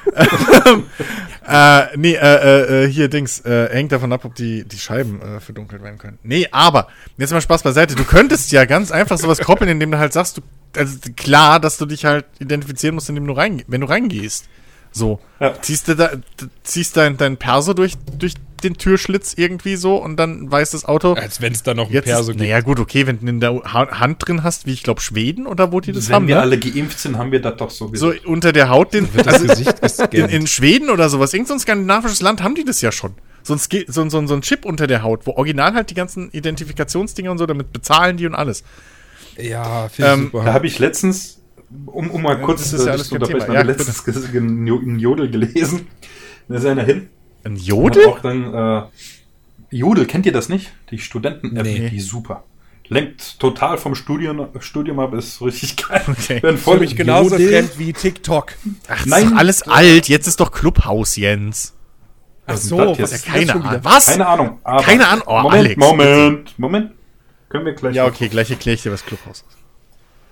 äh, 1.49 1.83
nee, 1.97 2.15
äh, 2.15 2.85
äh, 2.85 2.89
hier 2.91 3.09
Dings, 3.09 3.41
äh, 3.41 3.69
hängt 3.71 3.93
davon 3.93 4.13
ab, 4.13 4.25
ob 4.25 4.35
die, 4.35 4.65
die 4.65 4.79
Scheiben 4.79 5.21
äh, 5.21 5.41
verdunkelt 5.41 5.83
werden 5.83 5.99
können. 5.99 6.19
Nee, 6.23 6.49
aber, 6.51 6.89
jetzt 7.17 7.33
mal 7.33 7.41
Spaß 7.41 7.63
beiseite. 7.63 7.95
Du 7.95 8.05
könntest 8.05 8.53
ja 8.53 8.65
ganz 8.65 8.91
einfach 8.91 9.19
sowas 9.19 9.39
koppeln, 9.41 9.71
indem 9.71 9.91
du 9.91 9.99
halt 9.99 10.13
sagst, 10.13 10.39
du, 10.39 10.43
also 10.77 10.99
klar, 11.17 11.61
dass 11.61 11.79
du 11.79 11.87
dich 11.87 12.05
halt 12.05 12.27
identifizieren 12.39 12.95
musst, 12.95 13.09
indem 13.09 13.27
du 13.27 13.33
rein, 13.33 13.63
wenn 13.67 13.81
du 13.81 13.89
reingehst. 13.89 14.47
So. 14.97 15.19
Ja. 15.41 15.61
Ziehst 15.61 15.89
du 15.89 15.97
da, 15.97 16.11
ziehst 16.63 16.97
dein, 16.97 17.17
dein 17.17 17.37
Perso 17.37 17.75
durch, 17.75 17.95
durch 18.17 18.35
den 18.63 18.75
Türschlitz 18.79 19.35
irgendwie 19.37 19.75
so 19.77 19.97
und 19.97 20.17
dann 20.17 20.51
weiß 20.51 20.71
das 20.71 20.85
Auto. 20.85 21.15
Als 21.15 21.41
wenn 21.43 21.53
es 21.53 21.65
da 21.65 21.75
noch 21.75 21.89
ein 21.89 21.93
Jetzt 21.93 22.05
Perso 22.07 22.21
ist, 22.23 22.27
gibt. 22.29 22.41
naja, 22.41 22.61
gut, 22.61 22.79
okay, 22.79 23.07
wenn 23.09 23.19
du 23.21 23.27
in 23.27 23.41
der 23.41 23.51
Ha- 23.73 23.99
Hand 23.99 24.27
drin 24.27 24.45
hast, 24.45 24.67
wie 24.67 24.73
ich 24.73 24.85
glaube 24.85 25.01
Schweden 25.01 25.47
oder 25.49 25.73
wo 25.73 25.81
die 25.81 25.91
das 25.93 26.09
wenn 26.09 26.15
haben, 26.15 26.29
wir 26.29 26.37
ne? 26.37 26.41
alle 26.43 26.59
geimpft 26.59 26.99
sind, 27.01 27.19
haben 27.19 27.33
wir 27.33 27.43
das 27.43 27.57
doch 27.57 27.71
sowieso. 27.71 28.13
so 28.13 28.19
unter 28.25 28.53
der 28.53 28.69
Haut 28.71 28.95
den, 28.95 29.13
Wird 29.13 29.27
das 29.27 29.35
also 29.35 29.49
Gesicht 29.49 29.73
in, 29.75 29.81
gescannt. 29.81 30.15
in 30.33 30.47
Schweden 30.47 30.89
oder 30.91 31.09
sowas, 31.09 31.35
irgend 31.35 31.49
so 31.49 31.55
ein 31.55 31.61
skandinavisches 31.61 32.23
Land 32.23 32.43
haben 32.43 32.55
die 32.55 32.65
das 32.65 32.81
ja 32.81 32.93
schon. 32.93 33.15
So 33.43 33.53
ein, 33.55 33.59
so, 33.59 34.09
so, 34.09 34.27
so 34.27 34.35
ein 34.35 34.41
Chip 34.43 34.65
unter 34.65 34.87
der 34.87 35.03
Haut, 35.03 35.27
wo 35.27 35.33
original 35.33 35.75
halt 35.75 35.91
die 35.91 35.95
ganzen 35.95 36.31
Identifikationsdinger 36.31 37.31
und 37.33 37.39
so, 37.39 37.45
damit 37.47 37.73
bezahlen 37.73 38.17
die 38.17 38.27
und 38.27 38.35
alles. 38.35 38.63
ja, 39.37 39.89
finde 39.89 40.11
ich 40.13 40.19
Ähm, 40.19 40.25
super. 40.33 40.45
Da 40.45 40.53
habe 40.55 40.67
ich 40.67 40.79
letztens, 40.79 41.41
um, 41.87 42.11
um 42.11 42.23
mal 42.23 42.41
kurz 42.41 42.63
das 42.63 42.73
ist 42.73 42.87
ja 42.87 42.93
alles 42.93 43.09
zu 43.09 43.15
unterbrechen, 43.17 43.53
Ja, 43.53 43.63
letztens 43.63 44.05
einen 44.07 44.99
Jodel 44.99 45.31
gelesen. 45.31 45.87
Da 46.49 46.57
ist 46.57 46.67
einer 46.67 46.83
hin. 46.85 47.09
Ein 47.43 47.57
Jodel? 47.57 48.07
auch 48.07 48.21
dann, 48.21 48.53
äh, 48.53 48.83
Jodel, 49.71 50.05
kennt 50.05 50.27
ihr 50.27 50.33
das 50.33 50.51
nicht? 50.51 50.73
Die 50.91 50.99
Studenten-App, 50.99 51.65
Nee. 51.65 51.89
die 51.89 52.01
super. 52.01 52.45
Lenkt 52.89 53.41
total 53.41 53.79
vom 53.79 53.95
Studium, 53.95 54.49
Studium 54.61 55.01
ab, 55.01 55.15
ist 55.15 55.41
richtig 55.41 55.77
geil. 55.89 56.03
Okay. 56.07 56.41
Wenn 56.43 56.59
voll 56.59 56.81
mich 56.81 56.97
genauso 56.97 57.37
Jodel- 57.37 57.49
fremd 57.49 57.79
wie 57.79 57.95
TikTok. 57.95 58.53
Ach, 58.89 59.07
Nein. 59.07 59.23
ist 59.25 59.31
doch 59.33 59.37
alles 59.39 59.63
alt. 59.63 60.09
Jetzt 60.09 60.27
ist 60.27 60.39
doch 60.41 60.53
Clubhouse, 60.53 61.17
Jens. 61.17 61.73
Ach 62.47 62.59
so, 62.59 62.77
das 62.95 62.99
was 62.99 63.13
ist 63.13 63.25
Keine 63.25 63.51
schon 63.53 63.61
wieder? 63.63 63.71
Ahnung. 63.71 63.85
Was? 63.85 64.07
Keine 64.07 64.27
Ahnung. 64.27 64.59
Aber 64.65 64.83
Keine 64.83 65.09
Ahnung. 65.09 65.25
Oh, 65.27 65.33
Moment, 65.41 65.55
Alex, 65.55 65.77
Moment, 65.79 66.59
Moment. 66.59 66.91
Können 67.49 67.65
wir 67.65 67.73
gleich. 67.73 67.95
Ja, 67.97 68.05
okay, 68.05 68.29
gleich 68.29 68.51
erkläre 68.51 68.75
ich 68.75 68.83
dir, 68.83 68.93
was 68.93 69.03
Clubhouse 69.07 69.45
ist. 69.49 69.57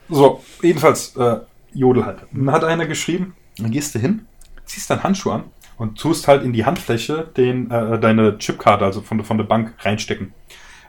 So, 0.09 0.43
jedenfalls, 0.63 1.17
äh, 1.17 1.39
Jodel 1.73 2.05
halt. 2.05 2.19
Dann 2.33 2.51
hat 2.53 2.65
einer 2.65 2.87
geschrieben, 2.87 3.35
dann 3.59 3.71
gehst 3.71 3.95
du 3.95 3.99
hin, 3.99 4.27
ziehst 4.65 4.91
deinen 4.91 5.03
Handschuh 5.03 5.31
an 5.31 5.45
und 5.79 5.99
tust 5.99 6.29
halt 6.29 6.43
in 6.45 6.53
die 6.53 6.65
Handfläche 6.65 7.29
den, 7.37 7.71
äh, 7.71 7.99
deine 7.99 8.37
Chipkarte, 8.39 8.85
also 8.85 9.01
von, 9.01 9.19
der- 9.19 9.25
von 9.27 9.39
der 9.39 9.45
Bank, 9.45 9.75
reinstecken. 9.81 10.35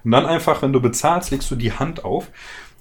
Und 0.04 0.12
dann 0.12 0.26
einfach, 0.26 0.62
wenn 0.62 0.74
du 0.74 0.82
bezahlst, 0.82 1.32
legst 1.32 1.50
du 1.52 1.56
die 1.56 1.72
Hand 1.72 2.04
auf. 2.04 2.28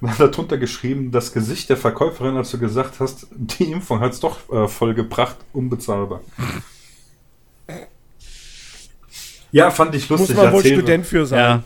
Und 0.01 0.09
dann 0.09 0.19
hat 0.19 0.33
darunter 0.35 0.59
geschrieben, 0.59 1.13
das 1.13 1.33
Gesicht 1.33 1.69
der 1.71 1.77
Verkäuferin, 1.77 2.37
als 2.37 2.51
du 2.51 2.59
gesagt 2.59 2.99
hast, 2.99 3.29
die 3.31 3.71
Impfung 3.71 4.01
hat's 4.01 4.19
doch 4.19 4.53
äh, 4.53 4.67
vollgebracht, 4.67 5.37
unbezahlbar. 5.53 6.23
Ja, 9.53 9.71
fand 9.71 9.95
ich 9.95 10.09
Muss 10.09 10.21
lustig. 10.21 10.37
man 10.37 10.53
wohl. 10.53 10.65
Student 10.65 11.07
für 11.07 11.27
sein. 11.27 11.63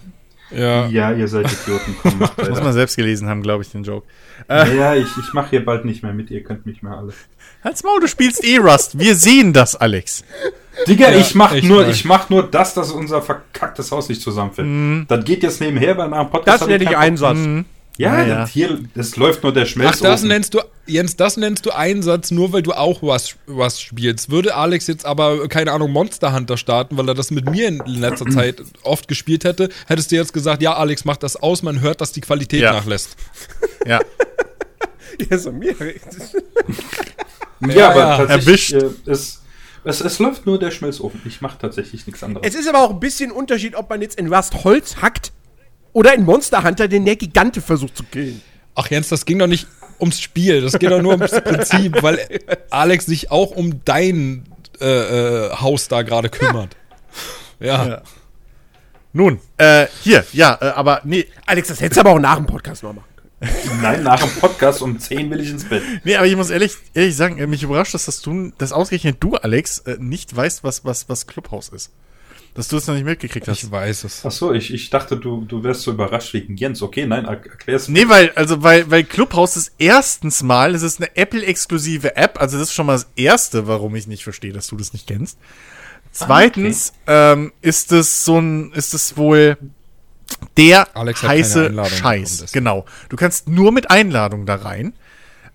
ja. 0.51 0.87
Ja, 0.89 1.13
ihr 1.13 1.27
seid 1.29 1.51
Idioten. 1.53 1.97
Komm, 2.03 2.19
Muss 2.49 2.63
man 2.63 2.73
selbst 2.73 2.97
gelesen 2.97 3.29
haben, 3.29 3.43
glaube 3.43 3.63
ich, 3.65 3.71
den 3.73 3.83
Joke. 3.85 4.07
Ja, 4.49 4.95
ich, 4.95 5.07
ich 5.21 5.33
mache 5.33 5.51
hier 5.51 5.65
bald 5.65 5.85
nicht 5.85 6.03
mehr 6.03 6.13
mit, 6.13 6.31
ihr 6.31 6.43
könnt 6.43 6.67
mich 6.67 6.83
mehr 6.83 6.97
alle. 6.97 7.13
Halt's 7.65 7.83
Maul, 7.83 8.01
du 8.01 8.07
spielst 8.09 8.45
eh 8.45 8.59
Rust. 8.59 8.99
Wir 8.99 9.15
sehen 9.17 9.53
das, 9.53 9.75
Alex. 9.77 10.25
Digga, 10.87 11.11
Ja, 11.11 11.19
ich 11.19 11.35
mach 11.35 11.55
nur, 11.63 11.89
ich 11.89 12.05
mach 12.05 12.29
nur 12.31 12.43
das, 12.45 12.75
dass 12.75 12.93
unser 12.93 13.23
verkacktes 13.23 13.91
Haus 13.91 14.09
nicht 14.09 14.21
zusammenfällt. 14.21 15.11
Das 15.11 15.25
geht 15.25 15.43
jetzt 15.43 15.61
nebenher, 15.61 15.95
nach 15.95 16.23
dem 16.25 16.31
Podcast. 16.31 16.63
Das 16.63 16.69
nenne 16.69 16.85
ich 16.85 16.97
Einsatz. 16.97 17.39
Bock. 17.39 17.65
Ja, 17.99 18.19
Ja, 18.19 18.27
ja. 18.27 18.35
Das 18.41 18.51
hier, 18.51 18.79
das 18.95 19.17
läuft 19.17 19.43
nur 19.43 19.55
der 19.55 19.63
Ach, 19.63 19.69
Schmelzofen. 19.69 20.05
das 20.05 20.23
nennst 20.23 20.53
du, 20.53 20.61
Jens, 20.87 21.17
das 21.17 21.39
nennst 21.39 21.65
du 21.65 21.71
Einsatz, 21.71 22.31
nur 22.31 22.53
weil 22.53 22.61
du 22.63 22.73
auch 22.75 23.03
was, 23.03 23.37
was 23.47 23.81
spielst. 23.81 24.31
Würde 24.31 24.55
Alex 24.55 24.87
jetzt 24.87 25.07
aber, 25.07 25.49
keine 25.49 25.73
Ahnung, 25.73 25.91
Monster 25.93 26.35
Hunter 26.35 26.59
starten, 26.59 26.99
weil 26.99 27.09
er 27.09 27.15
das 27.15 27.31
mit 27.31 27.51
mir 27.51 27.69
in 27.69 27.79
letzter 27.87 28.27
Zeit 28.31 28.63
oft 28.83 29.09
gespielt 29.09 29.45
hätte, 29.45 29.71
hättest 29.87 30.13
du 30.13 30.17
jetzt 30.17 30.35
gesagt, 30.35 30.61
ja, 30.61 30.75
Alex, 30.75 31.07
mach 31.07 31.17
das 31.17 31.37
aus, 31.37 31.63
man 31.63 31.81
hört, 31.81 32.03
dass 32.03 32.13
die 32.13 32.21
Qualität 32.21 32.61
Ja. 32.61 32.75
nachlässt. 32.75 33.17
Ja. 33.87 34.01
Ja, 35.31 35.39
so 35.39 35.53
mir. 35.53 35.75
ja, 37.61 37.69
Ja, 37.75 37.91
aber 37.91 37.99
ja. 38.01 38.17
tatsächlich 38.27 38.75
Erwischt. 38.75 39.07
äh, 39.07 39.11
es, 39.11 39.43
es, 39.85 40.01
es 40.01 40.19
läuft 40.19 40.47
nur 40.47 40.59
der 40.59 40.71
Schmelzofen. 40.71 41.21
Ich 41.25 41.41
mache 41.41 41.59
tatsächlich 41.59 42.07
nichts 42.07 42.23
anderes. 42.23 42.47
Es 42.47 42.55
ist 42.55 42.69
aber 42.69 42.81
auch 42.81 42.91
ein 42.91 43.01
bisschen 43.01 43.31
Unterschied, 43.31 43.75
ob 43.77 43.89
man 43.89 44.03
jetzt 44.03 44.19
in 44.19 44.33
Rust 44.33 44.65
Holz 44.65 44.97
hackt 45.01 45.33
oder 45.93 46.15
in 46.15 46.25
Monster 46.25 46.63
Hunter 46.65 46.89
den 46.89 47.05
der 47.05 47.17
Gigante 47.17 47.61
versucht 47.61 47.97
zu 47.97 48.03
killen. 48.05 48.43
Ach, 48.75 48.89
Jens, 48.91 49.09
das 49.09 49.25
ging 49.25 49.39
doch 49.39 49.47
nicht 49.47 49.67
ums 49.99 50.21
Spiel, 50.21 50.61
das 50.61 50.79
geht 50.79 50.91
doch 50.91 51.01
nur 51.01 51.13
ums 51.13 51.31
Prinzip, 51.45 52.03
weil 52.03 52.19
Alex 52.71 53.07
sich 53.07 53.31
auch 53.31 53.53
um 53.53 53.83
dein 53.85 54.45
äh, 54.81 55.47
äh, 55.47 55.51
Haus 55.57 55.89
da 55.89 56.03
gerade 56.03 56.29
kümmert. 56.29 56.77
Ja. 57.59 57.89
Ja. 57.89 58.03
Nun, 59.15 59.41
äh, 59.57 59.87
hier, 60.03 60.27
ja, 60.35 60.59
äh, 60.61 60.67
aber 60.67 61.01
nee, 61.05 61.27
Alex, 61.47 61.69
das 61.69 61.81
hättest 61.81 61.97
du 61.97 62.01
aber 62.03 62.11
auch 62.11 62.19
nach 62.19 62.37
dem 62.37 62.45
Podcast 62.45 62.83
noch 62.83 62.93
machen. 62.93 63.07
Nein, 63.83 64.03
nach 64.03 64.19
dem 64.21 64.31
Podcast 64.41 64.81
um 64.81 64.99
10 64.99 65.31
will 65.31 65.41
ich 65.41 65.51
ins 65.51 65.65
Bett. 65.65 65.83
nee, 66.05 66.17
aber 66.17 66.27
ich 66.27 66.37
muss 66.37 66.49
ehrlich, 66.51 66.75
ehrlich 66.95 67.15
sagen, 67.17 67.37
äh, 67.39 67.47
mich 67.47 67.63
überrascht, 67.63 67.93
dass 67.93 68.07
das 68.07 68.23
du, 68.23 68.51
dass 68.57 68.73
ausgerechnet 68.73 69.19
du, 69.21 69.35
Alex, 69.37 69.81
äh, 69.81 69.97
nicht 70.01 70.35
weißt, 70.35 70.65
was, 70.65 70.85
was, 70.85 71.09
was 71.09 71.27
Clubhouse 71.27 71.69
ist. 71.69 71.93
Dass 72.55 72.69
du 72.69 72.79
es 72.79 72.87
noch 72.87 72.95
nicht 72.95 73.05
mitgekriegt 73.05 73.47
hast. 73.49 73.63
Ich 73.63 73.71
weiß 73.71 74.05
es. 74.05 74.23
Ach 74.25 74.31
so, 74.31 74.55
ich, 74.55 74.73
ich 74.73 74.89
dachte, 74.89 75.19
du, 75.19 75.45
du 75.45 75.63
wärst 75.63 75.83
so 75.83 75.91
überrascht 75.91 76.33
wegen 76.33 76.57
Jens. 76.57 76.81
Okay, 76.81 77.05
nein, 77.05 77.27
er- 77.27 77.33
erklär's 77.45 77.89
Nee, 77.89 78.09
weil, 78.09 78.31
also, 78.31 78.63
weil, 78.63 78.91
weil 78.91 79.05
Clubhouse 79.05 79.59
ist 79.59 79.73
erstens 79.77 80.43
mal, 80.43 80.75
es 80.75 80.83
ist 80.83 80.99
eine 80.99 81.15
Apple-exklusive 81.15 82.17
App, 82.17 82.41
also 82.41 82.57
das 82.59 82.69
ist 82.69 82.75
schon 82.75 82.87
mal 82.87 82.95
das 82.95 83.09
Erste, 83.17 83.67
warum 83.67 83.95
ich 83.97 84.07
nicht 84.07 84.25
verstehe, 84.25 84.55
dass 84.55 84.69
du 84.69 84.77
das 84.77 84.95
nicht 84.95 85.07
kennst. 85.07 85.37
Zweitens, 86.13 86.95
ähm, 87.07 87.53
ist 87.61 87.93
es 87.93 88.25
so 88.25 88.39
ein, 88.39 88.73
ist 88.73 88.95
es 88.95 89.19
wohl 89.19 89.59
der 90.57 90.97
Alex 90.97 91.23
heiße 91.23 91.73
Scheiß. 91.89 92.53
Genau. 92.53 92.85
Du 93.09 93.17
kannst 93.17 93.49
nur 93.49 93.73
mit 93.73 93.91
Einladung 93.91 94.47
da 94.47 94.57
rein. 94.57 94.95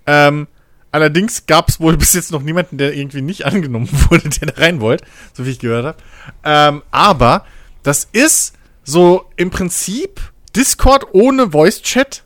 Ähm, 0.05 0.47
allerdings 0.91 1.45
gab 1.45 1.69
es 1.69 1.79
wohl 1.79 1.97
bis 1.97 2.13
jetzt 2.13 2.31
noch 2.31 2.41
niemanden, 2.41 2.77
der 2.77 2.93
irgendwie 2.93 3.21
nicht 3.21 3.45
angenommen 3.45 3.89
wurde, 4.09 4.29
der 4.29 4.51
da 4.51 4.61
rein 4.61 4.81
wollte, 4.81 5.05
so 5.33 5.45
wie 5.45 5.51
ich 5.51 5.59
gehört 5.59 5.85
habe. 5.85 5.97
Ähm, 6.43 6.83
aber 6.91 7.45
das 7.83 8.07
ist 8.11 8.53
so 8.83 9.25
im 9.35 9.49
Prinzip 9.49 10.21
Discord 10.55 11.07
ohne 11.13 11.51
Voice-Chat, 11.51 12.23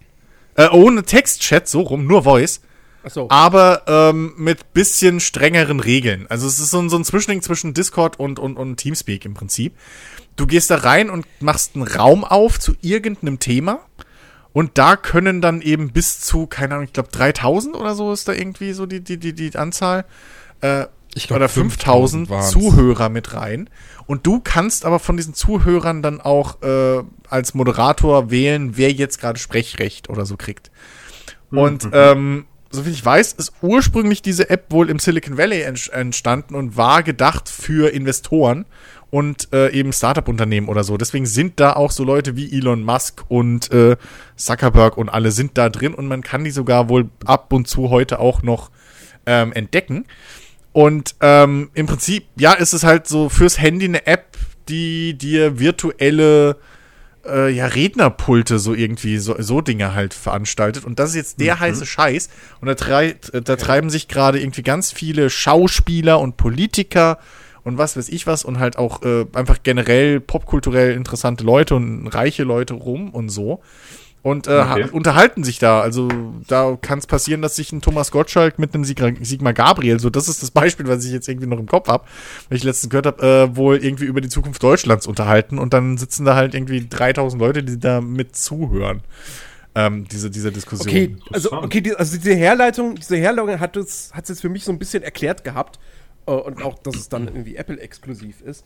äh, 0.56 0.70
ohne 0.70 1.04
Text-Chat, 1.04 1.68
so 1.68 1.82
rum, 1.82 2.08
nur 2.08 2.24
Voice 2.24 2.62
Achso. 3.04 3.28
aber 3.30 3.84
ähm, 3.88 4.34
mit 4.38 4.74
bisschen 4.74 5.20
strengeren 5.20 5.80
Regeln. 5.80 6.26
Also 6.30 6.48
es 6.48 6.60
ist 6.60 6.72
so 6.72 6.80
ein, 6.80 6.90
so 6.90 6.98
ein 6.98 7.06
Zwischending 7.06 7.42
zwischen 7.42 7.74
Discord 7.74 8.20
und, 8.20 8.40
und, 8.40 8.58
und 8.58 8.78
Teamspeak 8.78 9.26
im 9.26 9.36
Prinzip. 9.36 9.74
Du 10.36 10.48
gehst 10.48 10.70
da 10.70 10.78
rein 10.78 11.10
und 11.10 11.26
machst 11.40 11.76
einen 11.76 11.84
Raum 11.88 12.24
auf 12.24 12.60
zu 12.60 12.74
irgendeinem 12.82 13.40
Thema 13.40 13.80
und 14.54 14.78
da 14.78 14.96
können 14.98 15.42
dann 15.42 15.62
eben 15.62 15.92
bis 15.92 16.20
zu, 16.22 16.46
keine 16.48 16.74
Ahnung, 16.76 16.86
ich 16.86 16.94
glaube 16.94 17.10
3000 17.12 17.76
oder 17.76 17.96
so 17.96 18.12
ist 18.12 18.28
da 18.28 18.34
irgendwie 18.34 18.74
so 18.74 18.86
die, 18.86 19.02
die, 19.02 19.18
die, 19.18 19.34
die 19.34 19.56
Anzahl. 19.58 20.06
Äh, 20.62 20.86
Ich 21.14 21.28
glaub, 21.28 21.38
oder 21.38 21.48
5000 21.50 22.30
waren's. 22.30 22.52
Zuhörer 22.52 23.10
mit 23.10 23.34
rein. 23.34 23.70
Und 24.08 24.28
du 24.28 24.40
kannst 24.42 24.86
aber 24.86 25.00
von 25.00 25.18
diesen 25.18 25.34
Zuhörern 25.34 26.02
dann 26.02 26.20
auch 26.22 26.62
äh, 26.62 27.02
als 27.30 27.54
Moderator 27.54 28.30
wählen, 28.30 28.78
wer 28.78 28.92
jetzt 28.92 29.20
gerade 29.22 29.40
Sprechrecht 29.40 30.10
oder 30.10 30.26
so 30.26 30.36
kriegt. 30.38 30.70
Und 31.50 31.88
ähm, 31.94 32.46
soviel 32.72 32.92
ich 32.94 33.04
weiß, 33.06 33.34
ist 33.34 33.54
ursprünglich 33.62 34.22
diese 34.22 34.50
App 34.50 34.66
wohl 34.72 34.90
im 34.90 35.00
Silicon 35.00 35.38
Valley 35.38 35.62
ent- 35.62 35.90
entstanden 35.94 36.56
und 36.56 36.76
war 36.76 37.04
gedacht 37.04 37.48
für 37.50 37.92
Investoren 37.94 38.66
und 39.12 39.54
äh, 39.54 39.72
eben 39.72 39.94
Startup-Unternehmen 39.94 40.68
oder 40.68 40.84
so. 40.84 40.98
Deswegen 40.98 41.26
sind 41.26 41.60
da 41.60 41.74
auch 41.74 41.92
so 41.92 42.04
Leute 42.04 42.36
wie 42.36 42.52
Elon 42.52 42.84
Musk 42.84 43.24
und 43.28 43.72
äh, 43.72 43.98
Zuckerberg 44.36 44.98
und 44.98 45.10
alle 45.10 45.32
sind 45.32 45.58
da 45.58 45.70
drin 45.70 45.94
und 45.94 46.08
man 46.08 46.22
kann 46.22 46.44
die 46.44 46.52
sogar 46.52 46.90
wohl 46.90 47.10
ab 47.26 47.54
und 47.54 47.68
zu 47.68 47.90
heute 47.90 48.20
auch 48.20 48.44
noch 48.44 48.72
ähm, 49.26 49.54
entdecken. 49.54 50.06
Und 50.72 51.16
ähm, 51.22 51.70
im 51.74 51.86
Prinzip, 51.86 52.26
ja, 52.38 52.54
ist 52.54 52.74
es 52.74 52.84
halt 52.84 53.08
so 53.08 53.30
fürs 53.30 53.62
Handy 53.62 53.86
eine 53.86 54.06
App, 54.08 54.38
die 54.68 55.18
dir 55.18 55.60
virtuelle 55.60 56.58
äh, 57.26 57.50
ja, 57.50 57.68
Rednerpulte 57.68 58.60
so 58.60 58.74
irgendwie, 58.74 59.18
so, 59.18 59.36
so 59.40 59.62
Dinge 59.62 59.94
halt 59.94 60.14
veranstaltet. 60.14 60.86
Und 60.86 61.00
das 61.00 61.12
ist 61.12 61.16
jetzt 61.16 61.40
der 61.40 61.60
heiße 61.60 61.86
Scheiß. 61.86 62.30
Und 62.62 62.68
da, 62.68 62.76
trei 62.76 63.16
da 63.32 63.56
treiben 63.56 63.90
sich 63.90 64.08
gerade 64.08 64.40
irgendwie 64.40 64.64
ganz 64.64 64.92
viele 64.92 65.30
Schauspieler 65.30 66.20
und 66.20 66.38
Politiker 66.38 67.20
und 67.66 67.78
was 67.78 67.98
weiß 67.98 68.08
ich 68.08 68.26
was 68.28 68.46
und 68.46 68.60
halt 68.60 68.78
auch 68.78 69.02
äh, 69.04 69.26
einfach 69.34 69.58
generell 69.64 70.22
popkulturell 70.22 70.94
interessante 70.94 71.44
Leute 71.44 71.76
und 71.76 72.08
reiche 72.08 72.44
Leute 72.44 72.76
rum 72.76 73.10
und 73.10 73.28
so. 73.28 73.60
Und 74.22 74.48
äh, 74.48 74.52
Okay. 74.52 74.84
ha- 74.86 74.90
unterhalten 74.92 75.44
sich 75.44 75.60
da. 75.60 75.82
Also 75.82 76.10
da 76.48 76.78
kann 76.82 76.98
es 76.98 77.06
passieren, 77.06 77.44
dass 77.44 77.56
sich 77.58 77.72
ein 77.72 77.82
Thomas 77.82 78.10
Gottschalk 78.10 78.58
mit 78.58 78.74
einem 78.74 78.84
Sigmar, 78.84 79.12
Sigmar 79.22 79.54
Gabriel, 79.54 80.00
so 80.00 80.10
das 80.10 80.28
ist 80.28 80.42
das 80.42 80.50
Beispiel, 80.50 80.88
was 80.88 81.06
ich 81.06 81.12
jetzt 81.12 81.28
irgendwie 81.28 81.46
noch 81.48 81.60
im 81.60 81.68
Kopf 81.68 81.90
habe, 81.90 82.06
weil 82.50 82.58
ich 82.58 82.64
letztens 82.64 82.90
gehört 82.90 83.06
habe, 83.06 83.22
äh, 83.52 83.56
wohl 83.56 83.78
irgendwie 83.84 84.06
über 84.06 84.22
die 84.22 84.30
Zukunft 84.30 84.64
Deutschlands 84.64 85.06
unterhalten 85.06 85.60
und 85.60 85.74
dann 85.74 85.98
sitzen 86.00 86.26
da 86.26 86.36
halt 86.36 86.56
irgendwie 86.56 86.88
3000 86.90 87.40
Leute, 87.40 87.62
die 87.64 87.80
da 87.80 88.02
mit 88.02 88.36
zuhören. 88.36 89.02
Ähm, 89.76 90.08
diese, 90.08 90.32
diese 90.32 90.52
Diskussion. 90.52 90.88
Okay, 90.88 91.16
also, 91.34 91.52
okay, 91.52 91.82
die, 91.82 91.94
also 91.96 92.18
diese 92.18 92.34
Herleitung, 92.34 92.96
diese 92.96 93.18
Herleitung 93.18 93.60
hat 93.60 93.76
es 93.76 94.10
hat 94.14 94.24
es 94.24 94.30
jetzt 94.30 94.42
für 94.42 94.50
mich 94.50 94.64
so 94.64 94.72
ein 94.72 94.80
bisschen 94.80 95.04
erklärt 95.04 95.44
gehabt. 95.44 95.80
Äh, 96.28 96.32
und 96.32 96.64
auch, 96.64 96.80
dass 96.80 96.96
es 96.96 97.10
dann 97.10 97.28
irgendwie 97.28 97.56
Apple-exklusiv 97.56 98.42
ist. 98.42 98.66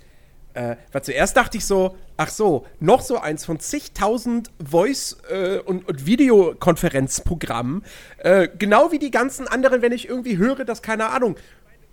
Äh, 0.53 0.77
weil 0.91 1.03
zuerst 1.03 1.37
dachte 1.37 1.57
ich 1.57 1.65
so, 1.65 1.95
ach 2.17 2.29
so, 2.29 2.65
noch 2.79 3.01
so 3.01 3.19
eins 3.19 3.45
von 3.45 3.59
zigtausend 3.59 4.49
Voice- 4.59 5.17
äh, 5.29 5.59
und, 5.59 5.87
und 5.87 6.05
Videokonferenzprogrammen. 6.07 7.83
Äh, 8.17 8.47
genau 8.57 8.91
wie 8.91 8.97
die 8.97 9.11
ganzen 9.11 9.47
anderen, 9.47 9.81
wenn 9.83 9.91
ich 9.91 10.09
irgendwie 10.09 10.37
höre, 10.37 10.65
dass, 10.65 10.81
keine 10.81 11.09
Ahnung, 11.09 11.35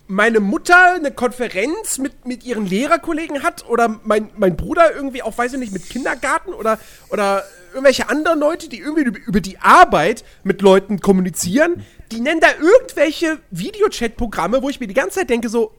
meine 0.08 0.40
Mutter 0.40 0.94
eine 0.94 1.10
Konferenz 1.10 1.98
mit, 1.98 2.26
mit 2.26 2.44
ihren 2.44 2.64
Lehrerkollegen 2.64 3.42
hat 3.42 3.68
oder 3.68 4.00
mein, 4.04 4.30
mein 4.36 4.56
Bruder 4.56 4.94
irgendwie 4.94 5.22
auch, 5.22 5.36
weiß 5.36 5.54
ich 5.54 5.58
nicht, 5.58 5.72
mit 5.72 5.88
Kindergarten 5.90 6.54
oder, 6.54 6.78
oder 7.10 7.44
irgendwelche 7.72 8.08
anderen 8.08 8.38
Leute, 8.38 8.68
die 8.68 8.78
irgendwie 8.78 9.02
über, 9.02 9.18
über 9.26 9.40
die 9.40 9.58
Arbeit 9.58 10.24
mit 10.44 10.62
Leuten 10.62 11.00
kommunizieren, 11.00 11.84
die 12.12 12.20
nennen 12.20 12.40
da 12.40 12.48
irgendwelche 12.60 13.38
Videochat-Programme, 13.50 14.62
wo 14.62 14.68
ich 14.68 14.80
mir 14.80 14.86
die 14.86 14.94
ganze 14.94 15.20
Zeit 15.20 15.30
denke 15.30 15.48
so, 15.48 15.72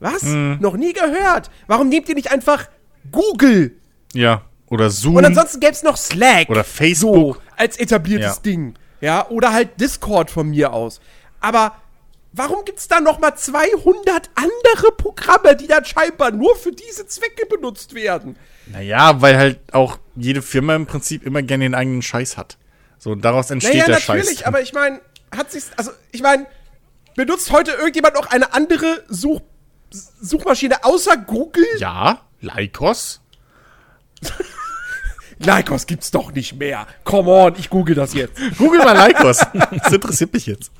was? 0.00 0.22
Noch 0.24 0.76
nie 0.76 0.92
gehört. 0.92 1.50
Warum 1.68 1.88
nehmt 1.88 2.08
ihr 2.08 2.14
nicht 2.16 2.30
einfach 2.32 2.68
Google? 3.12 3.76
Ja. 4.14 4.42
Oder 4.68 4.90
Zoom. 4.90 5.16
Und 5.16 5.24
ansonsten 5.24 5.60
gäbe 5.60 5.72
es 5.72 5.82
noch 5.82 5.96
Slack. 5.96 6.48
Oder 6.48 6.64
Facebook. 6.64 7.36
So, 7.36 7.42
als 7.56 7.76
etabliertes 7.78 8.36
Ja. 8.36 8.42
Ding. 8.42 8.74
Ja, 9.00 9.28
oder 9.28 9.52
halt 9.52 9.80
Discord 9.80 10.30
von 10.30 10.48
mir 10.50 10.72
aus. 10.72 11.00
Aber 11.40 11.76
warum 12.32 12.64
gibt 12.64 12.78
es 12.78 12.88
da 12.88 13.00
noch 13.00 13.18
mal 13.20 13.34
200 13.36 14.30
andere 14.34 14.92
Programme, 14.96 15.54
die 15.56 15.66
dann 15.66 15.84
scheinbar 15.84 16.30
nur 16.30 16.56
für 16.56 16.72
diese 16.72 17.06
Zwecke 17.06 17.46
benutzt 17.46 17.94
werden? 17.94 18.36
Naja, 18.66 19.20
weil 19.20 19.36
halt 19.36 19.60
auch 19.72 19.98
jede 20.16 20.40
Firma 20.42 20.74
im 20.74 20.86
Prinzip 20.86 21.24
immer 21.26 21.42
gerne 21.42 21.64
den 21.64 21.74
eigenen 21.74 22.02
Scheiß 22.02 22.36
hat. 22.36 22.56
So, 22.98 23.10
und 23.10 23.24
daraus 23.24 23.50
entsteht 23.50 23.74
Naja, 23.74 23.86
der 23.86 23.94
natürlich, 23.96 24.38
Scheiß. 24.38 24.44
aber 24.46 24.62
ich 24.62 24.72
meine, 24.72 25.00
hat 25.36 25.50
sich, 25.50 25.64
also 25.76 25.90
ich 26.12 26.22
meine, 26.22 26.46
benutzt 27.16 27.50
heute 27.50 27.72
irgendjemand 27.72 28.14
noch 28.14 28.26
eine 28.26 28.52
andere 28.54 29.04
Such 29.08 29.40
Suchmaschine 30.20 30.84
außer 30.84 31.18
Google? 31.18 31.66
ja, 31.78 32.22
Lycos. 32.40 33.20
Lycos 35.38 35.86
gibt's 35.86 36.10
doch 36.10 36.32
nicht 36.32 36.54
mehr. 36.54 36.86
Come 37.04 37.30
on, 37.30 37.54
ich 37.58 37.68
google 37.68 37.94
das 37.94 38.14
jetzt. 38.14 38.40
Google 38.58 38.78
mal 38.84 39.08
Lycos. 39.08 39.38
das 39.82 39.92
interessiert 39.92 40.32
mich 40.32 40.46
jetzt. 40.46 40.70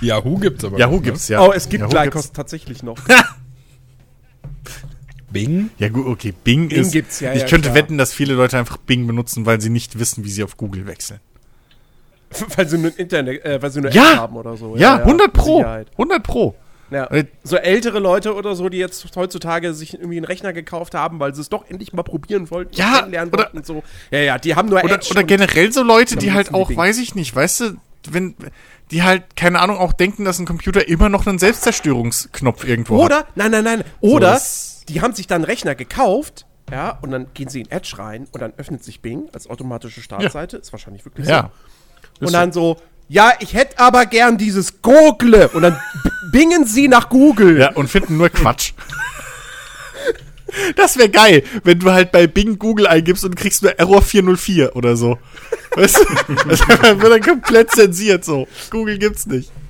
Yahoo 0.00 0.36
gibt's 0.38 0.64
aber. 0.64 0.78
Yahoo 0.78 0.96
noch, 0.96 1.00
ne? 1.00 1.04
gibt's 1.06 1.28
ja. 1.28 1.40
Oh, 1.40 1.52
es 1.52 1.68
gibt 1.68 1.82
Yahoo 1.82 2.04
Lycos 2.04 2.22
gibt's. 2.22 2.32
tatsächlich 2.32 2.82
noch. 2.82 2.98
Bing? 5.30 5.70
Ja 5.78 5.88
gut, 5.88 6.06
okay, 6.06 6.32
Bing, 6.32 6.68
Bing 6.68 6.80
ist. 6.80 6.92
gibt's, 6.92 7.20
ja, 7.20 7.32
ich 7.32 7.42
ja, 7.42 7.46
könnte 7.46 7.68
klar. 7.68 7.76
wetten, 7.76 7.98
dass 7.98 8.12
viele 8.12 8.34
Leute 8.34 8.58
einfach 8.58 8.78
Bing 8.78 9.06
benutzen, 9.06 9.46
weil 9.46 9.60
sie 9.60 9.70
nicht 9.70 9.98
wissen, 9.98 10.24
wie 10.24 10.30
sie 10.30 10.42
auf 10.42 10.56
Google 10.56 10.86
wechseln. 10.86 11.20
weil 12.56 12.68
sie 12.68 12.78
nur 12.78 12.96
Internet, 12.98 13.44
äh, 13.44 13.60
weil 13.62 13.70
sie 13.70 13.80
nur 13.80 13.90
Ja. 13.90 14.12
App 14.12 14.18
haben 14.18 14.36
oder 14.36 14.56
so. 14.56 14.76
Ja, 14.76 14.96
100 14.98 15.28
mit 15.28 15.32
pro. 15.34 15.56
Sicherheit. 15.58 15.88
100 15.92 16.22
pro. 16.22 16.54
Ja. 16.90 17.04
Äh, 17.10 17.24
So 17.44 17.56
ältere 17.56 18.00
Leute 18.00 18.34
oder 18.34 18.56
so, 18.56 18.68
die 18.68 18.78
jetzt 18.78 19.14
heutzutage 19.16 19.74
sich 19.74 19.94
irgendwie 19.94 20.16
einen 20.16 20.24
Rechner 20.24 20.52
gekauft 20.52 20.94
haben, 20.94 21.20
weil 21.20 21.34
sie 21.34 21.40
es 21.40 21.48
doch 21.48 21.64
endlich 21.68 21.92
mal 21.92 22.02
probieren 22.02 22.50
wollten, 22.50 22.74
Ja, 22.74 23.06
oder- 23.06 23.32
wollten 23.32 23.58
und 23.58 23.66
so. 23.66 23.82
Ja, 24.10 24.18
ja, 24.18 24.38
die 24.38 24.56
haben 24.56 24.68
nur 24.68 24.82
Oder, 24.82 24.94
Edge 24.96 25.08
oder 25.12 25.22
generell 25.22 25.72
so 25.72 25.82
Leute, 25.84 26.16
die 26.16 26.32
halt 26.32 26.52
auch, 26.52 26.74
weiß 26.74 26.98
ich 26.98 27.14
nicht, 27.14 27.34
weißt 27.34 27.60
du, 27.60 27.70
wenn 28.10 28.34
die 28.90 29.04
halt, 29.04 29.36
keine 29.36 29.60
Ahnung, 29.60 29.76
auch 29.78 29.92
denken, 29.92 30.24
dass 30.24 30.40
ein 30.40 30.46
Computer 30.46 30.88
immer 30.88 31.08
noch 31.08 31.26
einen 31.28 31.38
Selbstzerstörungsknopf 31.38 32.64
irgendwo 32.64 32.98
hat. 33.04 33.06
Oder, 33.06 33.26
nein, 33.36 33.50
nein, 33.52 33.64
nein, 33.64 33.84
oder 34.00 34.32
das- 34.32 34.82
die 34.88 35.00
haben 35.00 35.14
sich 35.14 35.26
dann 35.28 35.36
einen 35.36 35.44
Rechner 35.44 35.74
gekauft, 35.76 36.46
ja, 36.72 36.98
und 37.02 37.10
dann 37.12 37.26
gehen 37.34 37.48
sie 37.48 37.60
in 37.60 37.70
Edge 37.70 37.94
rein 37.98 38.26
und 38.32 38.40
dann 38.40 38.52
öffnet 38.56 38.82
sich 38.82 39.00
Bing 39.00 39.28
als 39.32 39.48
automatische 39.48 40.00
Startseite, 40.00 40.56
ist 40.56 40.72
wahrscheinlich 40.72 41.04
wirklich 41.04 41.28
Ja. 41.28 41.42
so. 41.42 41.70
Und 42.20 42.32
dann 42.32 42.52
so, 42.52 42.76
ja, 43.08 43.32
ich 43.40 43.54
hätte 43.54 43.78
aber 43.78 44.06
gern 44.06 44.38
dieses 44.38 44.82
Google 44.82 45.50
und 45.52 45.62
dann 45.62 45.80
bingen 46.30 46.64
sie 46.64 46.86
nach 46.86 47.08
Google. 47.08 47.58
Ja, 47.58 47.72
und 47.72 47.88
finden 47.88 48.16
nur 48.16 48.28
Quatsch. 48.28 48.72
Das 50.74 50.96
wäre 50.96 51.08
geil, 51.08 51.44
wenn 51.62 51.78
du 51.78 51.92
halt 51.92 52.10
bei 52.10 52.26
Bing 52.26 52.58
Google 52.58 52.88
eingibst 52.88 53.24
und 53.24 53.36
kriegst 53.36 53.62
nur 53.62 53.78
Error 53.78 54.02
404 54.02 54.74
oder 54.74 54.96
so. 54.96 55.16
Weißt 55.76 55.98
du? 55.98 56.34
Das 56.48 56.66
wird 56.66 57.04
dann 57.04 57.22
komplett 57.22 57.70
zensiert 57.70 58.24
so. 58.24 58.48
Google 58.70 58.98
gibt's 58.98 59.26
nicht. 59.26 59.52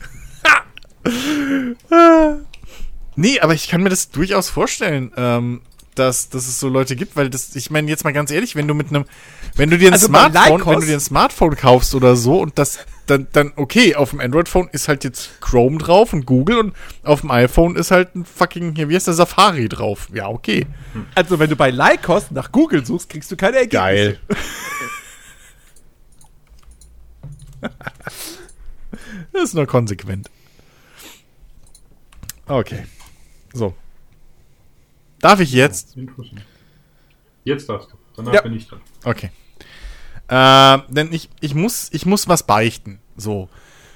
Ah. 1.91 2.37
nee, 3.17 3.41
aber 3.41 3.55
ich 3.55 3.69
kann 3.69 3.83
mir 3.83 3.89
das 3.89 4.11
durchaus 4.11 4.51
vorstellen, 4.51 5.13
ähm, 5.17 5.63
dass, 5.95 6.29
dass 6.29 6.47
es 6.47 6.61
so 6.61 6.69
Leute 6.69 6.97
gibt, 6.97 7.17
weil 7.17 7.31
das, 7.31 7.55
ich 7.57 7.71
meine, 7.71 7.89
jetzt 7.89 8.05
mal 8.05 8.13
ganz 8.13 8.31
ehrlich, 8.31 8.57
wenn 8.57 8.69
du 8.69 8.75
mit 8.75 8.89
einem, 8.89 9.05
wenn 9.57 9.71
du 9.71 9.79
dir 9.79 9.89
ein 9.89 9.95
Also 9.95 10.07
Smartphone, 10.07 10.65
wenn 10.67 10.81
du 10.81 10.87
dir 10.87 10.95
ein 10.95 11.01
Smartphone 11.01 11.57
kaufst 11.57 11.95
oder 11.95 12.17
so 12.17 12.41
und 12.41 12.59
das, 12.59 12.79
dann, 13.07 13.27
dann, 13.33 13.53
okay, 13.57 13.97
auf 13.97 14.11
dem 14.11 14.21
Android-Phone 14.21 14.69
ist 14.69 14.89
halt 14.89 15.05
jetzt 15.05 15.41
Chrome 15.41 15.79
drauf 15.79 16.13
und 16.13 16.27
Google 16.27 16.59
und 16.59 16.77
auf 17.03 17.23
dem 17.23 17.31
iPhone 17.31 17.77
ist 17.77 17.91
halt 17.91 18.15
ein 18.15 18.25
fucking, 18.25 18.77
hier, 18.77 18.89
wie 18.89 18.95
heißt 18.95 19.09
der, 19.09 19.15
Safari 19.15 19.69
drauf. 19.69 20.09
Ja, 20.13 20.29
okay. 20.29 20.67
Also, 21.15 21.39
wenn 21.39 21.51
du 21.51 21.57
bei 21.57 21.71
Lycos 21.71 22.31
nach 22.31 22.53
Google 22.53 22.87
suchst, 22.87 23.09
kriegst 23.11 23.31
du 23.33 23.37
keine 23.37 23.57
Ergebnisse. 23.57 23.81
Geil. 23.81 24.21
das 29.33 29.43
ist 29.43 29.55
nur 29.55 29.67
konsequent. 29.67 30.31
Okay. 32.47 32.85
So. 33.53 33.75
Darf 35.21 35.41
ich 35.41 35.53
jetzt? 35.53 35.97
Jetzt 37.45 37.69
darfst 37.69 37.91
du. 37.93 37.97
Danach 38.17 38.33
Ja. 38.35 38.41
bin 38.43 38.55
ich 38.55 38.67
dran. 38.69 38.81
Okay. 39.05 39.31
Äh, 40.29 40.79
denn 40.93 41.13
ich, 41.13 41.29
ich, 41.41 41.55
muss, 41.55 41.89
ich 41.93 42.07
muss 42.07 42.29
was 42.29 42.45
beichten. 42.45 43.01
So. 43.17 43.49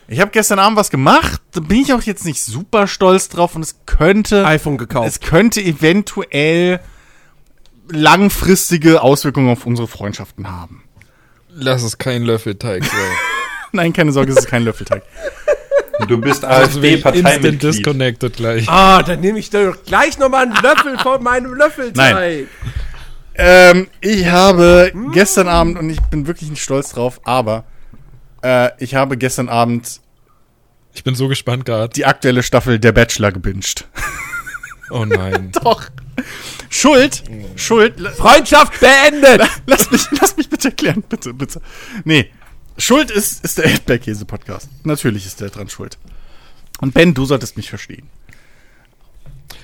Ich 0.08 0.20
habe 0.20 0.30
gestern 0.30 0.58
Abend 0.58 0.76
was 0.76 0.90
gemacht, 0.90 1.40
da 1.52 1.60
bin 1.60 1.78
ich 1.80 1.92
auch 1.94 2.02
jetzt 2.02 2.24
nicht 2.26 2.42
super 2.42 2.86
stolz 2.86 3.28
drauf 3.30 3.54
und 3.56 3.62
es 3.62 3.80
könnte. 3.86 4.44
iPhone 4.46 4.76
gekauft. 4.76 5.08
Es 5.08 5.20
könnte 5.20 5.62
eventuell 5.62 6.80
langfristige 7.88 9.02
Auswirkungen 9.02 9.50
auf 9.50 9.66
unsere 9.66 9.88
Freundschaften 9.88 10.50
haben. 10.50 10.82
Lass 11.48 11.82
es 11.82 11.98
kein 11.98 12.22
Löffelteig 12.24 12.84
sein. 12.84 13.10
Nein, 13.72 13.92
keine 13.92 14.12
Sorge, 14.12 14.32
es 14.32 14.38
ist 14.38 14.48
kein 14.48 14.62
Löffelteig. 14.64 15.02
Du 16.08 16.18
bist 16.18 16.44
Also 16.44 16.80
bin 16.80 16.90
ich 16.90 16.96
instant 17.04 17.16
AfD-Parteimitglied. 17.26 17.62
disconnected 17.62 18.36
gleich. 18.36 18.68
Ah, 18.68 19.02
dann 19.02 19.20
nehme 19.20 19.38
ich 19.38 19.50
doch 19.50 19.74
gleich 19.86 20.18
nochmal 20.18 20.44
einen 20.46 20.54
Löffel 20.62 20.98
von 20.98 21.22
meinem 21.22 21.54
Löffelteig. 21.54 22.46
Ähm, 23.36 23.88
ich 24.00 24.26
habe 24.26 24.92
gestern 25.12 25.48
Abend, 25.48 25.78
und 25.78 25.90
ich 25.90 26.00
bin 26.02 26.26
wirklich 26.26 26.50
nicht 26.50 26.62
stolz 26.62 26.90
drauf, 26.90 27.20
aber 27.24 27.64
äh, 28.42 28.70
ich 28.78 28.94
habe 28.94 29.16
gestern 29.16 29.48
Abend 29.48 30.00
Ich 30.92 31.02
bin 31.02 31.14
so 31.16 31.26
gespannt 31.28 31.64
gerade. 31.64 31.88
die 31.92 32.06
aktuelle 32.06 32.42
Staffel 32.44 32.78
Der 32.78 32.92
Bachelor 32.92 33.32
gebinged. 33.32 33.86
Oh 34.90 35.04
nein. 35.04 35.50
Doch. 35.62 35.84
Schuld, 36.70 37.24
Schuld, 37.56 37.98
la- 37.98 38.10
Freundschaft 38.12 38.78
beendet. 38.80 39.42
lass 39.66 39.90
mich, 39.90 40.06
lass 40.20 40.36
mich 40.36 40.48
bitte 40.48 40.68
erklären, 40.68 41.02
bitte, 41.08 41.32
bitte. 41.34 41.60
Nee, 42.04 42.30
Schuld 42.76 43.10
ist, 43.10 43.44
ist 43.44 43.58
der 43.58 43.66
Erdbeerkäse-Podcast. 43.66 44.68
Natürlich 44.84 45.26
ist 45.26 45.40
der 45.40 45.50
dran 45.50 45.68
schuld. 45.68 45.98
Und 46.80 46.92
Ben, 46.94 47.14
du 47.14 47.24
solltest 47.24 47.56
mich 47.56 47.68
verstehen. 47.70 48.08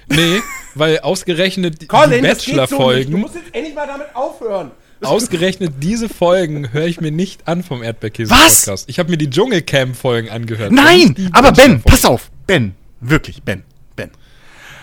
Nee, 0.09 0.41
weil 0.75 1.01
ausgerechnet 1.01 1.83
die 1.83 1.87
Colin, 1.87 2.23
das 2.25 2.45
geht 2.45 2.47
so. 2.47 2.53
Du 2.53 2.57
Bachelor-Folgen, 2.57 3.21
musst 3.21 3.35
jetzt 3.37 3.55
endlich 3.55 3.75
mal 3.75 3.87
damit 3.87 4.09
aufhören. 4.15 4.71
ausgerechnet 5.03 5.75
diese 5.81 6.09
Folgen 6.09 6.73
höre 6.73 6.87
ich 6.87 7.01
mir 7.01 7.13
nicht 7.13 7.47
an 7.49 7.63
vom 7.63 7.81
Was? 7.81 7.87
Erdbeerkäse-Podcast. 7.87 8.89
Ich 8.89 8.99
habe 8.99 9.11
mir 9.11 9.19
die 9.19 9.31
Dschungelcamp-Folgen 9.31 10.29
angehört. 10.31 10.73
Nein, 10.73 11.15
die 11.15 11.29
aber 11.33 11.53
Ben, 11.53 11.55
Bachelor-Folgen. 11.55 11.83
pass 11.85 12.05
auf. 12.05 12.31
Ben, 12.47 12.75
wirklich, 13.01 13.43
Ben, 13.43 13.63
Ben. 13.97 14.11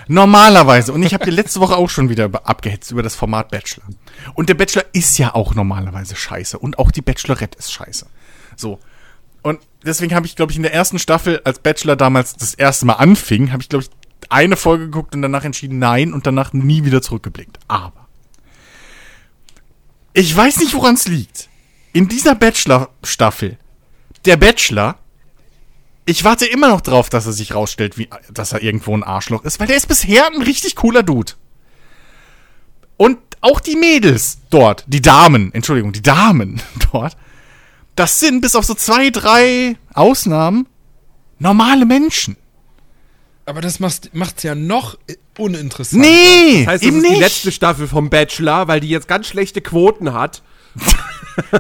Normalerweise, 0.10 0.94
und 0.94 1.04
ich 1.04 1.14
habe 1.14 1.26
dir 1.26 1.32
letzte 1.32 1.60
Woche 1.60 1.76
auch 1.76 1.90
schon 1.90 2.08
wieder 2.10 2.26
über- 2.26 2.48
abgehetzt 2.48 2.92
über 2.92 3.04
das 3.04 3.16
Format 3.16 3.52
Bachelor. 3.52 3.84
Und 4.36 4.48
der 4.48 4.54
Bachelor 4.54 4.86
ist 4.94 5.18
ja 5.18 5.36
auch 5.36 5.54
normalerweise 5.54 6.16
scheiße. 6.16 6.58
Und 6.58 6.80
auch 6.80 6.92
die 6.92 7.02
Bachelorette 7.02 7.58
ist 7.60 7.74
scheiße. 7.74 8.06
So. 8.58 8.80
Und 9.44 9.62
deswegen 9.86 10.14
habe 10.14 10.26
ich, 10.26 10.36
glaube 10.36 10.52
ich, 10.52 10.58
in 10.58 10.64
der 10.64 10.74
ersten 10.74 11.00
Staffel, 11.00 11.40
als 11.46 11.60
Bachelor 11.60 11.96
damals 11.96 12.36
das 12.36 12.54
erste 12.54 12.86
Mal 12.86 12.94
anfing, 12.94 13.52
habe 13.54 13.62
ich, 13.62 13.70
glaube 13.70 13.86
ich, 13.86 13.90
eine 14.30 14.58
Folge 14.58 14.86
geguckt 14.86 15.16
und 15.16 15.22
danach 15.22 15.46
entschieden, 15.46 15.80
nein, 15.80 16.12
und 16.12 16.28
danach 16.28 16.52
nie 16.52 16.84
wieder 16.84 17.02
zurückgeblickt. 17.02 17.60
Aber 17.70 18.08
Ich 20.14 20.36
weiß 20.36 20.58
nicht, 20.60 20.74
woran 20.74 20.96
es 20.96 21.08
liegt. 21.08 21.48
In 21.94 22.08
dieser 22.10 22.36
Bachelor-Staffel, 22.36 23.58
der 24.26 24.36
Bachelor, 24.36 24.98
ich 26.06 26.24
warte 26.24 26.46
immer 26.46 26.70
noch 26.70 26.82
drauf, 26.82 27.10
dass 27.10 27.26
er 27.26 27.34
sich 27.34 27.54
rausstellt, 27.54 27.98
wie, 27.98 28.10
dass 28.32 28.52
er 28.52 28.64
irgendwo 28.64 28.96
ein 28.96 29.04
Arschloch 29.04 29.44
ist, 29.44 29.60
weil 29.60 29.68
der 29.68 29.78
ist 29.78 29.88
bisher 29.88 30.28
ein 30.28 30.42
richtig 30.42 30.76
cooler 30.76 31.04
Dude. 31.04 31.34
Und 32.98 33.20
auch 33.42 33.60
die 33.60 33.76
Mädels 33.76 34.40
dort, 34.50 34.84
die 34.88 35.02
Damen, 35.02 35.54
Entschuldigung, 35.54 35.94
die 35.94 36.02
Damen 36.02 36.62
dort, 36.92 37.16
das 37.98 38.20
sind 38.20 38.42
bis 38.42 38.56
auf 38.56 38.64
so 38.66 38.74
zwei, 38.74 39.10
drei 39.10 39.76
Ausnahmen 39.94 40.68
normale 41.40 41.86
Menschen. 41.86 42.38
Aber 43.46 43.62
das 43.62 43.80
macht 43.80 44.10
es 44.38 44.44
ja 44.44 44.56
noch 44.56 44.98
uninteressant. 45.38 46.02
Nee, 46.02 46.66
Das 46.66 46.74
heißt, 46.74 46.84
das 46.84 46.88
eben 46.88 46.98
ist 46.98 47.02
nicht. 47.04 47.16
die 47.16 47.20
letzte 47.20 47.52
Staffel 47.52 47.88
vom 47.88 48.10
Bachelor, 48.10 48.68
weil 48.68 48.80
die 48.82 48.90
jetzt 48.90 49.08
ganz 49.08 49.28
schlechte 49.28 49.62
Quoten 49.62 50.14
hat. 50.14 50.42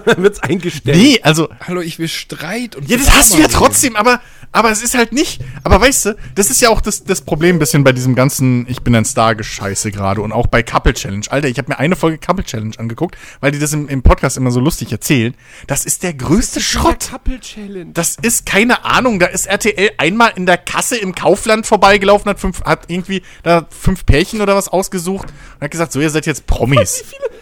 Dann 0.05 0.23
wird's 0.23 0.39
eingestellt. 0.39 0.97
nee, 0.97 1.19
also 1.21 1.49
Hallo, 1.67 1.81
ich 1.81 1.99
will 1.99 2.07
Streit 2.07 2.75
und 2.75 2.89
Ja, 2.89 2.97
das 2.97 3.11
hast 3.11 3.33
du 3.33 3.37
ja 3.37 3.47
trotzdem, 3.47 3.95
aber, 3.95 4.21
aber 4.51 4.71
es 4.71 4.81
ist 4.81 4.95
halt 4.95 5.11
nicht. 5.11 5.41
Aber 5.63 5.79
weißt 5.79 6.05
du, 6.05 6.15
das 6.35 6.49
ist 6.49 6.61
ja 6.61 6.69
auch 6.69 6.81
das, 6.81 7.03
das 7.03 7.21
Problem 7.21 7.57
ein 7.57 7.59
bisschen 7.59 7.83
bei 7.83 7.91
diesem 7.91 8.15
ganzen 8.15 8.67
Ich 8.69 8.81
bin 8.81 8.95
ein 8.95 9.05
Star-Gescheiße 9.05 9.91
gerade 9.91 10.21
und 10.21 10.31
auch 10.31 10.47
bei 10.47 10.63
Couple 10.63 10.93
Challenge. 10.93 11.25
Alter, 11.29 11.47
ich 11.47 11.57
habe 11.57 11.69
mir 11.69 11.79
eine 11.79 11.95
Folge 11.95 12.17
Couple 12.17 12.43
Challenge 12.43 12.73
angeguckt, 12.77 13.17
weil 13.39 13.51
die 13.51 13.59
das 13.59 13.73
im, 13.73 13.87
im 13.87 14.01
Podcast 14.01 14.37
immer 14.37 14.51
so 14.51 14.59
lustig 14.59 14.91
erzählen. 14.91 15.35
Das 15.67 15.85
ist 15.85 16.03
der 16.03 16.13
größte 16.13 16.59
Schrott. 16.59 17.09
Couple 17.11 17.39
Challenge. 17.39 17.91
Das 17.93 18.15
ist 18.21 18.45
keine 18.45 18.83
Ahnung. 18.83 19.19
Da 19.19 19.27
ist 19.27 19.45
RTL 19.45 19.91
einmal 19.97 20.31
in 20.35 20.45
der 20.45 20.57
Kasse 20.57 20.97
im 20.97 21.13
Kaufland 21.13 21.67
vorbeigelaufen, 21.67 22.29
hat 22.29 22.39
fünf, 22.39 22.63
hat 22.63 22.85
irgendwie 22.87 23.21
da 23.43 23.67
fünf 23.69 24.05
Pärchen 24.05 24.41
oder 24.41 24.55
was 24.55 24.69
ausgesucht 24.69 25.27
und 25.55 25.61
hat 25.61 25.71
gesagt, 25.71 25.91
so, 25.91 25.99
ihr 25.99 26.09
seid 26.09 26.25
jetzt 26.25 26.47
Promis. 26.47 27.03
Wie 27.03 27.15
viele, 27.15 27.36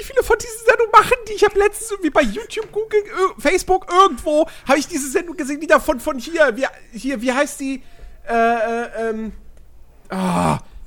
wie 0.00 0.04
viele 0.04 0.22
von 0.22 0.36
diesen 0.38 0.66
Sendungen 0.66 0.92
machen 0.92 1.16
die? 1.28 1.32
Ich 1.34 1.44
habe 1.44 1.58
letztens 1.58 1.90
irgendwie 1.90 2.10
bei 2.10 2.22
YouTube, 2.22 2.72
Google, 2.72 3.00
ir- 3.00 3.40
Facebook, 3.40 3.86
irgendwo, 3.92 4.48
habe 4.66 4.78
ich 4.78 4.88
diese 4.88 5.10
Sendung 5.10 5.36
gesehen, 5.36 5.60
die 5.60 5.66
davon 5.66 6.00
von 6.00 6.18
hier, 6.18 6.56
wie, 6.56 6.66
hier, 6.98 7.20
wie 7.20 7.32
heißt 7.32 7.60
die? 7.60 7.82
Äh, 8.28 8.34
äh, 8.34 9.10
ähm, 9.10 9.32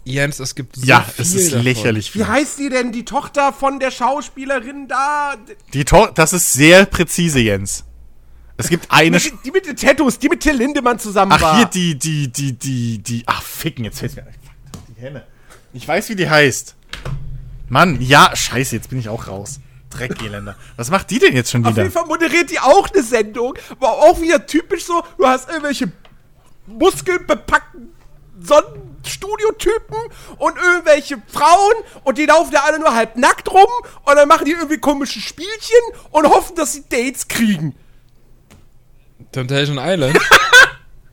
Jens, 0.05 0.39
es 0.39 0.53
gibt 0.55 0.75
so 0.75 0.85
Ja, 0.85 1.01
viel 1.01 1.21
es 1.23 1.33
ist 1.33 1.51
davon. 1.53 1.63
lächerlich. 1.63 2.13
wie 2.13 2.19
Viel. 2.19 2.27
heißt 2.27 2.59
die 2.59 2.69
denn? 2.69 2.91
Die 2.91 3.05
Tochter 3.05 3.53
von 3.53 3.79
der 3.79 3.89
Schauspielerin 3.91 4.87
da? 4.87 5.35
Die 5.73 5.85
to 5.85 6.07
das 6.07 6.33
ist 6.33 6.51
sehr 6.51 6.85
präzise, 6.85 7.39
Jens. 7.39 7.85
Es 8.57 8.67
gibt 8.69 8.87
eine. 8.91 9.17
Die, 9.17 9.31
die 9.45 9.51
mit 9.51 9.65
den 9.65 9.75
Tattoos, 9.77 10.19
die 10.19 10.27
mit 10.29 10.41
Till 10.41 10.55
Lindemann 10.55 10.99
zusammen 10.99 11.31
war. 11.31 11.53
Ach, 11.53 11.57
hier 11.57 11.65
die, 11.67 11.97
die, 11.97 12.27
die, 12.31 12.53
die, 12.53 12.97
die. 12.99 13.23
Ach, 13.25 13.41
ficken, 13.41 13.85
jetzt 13.85 13.99
fällt's 13.99 14.15
mir. 14.15 14.23
Fuck, 14.23 14.31
Die 14.95 15.01
Henne. 15.01 15.23
Ich 15.73 15.87
weiß, 15.87 16.09
wie 16.09 16.15
die 16.15 16.29
heißt. 16.29 16.75
Mann, 17.73 17.99
ja, 17.99 18.35
scheiße, 18.35 18.75
jetzt 18.75 18.89
bin 18.91 18.99
ich 18.99 19.09
auch 19.09 19.27
raus. 19.27 19.59
Dreckelender. 19.89 20.55
Was 20.75 20.91
macht 20.91 21.09
die 21.09 21.17
denn 21.17 21.35
jetzt 21.35 21.49
schon 21.49 21.65
Auf 21.65 21.71
wieder? 21.71 21.81
jeden 21.81 21.93
Fall 21.93 22.05
moderiert 22.05 22.51
die 22.51 22.59
auch 22.59 22.87
eine 22.87 23.01
Sendung, 23.01 23.55
war 23.79 23.93
auch 23.93 24.21
wieder 24.21 24.45
typisch 24.45 24.85
so, 24.85 25.03
du 25.17 25.25
hast 25.25 25.49
irgendwelche 25.49 25.91
muskelbepackten 26.67 27.89
Sonnenstudiotypen 28.39 29.97
und 30.37 30.55
irgendwelche 30.55 31.19
Frauen 31.27 31.73
und 32.03 32.19
die 32.19 32.27
laufen 32.27 32.51
da 32.51 32.59
alle 32.59 32.77
nur 32.77 32.93
halb 32.93 33.15
nackt 33.17 33.51
rum 33.51 33.65
und 34.05 34.15
dann 34.15 34.27
machen 34.27 34.45
die 34.45 34.51
irgendwie 34.51 34.77
komische 34.77 35.19
Spielchen 35.19 35.81
und 36.11 36.27
hoffen, 36.27 36.55
dass 36.55 36.73
sie 36.73 36.83
Dates 36.87 37.27
kriegen. 37.27 37.75
Temptation 39.31 39.79
Island. 39.79 40.17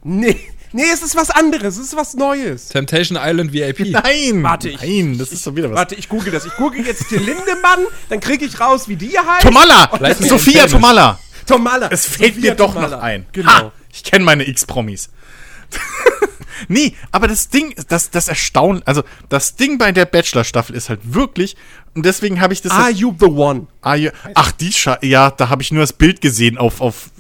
Nee, 0.03 0.51
nee, 0.73 0.85
es 0.93 1.03
ist 1.03 1.17
was 1.17 1.31
anderes, 1.31 1.77
es 1.77 1.87
ist 1.89 1.97
was 1.97 2.15
Neues. 2.15 2.69
Temptation 2.69 3.19
Island 3.21 3.53
VIP. 3.53 3.81
Nein! 3.91 4.43
Warte, 4.43 4.69
ich- 4.71 4.81
Nein, 4.81 5.19
das 5.19 5.33
ist 5.33 5.47
doch 5.47 5.55
wieder 5.57 5.71
was. 5.71 5.77
Warte, 5.77 5.95
ich 5.95 6.09
google 6.09 6.33
das. 6.33 6.45
Ich 6.47 6.55
google 6.57 6.85
jetzt 6.87 7.09
Till 7.09 7.21
Lindemann, 7.21 7.81
dann 8.09 8.21
kriege 8.21 8.45
ich 8.45 8.61
raus, 8.61 8.89
wie 8.89 8.97
die 8.97 9.19
heißt. 9.19 9.43
Tomalla! 9.43 9.91
Mich 10.01 10.17
Sophia 10.29 10.63
empfehlen. 10.63 10.71
Tomalla! 10.71 11.19
Tomalla. 11.47 11.89
Es 11.91 12.07
fällt 12.07 12.35
Sophia 12.35 12.51
mir 12.53 12.57
doch 12.57 12.75
Tomalla. 12.75 12.97
noch 12.97 13.03
ein. 13.03 13.27
Genau. 13.33 13.51
Ha, 13.51 13.73
ich 13.93 14.05
kenne 14.05 14.25
meine 14.25 14.47
X-Promis. 14.47 15.11
nee, 16.69 16.95
aber 17.13 17.29
das 17.29 17.49
Ding, 17.49 17.75
das, 17.89 18.11
das 18.11 18.29
Erstaunen, 18.29 18.83
also 18.85 19.03
das 19.29 19.57
Ding 19.57 19.79
bei 19.79 19.93
der 19.93 20.05
Bachelor-Staffel 20.05 20.75
ist 20.75 20.89
halt 20.89 21.01
wirklich, 21.15 21.57
und 21.95 22.05
deswegen 22.07 22.41
habe 22.41 22.53
ich 22.53 22.63
das. 22.63 22.73
Are 22.73 22.91
you 22.91 23.15
the 23.19 23.27
one? 23.27 23.67
Ja. 23.97 24.13
Ach, 24.35 24.53
die 24.53 24.73
Scha 24.73 24.99
ja, 25.03 25.31
da 25.31 25.49
habe 25.49 25.63
ich 25.63 25.73
nur 25.73 25.83
das 25.83 25.93
Bild 25.93 26.21
gesehen 26.21 26.57
auf, 26.59 26.81
auf 26.81 27.11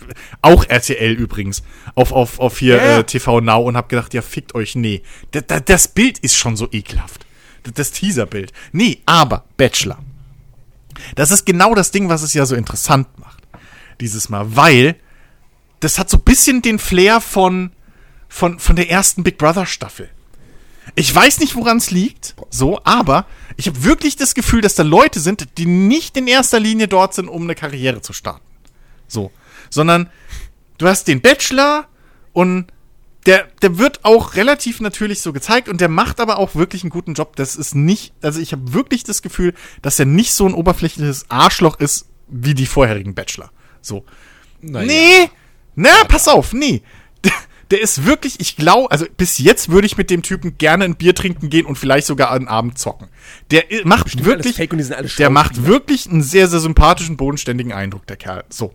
auch 0.42 0.64
RTL 0.68 1.12
übrigens, 1.12 1.62
auf, 1.94 2.12
auf, 2.12 2.38
auf 2.38 2.58
hier 2.58 2.76
ja. 2.76 2.98
Äh, 2.98 3.04
TV 3.04 3.40
Now 3.40 3.62
und 3.62 3.76
habe 3.76 3.88
gedacht, 3.88 4.14
ja, 4.14 4.22
fickt 4.22 4.54
euch, 4.54 4.74
nee. 4.74 5.02
Da, 5.30 5.60
das 5.60 5.88
Bild 5.88 6.18
ist 6.18 6.36
schon 6.36 6.56
so 6.56 6.68
ekelhaft. 6.70 7.26
Das, 7.62 7.74
das 7.74 7.92
Teaserbild. 7.92 8.52
Nee, 8.72 9.00
aber 9.06 9.44
Bachelor. 9.56 9.98
Das 11.14 11.30
ist 11.30 11.46
genau 11.46 11.74
das 11.74 11.90
Ding, 11.90 12.08
was 12.08 12.22
es 12.22 12.34
ja 12.34 12.46
so 12.46 12.54
interessant 12.54 13.06
macht. 13.18 13.42
Dieses 14.00 14.28
Mal, 14.28 14.56
weil 14.56 14.96
das 15.80 15.98
hat 15.98 16.10
so 16.10 16.18
ein 16.18 16.24
bisschen 16.24 16.62
den 16.62 16.78
Flair 16.78 17.20
von, 17.20 17.72
von, 18.28 18.58
von 18.58 18.76
der 18.76 18.90
ersten 18.90 19.22
Big 19.22 19.38
Brother 19.38 19.66
Staffel. 19.66 20.10
Ich 20.94 21.14
weiß 21.14 21.38
nicht, 21.40 21.54
woran 21.54 21.76
es 21.76 21.90
liegt, 21.90 22.34
so, 22.50 22.80
aber 22.84 23.26
ich 23.56 23.66
habe 23.66 23.84
wirklich 23.84 24.16
das 24.16 24.34
Gefühl, 24.34 24.60
dass 24.60 24.74
da 24.74 24.82
Leute 24.82 25.20
sind, 25.20 25.58
die 25.58 25.66
nicht 25.66 26.16
in 26.16 26.26
erster 26.26 26.58
Linie 26.58 26.88
dort 26.88 27.14
sind, 27.14 27.28
um 27.28 27.42
eine 27.42 27.54
Karriere 27.54 28.00
zu 28.00 28.12
starten. 28.12 28.44
So. 29.06 29.30
Sondern 29.70 30.10
du 30.78 30.86
hast 30.86 31.08
den 31.08 31.20
Bachelor 31.20 31.86
und 32.32 32.66
der, 33.26 33.48
der 33.60 33.78
wird 33.78 34.04
auch 34.04 34.34
relativ 34.34 34.80
natürlich 34.80 35.20
so 35.20 35.32
gezeigt 35.32 35.68
und 35.68 35.80
der 35.80 35.88
macht 35.88 36.20
aber 36.20 36.38
auch 36.38 36.54
wirklich 36.54 36.82
einen 36.82 36.90
guten 36.90 37.14
Job. 37.14 37.36
Das 37.36 37.56
ist 37.56 37.74
nicht, 37.74 38.14
also 38.22 38.40
ich 38.40 38.52
habe 38.52 38.72
wirklich 38.72 39.04
das 39.04 39.22
Gefühl, 39.22 39.54
dass 39.82 39.98
er 39.98 40.06
nicht 40.06 40.32
so 40.32 40.46
ein 40.46 40.54
oberflächliches 40.54 41.26
Arschloch 41.28 41.78
ist 41.78 42.06
wie 42.28 42.54
die 42.54 42.66
vorherigen 42.66 43.14
Bachelor. 43.14 43.50
So. 43.82 44.04
Naja. 44.62 44.86
Nee, 44.86 45.30
na, 45.74 46.04
pass 46.08 46.28
auf, 46.28 46.52
nee. 46.52 46.82
Der, 47.24 47.32
der 47.70 47.82
ist 47.82 48.06
wirklich, 48.06 48.40
ich 48.40 48.56
glaube, 48.56 48.90
also 48.90 49.06
bis 49.16 49.38
jetzt 49.38 49.68
würde 49.68 49.86
ich 49.86 49.98
mit 49.98 50.10
dem 50.10 50.22
Typen 50.22 50.56
gerne 50.56 50.84
ein 50.84 50.96
Bier 50.96 51.14
trinken 51.14 51.50
gehen 51.50 51.66
und 51.66 51.76
vielleicht 51.76 52.06
sogar 52.06 52.30
einen 52.30 52.48
Abend 52.48 52.78
zocken. 52.78 53.08
Der 53.50 53.64
macht 53.84 54.14
alles 54.14 54.24
wirklich, 54.24 54.56
der 55.18 55.30
macht 55.30 55.66
wirklich 55.66 56.08
einen 56.08 56.22
sehr, 56.22 56.48
sehr 56.48 56.60
sympathischen, 56.60 57.16
bodenständigen 57.16 57.72
Eindruck, 57.72 58.06
der 58.06 58.16
Kerl. 58.16 58.44
So. 58.48 58.72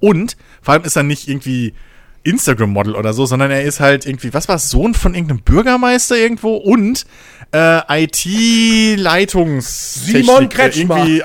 Und 0.00 0.36
vor 0.62 0.74
allem 0.74 0.84
ist 0.84 0.96
er 0.96 1.02
nicht 1.02 1.28
irgendwie 1.28 1.74
Instagram-Model 2.22 2.96
oder 2.96 3.12
so, 3.12 3.24
sondern 3.24 3.52
er 3.52 3.62
ist 3.62 3.78
halt 3.78 4.04
irgendwie, 4.04 4.34
was 4.34 4.48
war 4.48 4.56
es, 4.56 4.68
Sohn 4.68 4.94
von 4.94 5.14
irgendeinem 5.14 5.42
Bürgermeister 5.42 6.16
irgendwo 6.16 6.56
und 6.56 7.06
äh, 7.52 8.04
IT-Leitungs... 8.04 9.94
Simon 10.06 10.48
Kretschmer. 10.48 11.06
Irgendwie 11.06 11.22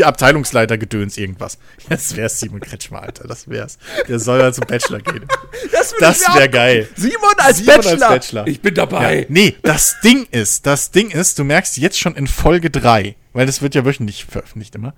IT-Abteilungsleiter 0.00 0.78
gedöns 0.78 1.16
irgendwas. 1.18 1.58
Das 1.88 2.16
wär's 2.16 2.38
Simon 2.38 2.60
Kretschmer, 2.60 3.02
Alter, 3.02 3.26
das 3.26 3.48
wär's. 3.48 3.78
Der 4.08 4.20
soll 4.20 4.38
ja 4.40 4.52
zum 4.52 4.66
Bachelor 4.66 5.00
gehen. 5.00 5.24
Das, 5.72 5.92
Das 5.98 6.20
ich 6.22 6.28
mir 6.28 6.34
wär 6.34 6.46
auch- 6.46 6.50
geil. 6.52 6.88
Simon 6.96 7.34
als, 7.38 7.58
Simon 7.58 7.74
als 7.74 7.84
Bachelor. 7.86 8.08
Bachelor. 8.10 8.46
Ich 8.46 8.60
bin 8.60 8.74
dabei. 8.74 9.20
Ja, 9.20 9.26
nee, 9.28 9.56
das 9.62 9.96
Ding 10.04 10.26
ist, 10.30 10.66
das 10.66 10.90
Ding 10.92 11.10
ist, 11.10 11.38
du 11.38 11.44
merkst 11.44 11.76
jetzt 11.78 11.98
schon 11.98 12.14
in 12.14 12.26
Folge 12.26 12.70
3, 12.70 13.16
weil 13.32 13.46
das 13.46 13.60
wird 13.62 13.74
ja 13.74 13.84
wöchentlich 13.84 14.24
veröffentlicht 14.24 14.74
immer. 14.76 14.94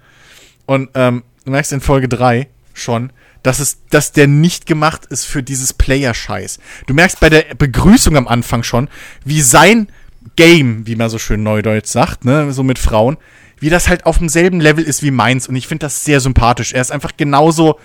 Und 0.66 0.90
ähm, 0.94 1.22
du 1.44 1.50
merkst 1.50 1.72
in 1.72 1.80
Folge 1.80 2.08
3 2.08 2.48
schon, 2.78 3.12
dass 3.42 3.58
es, 3.58 3.78
dass 3.90 4.12
der 4.12 4.26
nicht 4.26 4.66
gemacht 4.66 5.06
ist 5.06 5.24
für 5.24 5.42
dieses 5.42 5.72
Player-Scheiß. 5.72 6.58
Du 6.86 6.94
merkst 6.94 7.20
bei 7.20 7.30
der 7.30 7.54
Begrüßung 7.56 8.16
am 8.16 8.28
Anfang 8.28 8.62
schon, 8.62 8.88
wie 9.24 9.40
sein 9.40 9.88
Game, 10.34 10.86
wie 10.86 10.96
man 10.96 11.08
so 11.08 11.18
schön 11.18 11.42
neudeutsch 11.42 11.86
sagt, 11.86 12.24
ne, 12.24 12.52
so 12.52 12.62
mit 12.62 12.78
Frauen, 12.78 13.16
wie 13.58 13.70
das 13.70 13.88
halt 13.88 14.04
auf 14.04 14.18
demselben 14.18 14.60
Level 14.60 14.84
ist 14.84 15.02
wie 15.02 15.10
meins. 15.10 15.48
Und 15.48 15.56
ich 15.56 15.68
finde 15.68 15.86
das 15.86 16.04
sehr 16.04 16.20
sympathisch. 16.20 16.72
Er 16.72 16.80
ist 16.80 16.92
einfach 16.92 17.12
genauso 17.16 17.78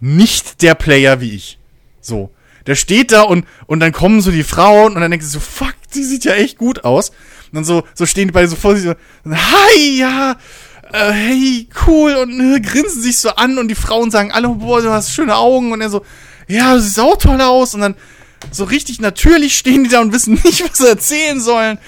nicht 0.00 0.62
der 0.62 0.74
Player 0.74 1.20
wie 1.20 1.32
ich. 1.32 1.58
So. 2.00 2.30
Der 2.66 2.74
steht 2.74 3.12
da 3.12 3.22
und, 3.22 3.46
und 3.66 3.80
dann 3.80 3.92
kommen 3.92 4.20
so 4.22 4.30
die 4.30 4.44
Frauen 4.44 4.94
und 4.94 5.00
dann 5.00 5.10
denkst 5.10 5.26
du 5.26 5.32
so, 5.32 5.40
fuck, 5.40 5.74
die 5.94 6.02
sieht 6.02 6.24
ja 6.24 6.34
echt 6.34 6.56
gut 6.56 6.84
aus. 6.84 7.10
Und 7.10 7.54
dann 7.54 7.64
so, 7.64 7.84
so 7.94 8.06
stehen 8.06 8.28
die 8.28 8.32
beide 8.32 8.48
so 8.48 8.56
vor 8.56 8.74
sich 8.74 8.84
so, 8.84 8.94
hi, 9.30 9.98
ja, 9.98 10.36
äh, 10.92 11.12
hey, 11.12 11.68
cool, 11.86 12.14
und 12.16 12.38
äh, 12.40 12.60
grinsen 12.60 13.02
sich 13.02 13.18
so 13.18 13.30
an 13.30 13.58
und 13.58 13.68
die 13.68 13.74
Frauen 13.74 14.10
sagen 14.10 14.32
alle, 14.32 14.48
boah, 14.48 14.82
du 14.82 14.90
hast 14.90 15.12
schöne 15.12 15.36
Augen 15.36 15.72
und 15.72 15.80
er 15.80 15.90
so, 15.90 16.04
ja, 16.48 16.74
du 16.74 16.80
siehst 16.80 17.00
auch 17.00 17.16
toll 17.16 17.40
aus 17.40 17.74
und 17.74 17.80
dann 17.80 17.96
so 18.50 18.64
richtig 18.64 19.00
natürlich 19.00 19.56
stehen 19.56 19.84
die 19.84 19.90
da 19.90 20.00
und 20.00 20.12
wissen 20.12 20.34
nicht, 20.44 20.68
was 20.68 20.78
sie 20.78 20.88
erzählen 20.88 21.40
sollen. 21.40 21.78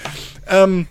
Ähm, 0.47 0.87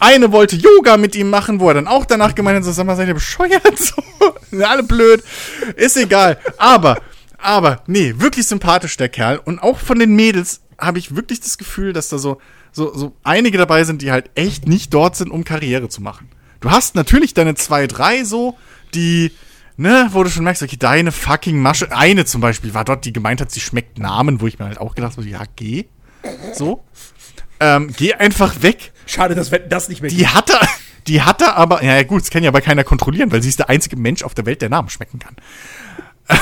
eine 0.00 0.30
wollte 0.30 0.56
Yoga 0.56 0.96
mit 0.96 1.16
ihm 1.16 1.28
machen, 1.30 1.58
wo 1.58 1.68
er 1.68 1.74
dann 1.74 1.88
auch 1.88 2.04
danach 2.04 2.34
gemeint 2.34 2.58
hat, 2.58 2.64
so, 2.64 2.72
sag 2.72 2.86
mal, 2.86 2.96
seid 2.96 3.08
ihr 3.08 3.14
bescheuert? 3.14 3.62
So, 3.78 4.02
sind 4.50 4.62
alle 4.62 4.82
blöd. 4.82 5.22
Ist 5.76 5.96
egal. 5.96 6.38
Aber, 6.56 7.00
aber, 7.38 7.82
nee, 7.86 8.14
wirklich 8.18 8.46
sympathisch, 8.46 8.96
der 8.96 9.08
Kerl. 9.08 9.40
Und 9.44 9.60
auch 9.60 9.78
von 9.78 9.98
den 9.98 10.14
Mädels 10.14 10.60
habe 10.78 10.98
ich 10.98 11.16
wirklich 11.16 11.40
das 11.40 11.58
Gefühl, 11.58 11.92
dass 11.92 12.08
da 12.08 12.18
so, 12.18 12.40
so, 12.72 12.94
so 12.94 13.12
einige 13.24 13.58
dabei 13.58 13.84
sind, 13.84 14.02
die 14.02 14.12
halt 14.12 14.30
echt 14.34 14.68
nicht 14.68 14.94
dort 14.94 15.16
sind, 15.16 15.30
um 15.30 15.44
Karriere 15.44 15.88
zu 15.88 16.00
machen. 16.00 16.28
Du 16.60 16.70
hast 16.70 16.94
natürlich 16.94 17.34
deine 17.34 17.54
zwei, 17.54 17.86
drei 17.86 18.24
so, 18.24 18.56
die, 18.94 19.32
ne, 19.76 20.08
wo 20.12 20.22
du 20.24 20.30
schon 20.30 20.44
merkst, 20.44 20.62
okay, 20.62 20.76
deine 20.76 21.12
fucking 21.12 21.60
Masche. 21.60 21.92
Eine 21.92 22.24
zum 22.24 22.40
Beispiel 22.40 22.74
war 22.74 22.84
dort, 22.84 23.04
die 23.04 23.12
gemeint 23.12 23.40
hat, 23.40 23.50
sie 23.50 23.60
schmeckt 23.60 23.98
Namen, 23.98 24.40
wo 24.40 24.46
ich 24.46 24.58
mir 24.58 24.66
halt 24.66 24.78
auch 24.78 24.94
gedacht 24.94 25.16
habe, 25.16 25.28
ja, 25.28 25.42
geh. 25.56 25.84
So. 26.52 26.84
Ähm, 27.60 27.92
geh 27.96 28.14
einfach 28.14 28.62
weg. 28.62 28.92
Schade, 29.06 29.34
dass 29.34 29.50
das 29.68 29.88
nicht 29.88 30.02
mehr 30.02 30.10
Die 30.10 30.26
hatte, 30.26 30.54
die 31.06 31.22
hat 31.22 31.42
er 31.42 31.56
aber, 31.56 31.82
ja 31.82 32.02
gut, 32.02 32.22
das 32.22 32.30
kann 32.30 32.42
ja 32.42 32.50
aber 32.50 32.60
keiner 32.60 32.84
kontrollieren, 32.84 33.32
weil 33.32 33.42
sie 33.42 33.48
ist 33.48 33.58
der 33.58 33.68
einzige 33.68 33.96
Mensch 33.96 34.22
auf 34.22 34.34
der 34.34 34.46
Welt, 34.46 34.62
der 34.62 34.68
Namen 34.68 34.88
schmecken 34.90 35.18
kann. 35.18 35.36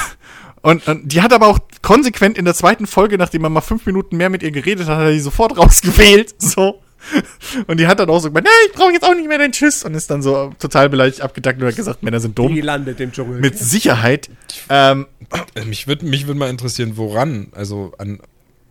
Und, 0.63 0.89
und 0.89 1.13
die 1.13 1.23
hat 1.23 1.33
aber 1.33 1.47
auch 1.47 1.61
konsequent 1.81 2.37
in 2.37 2.45
der 2.45 2.55
zweiten 2.55 2.89
Folge, 2.89 3.19
nachdem 3.19 3.45
er 3.45 3.51
mal 3.51 3.61
fünf 3.61 3.87
Minuten 3.87 4.17
mehr 4.17 4.31
mit 4.31 4.43
ihr 4.43 4.51
geredet 4.51 4.89
hat, 4.89 4.97
hat 4.97 5.05
er 5.05 5.13
die 5.13 5.21
sofort 5.21 5.57
rausgewählt. 5.57 6.35
So. 6.43 6.83
Und 7.67 7.79
die 7.81 7.87
hat 7.87 7.99
dann 8.01 8.09
auch 8.11 8.21
so 8.21 8.29
gemeint, 8.29 8.47
nee, 8.47 8.67
ich 8.71 8.73
brauche 8.73 8.93
jetzt 8.93 9.05
auch 9.05 9.15
nicht 9.15 9.29
mehr 9.29 9.39
deinen 9.39 9.53
Tschüss. 9.53 9.85
Und 9.85 9.95
ist 9.95 10.11
dann 10.11 10.23
so 10.23 10.53
total 10.59 10.89
beleidigt 10.89 11.21
abgedackt 11.21 11.61
und 11.61 11.69
hat 11.69 11.77
gesagt, 11.77 12.03
Männer 12.03 12.21
sind 12.21 12.37
Die 12.39 12.43
dumm. 12.43 12.57
landet 12.59 13.01
im 13.01 13.13
Dschungel. 13.13 13.41
Mit 13.41 13.59
Sicherheit. 13.59 14.29
Ähm, 14.69 15.07
Äh, 15.55 15.65
Mich 15.65 15.87
würde 15.89 16.07
mich 16.07 16.27
würd 16.27 16.39
mal 16.39 16.49
interessieren, 16.51 16.93
woran? 16.97 17.49
Also 17.53 17.93
an. 17.99 18.21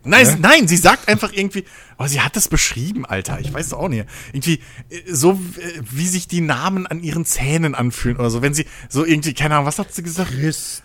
Nein, 0.08 0.24
sie- 0.24 0.36
nein, 0.40 0.68
sie 0.68 0.76
sagt 0.76 1.08
einfach 1.08 1.32
irgendwie, 1.32 1.64
oh, 1.98 2.06
sie 2.06 2.20
hat 2.20 2.36
das 2.36 2.46
beschrieben, 2.46 3.04
Alter. 3.04 3.38
Ich 3.40 3.52
weiß 3.52 3.66
es 3.66 3.72
auch 3.74 3.88
nicht. 3.88 4.04
Irgendwie 4.32 4.60
äh, 4.88 5.02
so, 5.12 5.32
äh, 5.32 5.80
wie 5.90 6.06
sich 6.06 6.28
die 6.28 6.40
Namen 6.40 6.86
an 6.86 7.02
ihren 7.02 7.24
Zähnen 7.24 7.74
anfühlen 7.74 8.16
oder 8.16 8.30
so. 8.30 8.40
Wenn 8.40 8.54
sie 8.54 8.66
so 8.88 9.04
irgendwie, 9.04 9.34
keine 9.34 9.54
Ahnung, 9.56 9.66
was 9.66 9.80
hat 9.80 9.92
sie 9.92 10.04
gesagt? 10.04 10.30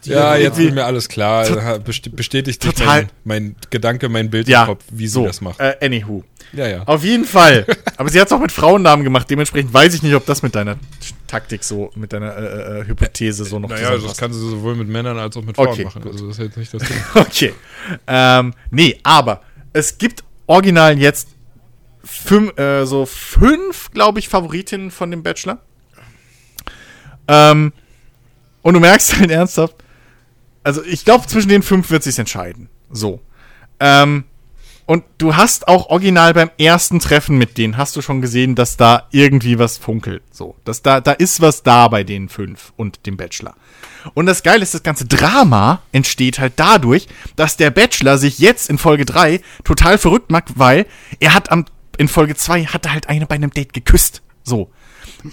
Ja, 0.05 0.35
jetzt 0.35 0.57
ist 0.57 0.73
mir 0.73 0.85
alles 0.85 1.07
klar. 1.07 1.45
Bestätigt 1.79 2.63
Total- 2.63 3.03
mein, 3.23 3.51
mein 3.51 3.55
Gedanke, 3.69 4.09
mein 4.09 4.31
Bild 4.31 4.47
Ja, 4.47 4.61
im 4.63 4.69
Kopf, 4.69 4.83
wie 4.91 5.05
sie 5.07 5.13
so, 5.13 5.27
das 5.27 5.39
macht. 5.39 5.59
Äh, 5.59 5.75
anywho. 5.81 6.23
Ja, 6.53 6.67
ja. 6.67 6.83
Auf 6.85 7.03
jeden 7.03 7.25
Fall. 7.25 7.65
Aber 7.97 8.09
sie 8.09 8.19
hat 8.19 8.27
es 8.27 8.33
auch 8.33 8.39
mit 8.39 8.51
Frauennamen 8.51 9.03
gemacht. 9.03 9.29
Dementsprechend 9.29 9.73
weiß 9.73 9.93
ich 9.93 10.03
nicht, 10.03 10.15
ob 10.15 10.25
das 10.25 10.41
mit 10.41 10.55
deiner 10.55 10.77
Taktik 11.27 11.63
so, 11.63 11.91
mit 11.95 12.13
deiner 12.13 12.35
äh, 12.35 12.81
äh, 12.81 12.87
Hypothese 12.87 13.45
so 13.45 13.59
noch 13.59 13.69
Naja, 13.69 13.89
also 13.89 14.07
das 14.07 14.17
kann 14.17 14.33
sie 14.33 14.39
sowohl 14.39 14.75
mit 14.75 14.87
Männern 14.87 15.17
als 15.17 15.37
auch 15.37 15.43
mit 15.43 15.55
Frauen 15.55 15.69
Okay, 15.69 15.85
machen. 15.85 16.01
gut. 16.01 16.11
Also 16.11 16.27
das 16.27 16.37
ist 16.37 16.43
jetzt 16.43 16.57
nicht 16.57 16.73
das 16.73 16.83
Ding. 16.87 16.97
Okay. 17.15 17.53
Ähm, 18.07 18.53
nee, 18.69 18.99
aber 19.03 19.41
es 19.73 19.97
gibt 19.97 20.23
original 20.47 20.99
jetzt 20.99 21.29
fünf, 22.03 22.57
äh, 22.59 22.85
so 22.85 23.05
fünf, 23.05 23.91
glaube 23.91 24.19
ich, 24.19 24.27
Favoritinnen 24.27 24.91
von 24.91 25.11
dem 25.11 25.23
Bachelor. 25.23 25.59
Ähm, 27.27 27.71
und 28.61 28.73
du 28.73 28.79
merkst 28.79 29.17
halt 29.19 29.31
ernsthaft, 29.31 29.75
also 30.63 30.83
ich 30.83 31.05
glaube, 31.05 31.25
zwischen 31.27 31.49
den 31.49 31.63
fünf 31.63 31.89
wird 31.89 32.03
sich 32.03 32.19
entscheiden. 32.19 32.69
So. 32.91 33.21
Ähm, 33.79 34.25
und 34.91 35.05
du 35.19 35.37
hast 35.37 35.69
auch 35.69 35.87
original 35.87 36.33
beim 36.33 36.51
ersten 36.57 36.99
Treffen 36.99 37.37
mit 37.37 37.57
denen, 37.57 37.77
hast 37.77 37.95
du 37.95 38.01
schon 38.01 38.19
gesehen, 38.19 38.55
dass 38.55 38.75
da 38.75 39.07
irgendwie 39.11 39.57
was 39.57 39.77
funkelt. 39.77 40.21
So. 40.31 40.57
Dass 40.65 40.81
da, 40.81 40.99
da 40.99 41.13
ist 41.13 41.39
was 41.39 41.63
da 41.63 41.87
bei 41.87 42.03
den 42.03 42.27
fünf 42.27 42.73
und 42.75 43.05
dem 43.05 43.15
Bachelor. 43.15 43.55
Und 44.15 44.25
das 44.25 44.43
Geile 44.43 44.63
ist, 44.63 44.73
das 44.73 44.83
ganze 44.83 45.05
Drama 45.05 45.81
entsteht 45.93 46.39
halt 46.39 46.55
dadurch, 46.57 47.07
dass 47.37 47.55
der 47.55 47.71
Bachelor 47.71 48.17
sich 48.17 48.39
jetzt 48.39 48.69
in 48.69 48.77
Folge 48.77 49.05
3 49.05 49.39
total 49.63 49.97
verrückt 49.97 50.29
macht, 50.29 50.59
weil 50.59 50.85
er 51.21 51.35
hat 51.35 51.53
am, 51.53 51.63
in 51.97 52.09
Folge 52.09 52.35
2 52.35 52.65
hat 52.65 52.85
er 52.85 52.91
halt 52.91 53.07
eine 53.07 53.27
bei 53.27 53.35
einem 53.35 53.51
Date 53.51 53.71
geküsst. 53.71 54.21
So. 54.43 54.71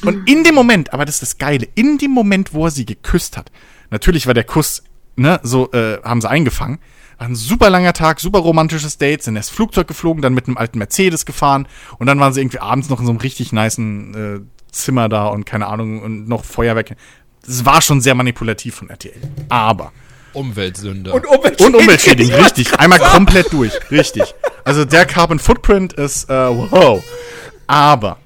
Und 0.05 0.29
in 0.29 0.45
dem 0.45 0.55
Moment, 0.55 0.93
aber 0.93 1.05
das 1.05 1.17
ist 1.17 1.23
das 1.23 1.39
Geile, 1.39 1.67
in 1.75 1.99
dem 1.99 2.13
Moment, 2.13 2.55
wo 2.55 2.67
er 2.67 2.71
sie 2.71 2.87
geküsst 2.87 3.37
hat, 3.37 3.51
natürlich 3.91 4.29
war 4.29 4.35
der 4.35 4.45
Kuss, 4.45 4.85
ne, 5.17 5.41
so 5.43 5.73
äh, 5.73 6.01
haben 6.05 6.21
sie 6.21 6.31
eingefangen, 6.31 6.79
war 7.19 7.27
ein 7.27 7.35
super 7.35 7.69
langer 7.69 7.93
Tag, 7.93 8.21
super 8.21 8.39
romantisches 8.39 8.97
Date, 8.97 9.23
sind 9.23 9.37
erst 9.37 9.51
Flugzeug 9.51 9.89
geflogen, 9.89 10.23
dann 10.23 10.35
mit 10.35 10.47
einem 10.47 10.57
alten 10.57 10.79
Mercedes 10.79 11.27
gefahren 11.27 11.67
und 11.99 12.07
dann 12.07 12.21
waren 12.21 12.33
sie 12.33 12.41
irgendwie 12.41 12.61
abends 12.61 12.89
noch 12.89 13.01
in 13.01 13.07
so 13.07 13.13
einem 13.13 13.21
richtig 13.21 13.53
nicen 13.53 14.15
äh, 14.15 14.73
Zimmer 14.73 15.09
da 15.09 15.27
und 15.27 15.45
keine 15.45 15.67
Ahnung 15.67 16.03
und 16.03 16.29
noch 16.29 16.45
Feuerwerk. 16.45 16.97
Das 17.45 17.65
war 17.65 17.81
schon 17.83 18.01
sehr 18.01 18.15
manipulativ 18.15 18.77
von 18.77 18.91
RTL. 18.91 19.21
Aber 19.49 19.93
Umweltsünder. 20.33 21.15
und 21.15 21.27
Umwelt 21.27 21.61
und 21.61 21.75
umweltschädigend, 21.75 22.35
richtig. 22.35 22.79
Einmal 22.79 23.01
komplett 23.01 23.53
durch, 23.53 23.73
richtig. 23.91 24.23
Also 24.65 24.85
der 24.85 25.07
Carbon 25.07 25.39
Footprint 25.39 25.95
ist, 25.95 26.29
äh, 26.31 26.33
wow. 26.33 27.03
Aber, 27.67 28.19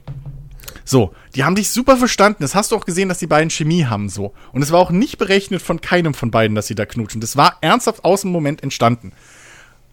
so, 0.85 1.15
die 1.35 1.45
haben 1.45 1.55
dich 1.55 1.71
super 1.71 1.97
verstanden. 1.97 2.39
Das 2.41 2.55
hast 2.55 2.73
du 2.73 2.77
auch 2.77 2.85
gesehen, 2.85 3.09
dass 3.09 3.19
die 3.19 3.27
beiden 3.27 3.51
Chemie 3.51 3.87
haben, 3.87 4.09
so. 4.09 4.35
Und 4.53 4.63
es 4.63 4.71
war 4.71 4.81
auch 4.81 4.91
nicht 4.91 5.19
berechnet 5.19 5.63
von 5.63 5.81
keinem 5.81 6.15
von 6.15 6.31
beiden, 6.31 6.55
dass 6.55 6.67
sie 6.67 6.75
da 6.75 6.87
knutschen. 6.87 7.21
Das 7.21 7.37
war 7.37 7.59
ernsthaft 7.61 8.05
aus 8.05 8.23
dem 8.23 8.31
Moment 8.31 8.63
entstanden. 8.63 9.13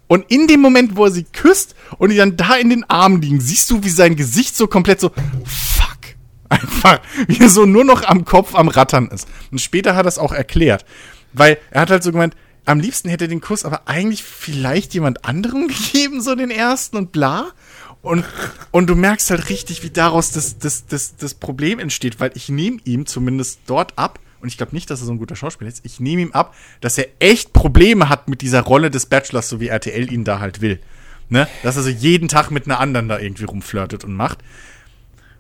Und 0.08 0.32
in 0.32 0.48
dem 0.48 0.60
Moment, 0.60 0.96
wo 0.96 1.06
er 1.06 1.12
sie 1.12 1.24
küsst 1.24 1.76
und 1.98 2.10
die 2.10 2.18
dann 2.18 2.36
da 2.36 2.56
in 2.56 2.70
den 2.70 2.84
Armen 2.90 3.22
liegen, 3.22 3.40
siehst 3.40 3.70
du, 3.70 3.84
wie 3.84 3.90
sein 3.90 4.16
Gesicht 4.16 4.56
so 4.56 4.68
komplett 4.68 5.00
so, 5.00 5.12
fuck. 5.46 5.98
Einfach, 6.50 7.00
wie 7.28 7.40
er 7.40 7.50
so 7.50 7.68
nur 7.68 7.86
noch 7.86 8.04
am 8.04 8.26
Kopf 8.26 8.56
am 8.56 8.70
Rattern 8.70 9.08
ist. 9.10 9.28
Und 9.52 9.62
später 9.62 9.96
hat 9.96 10.08
er 10.08 10.10
es 10.10 10.18
auch 10.18 10.32
erklärt. 10.32 10.84
Weil 11.32 11.60
er 11.70 11.82
hat 11.82 11.92
halt 11.92 12.02
so 12.02 12.12
gemeint, 12.12 12.36
am 12.66 12.80
liebsten 12.80 13.08
hätte 13.08 13.26
er 13.26 13.30
den 13.30 13.40
Kuss 13.40 13.66
aber 13.66 13.88
eigentlich 13.88 14.24
vielleicht 14.24 14.96
jemand 14.96 15.26
anderem 15.26 15.68
gegeben, 15.94 16.22
so 16.22 16.36
den 16.36 16.52
ersten 16.52 16.98
und 16.98 17.12
bla. 17.12 17.52
Und, 18.02 18.24
und 18.72 18.88
du 18.88 18.96
merkst 18.96 19.30
halt 19.30 19.50
richtig, 19.50 19.84
wie 19.84 19.90
daraus 19.90 20.32
das, 20.32 20.58
das, 20.58 20.86
das, 20.86 21.18
das 21.18 21.34
Problem 21.34 21.80
entsteht, 21.80 22.20
weil 22.20 22.32
ich 22.34 22.50
nehme 22.50 22.78
ihm 22.86 23.06
zumindest 23.06 23.60
dort 23.68 23.98
ab, 23.98 24.20
und 24.42 24.48
ich 24.48 24.58
glaube 24.58 24.74
nicht, 24.74 24.90
dass 24.90 25.02
er 25.02 25.06
so 25.06 25.12
ein 25.12 25.18
guter 25.18 25.36
Schauspieler 25.36 25.70
ist, 25.70 25.86
ich 25.86 26.00
nehme 26.00 26.22
ihm 26.22 26.32
ab, 26.32 26.56
dass 26.80 26.98
er 26.98 27.08
echt 27.20 27.52
Probleme 27.52 28.08
hat 28.08 28.30
mit 28.30 28.42
dieser 28.42 28.62
Rolle 28.62 28.90
des 28.90 29.06
Bachelors, 29.06 29.50
so 29.50 29.60
wie 29.60 29.68
RTL 29.68 30.12
ihn 30.14 30.24
da 30.24 30.40
halt 30.40 30.62
will. 30.62 30.80
Ne? 31.28 31.48
Dass 31.62 31.76
er 31.76 31.84
so 31.84 31.90
jeden 31.90 32.30
Tag 32.30 32.50
mit 32.50 32.66
einer 32.66 32.80
anderen 32.80 33.10
da 33.10 33.20
irgendwie 33.20 33.44
rumflirtet 33.44 34.06
und 34.06 34.14
macht. 34.14 34.40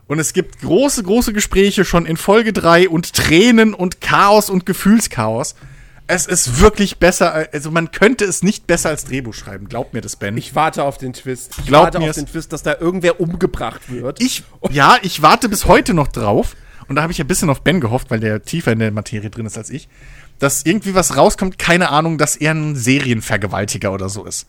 Und 0.07 0.19
es 0.19 0.33
gibt 0.33 0.59
große, 0.61 1.03
große 1.03 1.33
Gespräche 1.33 1.85
schon 1.85 2.05
in 2.05 2.17
Folge 2.17 2.51
3 2.51 2.89
und 2.89 3.13
Tränen 3.13 3.73
und 3.73 4.01
Chaos 4.01 4.49
und 4.49 4.65
Gefühlschaos. 4.65 5.55
Es 6.11 6.25
ist 6.25 6.59
wirklich 6.59 6.97
besser, 6.97 7.47
also 7.53 7.69
man 7.69 7.91
könnte 7.91 8.25
es 8.25 8.41
nicht 8.41 8.65
besser 8.65 8.89
als 8.89 9.05
Drehbuch 9.05 9.35
schreiben. 9.35 9.69
Glaub 9.69 9.93
mir 9.93 10.01
das, 10.01 10.15
Ben. 10.15 10.35
Ich 10.37 10.55
warte 10.55 10.83
auf 10.83 10.97
den 10.97 11.13
Twist. 11.13 11.53
Ich 11.59 11.67
Glaub 11.67 11.83
warte 11.83 11.99
mir 11.99 12.05
auf 12.05 12.09
es. 12.09 12.15
den 12.15 12.25
Twist, 12.25 12.51
dass 12.51 12.63
da 12.63 12.77
irgendwer 12.79 13.19
umgebracht 13.19 13.91
wird. 13.91 14.19
Ich, 14.19 14.41
ja, 14.71 14.97
ich 15.03 15.21
warte 15.21 15.49
bis 15.49 15.65
heute 15.65 15.93
noch 15.93 16.07
drauf. 16.07 16.55
Und 16.87 16.95
da 16.95 17.03
habe 17.03 17.13
ich 17.13 17.21
ein 17.21 17.27
bisschen 17.27 17.51
auf 17.51 17.61
Ben 17.61 17.79
gehofft, 17.79 18.09
weil 18.09 18.19
der 18.19 18.41
tiefer 18.41 18.71
in 18.71 18.79
der 18.79 18.91
Materie 18.91 19.29
drin 19.29 19.45
ist 19.45 19.55
als 19.55 19.69
ich. 19.69 19.87
Dass 20.39 20.65
irgendwie 20.65 20.95
was 20.95 21.15
rauskommt, 21.15 21.59
keine 21.59 21.91
Ahnung, 21.91 22.17
dass 22.17 22.35
er 22.35 22.55
ein 22.55 22.75
Serienvergewaltiger 22.75 23.91
oder 23.91 24.09
so 24.09 24.25
ist. 24.25 24.47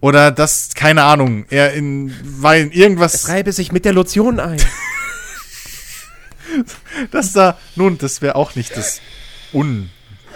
Oder 0.00 0.30
dass, 0.30 0.74
keine 0.74 1.04
Ahnung, 1.04 1.46
er 1.48 1.72
in, 1.72 2.14
weil 2.22 2.66
irgendwas, 2.66 3.28
Reibe 3.28 3.52
sich 3.52 3.72
mit 3.72 3.86
der 3.86 3.94
Lotion 3.94 4.40
ein. 4.40 4.60
dass 7.10 7.32
da, 7.32 7.56
nun, 7.76 7.96
das 7.96 8.20
wäre 8.20 8.34
auch 8.34 8.56
nicht 8.56 8.76
das 8.76 9.00
Un, 9.54 9.88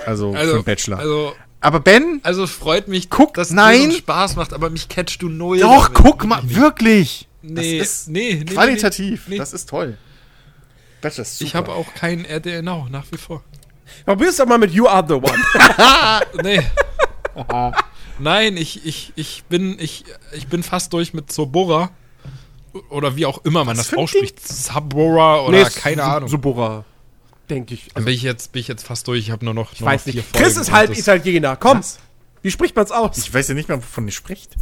also, 0.07 0.33
für 0.33 0.39
also, 0.39 0.55
einen 0.55 0.65
Bachelor. 0.65 0.99
also, 0.99 1.35
Aber 1.61 1.81
Ben, 1.81 2.21
also 2.23 2.45
es 2.45 2.51
freut 2.51 2.89
mich, 2.89 3.11
Guck, 3.11 3.35
dass 3.35 3.51
nein. 3.51 3.89
dir 3.89 3.93
so 3.93 3.99
Spaß 3.99 4.37
macht, 4.37 4.53
aber 4.53 4.71
mich 4.71 4.89
catchst 4.89 5.23
du 5.23 5.29
null. 5.29 5.59
doch, 5.61 5.89
damit. 5.89 6.03
guck 6.03 6.25
mal, 6.25 6.43
wirklich. 6.45 7.29
Nee, 7.43 7.79
das 7.79 7.89
ist 7.89 8.09
nee, 8.09 8.35
nee, 8.35 8.55
qualitativ, 8.55 9.25
nee, 9.27 9.35
nee. 9.35 9.39
das 9.39 9.53
ist 9.53 9.69
toll. 9.69 9.97
Bachelor 11.01 11.23
ist 11.23 11.39
super. 11.39 11.49
Ich 11.49 11.55
habe 11.55 11.73
auch 11.73 11.95
keinen 11.95 12.25
RTL 12.25 12.63
Now, 12.63 12.87
nach 12.91 13.05
wie 13.11 13.19
vor. 13.19 13.43
Probier's 14.07 14.37
doch 14.37 14.47
mal 14.47 14.59
mit 14.59 14.73
You 14.73 14.87
Are 14.87 15.05
the 15.07 15.15
One. 15.15 16.23
Nee. 16.43 16.63
Nein, 18.19 18.57
ich, 18.57 18.85
ich, 18.87 19.13
ich, 19.17 19.45
bin, 19.49 19.79
ich, 19.79 20.05
ich 20.33 20.47
bin 20.49 20.63
fast 20.63 20.93
durch 20.93 21.15
mit 21.15 21.33
Sobora. 21.33 21.91
Oder 22.89 23.17
wie 23.17 23.27
auch 23.27 23.45
immer 23.45 23.65
man 23.65 23.77
das 23.77 23.89
für 23.89 23.97
ein 23.97 24.05
ausspricht. 24.05 24.47
Sabora 24.47 25.41
oder 25.41 25.69
keine 25.69 26.05
Ahnung. 26.05 26.29
Subora, 26.29 26.85
denke 27.55 27.75
ich. 27.75 27.89
Dann 27.95 28.05
bin 28.05 28.15
ich 28.15 28.23
jetzt, 28.23 28.53
bin 28.53 28.61
ich 28.61 28.69
jetzt 28.69 28.85
fast 28.87 29.07
durch. 29.09 29.21
Ich 29.21 29.31
habe 29.31 29.45
nur 29.45 29.55
noch, 29.55 29.73
Ich 29.73 29.81
nur 29.81 29.89
noch 29.89 29.95
weiß 29.95 30.07
nicht. 30.07 30.15
vier 30.15 30.25
Chris 30.33 30.55
Folgen 30.55 30.61
ist 30.61 30.73
halb 30.73 30.97
Italiener. 30.97 31.57
Komm. 31.57 31.79
Was? 31.79 31.99
Wie 32.43 32.51
spricht 32.51 32.75
man's 32.75 32.91
aus? 32.91 33.19
Ich 33.19 33.33
weiß 33.33 33.49
ja 33.49 33.55
nicht 33.55 33.69
mehr, 33.69 33.79
wovon 33.79 34.07
ihr 34.07 34.13
spricht. 34.13 34.55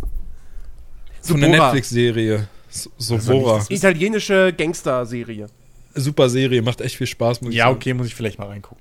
So 1.23 1.35
eine. 1.35 1.49
Netflix-Serie. 1.49 2.49
So- 2.69 2.91
Sobora. 2.99 3.65
Italienische 3.69 4.53
Gangster-Serie. 4.57 5.47
Super 5.95 6.29
Serie, 6.31 6.63
macht 6.63 6.81
echt 6.81 6.97
viel 6.97 7.07
Spaß, 7.07 7.41
muss 7.41 7.51
ich 7.51 7.57
Ja, 7.57 7.65
sagen. 7.65 7.77
okay, 7.77 7.95
muss 7.95 8.07
ich 8.07 8.15
vielleicht 8.15 8.39
mal 8.39 8.47
reingucken. 8.47 8.81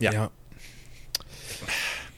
Ja. 0.00 0.12
Ja. 0.12 0.30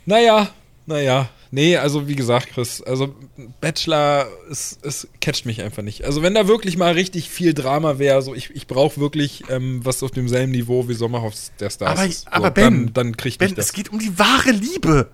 Naja, 0.07 0.51
naja. 0.87 1.29
Nee, 1.53 1.77
also 1.77 2.07
wie 2.07 2.15
gesagt, 2.15 2.51
Chris, 2.55 2.81
also 2.81 3.13
Bachelor, 3.61 4.29
es, 4.51 4.79
es 4.83 5.09
catcht 5.21 5.47
mich 5.47 5.63
einfach 5.63 5.83
nicht. 5.83 6.05
Also 6.05 6.23
wenn 6.23 6.35
da 6.35 6.47
wirklich 6.47 6.77
mal 6.77 6.93
richtig 6.93 7.29
viel 7.29 7.55
Drama 7.55 7.99
wäre, 7.99 8.23
so 8.23 8.35
ich, 8.35 8.51
ich 8.51 8.69
brauche 8.69 9.01
wirklich 9.01 9.43
ähm, 9.49 9.85
was 9.85 10.01
auf 10.05 10.13
demselben 10.13 10.53
Niveau 10.53 10.89
wie 10.89 10.95
Sommerhaus 10.95 11.51
der 11.59 11.71
Stars. 11.71 11.99
Aber, 11.99 12.07
ist. 12.07 12.21
so, 12.23 12.31
aber 12.31 12.51
Ben, 12.53 12.87
dann, 12.87 12.93
dann 12.93 13.17
kriegt 13.17 13.39
Ben, 13.39 13.51
mich 13.51 13.59
es 13.59 13.67
das. 13.67 13.73
geht 13.73 13.91
um 13.93 13.99
die 13.99 14.17
wahre 14.17 14.53
Liebe. 14.53 15.11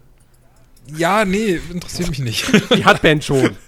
Ja, 0.94 1.24
nee, 1.24 1.58
interessiert 1.72 2.10
mich 2.10 2.20
nicht. 2.20 2.44
Die 2.76 2.84
hat 2.84 3.02
Ben 3.02 3.20
schon. 3.22 3.56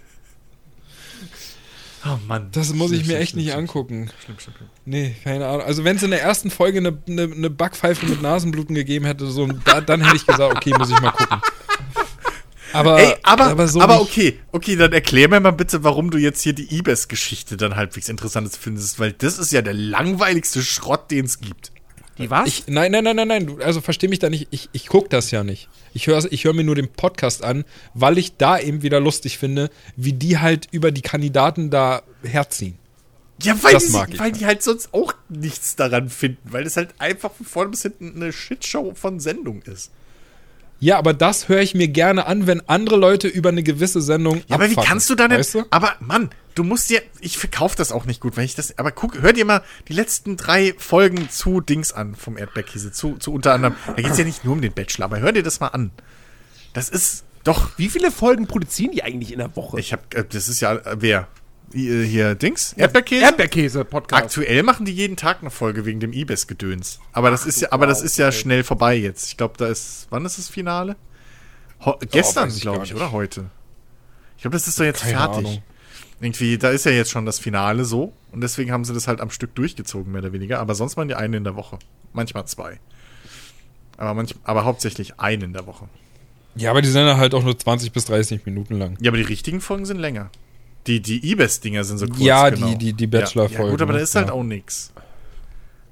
Oh 2.06 2.16
Mann. 2.28 2.48
Das 2.52 2.72
muss 2.72 2.92
ich 2.92 3.00
Schlimm, 3.00 3.16
mir 3.16 3.18
echt 3.18 3.32
schlimm, 3.32 3.44
nicht 3.44 3.54
angucken. 3.54 4.08
Schlimm, 4.24 4.38
schlimm, 4.38 4.54
schlimm. 4.56 4.68
Nee, 4.84 5.16
keine 5.24 5.46
Ahnung. 5.48 5.62
Also 5.62 5.82
wenn 5.82 5.96
es 5.96 6.02
in 6.04 6.10
der 6.12 6.22
ersten 6.22 6.48
Folge 6.48 6.78
eine, 6.78 6.96
eine, 7.08 7.22
eine 7.24 7.50
Backpfeife 7.50 8.06
mit 8.06 8.22
Nasenbluten 8.22 8.74
gegeben 8.76 9.04
hätte, 9.04 9.26
so, 9.26 9.46
da, 9.46 9.80
dann 9.80 10.02
hätte 10.04 10.14
ich 10.16 10.24
gesagt, 10.24 10.54
okay, 10.56 10.72
muss 10.78 10.90
ich 10.90 11.00
mal 11.00 11.10
gucken. 11.10 11.40
Aber, 12.72 12.98
Ey, 12.98 13.14
aber, 13.22 13.46
aber, 13.46 13.68
so 13.68 13.78
nicht. 13.78 13.90
okay, 13.90 14.38
okay, 14.52 14.76
dann 14.76 14.92
erklär 14.92 15.28
mir 15.28 15.40
mal 15.40 15.52
bitte, 15.52 15.84
warum 15.84 16.10
du 16.10 16.18
jetzt 16.18 16.42
hier 16.42 16.52
die 16.52 16.74
Ibis-Geschichte 16.76 17.56
dann 17.56 17.76
halbwegs 17.76 18.08
interessant 18.08 18.50
findest, 18.54 18.98
weil 18.98 19.12
das 19.12 19.38
ist 19.38 19.52
ja 19.52 19.62
der 19.62 19.74
langweiligste 19.74 20.62
Schrott, 20.62 21.10
den 21.10 21.24
es 21.24 21.40
gibt. 21.40 21.72
Die 22.18 22.30
was? 22.30 22.48
Ich, 22.48 22.64
nein, 22.66 22.90
nein, 22.92 23.04
nein, 23.04 23.16
nein, 23.16 23.28
nein. 23.28 23.56
Also 23.62 23.80
versteh 23.80 24.08
mich 24.08 24.18
da 24.18 24.28
nicht. 24.28 24.48
Ich, 24.50 24.68
ich 24.72 24.86
gucke 24.86 25.08
das 25.08 25.30
ja 25.30 25.44
nicht. 25.44 25.68
Ich 25.94 26.08
höre 26.08 26.30
ich 26.30 26.44
hör 26.44 26.52
mir 26.52 26.64
nur 26.64 26.74
den 26.74 26.88
Podcast 26.88 27.44
an, 27.44 27.64
weil 27.94 28.18
ich 28.18 28.36
da 28.36 28.58
eben 28.58 28.82
wieder 28.82 29.00
lustig 29.00 29.38
finde, 29.38 29.70
wie 29.96 30.12
die 30.12 30.38
halt 30.38 30.66
über 30.72 30.90
die 30.90 31.02
Kandidaten 31.02 31.70
da 31.70 32.02
herziehen. 32.22 32.76
Ja, 33.42 33.56
weil, 33.62 33.72
Das 33.74 33.86
die, 33.86 34.14
ich 34.14 34.18
weil 34.18 34.32
die 34.32 34.46
halt 34.46 34.62
sonst 34.64 34.92
auch 34.92 35.14
nichts 35.28 35.76
daran 35.76 36.08
finden, 36.08 36.40
weil 36.52 36.66
es 36.66 36.76
halt 36.76 36.94
einfach 36.98 37.32
von 37.32 37.46
vorne 37.46 37.70
bis 37.70 37.82
hinten 37.82 38.16
eine 38.16 38.32
Shitshow 38.32 38.94
von 38.94 39.20
Sendung 39.20 39.62
ist. 39.62 39.92
Ja, 40.80 40.98
aber 40.98 41.12
das 41.12 41.48
höre 41.48 41.60
ich 41.60 41.74
mir 41.74 41.88
gerne 41.88 42.26
an, 42.26 42.46
wenn 42.46 42.66
andere 42.68 42.96
Leute 42.96 43.26
über 43.26 43.48
eine 43.48 43.62
gewisse 43.62 44.00
Sendung 44.00 44.42
Ja, 44.46 44.55
aber 44.55 44.70
wie 44.70 44.76
kannst 44.76 45.10
du 45.10 45.14
da 45.14 45.26
denn? 45.26 45.38
Weißt 45.38 45.55
du? 45.55 45.64
Aber 45.70 45.94
Mann, 46.00 46.30
du 46.55 46.62
musst 46.62 46.90
dir, 46.90 47.02
ich 47.20 47.36
verkaufe 47.36 47.76
das 47.76 47.90
auch 47.90 48.05
nicht 48.05 48.20
gut, 48.20 48.36
wenn 48.36 48.44
ich 48.44 48.55
das. 48.55 48.78
Aber 48.78 48.92
guck, 48.92 49.20
hör 49.20 49.32
dir 49.32 49.44
mal 49.44 49.62
die 49.88 49.92
letzten 49.92 50.36
drei 50.36 50.74
Folgen 50.78 51.28
zu 51.30 51.60
Dings 51.60 51.92
an 51.92 52.14
vom 52.14 52.38
Erdbeerkäse, 52.38 52.92
zu, 52.92 53.16
zu 53.16 53.32
unter 53.32 53.55
anderem. 53.55 53.74
Da 53.86 53.94
geht's 53.94 54.18
ja 54.18 54.24
nicht 54.24 54.44
nur 54.44 54.55
um 54.55 54.62
den 54.62 54.72
Bachelor, 54.72 55.06
aber 55.06 55.18
hör 55.20 55.32
dir 55.32 55.42
das 55.42 55.59
mal 55.60 55.68
an. 55.68 55.90
Das 56.74 56.88
ist 56.88 57.24
doch. 57.44 57.70
Wie 57.76 57.88
viele 57.88 58.10
Folgen 58.12 58.46
produzieren 58.46 58.92
die 58.92 59.02
eigentlich 59.02 59.32
in 59.32 59.38
der 59.38 59.56
Woche? 59.56 59.80
Ich 59.80 59.92
hab, 59.92 60.14
äh, 60.14 60.24
das 60.28 60.48
ist 60.48 60.60
ja 60.60 60.74
äh, 60.74 60.96
wer 61.00 61.26
hier, 61.72 62.34
Dings 62.34 62.72
Erdbeerkäse. 62.72 63.24
Erdbeerkäse-Podcast. 63.24 64.24
Aktuell 64.24 64.62
machen 64.62 64.86
die 64.86 64.92
jeden 64.92 65.16
Tag 65.16 65.38
eine 65.40 65.50
Folge 65.50 65.84
wegen 65.84 66.00
dem 66.00 66.12
Ibis-Gedöns. 66.12 67.00
Aber 67.12 67.30
das 67.30 67.46
ist 67.46 67.60
ja, 67.60 67.72
aber 67.72 67.86
das 67.86 68.02
ist 68.02 68.16
ja 68.16 68.32
schnell 68.32 68.64
vorbei 68.64 68.96
jetzt. 68.96 69.28
Ich 69.28 69.36
glaube, 69.36 69.54
da 69.58 69.66
ist, 69.66 70.06
wann 70.10 70.24
ist 70.24 70.38
das 70.38 70.48
Finale? 70.48 70.96
Ho 71.84 71.96
gestern, 72.10 72.48
weiß 72.48 72.56
ich 72.56 72.62
glaube 72.62 72.84
ich, 72.84 72.94
oder 72.94 73.12
heute? 73.12 73.50
Ich 74.36 74.42
glaube, 74.42 74.56
das 74.56 74.68
ist 74.68 74.78
doch 74.78 74.84
jetzt 74.84 75.02
Keine 75.02 75.16
fertig. 75.16 75.38
Ahnung. 75.38 75.62
Irgendwie, 76.20 76.58
da 76.58 76.70
ist 76.70 76.84
ja 76.84 76.90
jetzt 76.90 77.10
schon 77.10 77.26
das 77.26 77.38
Finale 77.38 77.84
so. 77.84 78.12
Und 78.32 78.40
deswegen 78.40 78.72
haben 78.72 78.84
sie 78.84 78.94
das 78.94 79.06
halt 79.06 79.20
am 79.20 79.30
Stück 79.30 79.54
durchgezogen, 79.54 80.12
mehr 80.12 80.22
oder 80.22 80.32
weniger. 80.32 80.58
Aber 80.60 80.74
sonst 80.74 80.96
machen 80.96 81.08
die 81.08 81.14
eine 81.14 81.36
in 81.36 81.44
der 81.44 81.54
Woche. 81.54 81.78
Manchmal 82.12 82.46
zwei. 82.46 82.80
Aber, 83.96 84.14
manch, 84.14 84.34
aber 84.44 84.64
hauptsächlich 84.64 85.18
eine 85.20 85.44
in 85.44 85.52
der 85.52 85.66
Woche. 85.66 85.88
Ja, 86.54 86.70
aber 86.70 86.82
die 86.82 86.88
sind 86.88 87.06
ja 87.06 87.16
halt 87.16 87.34
auch 87.34 87.44
nur 87.44 87.56
20 87.56 87.92
bis 87.92 88.06
30 88.06 88.46
Minuten 88.46 88.74
lang. 88.78 88.96
Ja, 89.00 89.10
aber 89.10 89.16
die 89.16 89.24
richtigen 89.24 89.60
Folgen 89.60 89.84
sind 89.84 89.98
länger. 89.98 90.30
Die, 90.89 91.01
die 91.01 91.31
Ibis-Dinger 91.32 91.85
sind 91.85 91.98
so 91.98 92.06
kurz. 92.06 92.20
Ja, 92.20 92.48
genau. 92.48 92.66
die- 92.70 92.78
die- 92.78 92.93
die 92.94 93.06
Bachelor-Folgen, 93.06 93.65
Ja, 93.66 93.70
gut, 93.70 93.82
aber 93.82 93.93
da 93.93 93.98
ist 94.01 94.15
halt 94.15 94.28
Ja. 94.28 94.32
auch 94.32 94.43
nix. 94.43 94.90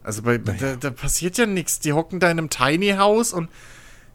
Also 0.03 0.23
bei, 0.23 0.39
da, 0.39 0.77
da 0.77 0.91
passiert 0.91 1.37
ja 1.37 1.47
nichts. 1.47 1.81
Die 1.81 1.93
hocken 1.93 2.19
da 2.19 2.31
in 2.31 2.39
einem 2.39 2.49
Tiny 2.51 2.91
House 2.97 3.33
und 3.33 3.49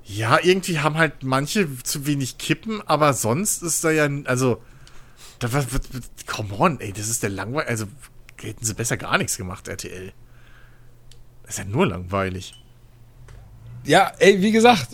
ja, 0.04 0.40
irgendwie 0.42 0.80
haben 0.80 0.98
halt 0.98 1.22
manche 1.24 1.68
zu 1.84 2.08
wenig 2.08 2.38
Kippen, 2.40 2.82
aber 2.88 3.14
sonst 3.14 3.62
ist 3.62 3.84
da 3.84 3.92
ja, 3.92 4.10
also, 4.26 4.62
da 5.40 5.54
was, 5.54 5.68
was, 5.72 5.82
come 6.26 6.50
on, 6.58 6.80
ey, 6.80 6.92
das 6.92 7.08
ist 7.10 7.22
der 7.22 7.30
langweilig, 7.30 7.70
also 7.70 7.86
hätten 8.42 8.66
sie 8.66 8.74
besser 8.74 8.98
gar 8.98 9.18
nichts 9.20 9.38
gemacht, 9.38 9.68
RTL. 9.68 10.12
Das 11.44 11.52
ist 11.52 11.58
ja 11.60 11.66
nur 11.66 11.86
langweilig. 11.86 12.56
Ja, 13.84 14.12
ey, 14.20 14.42
wie 14.42 14.52
gesagt, 14.52 14.90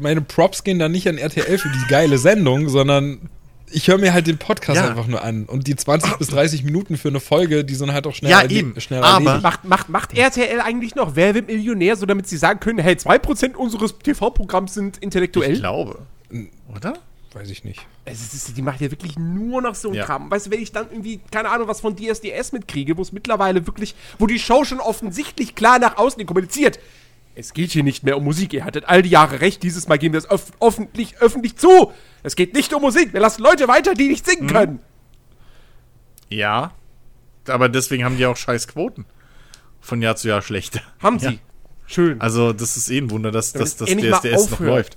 meine 0.00 0.20
Props 0.22 0.64
gehen 0.64 0.78
da 0.80 0.88
nicht 0.88 1.08
an 1.08 1.18
RTL 1.18 1.58
für 1.58 1.68
die 1.68 1.86
geile 1.88 2.18
Sendung, 2.18 2.68
sondern 2.68 3.28
ich 3.72 3.88
höre 3.88 3.98
mir 3.98 4.12
halt 4.12 4.26
den 4.26 4.38
Podcast 4.38 4.76
Ja. 4.80 4.88
einfach 4.88 5.06
nur 5.06 5.22
an. 5.22 5.44
Und 5.46 5.66
die 5.66 5.76
20 5.76 6.16
bis 6.18 6.28
30 6.28 6.64
Minuten 6.64 6.96
für 6.96 7.08
eine 7.08 7.20
Folge, 7.20 7.64
die 7.64 7.74
sind 7.74 7.92
halt 7.92 8.06
auch 8.06 8.14
schnell, 8.14 8.30
Ja, 8.30 8.40
erle- 8.40 8.50
eben. 8.52 8.80
schnell 8.80 9.02
Aber-. 9.02 9.40
Macht, 9.40 9.64
macht, 9.64 9.88
macht 9.88 10.16
RTL 10.16 10.60
eigentlich 10.60 10.94
noch 10.94 11.16
Wer 11.16 11.34
wird 11.34 11.46
Millionär, 11.48 11.96
so 11.96 12.06
damit 12.06 12.28
sie 12.28 12.36
sagen 12.36 12.60
können, 12.60 12.78
hey, 12.78 12.94
2% 12.96 13.54
unseres 13.56 13.96
TV-Programms 13.98 14.74
sind 14.74 14.98
intellektuell? 14.98 15.52
Ich 15.52 15.58
glaube. 15.60 15.98
Oder? 16.74 16.94
Weiß 17.32 17.48
ich 17.48 17.62
nicht. 17.62 17.80
Es 18.04 18.34
ist, 18.34 18.56
die 18.56 18.62
macht 18.62 18.80
ja 18.80 18.90
wirklich 18.90 19.16
nur 19.16 19.62
noch 19.62 19.76
so 19.76 19.88
einen 19.88 19.98
Ja. 19.98 20.04
Kram. 20.04 20.28
Weißt 20.30 20.46
du, 20.46 20.50
wenn 20.50 20.60
ich 20.60 20.72
dann 20.72 20.86
irgendwie, 20.90 21.20
keine 21.30 21.48
Ahnung, 21.50 21.68
was 21.68 21.80
von 21.80 21.94
DSDS 21.94 22.50
mitkriege, 22.52 22.96
wo 22.96 23.02
es 23.02 23.12
mittlerweile 23.12 23.66
wirklich, 23.68 23.94
wo 24.18 24.26
die 24.26 24.40
Show 24.40 24.64
schon 24.64 24.80
offensichtlich 24.80 25.54
klar 25.54 25.78
nach 25.78 25.96
außen 25.96 26.26
kommuniziert. 26.26 26.80
Es 27.34 27.52
geht 27.54 27.70
hier 27.70 27.82
nicht 27.84 28.02
mehr 28.02 28.16
um 28.16 28.24
Musik. 28.24 28.52
Ihr 28.52 28.64
hattet 28.64 28.84
all 28.86 29.02
die 29.02 29.08
Jahre 29.10 29.40
recht. 29.40 29.62
Dieses 29.62 29.88
Mal 29.88 29.98
geben 29.98 30.14
wir 30.14 30.18
es 30.18 30.30
öff 30.30 30.52
öffentlich, 30.60 31.18
öffentlich 31.20 31.56
zu. 31.56 31.92
Es 32.22 32.36
geht 32.36 32.54
nicht 32.54 32.72
um 32.74 32.82
Musik. 32.82 33.12
Wir 33.12 33.20
lassen 33.20 33.42
Leute 33.42 33.68
weiter, 33.68 33.94
die 33.94 34.08
nicht 34.08 34.26
Mhm. 34.26 34.30
singen 34.30 34.46
können. 34.48 34.80
Ja. 36.28 36.72
Aber 37.48 37.68
deswegen 37.68 38.04
haben 38.04 38.16
die 38.16 38.26
auch 38.26 38.36
scheiß 38.36 38.68
Quoten. 38.68 39.06
Von 39.80 40.02
Jahr 40.02 40.16
zu 40.16 40.28
Jahr 40.28 40.42
schlechter. 40.42 40.80
Haben 41.02 41.18
Ja. 41.18 41.30
sie. 41.30 41.38
Schön. 41.86 42.20
Also, 42.20 42.52
das 42.52 42.76
ist 42.76 42.90
eh 42.90 42.98
ein 42.98 43.10
Wunder, 43.10 43.30
dass, 43.32 43.52
dass 43.52 43.70
es 43.70 43.76
das 43.76 43.88
DSDS 43.90 44.50
noch 44.50 44.60
läuft. 44.60 44.96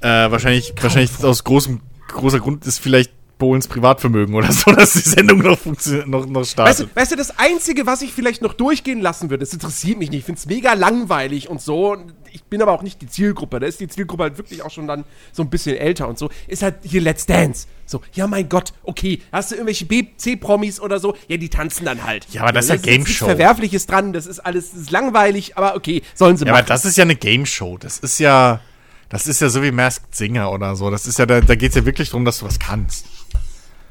Äh, 0.00 0.30
wahrscheinlich, 0.30 0.74
wahrscheinlich 0.80 1.10
aus 1.24 1.42
großem, 1.42 1.80
großer 2.08 2.38
Grund 2.40 2.64
ist 2.66 2.78
vielleicht 2.78 3.12
Bohlens 3.38 3.66
Privatvermögen 3.68 4.34
oder 4.34 4.52
so, 4.52 4.70
dass 4.72 4.92
die 4.92 5.00
Sendung 5.00 5.38
noch, 5.38 5.58
funktioniert- 5.58 6.06
noch, 6.08 6.26
noch 6.26 6.40
Weißt 6.42 6.50
startet. 6.52 6.90
du, 6.90 6.96
weißt 7.00 7.12
du, 7.12 7.16
das 7.16 7.38
Einzige, 7.38 7.86
was 7.86 8.02
ich 8.02 8.12
vielleicht 8.12 8.42
noch 8.42 8.54
durchgehen 8.54 9.00
lassen 9.00 9.30
würde, 9.30 9.40
das 9.44 9.52
interessiert 9.52 9.98
mich 9.98 10.10
nicht. 10.10 10.20
Ich 10.20 10.24
finde 10.24 10.38
es 10.38 10.46
mega 10.46 10.74
langweilig 10.74 11.48
und 11.48 11.60
so. 11.60 11.96
Ich 12.32 12.42
bin 12.44 12.62
aber 12.62 12.72
auch 12.72 12.82
nicht 12.82 13.00
die 13.02 13.08
Zielgruppe. 13.08 13.60
Da 13.60 13.66
ist 13.66 13.80
die 13.80 13.88
Zielgruppe 13.88 14.24
halt 14.24 14.38
wirklich 14.38 14.62
auch 14.62 14.70
schon 14.70 14.86
dann 14.86 15.04
so 15.32 15.42
ein 15.42 15.50
bisschen 15.50 15.76
älter 15.76 16.08
und 16.08 16.18
so. 16.18 16.30
Ist 16.48 16.62
halt 16.62 16.76
hier 16.82 17.00
Let's 17.00 17.26
Dance. 17.26 17.66
So, 17.86 18.00
ja, 18.14 18.26
mein 18.26 18.48
Gott, 18.48 18.72
okay. 18.82 19.20
Hast 19.30 19.50
du 19.50 19.56
irgendwelche 19.56 19.84
B, 19.84 20.06
C-Promis 20.16 20.80
oder 20.80 20.98
so? 20.98 21.16
Ja, 21.28 21.36
die 21.36 21.48
tanzen 21.48 21.84
dann 21.84 22.02
halt. 22.04 22.26
Ja, 22.30 22.42
aber 22.42 22.52
das 22.52 22.64
ist 22.66 22.70
ja 22.70 22.76
Game 22.76 23.06
Show. 23.06 23.26
Verwerfliches 23.26 23.86
dran. 23.86 24.12
Das 24.12 24.26
ist 24.26 24.40
alles 24.40 24.70
das 24.72 24.80
ist 24.80 24.90
langweilig, 24.90 25.56
aber 25.56 25.76
okay, 25.76 26.02
sollen 26.14 26.36
sie 26.36 26.44
ja, 26.46 26.52
aber 26.52 26.60
machen. 26.60 26.68
das 26.68 26.84
ist 26.84 26.96
ja 26.96 27.02
eine 27.04 27.14
Game 27.16 27.46
Show. 27.46 27.76
Das 27.78 27.98
ist 27.98 28.18
ja, 28.18 28.60
das 29.14 29.26
ist 29.28 29.40
ja 29.40 29.48
so 29.48 29.62
wie 29.62 29.70
Masked 29.70 30.14
Singer 30.14 30.50
oder 30.50 30.76
so. 30.76 30.90
Das 30.90 31.06
ist 31.06 31.18
ja, 31.18 31.24
da, 31.26 31.40
da 31.40 31.54
geht 31.54 31.70
es 31.70 31.76
ja 31.76 31.86
wirklich 31.86 32.10
darum, 32.10 32.24
dass 32.24 32.40
du 32.40 32.46
was 32.46 32.58
kannst. 32.58 33.06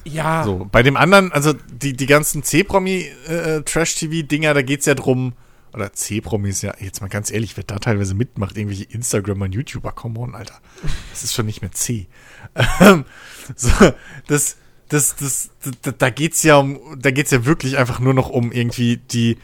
ja, 0.03 0.43
So, 0.43 0.67
bei 0.69 0.83
dem 0.83 0.97
anderen, 0.97 1.31
also 1.31 1.53
die, 1.53 1.93
die 1.93 2.07
ganzen 2.07 2.43
C-Promi-Trash-TV-Dinger, 2.43 4.53
da 4.53 4.61
geht's 4.61 4.85
ja 4.85 4.95
drum, 4.95 5.33
oder 5.73 5.93
C-Promis, 5.93 6.61
ja, 6.61 6.73
jetzt 6.79 6.99
mal 6.99 7.07
ganz 7.07 7.31
ehrlich, 7.31 7.55
wer 7.57 7.63
da 7.63 7.79
teilweise 7.79 8.15
mitmacht, 8.15 8.57
irgendwelche 8.57 8.83
Instagramer 8.83 9.45
und 9.45 9.55
YouTuber, 9.55 9.93
come 9.93 10.19
on, 10.19 10.35
Alter. 10.35 10.59
Das 11.11 11.23
ist 11.23 11.33
schon 11.33 11.45
nicht 11.45 11.61
mehr 11.61 11.71
C. 11.71 12.07
Ähm, 12.81 13.05
so, 13.55 13.69
das, 14.27 14.57
das, 14.89 15.15
das, 15.15 15.51
da, 15.81 15.91
da 15.91 16.09
geht's 16.09 16.43
ja 16.43 16.57
um, 16.57 16.99
da 16.99 17.11
geht's 17.11 17.31
ja 17.31 17.45
wirklich 17.45 17.77
einfach 17.77 17.99
nur 17.99 18.13
noch 18.13 18.29
um 18.29 18.51
irgendwie 18.51 18.97
die, 18.97 19.37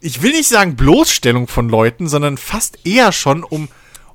ich 0.00 0.22
will 0.22 0.30
nicht 0.30 0.48
sagen 0.48 0.76
Bloßstellung 0.76 1.48
von 1.48 1.68
Leuten, 1.68 2.08
sondern 2.08 2.38
fast 2.38 2.86
eher 2.86 3.12
schon 3.12 3.44
um, 3.44 3.68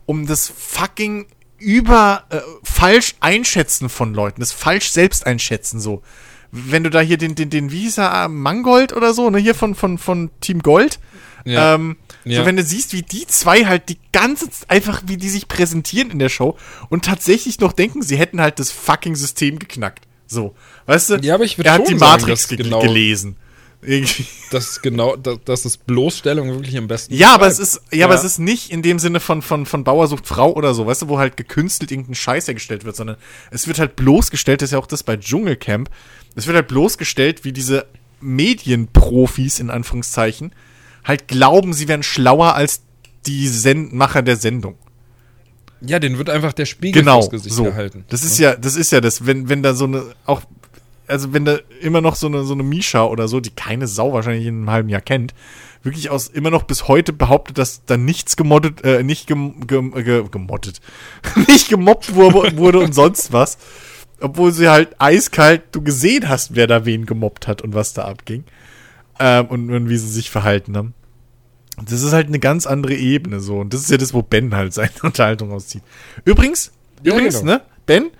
um 0.06 0.26
das 0.28 0.52
fucking 0.56 1.26
über 1.58 2.26
äh, 2.30 2.40
falsch 2.64 3.16
einschätzen 3.22 3.90
von 3.90 4.14
Leuten, 4.14 4.40
das 4.42 4.52
falsch 4.52 4.92
selbst 4.92 5.26
einschätzen 5.26 5.80
so. 5.80 6.02
Wenn 6.52 6.84
du 6.84 6.90
da 6.90 7.02
hier 7.02 7.18
den, 7.18 7.36
den, 7.36 7.50
den, 7.50 7.72
er, 7.72 8.26
äh, 8.26 8.28
Mangold 8.30 8.94
oder 8.94 9.14
so, 9.14 9.30
ne, 9.30 9.40
hier 9.40 9.56
von, 9.56 9.76
von, 9.76 9.98
von 9.98 10.30
Team 10.42 10.60
Gold, 10.62 11.00
Ja. 11.44 11.76
ähm, 11.76 11.98
Ja. 12.24 12.40
so 12.42 12.46
wenn 12.46 12.56
du 12.56 12.64
siehst, 12.64 12.94
wie 12.94 13.02
die 13.02 13.26
zwei 13.28 13.66
halt 13.66 13.90
die 13.90 13.98
ganze 14.14 14.48
einfach, 14.68 15.02
wie 15.08 15.18
die 15.18 15.30
sich 15.30 15.48
präsentieren 15.48 16.12
in 16.12 16.20
der 16.20 16.30
Show 16.30 16.58
und 16.90 17.06
tatsächlich 17.06 17.60
noch 17.60 17.74
denken, 17.74 18.02
sie 18.04 18.18
hätten 18.18 18.40
halt 18.42 18.60
das 18.60 18.72
fucking 18.72 19.16
System 19.16 19.60
geknackt. 19.60 20.08
So, 20.28 20.56
weißt 20.88 21.10
du? 21.12 21.16
Ja, 21.18 21.36
aber 21.36 21.44
ich 21.44 21.58
würd 21.58 21.68
er 21.68 21.74
hat 21.74 21.88
die 21.88 21.96
Matrix 21.96 22.48
ge 22.48 22.58
genau- 22.58 22.82
gelesen. 22.82 23.38
Irgendwie. 23.86 24.26
Das 24.52 24.70
ist 24.70 24.84
genau, 24.84 25.16
das, 25.16 25.40
das 25.46 25.66
ist 25.66 25.86
Bloßstellung 25.86 26.50
wirklich 26.50 26.78
am 26.78 26.88
besten. 26.88 27.14
Ja, 27.14 27.34
aber 27.34 27.48
es 27.48 27.60
ist, 27.60 27.82
ja, 27.92 28.06
aber 28.06 28.16
es 28.16 28.24
ist 28.24 28.40
nicht 28.40 28.72
in 28.72 28.82
dem 28.82 29.00
Sinne 29.00 29.20
von, 29.20 29.42
von, 29.42 29.66
von 29.66 29.84
Bauer 29.84 30.08
sucht 30.08 30.28
Frau 30.28 30.54
oder 30.54 30.74
so, 30.74 30.86
weißt 30.86 31.04
du, 31.04 31.08
wo 31.08 31.18
halt 31.18 31.38
gekünstelt 31.38 31.92
irgendein 31.92 32.16
Scheiß 32.16 32.48
hergestellt 32.48 32.86
wird, 32.86 32.96
sondern 32.96 33.18
es 33.52 33.68
wird 33.68 33.80
halt 33.80 33.96
bloßgestellt, 33.96 34.62
das 34.62 34.70
ist 34.70 34.74
ja 34.74 34.80
auch 34.80 34.88
das 34.88 35.04
bei 35.04 35.18
Dschungelcamp, 35.18 35.90
es 36.36 36.48
wird 36.48 36.56
halt 36.56 36.68
bloßgestellt, 36.68 37.44
wie 37.44 37.54
diese 37.54 37.86
Medienprofis, 38.22 39.60
in 39.60 39.70
Anführungszeichen, 39.70 40.52
halt 41.04 41.28
glauben, 41.28 41.74
sie 41.74 41.88
wären 41.88 42.04
schlauer 42.04 42.56
als 42.56 42.82
die 43.26 43.48
Send 43.48 43.94
Macher 43.94 44.22
der 44.22 44.38
Sendung. 44.38 44.78
Ja, 45.82 46.00
den 46.00 46.18
wird 46.18 46.30
einfach 46.30 46.54
der 46.54 46.66
Spiegel 46.66 47.02
Genau, 47.02 47.22
vors 47.22 47.30
Gesicht 47.30 47.56
so. 47.56 47.64
gehalten. 47.66 48.06
Das 48.10 48.24
ist 48.24 48.40
ja, 48.40 48.56
das 48.56 48.76
ist 48.76 48.92
ja 48.92 49.02
das, 49.02 49.26
wenn, 49.26 49.50
wenn 49.50 49.62
da 49.62 49.74
so 49.74 49.86
eine, 49.86 50.04
auch, 50.26 50.42
also 51.08 51.34
wenn 51.34 51.46
da 51.46 51.58
immer 51.82 52.02
noch 52.02 52.16
so 52.16 52.28
eine, 52.28 52.44
so 52.44 52.54
eine 52.54 52.64
Misha 52.64 53.04
oder 53.04 53.28
so, 53.28 53.40
die 53.40 53.52
keine 53.52 53.88
Sau 53.88 54.14
wahrscheinlich 54.14 54.46
in 54.46 54.56
einem 54.56 54.70
halben 54.70 54.90
Jahr 54.90 55.02
kennt, 55.02 55.34
wirklich 55.84 56.10
aus, 56.10 56.28
immer 56.28 56.50
noch 56.50 56.64
bis 56.64 56.88
heute 56.88 57.14
behauptet, 57.14 57.58
dass 57.58 57.86
da 57.86 57.98
nichts 57.98 58.36
gemoddet, 58.36 58.84
äh, 58.84 59.04
nicht 59.04 59.28
gem, 59.28 59.68
gem, 59.68 59.92
ge, 59.94 60.24
gemoddet, 60.30 60.82
nicht 61.48 61.70
gemobbt 61.70 62.16
wurde, 62.16 62.58
wurde 62.58 62.80
und 62.80 62.94
sonst 62.94 63.32
was. 63.32 63.58
Obwohl 64.22 64.52
sie 64.52 64.70
halt 64.70 64.96
eiskalt, 65.00 65.64
du 65.74 65.82
gesehen 65.82 66.30
hast, 66.30 66.56
wer 66.56 66.68
da 66.68 66.86
wen 66.86 67.06
gemobbt 67.06 67.48
hat 67.48 67.62
und 67.62 67.74
was 67.74 67.94
da 67.94 68.06
abging. 68.06 68.46
Ähm, 69.20 69.46
und, 69.48 69.72
und 69.72 69.90
wie 69.90 69.98
sie 69.98 70.10
sich 70.10 70.30
verhalten 70.30 70.76
haben. 70.76 70.94
Das 71.84 72.02
ist 72.02 72.14
halt 72.14 72.28
eine 72.28 72.40
ganz 72.40 72.66
andere 72.66 72.96
Ebene 72.96 73.40
so. 73.40 73.60
Und 73.60 73.74
das 73.74 73.82
ist 73.82 73.92
ja 73.92 73.98
das, 73.98 74.14
wo 74.14 74.22
Ben 74.22 74.56
halt 74.56 74.74
seine 74.74 74.92
Unterhaltung 75.04 75.52
auszieht. 75.52 75.84
Übrigens, 76.24 76.72
Ja, 77.04 77.14
übrigens, 77.14 77.40
genau. 77.40 77.54
ne, 77.54 77.62
Ben, 77.86 78.12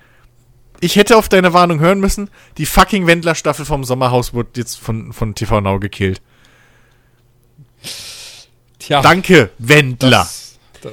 ich 0.80 0.96
hätte 0.96 1.16
auf 1.16 1.28
deine 1.28 1.52
Warnung 1.52 1.80
hören 1.80 2.00
müssen. 2.00 2.30
Die 2.58 2.66
fucking 2.66 3.06
Wendler-Staffel 3.06 3.64
vom 3.64 3.84
Sommerhaus 3.84 4.34
wurde 4.34 4.50
jetzt 4.56 4.78
von, 4.78 5.12
von 5.12 5.34
TV 5.34 5.60
Now 5.60 5.78
gekillt. 5.80 6.20
Tja, 8.78 9.00
Danke, 9.02 9.50
Wendler. 9.58 10.10
das, 10.10 10.58
da, 10.82 10.90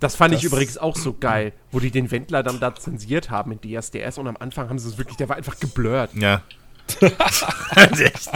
Das 0.00 0.16
fand 0.16 0.34
ich 0.34 0.42
Das- 0.42 0.52
übrigens 0.52 0.78
auch 0.78 0.96
so 0.96 1.12
geil, 1.18 1.52
wo 1.72 1.80
die 1.80 1.90
den 1.90 2.10
Wendler 2.10 2.42
dann 2.42 2.60
da 2.60 2.74
zensiert 2.74 3.30
haben 3.30 3.52
in 3.52 3.60
DSDS 3.60 4.18
und 4.18 4.26
am 4.28 4.36
Anfang 4.38 4.68
haben 4.68 4.78
sie 4.78 4.88
es 4.88 4.98
wirklich, 4.98 5.16
der 5.16 5.28
war 5.28 5.36
einfach 5.36 5.58
geblurrt. 5.58 6.10
Ja. 6.14 6.42
Echt. 7.76 8.30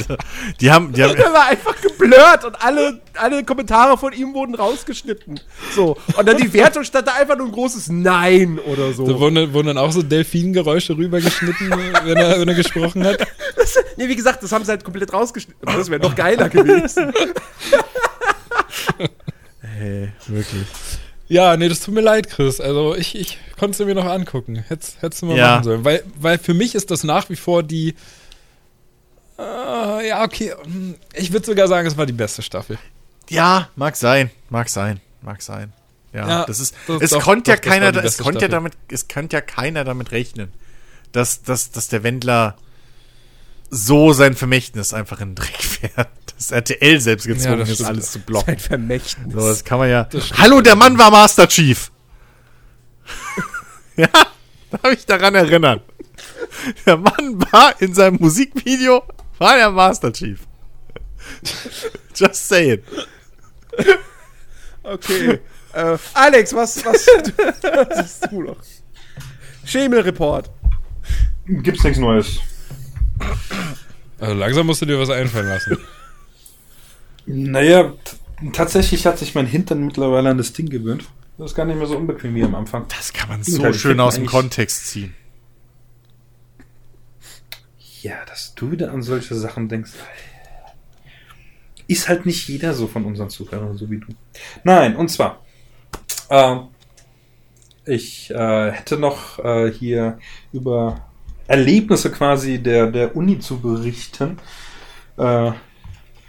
Die 0.61 0.71
haben, 0.71 0.93
die 0.93 1.03
haben, 1.03 1.17
Der 1.17 1.33
war 1.33 1.47
einfach 1.47 1.81
geblurrt 1.81 2.45
und 2.45 2.63
alle, 2.63 3.01
alle 3.15 3.45
Kommentare 3.45 3.97
von 3.99 4.13
ihm 4.13 4.35
wurden 4.35 4.55
rausgeschnitten. 4.55 5.41
So. 5.75 5.97
Und 6.17 6.29
dann 6.29 6.37
die 6.37 6.53
Wertung 6.53 6.85
stand 6.85 7.09
da 7.09 7.15
einfach 7.15 7.37
nur 7.37 7.47
ein 7.47 7.53
großes 7.53 7.89
Nein 7.89 8.59
oder 8.59 8.93
so. 8.93 9.07
da 9.07 9.19
wurden, 9.19 9.53
wurden 9.53 9.69
dann 9.69 9.79
auch 9.79 9.93
so 9.93 10.03
Delfingeräusche 10.03 10.97
rübergeschnitten, 10.97 11.71
wenn 11.71 12.17
er, 12.17 12.41
wenn 12.41 12.49
er 12.49 12.55
gesprochen 12.55 13.05
hat. 13.05 13.21
Das, 13.57 13.75
nee, 13.97 14.09
wie 14.09 14.17
gesagt, 14.17 14.43
das 14.43 14.53
haben 14.53 14.65
sie 14.65 14.71
halt 14.71 14.85
komplett 14.85 15.13
rausgeschnitten. 15.13 15.61
Das 15.65 15.91
wäre 15.91 16.01
noch 16.03 16.15
geiler 16.15 16.49
gewesen. 16.49 17.13
Hey, 19.61 20.11
wirklich. 20.27 20.65
Ja, 21.29 21.57
nee, 21.57 21.69
das 21.69 21.81
tut 21.81 21.95
mir 21.95 22.01
leid, 22.03 22.29
Chris. 22.29 22.61
Also 22.61 22.95
ich, 22.95 23.15
ich 23.19 23.39
konnte 23.59 23.83
es 23.83 23.87
mir 23.87 23.95
noch 23.95 24.05
angucken. 24.05 24.57
Hättest, 24.69 25.01
hättest 25.01 25.23
du 25.23 25.27
mal 25.27 25.37
Ja. 25.37 25.51
machen 25.53 25.65
sollen. 25.65 25.85
Weil, 25.85 26.03
weil 26.21 26.39
für 26.39 26.53
mich 26.55 26.75
ist 26.75 26.91
das 26.91 27.05
nach 27.05 27.31
wie 27.31 27.37
vor 27.37 27.63
die. 27.63 27.95
Äh, 29.39 30.09
ja, 30.09 30.23
okay. 30.25 30.55
Ich 31.15 31.33
würde 31.33 31.47
sogar 31.47 31.69
sagen, 31.69 31.87
es 31.87 31.97
war 31.97 32.07
die 32.07 32.13
beste 32.13 32.43
Staffel. 32.43 32.79
Ja, 33.29 33.69
mag 33.77 33.97
sein, 33.97 34.31
mag 34.51 34.69
sein, 34.69 35.01
mag 35.23 35.41
sein. 35.43 35.73
Ja, 36.13 36.29
Ja, 36.29 36.45
das 36.45 36.61
ist, 36.61 36.75
das- 36.87 37.01
es 37.03 37.11
doch, 37.11 37.23
konnte 37.23 37.51
ja 37.53 37.57
das 37.57 37.65
keiner, 37.65 38.05
es 38.05 38.19
konnte 38.19 38.43
ja 38.43 38.49
damit, 38.49 38.75
es 38.91 39.09
konnte 39.09 39.37
ja 39.37 39.41
keiner 39.41 39.85
damit 39.85 40.11
rechnen, 40.13 40.53
dass, 41.13 41.43
dass, 41.43 41.71
dass 41.71 41.89
der 41.89 42.03
Wendler 42.03 42.57
so 43.71 44.13
sein 44.13 44.35
Vermächtnis 44.35 44.93
einfach 44.93 45.21
in 45.21 45.31
den 45.31 45.35
Dreck 45.37 45.57
fährt. 45.63 46.09
Dass 46.37 46.51
RTL 46.51 47.01
selbst 47.01 47.27
gezwungen 47.27 47.61
das 47.61 47.71
ist, 47.71 47.83
alles 47.83 48.13
zu 48.13 48.19
blocken. 48.19 48.47
Sein 48.47 48.59
Vermächtnis. 48.59 49.33
So, 49.33 49.41
das 49.49 49.65
kann 49.65 49.79
man 49.79 49.89
ja. 49.89 50.05
Das. 50.05 50.31
Hallo, 50.37 50.61
der 50.61 50.77
Mann 50.77 50.99
war 50.99 51.11
Master 51.11 51.49
Chief. 51.49 51.91
ja, 53.97 54.09
darf 54.71 54.93
ich 54.93 55.07
daran 55.07 55.35
erinnern. 55.35 55.81
Der 56.85 56.97
Mann 56.99 57.41
war 57.53 57.81
in 57.81 57.95
seinem 57.95 58.17
Musikvideo, 58.21 59.03
war 59.43 59.57
der 59.57 59.71
Master 59.71 60.13
Chief. 60.13 60.41
Just 62.15 62.49
saying. 62.49 62.83
Okay. 64.83 65.41
äh, 65.73 65.99
Alex, 66.15 66.55
was, 66.55 66.85
was, 66.85 67.07
was 67.07 67.99
siehst 67.99 68.29
du 68.31 68.43
noch? 68.43 68.57
Schemel-Report. 69.65 70.51
Gibt's 71.47 71.85
nichts 71.85 71.99
Neues. 71.99 72.41
Also 74.19 74.35
langsam 74.35 74.67
musst 74.67 74.83
du 74.83 74.87
dir 74.87 74.99
was 74.99 75.11
einfallen 75.11 75.49
lassen. 75.49 75.79
Naja, 77.27 77.93
tatsächlich 78.53 79.07
hat 79.07 79.19
sich 79.19 79.35
mein 79.35 79.47
Hintern 79.47 79.85
mittlerweile 79.85 80.31
an 80.31 80.39
das 80.39 80.53
Ding 80.53 80.69
gewöhnt. 80.69 81.05
Das 81.39 81.53
ist 81.53 81.57
gar 81.57 81.65
nicht 81.65 81.79
mehr 81.79 81.87
so 81.87 81.97
unbequem 81.97 82.35
wie 82.35 82.45
am 82.45 82.55
Anfang. 82.55 82.87
Das 82.89 83.13
kann 83.13 83.29
man 83.29 83.43
so 83.43 83.73
schön 83.73 83.99
aus 84.01 84.17
dem 84.17 84.27
Kontext 84.27 84.89
ziehen. 84.89 85.15
Ja, 88.03 88.25
dass 88.27 88.55
du 88.57 88.73
wieder 88.73 88.93
an 88.93 89.03
solche 89.03 89.37
Sachen 89.37 89.69
denkst. 89.69 89.93
Ist 91.87 92.09
halt 92.09 92.27
nicht 92.27 92.49
jeder 92.49 92.75
so 92.75 92.89
von 92.89 93.05
unseren 93.05 93.31
Zuhörern, 93.31 93.77
so 93.77 93.89
wie 93.91 94.01
du. 94.01 94.09
Nein, 94.65 94.97
und 94.97 95.09
zwar, 95.09 95.41
ähm, 96.29 96.69
ich 97.87 98.31
äh, 98.31 98.73
hätte 98.73 98.97
noch 98.97 99.39
äh, 99.39 99.71
hier 99.71 100.19
über 100.53 101.09
Erlebnisse 101.47 102.11
quasi 102.11 102.59
der, 102.59 102.91
der 102.91 103.15
Uni 103.15 103.39
zu 103.39 103.61
berichten. 103.61 104.39
Äh, 105.17 105.53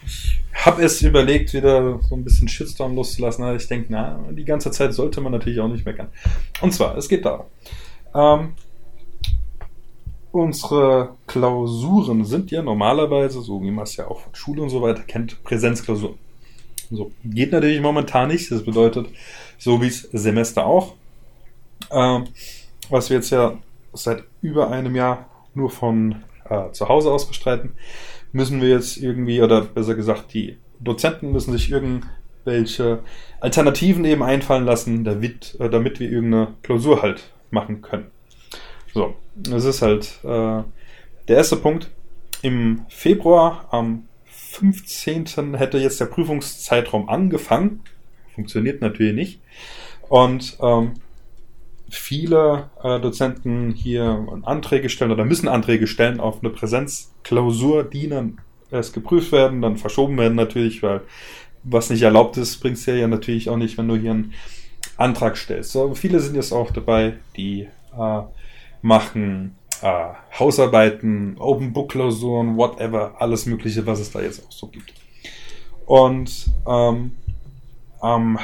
ich 0.06 0.40
habe 0.54 0.84
es 0.84 1.02
überlegt, 1.02 1.54
wieder 1.54 2.00
so 2.08 2.16
ein 2.16 2.24
bisschen 2.24 2.48
Shitstorm 2.48 2.96
loszulassen, 2.96 3.44
aber 3.44 3.56
ich 3.56 3.68
denke, 3.68 3.88
na, 3.90 4.20
die 4.32 4.46
ganze 4.46 4.70
Zeit 4.70 4.94
sollte 4.94 5.22
man 5.22 5.32
natürlich 5.32 5.60
auch 5.60 5.68
nicht 5.68 5.86
meckern. 5.86 6.10
Und 6.62 6.72
zwar, 6.72 6.98
es 6.98 7.10
geht 7.10 7.26
darum. 7.26 7.48
Ähm, 8.14 8.54
unsere 10.34 11.16
Klausuren 11.28 12.26
sind 12.26 12.50
ja 12.50 12.64
normalerweise, 12.64 13.42
so 13.42 13.62
wie 13.62 13.70
man 13.70 13.84
es 13.84 13.96
ja 13.96 14.08
auch 14.08 14.20
von 14.20 14.34
Schule 14.36 14.64
und 14.64 14.70
so 14.70 14.82
weiter 14.82 15.04
kennt, 15.04 15.44
Präsenzklausuren. 15.44 16.18
So, 16.90 17.12
geht 17.24 17.52
natürlich 17.52 17.80
momentan 17.80 18.30
nicht. 18.30 18.52
Das 18.52 18.64
bedeutet, 18.64 19.08
so 19.60 19.82
wie 19.82 19.88
es 19.88 20.02
Semester 20.12 20.66
auch, 20.66 20.96
ähm, 21.92 22.26
was 22.90 23.10
wir 23.10 23.18
jetzt 23.18 23.30
ja 23.30 23.60
seit 23.94 24.24
über 24.42 24.72
einem 24.72 24.96
Jahr 24.96 25.30
nur 25.54 25.70
von 25.70 26.24
äh, 26.50 26.72
zu 26.72 26.90
Hause 26.90 27.12
aus 27.12 27.28
bestreiten, 27.28 27.74
müssen 28.32 28.60
wir 28.60 28.70
jetzt 28.70 28.98
irgendwie, 28.98 29.40
oder 29.42 29.62
besser 29.62 29.94
gesagt, 29.94 30.34
die 30.34 30.58
Dozenten 30.80 31.32
müssen 31.32 31.52
sich 31.52 31.70
irgendwelche 31.70 33.04
Alternativen 33.40 34.04
eben 34.04 34.24
einfallen 34.24 34.66
lassen, 34.66 35.04
damit, 35.04 35.58
äh, 35.60 35.70
damit 35.70 36.00
wir 36.00 36.10
irgendeine 36.10 36.56
Klausur 36.64 37.04
halt 37.04 37.32
machen 37.52 37.84
können. 37.84 38.08
So, 38.94 39.16
das 39.36 39.66
ist 39.66 39.82
halt 39.82 40.20
äh, 40.24 40.64
der 41.28 41.38
erste 41.38 41.58
Punkt. 41.58 41.90
Im 42.42 42.86
Februar, 42.90 43.68
am 43.72 44.08
15. 44.26 45.56
hätte 45.56 45.78
jetzt 45.80 46.00
der 46.00 46.06
Prüfungszeitraum 46.06 47.10
angefangen. 47.10 47.82
Funktioniert 48.36 48.82
natürlich 48.82 49.16
nicht. 49.16 49.42
Und 50.10 50.58
ähm, 50.62 50.94
viele 51.90 52.70
äh, 52.84 53.00
Dozenten 53.00 53.72
hier 53.72 54.28
Anträge 54.44 54.90
stellen 54.90 55.12
oder 55.12 55.26
müssen 55.26 55.48
Anträge 55.48 55.88
stellen 55.88 56.20
auf 56.20 56.40
eine 56.42 56.52
Präsenzklausur, 56.52 57.84
die 57.84 58.10
dann 58.10 58.40
erst 58.72 58.94
geprüft 58.94 59.32
werden, 59.32 59.62
dann 59.62 59.78
verschoben 59.78 60.18
werden 60.18 60.36
natürlich, 60.36 60.84
weil 60.84 61.02
was 61.64 61.90
nicht 61.90 62.02
erlaubt 62.02 62.38
ist, 62.38 62.58
bringst 62.58 62.86
du 62.88 63.00
ja 63.00 63.08
natürlich 63.08 63.50
auch 63.50 63.58
nicht, 63.58 63.78
wenn 63.78 63.88
du 63.88 63.96
hier 63.96 64.12
einen 64.12 64.34
Antrag 64.98 65.38
stellst. 65.38 65.72
So, 65.72 65.96
viele 65.96 66.20
sind 66.20 66.36
jetzt 66.36 66.52
auch 66.52 66.72
dabei, 66.72 67.14
die 67.38 67.68
äh, 67.98 68.22
machen 68.84 69.56
äh, 69.82 70.14
Hausarbeiten, 70.38 71.38
Open 71.40 71.74
Book 71.74 71.92
Klausuren, 71.92 72.58
whatever, 72.58 73.16
alles 73.20 73.48
Mögliche, 73.48 73.86
was 73.88 74.00
es 74.00 74.12
da 74.12 74.22
jetzt 74.22 74.46
auch 74.46 74.52
so 74.52 74.68
gibt. 74.68 74.94
Und 75.86 76.48
ähm, 76.68 77.16
am, 78.00 78.40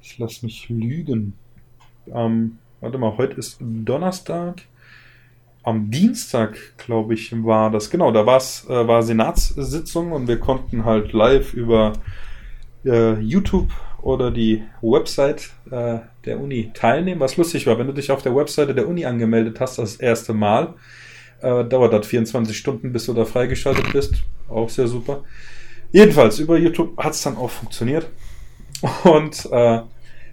ich 0.00 0.18
lass 0.18 0.42
mich 0.42 0.68
lügen. 0.68 1.34
Am, 2.12 2.58
warte 2.80 2.98
mal, 2.98 3.16
heute 3.16 3.36
ist 3.36 3.58
Donnerstag. 3.60 4.62
Am 5.62 5.90
Dienstag, 5.90 6.56
glaube 6.76 7.14
ich, 7.14 7.32
war 7.44 7.70
das, 7.70 7.90
genau, 7.90 8.12
da 8.12 8.24
war's, 8.24 8.66
äh, 8.68 8.86
war 8.86 9.02
Senatssitzung 9.02 10.12
und 10.12 10.28
wir 10.28 10.38
konnten 10.38 10.84
halt 10.84 11.12
live 11.12 11.54
über 11.54 11.94
äh, 12.84 13.18
YouTube 13.20 13.70
oder 14.00 14.30
die 14.30 14.62
Website 14.80 15.50
äh, 15.70 15.98
der 16.26 16.40
Uni 16.40 16.70
teilnehmen. 16.74 17.20
Was 17.20 17.36
lustig 17.36 17.66
war, 17.66 17.78
wenn 17.78 17.86
du 17.86 17.92
dich 17.92 18.10
auf 18.10 18.22
der 18.22 18.34
Webseite 18.34 18.74
der 18.74 18.88
Uni 18.88 19.04
angemeldet 19.04 19.60
hast, 19.60 19.78
das 19.78 19.96
erste 19.96 20.34
Mal, 20.34 20.74
äh, 21.40 21.64
dauert 21.64 21.92
das 21.92 22.06
24 22.06 22.56
Stunden, 22.56 22.92
bis 22.92 23.06
du 23.06 23.14
da 23.14 23.24
freigeschaltet 23.24 23.92
bist. 23.92 24.22
Auch 24.48 24.68
sehr 24.68 24.88
super. 24.88 25.24
Jedenfalls, 25.92 26.38
über 26.38 26.58
YouTube 26.58 26.98
hat 26.98 27.14
es 27.14 27.22
dann 27.22 27.36
auch 27.36 27.50
funktioniert. 27.50 28.08
Und 29.04 29.46
äh, 29.50 29.80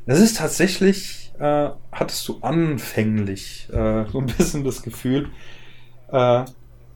das 0.05 0.19
ist 0.19 0.37
tatsächlich, 0.37 1.31
äh, 1.39 1.69
hattest 1.91 2.27
du 2.27 2.39
anfänglich 2.41 3.67
äh, 3.71 4.05
so 4.11 4.19
ein 4.19 4.25
bisschen 4.37 4.63
das 4.63 4.81
Gefühl, 4.81 5.29
äh, 6.11 6.43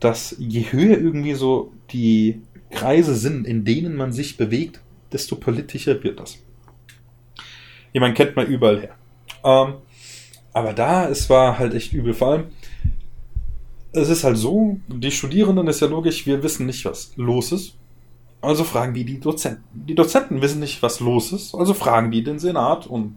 dass 0.00 0.36
je 0.38 0.64
höher 0.70 0.98
irgendwie 0.98 1.34
so 1.34 1.72
die 1.90 2.42
Kreise 2.70 3.14
sind, 3.14 3.46
in 3.46 3.64
denen 3.64 3.96
man 3.96 4.12
sich 4.12 4.36
bewegt, 4.36 4.80
desto 5.12 5.36
politischer 5.36 6.02
wird 6.02 6.20
das. 6.20 6.38
Jemand 7.92 8.16
kennt 8.16 8.36
man 8.36 8.46
überall 8.46 8.80
her. 8.80 8.94
Ähm, 9.44 9.74
aber 10.52 10.72
da, 10.72 11.08
es 11.08 11.28
war 11.30 11.58
halt 11.58 11.74
echt 11.74 11.92
übel. 11.92 12.14
Vor 12.14 12.28
allem, 12.28 12.44
es 13.92 14.08
ist 14.08 14.24
halt 14.24 14.36
so, 14.36 14.78
die 14.88 15.10
Studierenden 15.10 15.68
ist 15.68 15.80
ja 15.80 15.86
logisch, 15.86 16.26
wir 16.26 16.42
wissen 16.42 16.66
nicht, 16.66 16.84
was 16.84 17.12
los 17.16 17.52
ist. 17.52 17.76
Also 18.40 18.64
fragen 18.64 18.94
die 18.94 19.04
die 19.04 19.18
Dozenten. 19.18 19.64
Die 19.72 19.94
Dozenten 19.94 20.40
wissen 20.42 20.60
nicht, 20.60 20.82
was 20.82 21.00
los 21.00 21.32
ist. 21.32 21.54
Also 21.54 21.74
fragen 21.74 22.10
die 22.10 22.22
den 22.22 22.38
Senat 22.38 22.86
und 22.86 23.16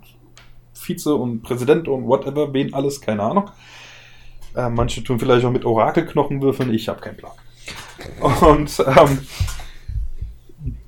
Vize 0.73 1.13
und 1.13 1.43
Präsident 1.43 1.87
und 1.87 2.07
whatever, 2.07 2.53
wen 2.53 2.73
alles, 2.73 3.01
keine 3.01 3.23
Ahnung. 3.23 3.51
Äh, 4.55 4.69
manche 4.69 5.03
tun 5.03 5.19
vielleicht 5.19 5.45
auch 5.45 5.51
mit 5.51 5.65
Orakelknochen 5.65 6.41
würfeln, 6.41 6.73
ich 6.73 6.89
habe 6.89 7.01
keinen 7.01 7.17
Plan. 7.17 7.31
Und 8.41 8.83
ähm, 8.87 9.19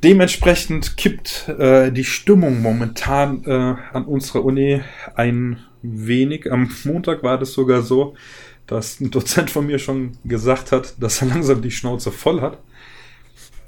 dementsprechend 0.03 0.97
kippt 0.97 1.47
äh, 1.49 1.91
die 1.91 2.03
Stimmung 2.03 2.61
momentan 2.61 3.43
äh, 3.45 3.51
an 3.51 4.05
unserer 4.05 4.43
Uni 4.43 4.81
ein 5.15 5.59
wenig. 5.81 6.51
Am 6.51 6.69
Montag 6.83 7.23
war 7.23 7.37
das 7.37 7.53
sogar 7.53 7.81
so, 7.81 8.15
dass 8.67 8.99
ein 8.99 9.11
Dozent 9.11 9.51
von 9.51 9.65
mir 9.65 9.79
schon 9.79 10.17
gesagt 10.23 10.71
hat, 10.71 10.95
dass 11.01 11.21
er 11.21 11.27
langsam 11.29 11.61
die 11.61 11.71
Schnauze 11.71 12.11
voll 12.11 12.41
hat. 12.41 12.59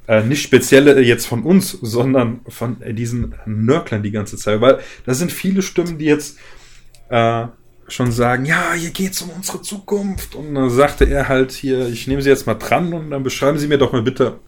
Äh, 0.07 0.23
nicht 0.23 0.44
spezielle 0.44 1.02
jetzt 1.02 1.26
von 1.26 1.44
uns, 1.44 1.72
sondern 1.72 2.41
von 2.48 2.77
diesen 2.91 3.34
Nörklern 3.45 4.03
die 4.03 4.11
ganze 4.11 4.38
Zeit. 4.38 4.61
Weil 4.61 4.80
da 5.06 5.14
sind 5.14 5.32
viele 5.32 5.64
Stimmen, 5.64 5.98
die 5.98 6.06
jetzt 6.06 6.38
äh, 7.10 7.48
schon 7.88 8.11
sagen, 8.11 8.45
ja, 8.45 8.73
hier 8.73 8.91
geht's 8.91 9.22
um 9.22 9.32
unsere 9.32 9.61
Zukunft. 9.61 10.36
Und 10.36 10.53
dann 10.53 10.69
sagte 10.69 11.06
er 11.06 11.27
halt 11.27 11.52
hier, 11.52 11.88
ich 11.88 12.07
nehme 12.07 12.22
Sie 12.22 12.30
jetzt 12.30 12.45
mal 12.45 12.56
dran 12.56 12.94
und 12.94 13.11
dann 13.11 13.23
beschreiben 13.23 13.57
Sie 13.57 13.68
mir 13.68 13.80
doch 13.80 13.91
mal 13.91 14.03
bitte, 14.03 14.40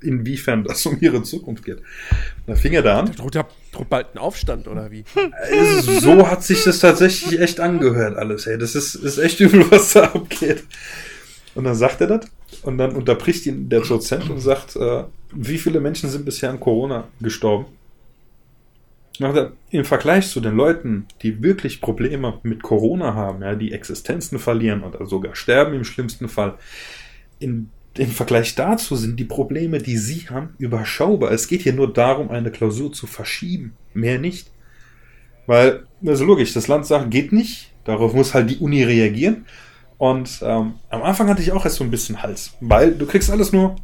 inwiefern 0.00 0.64
das 0.64 0.84
um 0.86 0.98
Ihre 1.00 1.22
Zukunft 1.22 1.64
geht. 1.64 1.78
Da 2.46 2.54
fing 2.54 2.72
er 2.72 2.82
da 2.82 3.00
an. 3.00 3.12
Ja- 3.32 3.46
droht 3.72 3.88
bald 3.88 4.14
ein 4.14 4.18
Aufstand, 4.18 4.68
oder 4.68 4.90
wie? 4.90 5.04
Also, 5.50 5.98
so 6.00 6.30
hat 6.30 6.44
sich 6.44 6.62
das 6.64 6.78
tatsächlich 6.80 7.40
echt 7.40 7.58
angehört 7.58 8.16
alles. 8.16 8.46
Hey, 8.46 8.58
das 8.58 8.74
ist, 8.74 8.94
ist 8.94 9.18
echt 9.18 9.40
übel, 9.40 9.70
was 9.70 9.94
da 9.94 10.04
abgeht. 10.04 10.64
Und 11.54 11.64
dann 11.64 11.74
sagt 11.74 12.00
er 12.00 12.06
das 12.06 12.26
und 12.62 12.78
dann 12.78 12.94
unterbricht 12.94 13.46
ihn 13.46 13.68
der 13.68 13.80
Dozent 13.80 14.28
und 14.30 14.40
sagt, 14.40 14.76
äh, 14.76 15.04
wie 15.34 15.58
viele 15.58 15.80
Menschen 15.80 16.10
sind 16.10 16.24
bisher 16.24 16.50
an 16.50 16.60
Corona 16.60 17.08
gestorben? 17.20 17.66
Er, 19.18 19.52
Im 19.70 19.84
Vergleich 19.84 20.28
zu 20.28 20.40
den 20.40 20.56
Leuten, 20.56 21.06
die 21.22 21.42
wirklich 21.42 21.80
Probleme 21.80 22.40
mit 22.42 22.62
Corona 22.62 23.14
haben, 23.14 23.42
ja, 23.42 23.54
die 23.54 23.72
Existenzen 23.72 24.38
verlieren 24.38 24.82
oder 24.82 25.06
sogar 25.06 25.36
sterben 25.36 25.74
im 25.74 25.84
schlimmsten 25.84 26.28
Fall, 26.28 26.54
in, 27.38 27.68
im 27.98 28.10
Vergleich 28.10 28.54
dazu 28.54 28.96
sind 28.96 29.18
die 29.18 29.24
Probleme, 29.24 29.78
die 29.78 29.96
Sie 29.96 30.28
haben, 30.30 30.54
überschaubar. 30.58 31.30
Es 31.32 31.46
geht 31.46 31.62
hier 31.62 31.74
nur 31.74 31.92
darum, 31.92 32.30
eine 32.30 32.50
Klausur 32.50 32.92
zu 32.92 33.06
verschieben. 33.06 33.74
Mehr 33.92 34.18
nicht. 34.18 34.50
Weil, 35.46 35.84
also 36.06 36.24
logisch, 36.24 36.54
das 36.54 36.68
Land 36.68 36.86
sagt, 36.86 37.10
geht 37.10 37.32
nicht. 37.32 37.70
Darauf 37.84 38.14
muss 38.14 38.32
halt 38.32 38.48
die 38.50 38.58
Uni 38.58 38.82
reagieren. 38.82 39.44
Und 39.98 40.40
ähm, 40.42 40.74
am 40.88 41.02
Anfang 41.02 41.28
hatte 41.28 41.42
ich 41.42 41.52
auch 41.52 41.64
erst 41.64 41.76
so 41.76 41.84
ein 41.84 41.90
bisschen 41.90 42.22
Hals. 42.22 42.52
Weil 42.60 42.92
du 42.92 43.06
kriegst 43.06 43.30
alles 43.30 43.52
nur 43.52 43.76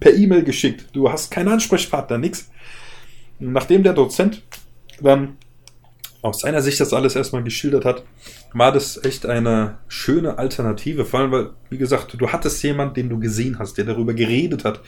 per 0.00 0.14
E-Mail 0.14 0.44
geschickt. 0.44 0.86
Du 0.92 1.10
hast 1.10 1.30
keinen 1.30 1.48
Ansprechpartner, 1.48 2.18
nix. 2.18 2.50
Nachdem 3.38 3.82
der 3.82 3.92
Dozent 3.92 4.42
dann 5.00 5.36
aus 6.22 6.40
seiner 6.40 6.62
Sicht 6.62 6.80
das 6.80 6.92
alles 6.92 7.16
erstmal 7.16 7.42
geschildert 7.42 7.84
hat, 7.84 8.04
war 8.58 8.72
das 8.72 9.02
echt 9.04 9.26
eine 9.26 9.78
schöne 9.86 10.38
Alternative. 10.38 11.04
Vor 11.04 11.20
allem, 11.20 11.30
weil, 11.30 11.50
wie 11.68 11.78
gesagt, 11.78 12.16
du 12.18 12.28
hattest 12.32 12.62
jemanden, 12.62 12.94
den 12.94 13.08
du 13.10 13.18
gesehen 13.18 13.58
hast, 13.58 13.76
der 13.76 13.84
darüber 13.84 14.14
geredet 14.14 14.64
hat. 14.64 14.80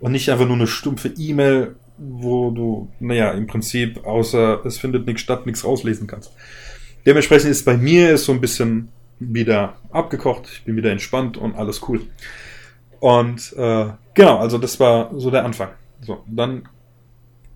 Und 0.00 0.12
nicht 0.12 0.28
einfach 0.30 0.46
nur 0.46 0.56
eine 0.56 0.66
stumpfe 0.66 1.12
E-Mail, 1.16 1.76
wo 1.96 2.50
du, 2.50 2.90
naja, 2.98 3.30
im 3.30 3.46
Prinzip, 3.46 4.04
außer 4.04 4.64
es 4.66 4.78
findet 4.78 5.06
nichts 5.06 5.22
statt, 5.22 5.46
nichts 5.46 5.64
rauslesen 5.64 6.08
kannst. 6.08 6.32
Dementsprechend 7.06 7.50
ist 7.50 7.64
bei 7.64 7.76
mir 7.76 8.18
so 8.18 8.32
ein 8.32 8.40
bisschen 8.40 8.88
wieder 9.20 9.76
abgekocht, 9.90 10.48
ich 10.52 10.64
bin 10.64 10.76
wieder 10.76 10.90
entspannt 10.90 11.36
und 11.36 11.54
alles 11.54 11.82
cool. 11.88 12.00
Und 12.98 13.52
äh, 13.56 13.86
genau, 14.14 14.38
also 14.38 14.58
das 14.58 14.80
war 14.80 15.12
so 15.18 15.30
der 15.30 15.44
Anfang. 15.44 15.70
So, 16.00 16.24
dann 16.26 16.68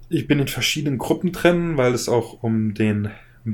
ich 0.09 0.27
bin 0.27 0.39
in 0.39 0.49
verschiedenen 0.49 0.99
Gruppen 0.99 1.33
trennen, 1.33 1.77
weil 1.77 1.93
es 1.93 2.09
auch 2.09 2.43
um 2.43 2.75
den 2.75 3.11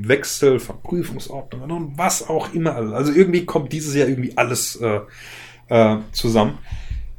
Wechsel 0.07 0.59
von 0.59 0.81
Prüfungsordnungen 0.81 1.71
und 1.71 1.97
was 1.97 2.27
auch 2.27 2.53
immer. 2.53 2.75
Also 2.75 3.13
irgendwie 3.13 3.45
kommt 3.45 3.71
dieses 3.71 3.95
Jahr 3.95 4.07
irgendwie 4.07 4.37
alles 4.37 4.75
äh, 4.77 4.99
äh, 5.69 5.97
zusammen 6.11 6.57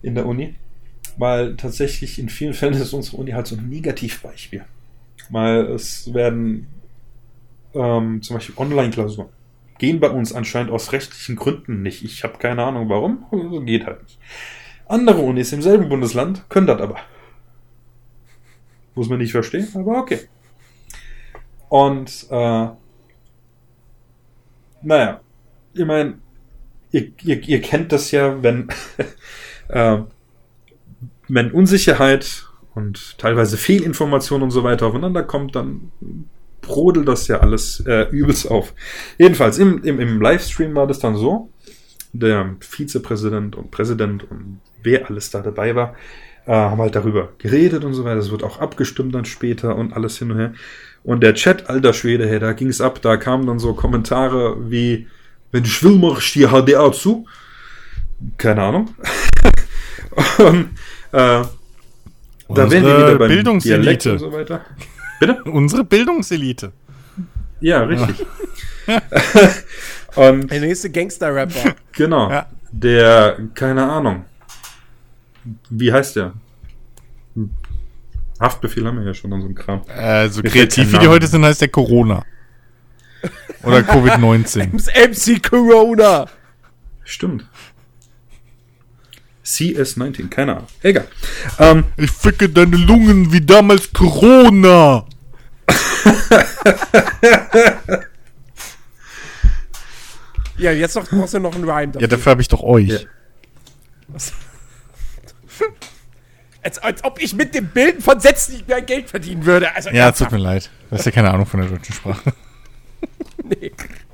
in 0.02 0.14
der 0.14 0.26
Uni. 0.26 0.54
Weil 1.18 1.56
tatsächlich 1.56 2.18
in 2.18 2.28
vielen 2.28 2.52
Fällen 2.52 2.74
ist 2.74 2.92
unsere 2.92 3.16
Uni 3.16 3.30
halt 3.30 3.46
so 3.46 3.56
ein 3.56 3.68
Negativbeispiel. 3.68 4.64
Weil 5.30 5.66
es 5.66 6.12
werden 6.12 6.66
ähm, 7.74 8.20
zum 8.22 8.36
Beispiel 8.36 8.54
Online-Klausuren 8.58 9.28
gehen 9.78 10.00
bei 10.00 10.10
uns 10.10 10.32
anscheinend 10.32 10.70
aus 10.70 10.92
rechtlichen 10.92 11.36
Gründen 11.36 11.82
nicht. 11.82 12.04
Ich 12.04 12.24
habe 12.24 12.38
keine 12.38 12.64
Ahnung 12.64 12.88
warum, 12.88 13.26
aber 13.30 13.62
geht 13.62 13.86
halt 13.86 14.02
nicht. 14.02 14.18
Andere 14.86 15.18
Unis 15.18 15.52
im 15.52 15.62
selben 15.62 15.88
Bundesland 15.88 16.48
können 16.48 16.66
das 16.66 16.80
aber. 16.80 16.96
Muss 18.94 19.08
man 19.08 19.18
nicht 19.18 19.32
verstehen, 19.32 19.68
aber 19.74 19.98
okay. 19.98 20.20
Und 21.68 22.26
äh, 22.30 22.68
naja, 24.82 25.20
ich 25.74 25.84
meine, 25.84 26.18
ihr, 26.90 27.12
ihr, 27.22 27.42
ihr 27.42 27.60
kennt 27.60 27.92
das 27.92 28.10
ja, 28.10 28.42
wenn, 28.42 28.68
äh, 29.68 29.98
wenn 31.28 31.50
Unsicherheit 31.50 32.46
und 32.74 33.18
teilweise 33.18 33.56
Fehlinformation 33.56 34.42
und 34.42 34.50
so 34.50 34.62
weiter 34.62 34.86
aufeinander 34.86 35.22
kommt, 35.22 35.56
dann 35.56 35.92
brodelt 36.60 37.08
das 37.08 37.28
ja 37.28 37.40
alles 37.40 37.82
äh, 37.86 38.08
übelst 38.10 38.50
auf. 38.50 38.74
Jedenfalls 39.18 39.58
im, 39.58 39.82
im, 39.82 40.00
im 40.00 40.20
Livestream 40.20 40.74
war 40.74 40.86
das 40.86 40.98
dann 40.98 41.16
so, 41.16 41.50
der 42.12 42.56
Vizepräsident 42.60 43.56
und 43.56 43.70
Präsident 43.70 44.30
und 44.30 44.60
wer 44.82 45.08
alles 45.08 45.30
da 45.30 45.40
dabei 45.40 45.74
war, 45.74 45.94
äh, 46.46 46.52
haben 46.52 46.80
halt 46.80 46.94
darüber 46.94 47.32
geredet 47.38 47.84
und 47.84 47.94
so 47.94 48.04
weiter. 48.04 48.16
Das 48.16 48.30
wird 48.30 48.42
auch 48.42 48.58
abgestimmt 48.58 49.14
dann 49.14 49.24
später 49.24 49.76
und 49.76 49.92
alles 49.92 50.18
hin 50.18 50.30
und 50.30 50.38
her. 50.38 50.54
Und 51.06 51.20
der 51.22 51.34
Chat, 51.34 51.70
alter 51.70 51.92
Schwede, 51.92 52.28
hey, 52.28 52.40
da 52.40 52.52
ging's 52.52 52.80
ab. 52.80 53.00
Da 53.00 53.16
kamen 53.16 53.46
dann 53.46 53.60
so 53.60 53.74
Kommentare 53.74 54.56
wie, 54.70 55.06
wenn 55.52 55.64
ich 55.64 55.80
will, 55.84 55.96
mach 55.96 56.18
ich 56.18 56.32
dir 56.32 56.48
HDA 56.48 56.90
zu. 56.92 57.26
Keine 58.36 58.62
Ahnung. 58.62 58.88
und 60.38 60.70
äh, 61.12 61.42
da 61.42 61.50
werden 62.48 62.84
wir 62.84 62.98
wieder 62.98 63.18
beim 63.18 63.28
Bildungselite. 63.28 63.80
Dialekt 63.82 64.06
und 64.06 64.18
so 64.18 64.32
weiter. 64.32 64.64
Bitte? 65.20 65.44
Unsere 65.44 65.84
Bildungselite. 65.84 66.72
Ja, 67.60 67.84
richtig. 67.84 68.26
und 70.16 70.50
Der 70.50 70.60
nächste 70.60 70.90
Gangster-Rapper. 70.90 71.76
genau, 71.92 72.30
Ja. 72.30 72.46
der, 72.72 73.38
keine 73.54 73.88
Ahnung. 73.88 74.24
Wie 75.70 75.92
heißt 75.92 76.16
der? 76.16 76.32
Haftbefehl 78.40 78.86
haben 78.86 78.98
wir 78.98 79.06
ja 79.06 79.14
schon 79.14 79.32
an 79.32 79.40
so 79.40 79.46
einem 79.46 79.54
Kram. 79.54 79.82
Äh, 79.88 80.28
so 80.28 80.42
Mir 80.42 80.50
kreativ 80.50 80.92
wie 80.92 80.98
die 80.98 81.08
heute 81.08 81.26
sind, 81.26 81.44
heißt 81.44 81.60
der 81.60 81.68
Corona. 81.68 82.24
Oder 83.62 83.78
Covid-19. 83.78 84.70
Das 84.72 84.86
MC 84.86 85.42
Corona. 85.42 86.26
Stimmt. 87.04 87.46
CS19, 89.44 90.28
keine 90.28 90.56
Ahnung. 90.56 90.66
Egal. 90.82 91.06
Ähm, 91.58 91.84
Ich 91.96 92.10
ficke 92.10 92.48
deine 92.48 92.76
Lungen 92.76 93.32
wie 93.32 93.40
damals 93.40 93.92
Corona. 93.92 95.04
Ja, 100.58 100.72
jetzt 100.72 100.96
noch, 100.96 101.06
brauchst 101.08 101.34
du 101.34 101.38
noch 101.38 101.54
einen 101.54 101.68
Rhyme. 101.68 101.92
Ja, 101.98 102.06
dafür 102.06 102.30
habe 102.30 102.40
ich 102.40 102.48
doch 102.48 102.62
euch. 102.62 102.88
Ja. 102.88 102.98
Als, 106.66 106.78
als 106.78 107.04
ob 107.04 107.22
ich 107.22 107.32
mit 107.32 107.54
dem 107.54 107.68
Bilden 107.68 108.02
von 108.02 108.18
Sätzen 108.18 108.54
nicht 108.54 108.66
mehr 108.66 108.82
Geld 108.82 109.08
verdienen 109.08 109.46
würde. 109.46 109.72
Also, 109.72 109.90
Ja, 109.90 110.06
ernsthaft. 110.06 110.32
tut 110.32 110.38
mir 110.40 110.44
leid. 110.44 110.68
Du 110.90 110.96
hast 110.96 111.04
ja 111.04 111.12
keine 111.12 111.30
Ahnung 111.32 111.46
von 111.46 111.60
der 111.60 111.70
deutschen 111.70 111.94
Sprache. 111.94 112.32
Nee. 113.44 113.70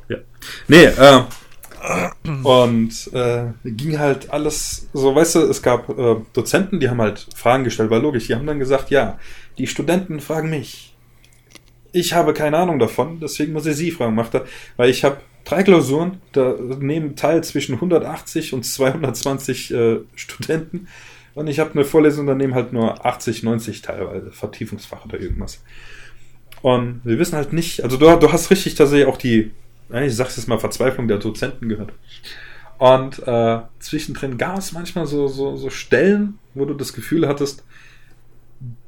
Ja. 0.08 0.18
Nee, 0.68 0.84
äh, 0.84 1.22
und 2.42 2.90
äh, 3.14 3.44
ging 3.64 3.98
halt 3.98 4.28
alles 4.30 4.88
so, 4.92 5.14
weißt 5.14 5.36
du, 5.36 5.38
es 5.48 5.62
gab 5.62 5.88
äh, 5.98 6.16
Dozenten, 6.34 6.80
die 6.80 6.90
haben 6.90 7.00
halt 7.00 7.26
Fragen 7.34 7.64
gestellt, 7.64 7.88
war 7.88 8.00
logisch, 8.00 8.26
die 8.26 8.34
haben 8.34 8.46
dann 8.46 8.58
gesagt, 8.58 8.90
ja, 8.90 9.18
die 9.56 9.66
Studenten 9.66 10.20
fragen 10.20 10.50
mich. 10.50 10.94
Ich 11.92 12.12
habe 12.12 12.34
keine 12.34 12.58
Ahnung 12.58 12.78
davon, 12.78 13.20
deswegen 13.20 13.54
muss 13.54 13.64
ich 13.64 13.76
sie 13.76 13.90
fragen, 13.92 14.14
macht 14.14 14.34
er, 14.34 14.44
weil 14.76 14.90
ich 14.90 15.02
habe 15.04 15.16
drei 15.44 15.62
Klausuren, 15.62 16.20
da 16.32 16.54
nehmen 16.80 17.16
teil 17.16 17.42
zwischen 17.44 17.76
180 17.76 18.52
und 18.52 18.64
220 18.66 19.72
äh, 19.72 20.00
Studenten 20.14 20.88
und 21.34 21.46
ich 21.46 21.58
habe 21.58 21.72
eine 21.72 21.84
Vorlesung, 21.84 22.26
da 22.26 22.34
nehmen 22.34 22.54
halt 22.54 22.72
nur 22.72 23.04
80, 23.04 23.42
90 23.42 23.82
teilweise, 23.82 24.30
Vertiefungsfach 24.32 25.04
oder 25.04 25.20
irgendwas. 25.20 25.62
Und 26.60 27.00
wir 27.04 27.18
wissen 27.18 27.36
halt 27.36 27.52
nicht, 27.52 27.82
also 27.82 27.96
du, 27.96 28.16
du 28.16 28.32
hast 28.32 28.50
richtig 28.50 28.74
tatsächlich 28.74 29.08
auch 29.08 29.16
die, 29.16 29.50
ich 29.90 30.14
sag's 30.14 30.36
jetzt 30.36 30.48
mal, 30.48 30.58
Verzweiflung 30.58 31.08
der 31.08 31.18
Dozenten 31.18 31.68
gehört. 31.68 31.92
Und 32.78 33.26
äh, 33.26 33.60
zwischendrin 33.78 34.38
gab 34.38 34.58
es 34.58 34.72
manchmal 34.72 35.06
so, 35.06 35.28
so, 35.28 35.56
so 35.56 35.70
Stellen, 35.70 36.38
wo 36.54 36.64
du 36.64 36.74
das 36.74 36.92
Gefühl 36.92 37.28
hattest, 37.28 37.64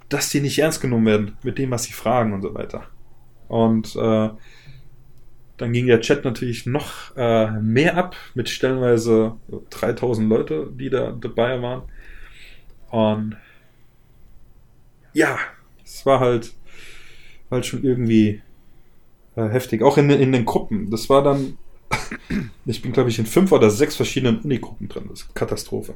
dass 0.08 0.30
die 0.30 0.40
nicht 0.40 0.58
ernst 0.58 0.80
genommen 0.80 1.06
werden 1.06 1.36
mit 1.42 1.58
dem, 1.58 1.70
was 1.70 1.84
sie 1.84 1.92
fragen 1.92 2.32
und 2.32 2.42
so 2.42 2.54
weiter. 2.54 2.86
Und 3.48 3.94
äh, 3.96 4.30
dann 5.56 5.72
ging 5.72 5.86
der 5.86 6.00
Chat 6.00 6.24
natürlich 6.24 6.66
noch 6.66 7.16
äh, 7.16 7.50
mehr 7.60 7.96
ab 7.96 8.16
mit 8.34 8.48
stellenweise 8.48 9.36
3000 9.70 10.28
Leute, 10.28 10.68
die 10.72 10.90
da 10.90 11.12
dabei 11.12 11.62
waren. 11.62 11.82
Und 12.94 13.36
ja, 15.12 15.38
es 15.84 16.04
war 16.06 16.20
halt, 16.20 16.52
halt 17.50 17.66
schon 17.66 17.84
irgendwie 17.84 18.42
äh, 19.36 19.48
heftig. 19.48 19.82
Auch 19.82 19.98
in, 19.98 20.08
den- 20.08 20.20
in 20.20 20.32
den 20.32 20.44
Gruppen. 20.44 20.90
Das 20.90 21.10
war 21.10 21.22
dann, 21.24 21.58
ich 22.66 22.82
bin 22.82 22.92
glaube 22.92 23.10
ich 23.10 23.18
in 23.18 23.26
fünf 23.26 23.52
oder 23.52 23.70
sechs 23.70 23.96
verschiedenen 23.96 24.40
Unigruppen 24.40 24.88
drin. 24.88 25.06
Das 25.10 25.22
ist 25.22 25.34
Katastrophe. 25.34 25.94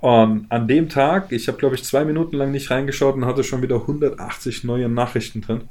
Und 0.00 0.46
an 0.50 0.66
dem 0.68 0.88
Tag, 0.88 1.30
ich 1.32 1.46
habe 1.48 1.58
glaube 1.58 1.74
ich 1.76 1.84
zwei 1.84 2.04
Minuten 2.04 2.36
lang 2.36 2.50
nicht 2.52 2.70
reingeschaut 2.70 3.14
und 3.16 3.24
hatte 3.26 3.42
schon 3.44 3.62
wieder 3.62 3.80
180 3.82 4.62
neue 4.64 4.88
Nachrichten 4.88 5.40
drin, 5.40 5.68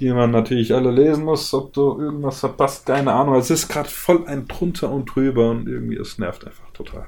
die 0.00 0.12
man 0.12 0.30
natürlich 0.32 0.74
alle 0.74 0.90
lesen 0.90 1.24
muss, 1.24 1.52
ob 1.54 1.72
du 1.74 1.98
irgendwas 2.00 2.40
verpasst, 2.40 2.86
keine 2.86 3.12
Ahnung. 3.12 3.36
Es 3.36 3.50
ist 3.50 3.68
gerade 3.68 3.88
voll 3.90 4.26
ein 4.26 4.48
drunter 4.48 4.90
und 4.92 5.06
drüber 5.06 5.50
und 5.50 5.68
irgendwie 5.68 5.96
es 5.96 6.18
nervt 6.18 6.46
einfach 6.46 6.70
total. 6.72 7.06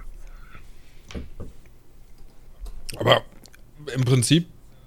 Aber 2.99 3.23
im 3.95 4.05
Prinzip 4.05 4.47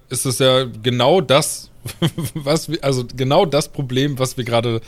ist 0.09 0.25
es 0.25 0.39
ja 0.39 0.65
genau 0.83 1.21
das, 1.21 1.69
was 2.33 2.69
wir, 2.69 2.83
also 2.83 3.05
genau 3.15 3.45
das 3.45 3.69
Problem, 3.71 4.19
was 4.19 4.37
wir 4.37 4.43
gerade 4.43 4.81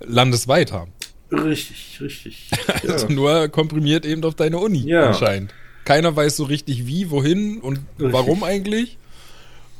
landesweit 0.00 0.72
haben. 0.72 0.92
Richtig, 1.30 1.98
richtig. 2.00 2.50
Also 2.88 3.08
nur 3.08 3.48
komprimiert 3.48 4.04
eben 4.04 4.22
auf 4.24 4.34
deine 4.34 4.58
Uni 4.58 4.86
Ja. 4.86 5.08
anscheinend. 5.08 5.54
Keiner 5.84 6.14
weiß 6.14 6.36
so 6.36 6.44
richtig 6.44 6.86
wie, 6.86 7.10
wohin 7.10 7.60
und 7.60 7.80
Richtig. 7.98 8.12
warum 8.12 8.44
eigentlich. 8.44 8.98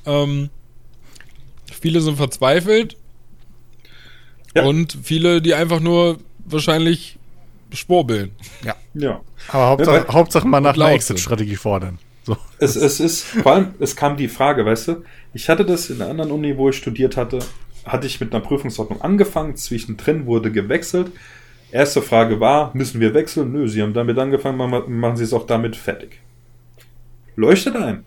Ähm, 0.06 0.48
viele 1.70 2.00
sind 2.00 2.16
verzweifelt 2.16 2.96
Ja. 4.54 4.64
und 4.64 4.98
viele, 5.02 5.40
die 5.42 5.54
einfach 5.54 5.80
nur 5.80 6.18
wahrscheinlich 6.44 7.18
schwurbeln. 7.72 8.32
ja. 8.94 9.20
Aber 9.48 9.66
Hauptsache, 9.68 9.96
Ja, 10.08 10.12
Hauptsache 10.12 10.46
mal 10.46 10.60
nach 10.60 10.74
einer 10.74 10.90
Exit-Strategie 10.92 11.56
fordern. 11.56 11.98
So. 12.24 12.36
Es, 12.58 12.76
es 12.76 13.00
ist, 13.00 13.24
vor 13.24 13.52
allem, 13.52 13.74
es 13.80 13.96
kam 13.96 14.16
die 14.16 14.28
Frage, 14.28 14.64
weißt 14.64 14.88
du, 14.88 15.04
ich 15.34 15.48
hatte 15.48 15.64
das 15.64 15.90
in 15.90 15.98
der 15.98 16.08
anderen 16.08 16.30
Uni, 16.30 16.56
wo 16.56 16.68
ich 16.68 16.76
studiert 16.76 17.16
hatte, 17.16 17.40
hatte 17.84 18.06
ich 18.06 18.20
mit 18.20 18.32
einer 18.32 18.44
Prüfungsordnung 18.44 19.00
angefangen, 19.00 19.56
zwischendrin 19.56 20.26
wurde 20.26 20.52
gewechselt 20.52 21.10
Erste 21.72 22.02
Frage 22.02 22.38
war, 22.38 22.70
müssen 22.74 23.00
wir 23.00 23.14
wechseln? 23.14 23.52
Nö, 23.52 23.66
Sie 23.66 23.80
haben 23.80 23.94
damit 23.94 24.18
angefangen, 24.18 24.58
machen 24.58 25.00
machen 25.00 25.16
Sie 25.16 25.24
es 25.24 25.32
auch 25.32 25.46
damit 25.46 25.74
fertig. 25.74 26.20
Leuchtet 27.34 27.76
ein. 27.76 28.04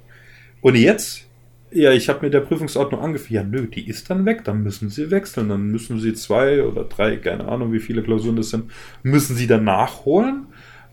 Und 0.61 0.75
jetzt? 0.75 1.25
Ja, 1.71 1.91
ich 1.91 2.07
habe 2.07 2.21
mit 2.21 2.33
der 2.35 2.41
Prüfungsordnung 2.41 3.01
angefangen. 3.01 3.33
Ja, 3.33 3.43
nö, 3.43 3.65
die 3.65 3.89
ist 3.89 4.07
dann 4.11 4.23
weg, 4.23 4.43
dann 4.43 4.61
müssen 4.61 4.91
Sie 4.91 5.09
wechseln. 5.09 5.49
Dann 5.49 5.71
müssen 5.71 5.99
Sie 5.99 6.13
zwei 6.13 6.63
oder 6.63 6.83
drei, 6.83 7.17
keine 7.17 7.47
Ahnung, 7.47 7.73
wie 7.73 7.79
viele 7.79 8.03
Klausuren 8.03 8.35
das 8.35 8.51
sind, 8.51 8.69
müssen 9.01 9.35
Sie 9.35 9.47
dann 9.47 9.63
nachholen. 9.63 10.45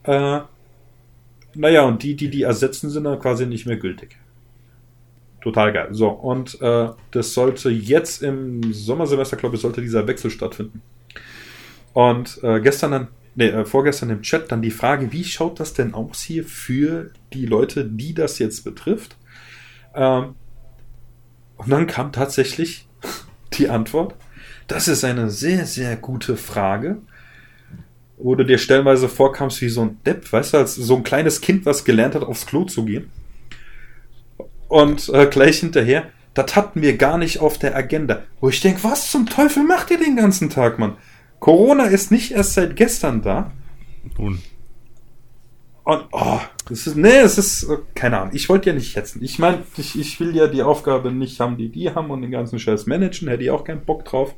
Äh, 0.05 0.41
naja, 1.55 1.83
und 1.83 2.03
die, 2.03 2.17
die 2.17 2.31
die 2.31 2.43
ersetzen, 2.43 2.91
sind 2.91 3.05
dann 3.05 3.19
quasi 3.19 3.47
nicht 3.47 3.67
mehr 3.67 3.77
gültig. 3.77 4.17
Total 5.41 5.73
geil. 5.73 5.89
So, 5.91 6.09
und 6.09 6.61
äh, 6.61 6.91
das 7.11 7.35
sollte 7.35 7.69
jetzt 7.69 8.23
im 8.23 8.73
Sommersemester, 8.73 9.37
glaube 9.37 9.57
ich, 9.57 9.63
sollte 9.63 9.81
dieser 9.81 10.07
Wechsel 10.07 10.31
stattfinden. 10.31 10.83
Und 11.93 12.39
äh, 12.43 12.61
gestern 12.61 12.93
dann, 12.93 13.09
nee, 13.35 13.49
äh, 13.49 13.65
vorgestern 13.65 14.11
im 14.11 14.23
Chat 14.23 14.53
dann 14.53 14.63
die 14.63 14.71
Frage, 14.71 15.13
wie 15.13 15.25
schaut 15.25 15.59
das 15.59 15.75
denn 15.75 15.95
aus 15.95 16.23
hier 16.23 16.45
für 16.45 17.11
die 17.33 17.45
Leute, 17.45 17.85
die 17.85 18.15
das 18.15 18.39
jetzt 18.39 18.63
betrifft? 18.63 19.17
Ähm, 19.95 20.37
und 21.57 21.71
dann 21.71 21.87
kam 21.87 22.13
tatsächlich 22.13 22.89
die 23.55 23.69
Antwort. 23.69 24.15
Das 24.69 24.87
ist 24.87 25.05
eine 25.05 25.29
sehr, 25.29 25.67
sehr 25.67 25.97
gute 25.97 26.37
Frage. 26.37 26.99
Wo 28.23 28.35
du 28.35 28.45
dir 28.45 28.59
stellenweise 28.59 29.09
vorkamst 29.09 29.61
wie 29.63 29.69
so 29.69 29.83
ein 29.83 29.99
Depp, 30.05 30.33
weißt 30.33 30.55
du, 30.55 30.59
als 30.59 30.77
so 30.77 30.97
ein 30.97 31.03
kleines 31.03 31.41
Kind, 31.41 31.67
was 31.67 31.85
gelernt 31.85 32.15
hat, 32.15 32.23
aufs 32.23 32.47
Klo 32.47 32.65
zu 32.65 32.85
gehen. 32.85 33.11
Und 34.69 35.09
äh, 35.09 35.27
gleich 35.27 35.59
hinterher, 35.59 36.05
das 36.35 36.57
hatten 36.57 36.83
wir 36.83 36.97
gar 36.97 37.19
nicht 37.19 37.41
auf 37.41 37.59
der 37.59 37.77
Agenda. 37.77 38.23
Wo 38.41 38.49
ich 38.49 38.61
denke, 38.61 38.85
was 38.85 39.11
zum 39.11 39.27
Teufel 39.27 39.65
macht 39.65 39.91
ihr 39.91 39.99
den 39.99 40.17
ganzen 40.17 40.51
Tag, 40.51 40.79
Mann? 40.79 40.97
Corona 41.41 41.85
ist 41.85 42.11
nicht 42.11 42.31
erst 42.31 42.55
seit 42.55 42.77
gestern 42.77 43.23
da. 43.23 43.53
Nun. 44.17 44.41
Und, 45.85 46.05
oh, 46.13 46.41
das 46.69 46.87
ist, 46.87 46.97
nee, 46.97 47.19
es 47.19 47.39
ist, 47.39 47.65
äh, 47.65 47.79
keine 47.95 48.21
Ahnung, 48.21 48.35
ich 48.35 48.49
wollte 48.49 48.71
ja 48.71 48.75
nicht 48.75 48.95
hetzen. 48.95 49.23
Ich 49.23 49.41
meine, 49.41 49.65
ich, 49.77 49.99
ich 49.99 50.21
will 50.21 50.35
ja 50.37 50.47
die 50.47 50.63
Aufgabe 50.63 51.11
nicht 51.11 51.41
haben, 51.41 51.57
die 51.57 51.71
die 51.71 51.91
haben 51.91 52.11
und 52.11 52.23
den 52.23 52.31
ganzen 52.31 52.61
Scheiß 52.61 52.87
managen, 52.87 53.29
hätte 53.29 53.43
ich 53.43 53.51
auch 53.51 53.65
keinen 53.65 53.85
Bock 53.85 54.05
drauf. 54.05 54.35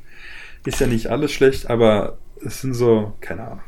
Ist 0.65 0.79
ja 0.79 0.87
nicht 0.87 1.07
alles 1.07 1.31
schlecht, 1.31 1.69
aber 1.69 2.17
es 2.43 2.61
sind 2.61 2.73
so, 2.73 3.13
keine 3.21 3.43
Ahnung. 3.43 3.61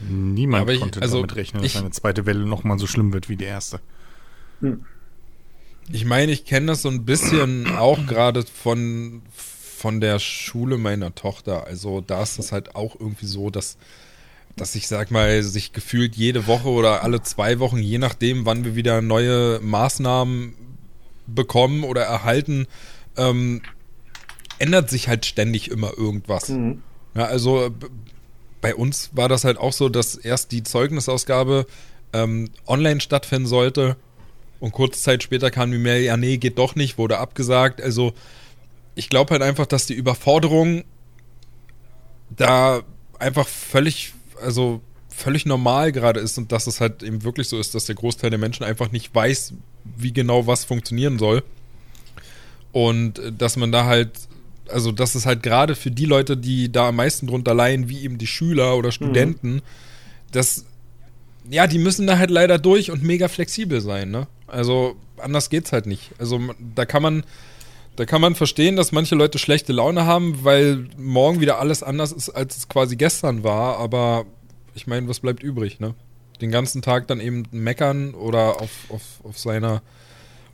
Niemand 0.00 0.62
Aber 0.62 0.72
ich- 0.74 0.80
konnte 0.80 1.00
also, 1.02 1.16
damit 1.18 1.36
rechnen, 1.36 1.64
ich- 1.64 1.72
dass 1.74 1.82
eine 1.82 1.90
zweite 1.90 2.26
Welle 2.26 2.44
nochmal 2.46 2.78
so 2.78 2.86
schlimm 2.86 3.12
wird 3.12 3.28
wie 3.28 3.36
die 3.36 3.44
erste. 3.44 3.80
Ich 5.92 6.04
meine, 6.04 6.32
ich 6.32 6.44
kenne 6.44 6.66
das 6.66 6.82
so 6.82 6.88
ein 6.88 7.04
bisschen 7.04 7.66
auch 7.76 8.06
gerade 8.06 8.42
von, 8.44 9.22
von 9.34 10.00
der 10.00 10.18
Schule 10.18 10.78
meiner 10.78 11.14
Tochter. 11.14 11.66
Also 11.66 12.00
da 12.00 12.22
ist 12.22 12.38
es 12.38 12.52
halt 12.52 12.74
auch 12.74 12.98
irgendwie 12.98 13.26
so, 13.26 13.50
dass, 13.50 13.76
dass 14.56 14.74
ich 14.74 14.88
sag 14.88 15.10
mal, 15.10 15.42
sich 15.42 15.72
gefühlt 15.72 16.16
jede 16.16 16.46
Woche 16.46 16.68
oder 16.68 17.02
alle 17.02 17.22
zwei 17.22 17.58
Wochen, 17.58 17.78
je 17.78 17.98
nachdem, 17.98 18.46
wann 18.46 18.64
wir 18.64 18.74
wieder 18.74 19.00
neue 19.02 19.60
Maßnahmen 19.62 20.54
bekommen 21.26 21.84
oder 21.84 22.02
erhalten, 22.02 22.66
ähm, 23.16 23.62
ändert 24.58 24.90
sich 24.90 25.08
halt 25.08 25.26
ständig 25.26 25.70
immer 25.70 25.92
irgendwas. 25.96 26.48
Ja, 26.48 27.24
also 27.24 27.70
bei 28.60 28.74
uns 28.74 29.10
war 29.12 29.28
das 29.28 29.44
halt 29.44 29.58
auch 29.58 29.72
so, 29.72 29.88
dass 29.88 30.16
erst 30.16 30.52
die 30.52 30.62
Zeugnisausgabe 30.62 31.66
ähm, 32.12 32.50
online 32.66 33.00
stattfinden 33.00 33.46
sollte 33.46 33.96
und 34.60 34.72
kurze 34.72 35.00
Zeit 35.00 35.22
später 35.22 35.50
kam 35.50 35.70
die 35.70 35.78
Mail, 35.78 36.02
ja 36.02 36.16
nee, 36.16 36.38
geht 36.38 36.58
doch 36.58 36.74
nicht, 36.74 36.98
wurde 36.98 37.18
abgesagt. 37.18 37.80
Also 37.82 38.14
ich 38.94 39.08
glaube 39.08 39.32
halt 39.32 39.42
einfach, 39.42 39.66
dass 39.66 39.86
die 39.86 39.94
Überforderung 39.94 40.84
da 42.30 42.82
einfach 43.18 43.46
völlig, 43.46 44.14
also 44.40 44.80
völlig 45.08 45.46
normal 45.46 45.92
gerade 45.92 46.20
ist 46.20 46.36
und 46.38 46.52
dass 46.52 46.66
es 46.66 46.80
halt 46.80 47.02
eben 47.02 47.24
wirklich 47.24 47.48
so 47.48 47.58
ist, 47.58 47.74
dass 47.74 47.86
der 47.86 47.94
Großteil 47.94 48.30
der 48.30 48.38
Menschen 48.38 48.64
einfach 48.64 48.92
nicht 48.92 49.14
weiß, 49.14 49.54
wie 49.96 50.12
genau 50.12 50.46
was 50.46 50.64
funktionieren 50.64 51.18
soll. 51.18 51.42
Und 52.72 53.18
äh, 53.18 53.32
dass 53.32 53.56
man 53.56 53.72
da 53.72 53.86
halt, 53.86 54.12
also 54.70 54.92
dass 54.92 55.14
es 55.14 55.26
halt 55.26 55.42
gerade 55.42 55.74
für 55.74 55.90
die 55.90 56.04
Leute, 56.04 56.36
die 56.36 56.70
da 56.70 56.88
am 56.88 56.96
meisten 56.96 57.26
drunter 57.26 57.54
leiden, 57.54 57.88
wie 57.88 58.00
eben 58.00 58.18
die 58.18 58.26
Schüler 58.26 58.76
oder 58.76 58.92
Studenten, 58.92 59.62
dass 60.32 60.64
ja, 61.50 61.66
die 61.66 61.78
müssen 61.78 62.06
da 62.06 62.18
halt 62.18 62.30
leider 62.30 62.58
durch 62.58 62.90
und 62.90 63.02
mega 63.02 63.28
flexibel 63.28 63.80
sein, 63.80 64.10
ne? 64.10 64.26
Also 64.46 64.96
anders 65.18 65.50
geht's 65.50 65.72
halt 65.72 65.86
nicht. 65.86 66.10
Also 66.18 66.40
da 66.74 66.84
kann 66.84 67.02
man, 67.02 67.24
da 67.96 68.04
kann 68.04 68.20
man 68.20 68.34
verstehen, 68.34 68.76
dass 68.76 68.92
manche 68.92 69.14
Leute 69.14 69.38
schlechte 69.38 69.72
Laune 69.72 70.06
haben, 70.06 70.44
weil 70.44 70.88
morgen 70.96 71.40
wieder 71.40 71.58
alles 71.58 71.82
anders 71.82 72.12
ist, 72.12 72.30
als 72.30 72.56
es 72.56 72.68
quasi 72.68 72.96
gestern 72.96 73.44
war. 73.44 73.78
Aber 73.78 74.26
ich 74.74 74.86
meine, 74.86 75.08
was 75.08 75.20
bleibt 75.20 75.42
übrig, 75.42 75.80
ne? 75.80 75.94
Den 76.40 76.50
ganzen 76.50 76.82
Tag 76.82 77.06
dann 77.08 77.20
eben 77.20 77.44
meckern 77.50 78.14
oder 78.14 78.60
auf, 78.60 78.70
auf, 78.90 79.02
auf 79.22 79.38
seiner 79.38 79.82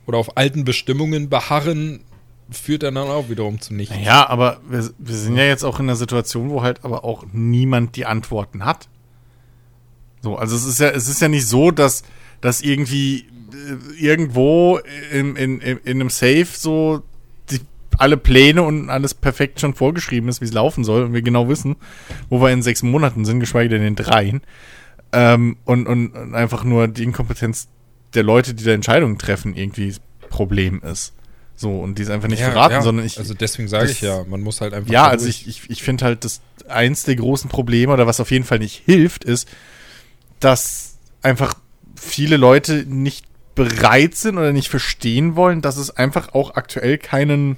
oder 0.05 0.17
auf 0.17 0.37
alten 0.37 0.63
Bestimmungen 0.63 1.29
beharren, 1.29 2.01
führt 2.49 2.83
dann 2.83 2.97
auch 2.97 3.29
wiederum 3.29 3.59
zu 3.59 3.73
nichts. 3.73 3.95
Ja, 4.03 4.27
aber 4.27 4.61
wir, 4.69 4.89
wir 4.97 5.15
sind 5.15 5.37
ja 5.37 5.43
jetzt 5.43 5.63
auch 5.63 5.79
in 5.79 5.85
einer 5.85 5.95
Situation, 5.95 6.49
wo 6.49 6.61
halt 6.61 6.83
aber 6.83 7.03
auch 7.03 7.25
niemand 7.31 7.95
die 7.95 8.05
Antworten 8.05 8.65
hat. 8.65 8.89
So, 10.21 10.37
also 10.37 10.55
es 10.55 10.65
ist 10.65 10.79
ja, 10.79 10.89
es 10.89 11.09
ist 11.09 11.21
ja 11.21 11.27
nicht 11.27 11.47
so, 11.47 11.71
dass, 11.71 12.03
dass 12.41 12.61
irgendwie 12.61 13.27
äh, 13.53 13.99
irgendwo 13.99 14.79
in, 15.11 15.35
in, 15.35 15.59
in, 15.59 15.77
in 15.79 16.01
einem 16.01 16.09
Safe 16.09 16.47
so 16.51 17.03
die, 17.49 17.59
alle 17.97 18.17
Pläne 18.17 18.63
und 18.63 18.89
alles 18.89 19.13
perfekt 19.13 19.59
schon 19.59 19.73
vorgeschrieben 19.73 20.29
ist, 20.29 20.39
wie 20.41 20.45
es 20.45 20.53
laufen 20.53 20.83
soll 20.83 21.03
und 21.03 21.13
wir 21.13 21.21
genau 21.21 21.49
wissen, 21.49 21.75
wo 22.29 22.41
wir 22.41 22.51
in 22.51 22.61
sechs 22.61 22.83
Monaten 22.83 23.25
sind, 23.25 23.39
geschweige 23.39 23.69
denn 23.69 23.83
in 23.83 23.95
dreien. 23.95 24.41
Ähm, 25.11 25.57
und, 25.65 25.87
und, 25.87 26.15
und 26.15 26.35
einfach 26.35 26.63
nur 26.63 26.87
die 26.87 27.03
Inkompetenz 27.03 27.67
der 28.13 28.23
Leute, 28.23 28.53
die 28.53 28.63
da 28.63 28.71
Entscheidungen 28.71 29.17
treffen, 29.17 29.55
irgendwie 29.55 29.93
Problem 30.29 30.81
ist. 30.81 31.13
So, 31.55 31.79
und 31.79 31.97
die 31.99 32.03
es 32.03 32.09
einfach 32.09 32.27
nicht 32.27 32.39
Ja, 32.39 32.51
verraten, 32.51 32.73
ja, 32.73 32.81
sondern 32.81 33.05
ich, 33.05 33.17
Also 33.19 33.33
deswegen 33.33 33.67
sage 33.67 33.85
ich 33.91 33.99
das- 33.99 34.09
ja, 34.09 34.23
man 34.25 34.41
muss 34.41 34.59
halt 34.59 34.73
einfach. 34.73 34.91
ja, 34.91 35.07
also 35.07 35.27
ich, 35.27 35.47
ich, 35.47 35.69
ich 35.69 35.83
finde 35.83 36.05
halt, 36.05 36.25
dass 36.25 36.41
eins 36.67 37.03
der 37.03 37.15
großen 37.15 37.49
Probleme 37.49 37.93
oder 37.93 38.07
was 38.07 38.19
auf 38.19 38.31
jeden 38.31 38.43
Fall 38.45 38.59
nicht 38.59 38.81
hilft, 38.85 39.23
ist, 39.23 39.47
dass 40.39 40.97
einfach 41.21 41.53
viele 41.95 42.37
Leute 42.37 42.85
nicht 42.87 43.25
bereit 43.55 44.15
sind 44.15 44.37
oder 44.37 44.51
nicht 44.51 44.69
verstehen 44.69 45.35
wollen, 45.35 45.61
dass 45.61 45.77
es 45.77 45.91
einfach 45.95 46.33
auch 46.33 46.55
aktuell 46.55 46.97
keinen 46.97 47.57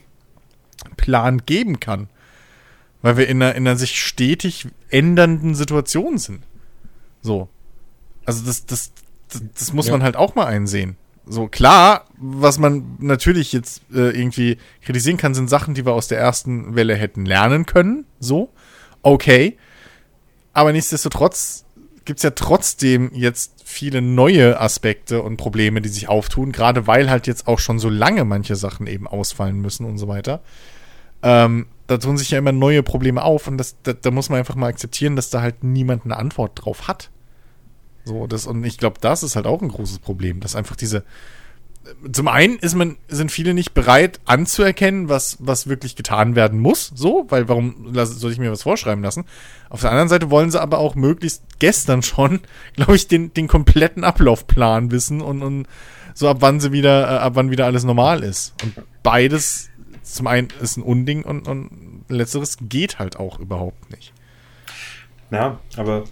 Plan 0.98 1.44
geben 1.46 1.80
kann. 1.80 2.10
Weil 3.02 3.18
wir 3.18 3.28
in 3.28 3.42
einer, 3.42 3.56
in 3.56 3.68
einer 3.68 3.78
sich 3.78 4.02
stetig 4.02 4.68
ändernden 4.90 5.56
Situation 5.56 6.18
sind. 6.18 6.44
So. 7.22 7.48
Also 8.26 8.44
das, 8.46 8.66
das, 8.66 8.92
das, 9.30 9.42
das 9.58 9.74
muss 9.74 9.86
Ja. 9.88 9.94
man 9.94 10.04
halt 10.04 10.16
auch 10.16 10.36
mal 10.36 10.48
einsehen. 10.48 10.98
So, 11.28 11.48
klar, 11.48 12.05
was 12.34 12.58
man 12.58 12.98
natürlich 13.00 13.54
jetzt 13.54 13.82
äh, 13.94 14.10
irgendwie 14.10 14.58
kritisieren 14.82 15.18
kann, 15.18 15.34
sind 15.34 15.50
Sachen, 15.50 15.74
die 15.74 15.86
wir 15.86 15.94
aus 15.94 16.08
der 16.08 16.20
ersten 16.20 16.76
Welle 16.76 16.96
hätten 16.96 17.26
lernen 17.26 17.66
können. 17.66 18.06
So, 18.20 18.50
okay. 19.02 19.58
Aber 20.54 20.72
nichtsdestotrotz 20.72 21.66
gibt's 22.06 22.24
ja 22.24 22.32
trotzdem 22.32 23.12
jetzt 23.14 23.64
viele 23.66 24.02
neue 24.02 24.60
Aspekte 24.60 25.22
und 25.22 25.38
Probleme, 25.38 25.82
die 25.82 25.90
sich 25.90 26.08
auftun, 26.08 26.52
gerade 26.52 26.88
weil 26.88 27.10
halt 27.10 27.28
jetzt 27.28 27.48
auch 27.48 27.60
schon 27.60 27.80
so 27.80 27.90
lange 27.90 28.24
manche 28.26 28.56
Sachen 28.56 28.88
eben 28.88 29.08
ausfallen 29.08 29.60
müssen 29.60 29.86
und 29.86 29.98
so 29.98 30.08
weiter. 30.08 30.42
Ähm, 31.24 31.68
da 31.88 31.98
tun 31.98 32.18
sich 32.18 32.32
ja 32.32 32.38
immer 32.38 32.52
neue 32.52 32.84
Probleme 32.84 33.24
auf 33.24 33.48
und 33.48 33.58
das, 33.58 33.76
da, 33.84 33.94
da 33.94 34.12
muss 34.12 34.30
man 34.30 34.40
einfach 34.40 34.56
mal 34.56 34.68
akzeptieren, 34.68 35.16
dass 35.16 35.30
da 35.30 35.42
halt 35.42 35.64
niemand 35.64 36.06
eine 36.06 36.18
Antwort 36.18 36.52
drauf 36.56 36.88
hat. 36.88 37.10
So, 38.06 38.28
das, 38.28 38.46
und 38.46 38.64
ich 38.64 38.78
glaube, 38.78 39.00
das 39.02 39.24
ist 39.24 39.36
halt 39.36 39.48
auch 39.48 39.62
ein 39.62 39.70
großes 39.70 40.00
Problem, 40.00 40.40
dass 40.40 40.56
einfach 40.56 40.76
diese. 40.76 41.04
Zum 42.12 42.28
einen 42.28 42.57
ist 42.57 42.76
man, 42.76 42.98
sind 43.07 43.32
viele 43.32 43.53
nicht 43.53 43.74
bereit 43.74 44.20
anzuerkennen, 44.26 45.07
was, 45.10 45.38
was 45.40 45.68
wirklich 45.68 45.95
getan 45.95 46.36
werden 46.36 46.60
muss, 46.60 46.91
so, 46.95 47.26
weil 47.30 47.48
warum 47.48 47.94
soll 47.94 48.32
ich 48.32 48.40
mir 48.40 48.52
was 48.52 48.64
vorschreiben 48.64 49.03
lassen? 49.03 49.26
Auf 49.70 49.82
der 49.82 49.91
anderen 49.91 50.10
Seite 50.10 50.32
wollen 50.32 50.52
sie 50.52 50.62
aber 50.62 50.80
auch 50.80 50.95
möglichst 50.95 51.44
gestern 51.60 52.02
schon, 52.02 52.41
glaube 52.76 52.95
ich, 52.95 53.07
den, 53.07 53.34
den 53.34 53.48
kompletten 53.48 54.03
Ablaufplan 54.03 54.91
wissen 54.91 55.22
und, 55.22 55.44
und 55.44 55.68
so 56.16 56.30
ab 56.30 56.38
wann 56.40 56.60
sie 56.60 56.72
wieder, 56.72 57.03
äh, 57.03 57.18
ab 57.18 57.34
wann 57.36 57.52
wieder 57.52 57.66
alles 57.66 57.84
normal 57.84 58.24
ist. 58.24 58.56
Und 58.64 58.76
beides, 59.03 59.70
zum 60.02 60.28
einen 60.28 60.48
ist 60.62 60.78
ein 60.78 60.84
Unding 60.84 61.24
und, 61.24 61.48
und 61.48 62.06
letzteres 62.07 62.57
geht 62.62 62.99
halt 62.99 63.18
auch 63.18 63.40
überhaupt 63.40 63.91
nicht. 63.91 64.14
Ja, 65.32 65.60
aber 65.76 66.06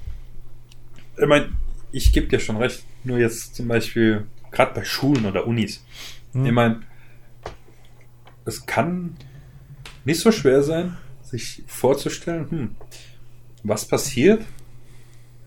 ich 1.18 1.28
meine, 1.28 1.50
ich 1.92 2.12
gebe 2.12 2.28
dir 2.28 2.40
schon 2.40 2.58
recht. 2.58 2.84
Nur 3.04 3.20
jetzt 3.20 3.56
zum 3.56 3.68
Beispiel, 3.68 4.26
gerade 4.54 4.74
bei 4.74 4.86
Schulen 4.86 5.26
oder 5.26 5.46
Unis. 5.46 5.84
Ich 6.34 6.52
meine, 6.52 6.82
es 8.46 8.66
kann 8.66 9.16
nicht 10.06 10.20
so 10.20 10.32
schwer 10.32 10.64
sein, 10.64 10.98
sich 11.22 11.64
vorzustellen, 11.68 12.50
hm, 12.50 12.76
was 13.64 13.86
passiert 13.86 14.44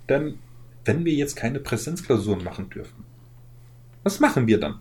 denn, 0.08 0.38
wenn 0.84 1.04
wir 1.04 1.12
jetzt 1.12 1.34
keine 1.34 1.58
Präsenzklausuren 1.58 2.44
machen 2.44 2.70
dürfen? 2.70 3.04
Was 4.02 4.20
machen 4.20 4.46
wir 4.46 4.60
dann? 4.60 4.80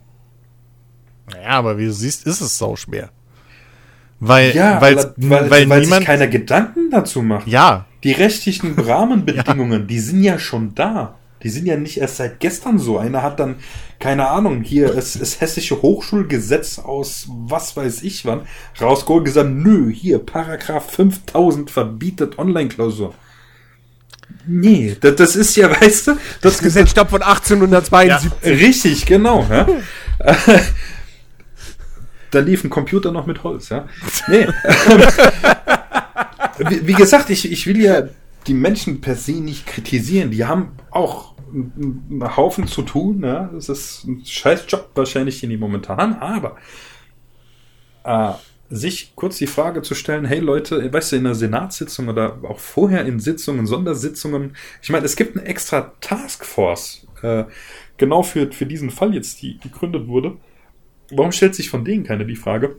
Naja, 1.31 1.49
aber 1.49 1.77
wie 1.77 1.85
du 1.85 1.93
siehst, 1.93 2.27
ist 2.27 2.41
es 2.41 2.57
sau 2.57 2.75
schwer. 2.75 3.09
Weil, 4.19 4.55
Ja, 4.55 4.79
weil, 4.79 4.95
weil, 5.17 5.49
weil, 5.49 5.61
niemand, 5.61 5.85
sich 5.85 6.05
keiner 6.05 6.27
Gedanken 6.27 6.89
dazu 6.91 7.21
macht. 7.21 7.47
ja, 7.47 7.85
die 8.03 8.11
rechtlichen 8.11 8.73
Rahmenbedingungen, 8.79 9.87
die 9.87 9.99
sind 9.99 10.23
ja 10.23 10.37
schon 10.39 10.75
da. 10.75 11.17
Die 11.43 11.49
sind 11.49 11.65
ja 11.65 11.77
nicht 11.77 11.97
erst 11.97 12.17
seit 12.17 12.39
gestern 12.39 12.79
so. 12.79 12.97
Einer 12.97 13.21
hat 13.21 13.39
dann, 13.39 13.57
keine 13.99 14.29
Ahnung, 14.29 14.61
hier 14.61 14.93
ist 14.93 15.21
das 15.21 15.41
hessische 15.41 15.81
Hochschulgesetz 15.81 16.79
aus 16.79 17.27
was 17.27 17.75
weiß 17.75 18.01
ich 18.03 18.25
wann 18.25 18.47
rausgeholt 18.79 19.19
und 19.19 19.25
gesagt, 19.25 19.49
nö, 19.51 19.91
hier, 19.91 20.19
Paragraph 20.19 20.89
5000 20.91 21.69
verbietet 21.69 22.39
Online-Klausur. 22.39 23.13
Nee, 24.47 24.95
das, 24.99 25.15
das 25.15 25.35
ist 25.35 25.55
ja, 25.55 25.69
weißt 25.81 26.07
du, 26.07 26.11
das, 26.13 26.21
Das 26.41 26.59
Gesetz 26.59 26.91
stammt 26.91 27.11
von 27.11 27.21
1872. 27.21 28.31
Richtig, 28.43 29.05
genau. 29.05 29.45
Ja? 29.49 29.67
da 32.31 32.39
lief 32.39 32.63
ein 32.63 32.69
Computer 32.69 33.11
noch 33.11 33.25
mit 33.25 33.43
Holz, 33.43 33.69
ja. 33.69 33.87
Nee. 34.27 34.47
wie, 36.69 36.87
wie 36.87 36.93
gesagt, 36.93 37.29
ich, 37.29 37.51
ich 37.51 37.67
will 37.67 37.81
ja 37.81 38.03
die 38.47 38.53
Menschen 38.53 39.01
per 39.01 39.15
se 39.15 39.33
nicht 39.33 39.65
kritisieren. 39.65 40.31
Die 40.31 40.45
haben 40.45 40.73
auch 40.91 41.33
einen 41.51 42.23
Haufen 42.35 42.67
zu 42.67 42.81
tun. 42.81 43.23
Ja? 43.23 43.49
Das 43.53 43.69
ist 43.69 44.03
ein 44.05 44.25
scheiß 44.25 44.65
Job 44.67 44.89
wahrscheinlich, 44.95 45.39
den 45.39 45.49
die 45.49 45.57
momentan 45.57 45.97
haben. 45.99 46.15
Aber 46.15 46.57
äh, 48.03 48.33
sich 48.69 49.13
kurz 49.15 49.37
die 49.37 49.47
Frage 49.47 49.81
zu 49.81 49.95
stellen, 49.95 50.25
hey 50.25 50.39
Leute, 50.39 50.91
weißt 50.91 51.11
du, 51.11 51.15
in 51.17 51.25
einer 51.25 51.35
Senatssitzung 51.35 52.07
oder 52.07 52.39
auch 52.43 52.59
vorher 52.59 53.05
in 53.05 53.19
Sitzungen, 53.19 53.67
Sondersitzungen, 53.67 54.55
ich 54.81 54.89
meine, 54.89 55.05
es 55.05 55.15
gibt 55.15 55.37
eine 55.37 55.45
extra 55.45 55.93
Taskforce, 56.01 57.07
äh, 57.21 57.45
genau 57.97 58.23
für, 58.23 58.51
für 58.51 58.65
diesen 58.65 58.89
Fall 58.89 59.13
jetzt, 59.13 59.41
die 59.41 59.59
gegründet 59.59 60.07
wurde. 60.07 60.37
Warum 61.11 61.31
stellt 61.31 61.53
sich 61.53 61.69
von 61.69 61.85
denen 61.85 62.03
keine 62.03 62.25
die 62.25 62.35
Frage? 62.35 62.77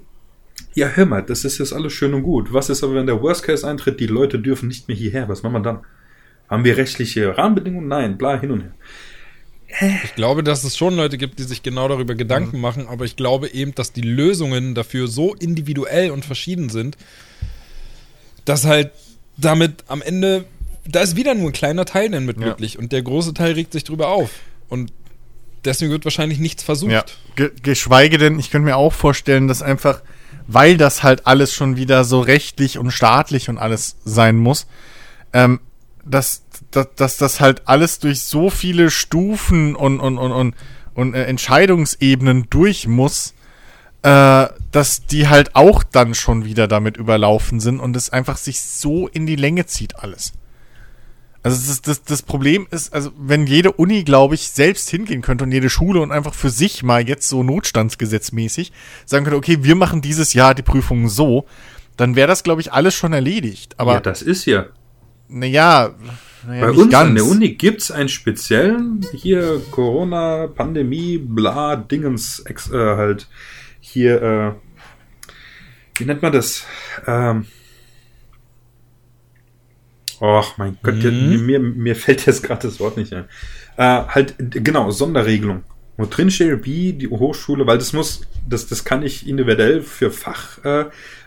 Ja, 0.77 0.89
hör 0.89 1.07
mal, 1.07 1.23
das 1.23 1.45
ist 1.47 1.57
jetzt 1.57 1.73
alles 1.73 1.95
schön 1.95 2.13
und 2.13 2.23
gut. 2.23 2.53
Was 2.53 2.69
ist 2.69 2.85
aber, 2.85 2.95
wenn 2.95 3.07
der 3.07 3.23
Worst 3.23 3.43
Case 3.43 3.67
eintritt, 3.67 3.99
die 3.99 4.07
Leute 4.07 4.39
dürfen 4.39 4.69
nicht 4.69 4.89
mehr 4.89 4.97
hierher? 4.97 5.27
Was 5.27 5.43
machen 5.43 5.55
wir 5.55 5.61
dann? 5.61 5.81
Haben 6.51 6.65
wir 6.65 6.77
rechtliche 6.77 7.37
Rahmenbedingungen? 7.37 7.89
Nein, 7.89 8.19
bla, 8.19 8.39
hin 8.39 8.51
und 8.51 8.61
her. 8.61 8.75
Ich 10.05 10.15
glaube, 10.15 10.43
dass 10.45 10.65
es 10.65 10.77
schon 10.77 10.95
Leute 10.95 11.17
gibt, 11.17 11.39
die 11.39 11.45
sich 11.45 11.63
genau 11.63 11.89
darüber 11.89 12.15
Gedanken 12.15 12.61
machen, 12.61 12.87
aber 12.89 13.07
ich 13.07 13.17
glaube 13.17 13.49
eben, 13.49 13.75
dass 13.75 13.93
die 13.93 14.03
Lösungen 14.03 14.75
dafür 14.75 15.09
so 15.09 15.35
individuell 15.35 16.11
und 16.11 16.27
verschieden 16.27 16.69
sind, 16.69 16.99
dass 18.45 18.67
halt 18.67 18.91
damit 19.39 19.85
am 19.89 20.03
Ende, 20.03 20.45
da 20.87 21.01
ist 21.01 21.17
wieder 21.17 21.35
nur 21.35 21.49
ein 21.49 21.53
kleiner 21.53 21.87
Teil 21.87 22.11
dann 22.11 22.27
mit 22.27 22.39
Ja. 22.39 22.45
glücklich 22.45 22.79
und 22.79 22.93
der 22.93 23.01
große 23.03 23.33
Teil 23.33 23.53
regt 23.53 23.73
sich 23.73 23.85
drüber 23.85 24.09
auf. 24.09 24.31
Und 24.69 24.93
deswegen 25.65 25.91
wird 25.91 26.05
wahrscheinlich 26.05 26.39
nichts 26.39 26.63
versucht. 26.63 26.93
Ja. 26.93 27.05
Ge 27.35 27.51
geschweige 27.63 28.19
denn, 28.19 28.39
ich 28.39 28.51
könnte 28.51 28.67
mir 28.67 28.77
auch 28.77 28.93
vorstellen, 28.93 29.49
dass 29.49 29.63
einfach, 29.63 30.03
weil 30.47 30.77
das 30.77 31.03
halt 31.03 31.27
alles 31.27 31.53
schon 31.53 31.77
wieder 31.77 32.05
so 32.05 32.21
rechtlich 32.21 32.79
und 32.79 32.91
staatlich 32.91 33.49
und 33.49 33.59
alles 33.59 33.97
sein 34.05 34.37
muss, 34.37 34.67
ähm, 35.33 35.61
dass, 36.05 36.45
dass, 36.71 36.89
dass 36.95 37.17
das 37.17 37.41
halt 37.41 37.63
alles 37.67 37.99
durch 37.99 38.23
so 38.23 38.51
viele 38.51 38.91
Stufen 38.91 39.75
und, 39.75 40.01
und, 40.01 40.19
und, 40.19 40.33
und, 40.33 40.55
und 40.95 41.15
äh, 41.15 41.25
Entscheidungsebenen 41.25 42.47
durch 42.49 42.87
muss, 42.87 43.35
äh, 44.03 44.47
dass 44.71 45.07
die 45.07 45.29
halt 45.29 45.57
auch 45.57 45.83
dann 45.83 46.15
schon 46.15 46.45
wieder 46.45 46.69
damit 46.69 46.97
überlaufen 46.97 47.61
sind 47.61 47.81
und 47.81 47.97
es 47.97 48.11
einfach 48.11 48.37
sich 48.37 48.61
so 48.61 49.09
in 49.09 49.27
die 49.27 49.37
Länge 49.37 49.67
zieht 49.67 49.97
alles. 49.97 50.33
Also 51.47 51.69
das, 51.69 51.81
das, 51.81 52.03
das 52.03 52.23
Problem 52.23 52.67
ist, 52.73 52.93
also 52.93 53.13
wenn 53.17 53.47
jede 53.47 53.71
Uni, 53.71 54.03
glaube 54.03 54.35
ich, 54.35 54.49
selbst 54.49 54.91
hingehen 54.91 55.23
könnte 55.23 55.45
und 55.45 55.53
jede 55.53 55.71
Schule 55.71 56.01
und 56.01 56.11
einfach 56.11 56.35
für 56.35 56.51
sich 56.51 56.83
mal 56.83 57.09
jetzt 57.09 57.29
so 57.29 57.45
notstandsgesetzmäßig 57.45 58.73
sagen 59.05 59.25
könnte, 59.25 59.37
okay, 59.37 59.59
wir 59.61 59.77
machen 59.77 60.01
dieses 60.03 60.33
Jahr 60.33 60.57
die 60.57 60.63
Prüfungen 60.63 61.09
so, 61.09 61.47
dann 61.97 62.17
wäre 62.17 62.27
das, 62.27 62.43
glaube 62.43 62.63
ich, 62.63 62.73
alles 62.73 62.97
schon 62.97 63.13
erledigt. 63.13 63.79
Aber 63.79 63.93
ja, 63.93 64.01
das 64.01 64.23
ist 64.23 64.45
ja. 64.47 64.67
naja, 65.29 65.95
naja 66.49 66.63
Bei 66.63 66.71
nicht 66.73 66.81
uns 66.81 66.91
ganz. 66.91 67.11
an 67.11 67.15
der 67.15 67.25
Uni 67.27 67.51
gibt's 67.51 67.93
einen 67.93 68.09
speziellen, 68.09 69.07
hier 69.15 69.63
Corona, 69.71 70.49
Pandemie, 70.49 71.17
bla, 71.17 71.77
Dingens, 71.77 72.41
ex, 72.41 72.73
äh, 72.73 72.77
halt, 72.77 73.29
hier, 73.79 74.21
äh, 74.21 74.53
wie 75.97 76.07
nennt 76.07 76.23
man 76.23 76.33
das? 76.33 76.65
Ähm, 77.07 77.47
Och, 80.21 80.57
mein 80.57 80.79
Gott, 80.83 80.97
jetzt- 80.97 81.13
mir, 81.13 81.61
mir 81.61 81.97
fällt 81.97 82.27
jetzt 82.27 82.43
gerade 82.43 82.67
das 82.67 82.81
Wort 82.81 82.97
nicht 82.97 83.13
ein. 83.13 83.25
Äh, 83.77 83.83
halt, 83.83 84.35
genau, 84.39 84.91
Sonderregelung. 84.91 85.63
Wo 85.99 86.07
drin 86.07 86.31
steht, 86.31 86.65
wie 86.65 86.93
die 86.93 87.09
Hochschule, 87.09 87.67
weil 87.67 87.79
das 87.79 87.93
muss, 87.93 88.23
das, 88.49 88.67
das 88.67 88.85
kann 88.85 89.03
ich 89.03 89.27
individuell 89.29 89.83
für 89.83 90.11
Fach, 90.11 90.63
äh, 90.65 90.81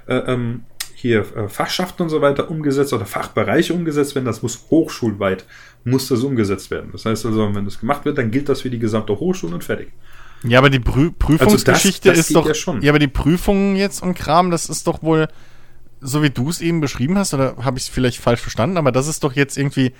äh, 0.08 0.18
ähm, 0.28 0.64
hier 0.94 1.22
äh, 1.36 1.48
Fachschaften 1.48 2.04
und 2.04 2.10
so 2.10 2.22
weiter 2.22 2.52
umgesetzt 2.52 2.94
oder 2.94 3.06
Fachbereiche 3.06 3.74
umgesetzt 3.74 4.16
werden, 4.16 4.26
das 4.26 4.42
muss 4.42 4.66
hochschulweit, 4.70 5.46
muss 5.86 6.08
das 6.10 6.24
umgesetzt 6.24 6.72
werden. 6.72 6.90
Das 6.92 7.06
heißt 7.06 7.26
also, 7.26 7.56
wenn 7.56 7.66
das 7.66 7.80
gemacht 7.80 8.06
wird, 8.06 8.18
dann 8.18 8.32
gilt 8.32 8.50
das 8.50 8.62
für 8.62 8.70
die 8.70 8.80
gesamte 8.80 9.18
Hochschule 9.18 9.56
und 9.56 9.64
fertig. 9.64 9.92
Ja, 10.44 10.60
aber 10.60 10.70
die 10.70 10.80
Prü 10.80 11.12
Prüfungsgeschichte 11.12 12.10
das 12.10 12.20
ist 12.20 12.28
geht 12.28 12.38
doch. 12.38 12.48
ja 12.48 12.54
schon. 12.54 12.88
aber 12.88 13.00
die 13.00 13.08
Prüfungen 13.08 13.76
jetzt 13.76 14.02
und 14.04 14.14
Kram, 14.14 14.52
das 14.52 14.70
ist 14.70 14.88
doch 14.88 15.02
wohl, 15.02 15.28
so 16.02 16.24
wie 16.24 16.30
du 16.30 16.50
es 16.50 16.62
eben 16.62 16.82
beschrieben 16.82 17.18
hast, 17.18 17.34
oder 17.34 17.58
habe 17.58 17.78
ich 17.78 17.86
es 17.86 17.90
vielleicht 17.90 18.20
falsch 18.20 18.42
verstanden, 18.42 18.78
aber 18.78 18.92
dass 18.92 19.08
es 19.08 19.20
doch 19.20 19.34
jetzt 19.34 19.58
irgendwie 19.58 19.94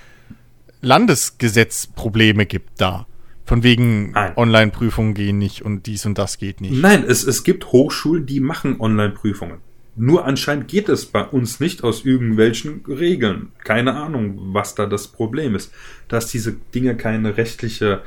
Landesgesetzprobleme 0.82 2.46
gibt 2.46 2.82
da. 2.82 3.06
Von 3.46 3.64
wegen. 3.64 4.14
Online-Prüfungen 4.36 5.16
gehen 5.16 5.40
nicht 5.40 5.64
und 5.64 5.88
dies 5.88 6.06
und 6.06 6.18
das 6.18 6.38
geht 6.38 6.62
nicht. 6.62 6.80
Nein, 6.80 7.04
es, 7.08 7.24
es 7.24 7.44
gibt 7.44 7.72
Hochschulen, 7.72 8.26
die 8.28 8.40
machen 8.40 8.80
Online-Prüfungen. 8.80 9.58
Nur 9.96 10.26
anscheinend 10.26 10.68
geht 10.68 10.88
es 10.88 11.08
bei 11.08 11.24
uns 11.24 11.60
nicht 11.60 11.84
aus 11.84 12.06
irgendwelchen 12.06 12.86
Regeln. 12.88 13.52
Keine 13.64 13.96
Ahnung, 13.96 14.54
was 14.54 14.76
da 14.76 14.86
das 14.86 15.08
Problem 15.08 15.56
ist. 15.56 15.74
Dass 16.08 16.28
diese 16.28 16.54
Dinge 16.54 16.96
keine 16.96 17.38
rechtliche, 17.38 18.04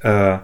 äh, 0.00 0.38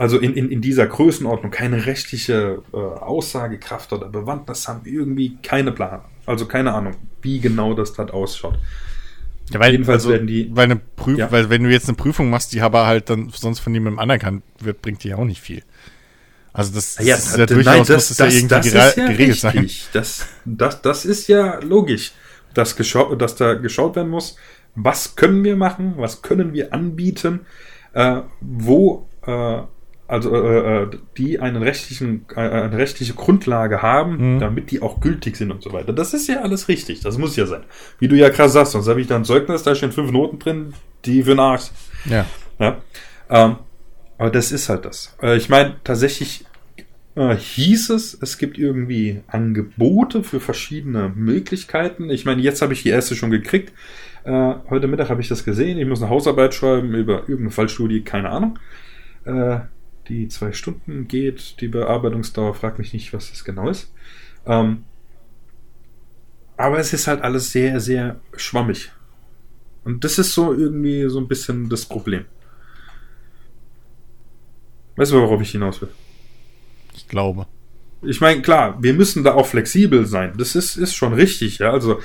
also 0.00 0.18
in, 0.18 0.32
in, 0.34 0.50
in 0.50 0.60
dieser 0.62 0.86
Größenordnung 0.86 1.50
keine 1.50 1.84
rechtliche 1.84 2.62
äh, 2.72 2.76
Aussagekraft 2.76 3.92
oder 3.92 4.08
Bewandtnis 4.08 4.66
haben, 4.66 4.80
irgendwie 4.84 5.36
keine 5.42 5.72
Plan. 5.72 6.00
Also 6.24 6.46
keine 6.46 6.72
Ahnung, 6.72 6.94
wie 7.20 7.38
genau 7.38 7.74
das 7.74 7.92
dort 7.92 8.10
ausschaut. 8.12 8.58
Ja, 9.50 9.60
weil, 9.60 9.72
Jedenfalls 9.72 10.08
werden 10.08 10.26
die- 10.26 10.50
Weil, 10.54 10.64
eine 10.64 10.76
Prüf 10.76 11.18
Ja. 11.18 11.30
weil 11.30 11.50
wenn 11.50 11.62
du 11.64 11.70
jetzt 11.70 11.88
eine 11.88 11.96
Prüfung 11.96 12.30
machst, 12.30 12.52
die 12.54 12.60
aber 12.62 12.86
halt 12.86 13.10
dann 13.10 13.28
sonst 13.30 13.58
von 13.60 13.74
jemandem 13.74 13.98
anerkannt 13.98 14.42
wird, 14.60 14.80
bringt 14.80 15.04
die 15.04 15.08
ja 15.08 15.16
auch 15.16 15.24
nicht 15.24 15.40
viel. 15.42 15.62
Also 16.52 16.72
das, 16.74 16.96
Ja, 16.98 17.16
das 17.16 17.26
ist 17.26 17.36
ja 17.36 17.46
durchaus, 17.46 17.64
nein, 17.66 17.78
das, 17.80 17.88
muss 17.90 18.10
es 18.10 18.18
ja 18.18 18.24
das, 18.24 18.34
irgendwie 18.34 18.54
das 18.54 18.66
gere- 18.66 18.88
ist 18.88 18.96
ja 18.96 19.06
geregelt 19.06 19.38
sein. 19.38 19.58
richtig. 19.58 19.88
Das, 19.92 20.26
das, 20.46 20.80
das 20.82 21.04
ist 21.04 21.28
ja 21.28 21.58
logisch, 21.60 22.12
dass, 22.54 22.74
geschau 22.74 23.14
dass 23.16 23.36
da 23.36 23.54
geschaut 23.54 23.96
werden 23.96 24.08
muss, 24.08 24.36
was 24.76 25.14
können 25.14 25.44
wir 25.44 25.56
machen, 25.56 25.94
was 25.98 26.22
können 26.22 26.52
wir 26.54 26.72
anbieten, 26.72 27.40
äh, 27.92 28.22
wo 28.40 29.06
äh, 29.26 29.60
also 30.10 30.34
äh, 30.34 30.82
äh, 30.82 30.90
die 31.16 31.38
einen 31.40 31.62
rechtlichen, 31.62 32.26
äh, 32.34 32.40
eine 32.40 32.76
rechtliche 32.76 33.14
Grundlage 33.14 33.80
haben, 33.82 34.34
Mhm. 34.36 34.38
damit 34.40 34.70
die 34.70 34.82
auch 34.82 35.00
gültig 35.00 35.36
sind 35.36 35.50
und 35.52 35.62
so 35.62 35.72
weiter. 35.72 35.92
Das 35.92 36.12
ist 36.14 36.26
ja 36.28 36.40
alles 36.42 36.68
richtig, 36.68 37.00
das 37.00 37.16
muss 37.18 37.36
ja 37.36 37.46
sein. 37.46 37.62
Wie 37.98 38.08
du 38.08 38.16
ja 38.16 38.28
krass 38.30 38.52
sagst, 38.52 38.72
sonst 38.72 38.88
habe 38.88 39.00
ich 39.00 39.06
da 39.06 39.16
ein 39.16 39.24
Zeugnis, 39.24 39.62
da 39.62 39.74
stehen 39.74 39.92
fünf 39.92 40.10
Noten 40.10 40.38
drin, 40.38 40.74
die 41.04 41.22
für 41.22 41.30
den 41.30 41.40
Arsch 41.40 41.70
Ja. 42.04 42.26
ja. 42.58 42.78
Ähm, 43.30 43.56
aber 44.18 44.30
das 44.30 44.52
ist 44.52 44.68
halt 44.68 44.84
das. 44.84 45.16
Äh, 45.22 45.36
ich 45.36 45.48
meine, 45.48 45.76
tatsächlich 45.84 46.44
äh, 47.16 47.34
hieß 47.36 47.90
es, 47.90 48.18
es 48.20 48.36
gibt 48.38 48.58
irgendwie 48.58 49.20
Angebote 49.28 50.22
für 50.22 50.40
verschiedene 50.40 51.10
Möglichkeiten. 51.14 52.10
Ich 52.10 52.24
meine, 52.24 52.42
jetzt 52.42 52.62
habe 52.62 52.72
ich 52.72 52.82
die 52.82 52.88
erste 52.90 53.14
schon 53.16 53.30
gekriegt. 53.30 53.72
Äh, 54.24 54.54
heute 54.68 54.86
Mittag 54.88 55.08
habe 55.08 55.20
ich 55.20 55.28
das 55.28 55.44
gesehen. 55.44 55.78
Ich 55.78 55.86
muss 55.86 56.02
eine 56.02 56.10
Hausarbeit 56.10 56.52
schreiben 56.54 56.94
über 56.94 57.20
irgendeine 57.20 57.50
Fallstudie, 57.50 58.02
keine 58.02 58.28
Ahnung. 58.30 58.58
Äh, 59.24 59.60
die 60.10 60.28
zwei 60.28 60.52
Stunden 60.52 61.08
geht, 61.08 61.60
die 61.60 61.68
Bearbeitungsdauer, 61.68 62.54
frag 62.54 62.78
mich 62.78 62.92
nicht, 62.92 63.12
was 63.12 63.30
das 63.30 63.44
genau 63.44 63.70
ist. 63.70 63.92
Ähm, 64.44 64.84
aber 66.56 66.78
es 66.78 66.92
ist 66.92 67.06
halt 67.06 67.22
alles 67.22 67.52
sehr, 67.52 67.80
sehr 67.80 68.20
schwammig. 68.36 68.92
Und 69.84 70.04
das 70.04 70.18
ist 70.18 70.34
so 70.34 70.52
irgendwie 70.52 71.08
so 71.08 71.18
ein 71.18 71.28
bisschen 71.28 71.68
das 71.70 71.86
Problem. 71.86 72.26
Weißt 74.96 75.12
du, 75.12 75.20
worauf 75.22 75.40
ich 75.40 75.52
hinaus 75.52 75.80
will? 75.80 75.88
Ich 76.94 77.08
glaube. 77.08 77.46
Ich 78.02 78.20
meine, 78.20 78.42
klar, 78.42 78.82
wir 78.82 78.92
müssen 78.92 79.24
da 79.24 79.34
auch 79.34 79.46
flexibel 79.46 80.06
sein. 80.06 80.34
Das 80.36 80.54
ist, 80.54 80.76
ist 80.76 80.94
schon 80.94 81.14
richtig, 81.14 81.58
ja. 81.58 81.70
Also 81.70 82.00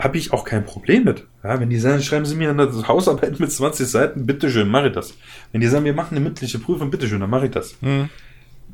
habe 0.00 0.18
ich 0.18 0.32
auch 0.32 0.44
kein 0.44 0.64
Problem 0.64 1.04
mit. 1.04 1.26
Ja, 1.44 1.60
wenn 1.60 1.70
die 1.70 1.78
sagen, 1.78 2.02
schreiben 2.02 2.24
Sie 2.24 2.34
mir 2.34 2.50
eine 2.50 2.88
Hausarbeit 2.88 3.38
mit 3.38 3.52
20 3.52 3.86
Seiten, 3.86 4.26
bitteschön, 4.26 4.68
mache 4.68 4.88
ich 4.88 4.94
das. 4.94 5.14
Wenn 5.52 5.60
die 5.60 5.66
sagen, 5.66 5.84
wir 5.84 5.94
machen 5.94 6.16
eine 6.16 6.24
mündliche 6.24 6.58
Prüfung, 6.58 6.90
bitteschön, 6.90 7.20
dann 7.20 7.30
mache 7.30 7.46
ich 7.46 7.52
das. 7.52 7.76
Hm. 7.80 8.08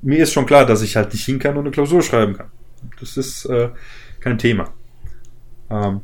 Mir 0.02 0.22
ist 0.22 0.32
schon 0.32 0.46
klar, 0.46 0.66
dass 0.66 0.82
ich 0.82 0.96
halt 0.96 1.12
nicht 1.12 1.24
hin 1.24 1.38
kann 1.38 1.56
und 1.56 1.64
eine 1.64 1.70
Klausur 1.70 2.02
schreiben 2.02 2.34
kann. 2.36 2.50
Das 3.00 3.16
ist 3.16 3.44
äh, 3.46 3.70
kein 4.20 4.38
Thema. 4.38 4.72
Ähm, 5.70 6.00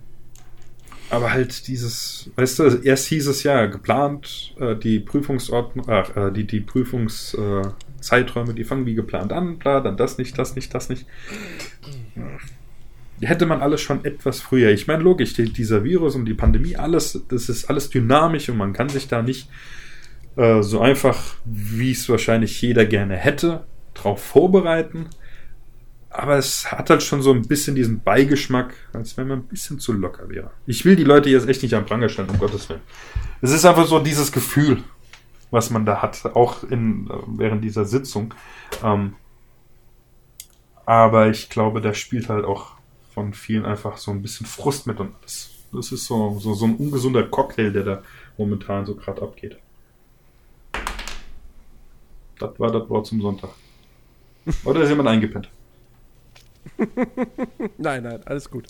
aber 1.10 1.30
halt 1.30 1.68
dieses, 1.68 2.30
weißt 2.36 2.58
du, 2.58 2.64
erst 2.82 3.06
hieß 3.08 3.26
es 3.26 3.42
ja 3.42 3.66
geplant, 3.66 4.54
äh, 4.58 4.74
die 4.74 4.98
Prüfungsordnung, 4.98 5.86
äh, 5.88 6.32
die, 6.32 6.46
die 6.46 6.60
Prüfungszeiträume, 6.60 8.54
die 8.54 8.64
fangen 8.64 8.86
wie 8.86 8.94
geplant 8.94 9.30
an, 9.30 9.58
bla, 9.58 9.80
dann 9.80 9.98
das 9.98 10.16
nicht, 10.16 10.38
das 10.38 10.56
nicht, 10.56 10.74
das 10.74 10.88
nicht. 10.88 11.04
Hätte 13.28 13.46
man 13.46 13.60
alles 13.60 13.80
schon 13.80 14.04
etwas 14.04 14.40
früher. 14.40 14.70
Ich 14.70 14.86
meine, 14.86 15.02
logisch, 15.02 15.34
die, 15.34 15.52
dieser 15.52 15.84
Virus 15.84 16.14
und 16.14 16.24
die 16.24 16.34
Pandemie, 16.34 16.76
alles, 16.76 17.22
das 17.28 17.48
ist 17.48 17.66
alles 17.66 17.90
dynamisch 17.90 18.48
und 18.48 18.56
man 18.56 18.72
kann 18.72 18.88
sich 18.88 19.08
da 19.08 19.22
nicht 19.22 19.48
äh, 20.36 20.62
so 20.62 20.80
einfach, 20.80 21.36
wie 21.44 21.92
es 21.92 22.08
wahrscheinlich 22.08 22.60
jeder 22.60 22.84
gerne 22.84 23.16
hätte, 23.16 23.64
drauf 23.94 24.22
vorbereiten. 24.22 25.06
Aber 26.10 26.36
es 26.36 26.70
hat 26.70 26.90
halt 26.90 27.02
schon 27.02 27.22
so 27.22 27.32
ein 27.32 27.42
bisschen 27.42 27.74
diesen 27.74 28.02
Beigeschmack, 28.02 28.74
als 28.92 29.16
wenn 29.16 29.28
man 29.28 29.38
ein 29.38 29.48
bisschen 29.48 29.78
zu 29.78 29.92
locker 29.92 30.28
wäre. 30.28 30.50
Ich 30.66 30.84
will 30.84 30.96
die 30.96 31.04
Leute 31.04 31.30
jetzt 31.30 31.48
echt 31.48 31.62
nicht 31.62 31.74
am 31.74 31.86
Pranger 31.86 32.10
stellen, 32.10 32.28
um 32.28 32.38
Gottes 32.38 32.68
Willen. 32.68 32.82
Es 33.40 33.50
ist 33.50 33.64
einfach 33.64 33.86
so 33.86 33.98
dieses 33.98 34.30
Gefühl, 34.30 34.82
was 35.50 35.70
man 35.70 35.86
da 35.86 36.02
hat, 36.02 36.24
auch 36.34 36.64
in, 36.64 37.08
äh, 37.08 37.14
während 37.38 37.64
dieser 37.64 37.84
Sitzung. 37.84 38.34
Ähm, 38.82 39.14
aber 40.84 41.30
ich 41.30 41.48
glaube, 41.48 41.80
da 41.80 41.94
spielt 41.94 42.28
halt 42.28 42.44
auch 42.44 42.72
von 43.12 43.34
vielen 43.34 43.64
einfach 43.64 43.96
so 43.96 44.10
ein 44.10 44.22
bisschen 44.22 44.46
Frust 44.46 44.86
mit 44.86 44.98
und 45.00 45.14
das, 45.22 45.50
das 45.72 45.92
ist 45.92 46.06
so, 46.06 46.38
so, 46.38 46.54
so 46.54 46.66
ein 46.66 46.76
ungesunder 46.76 47.24
Cocktail, 47.24 47.70
der 47.70 47.84
da 47.84 48.02
momentan 48.38 48.86
so 48.86 48.94
gerade 48.94 49.22
abgeht. 49.22 49.56
Das 52.38 52.58
war 52.58 52.72
das 52.72 52.88
Wort 52.88 53.06
zum 53.06 53.20
Sonntag. 53.20 53.50
Oder 54.64 54.82
ist 54.82 54.88
jemand 54.88 55.08
eingepennt? 55.08 55.48
Nein, 57.78 58.04
nein, 58.04 58.20
alles 58.24 58.48
gut. 58.48 58.66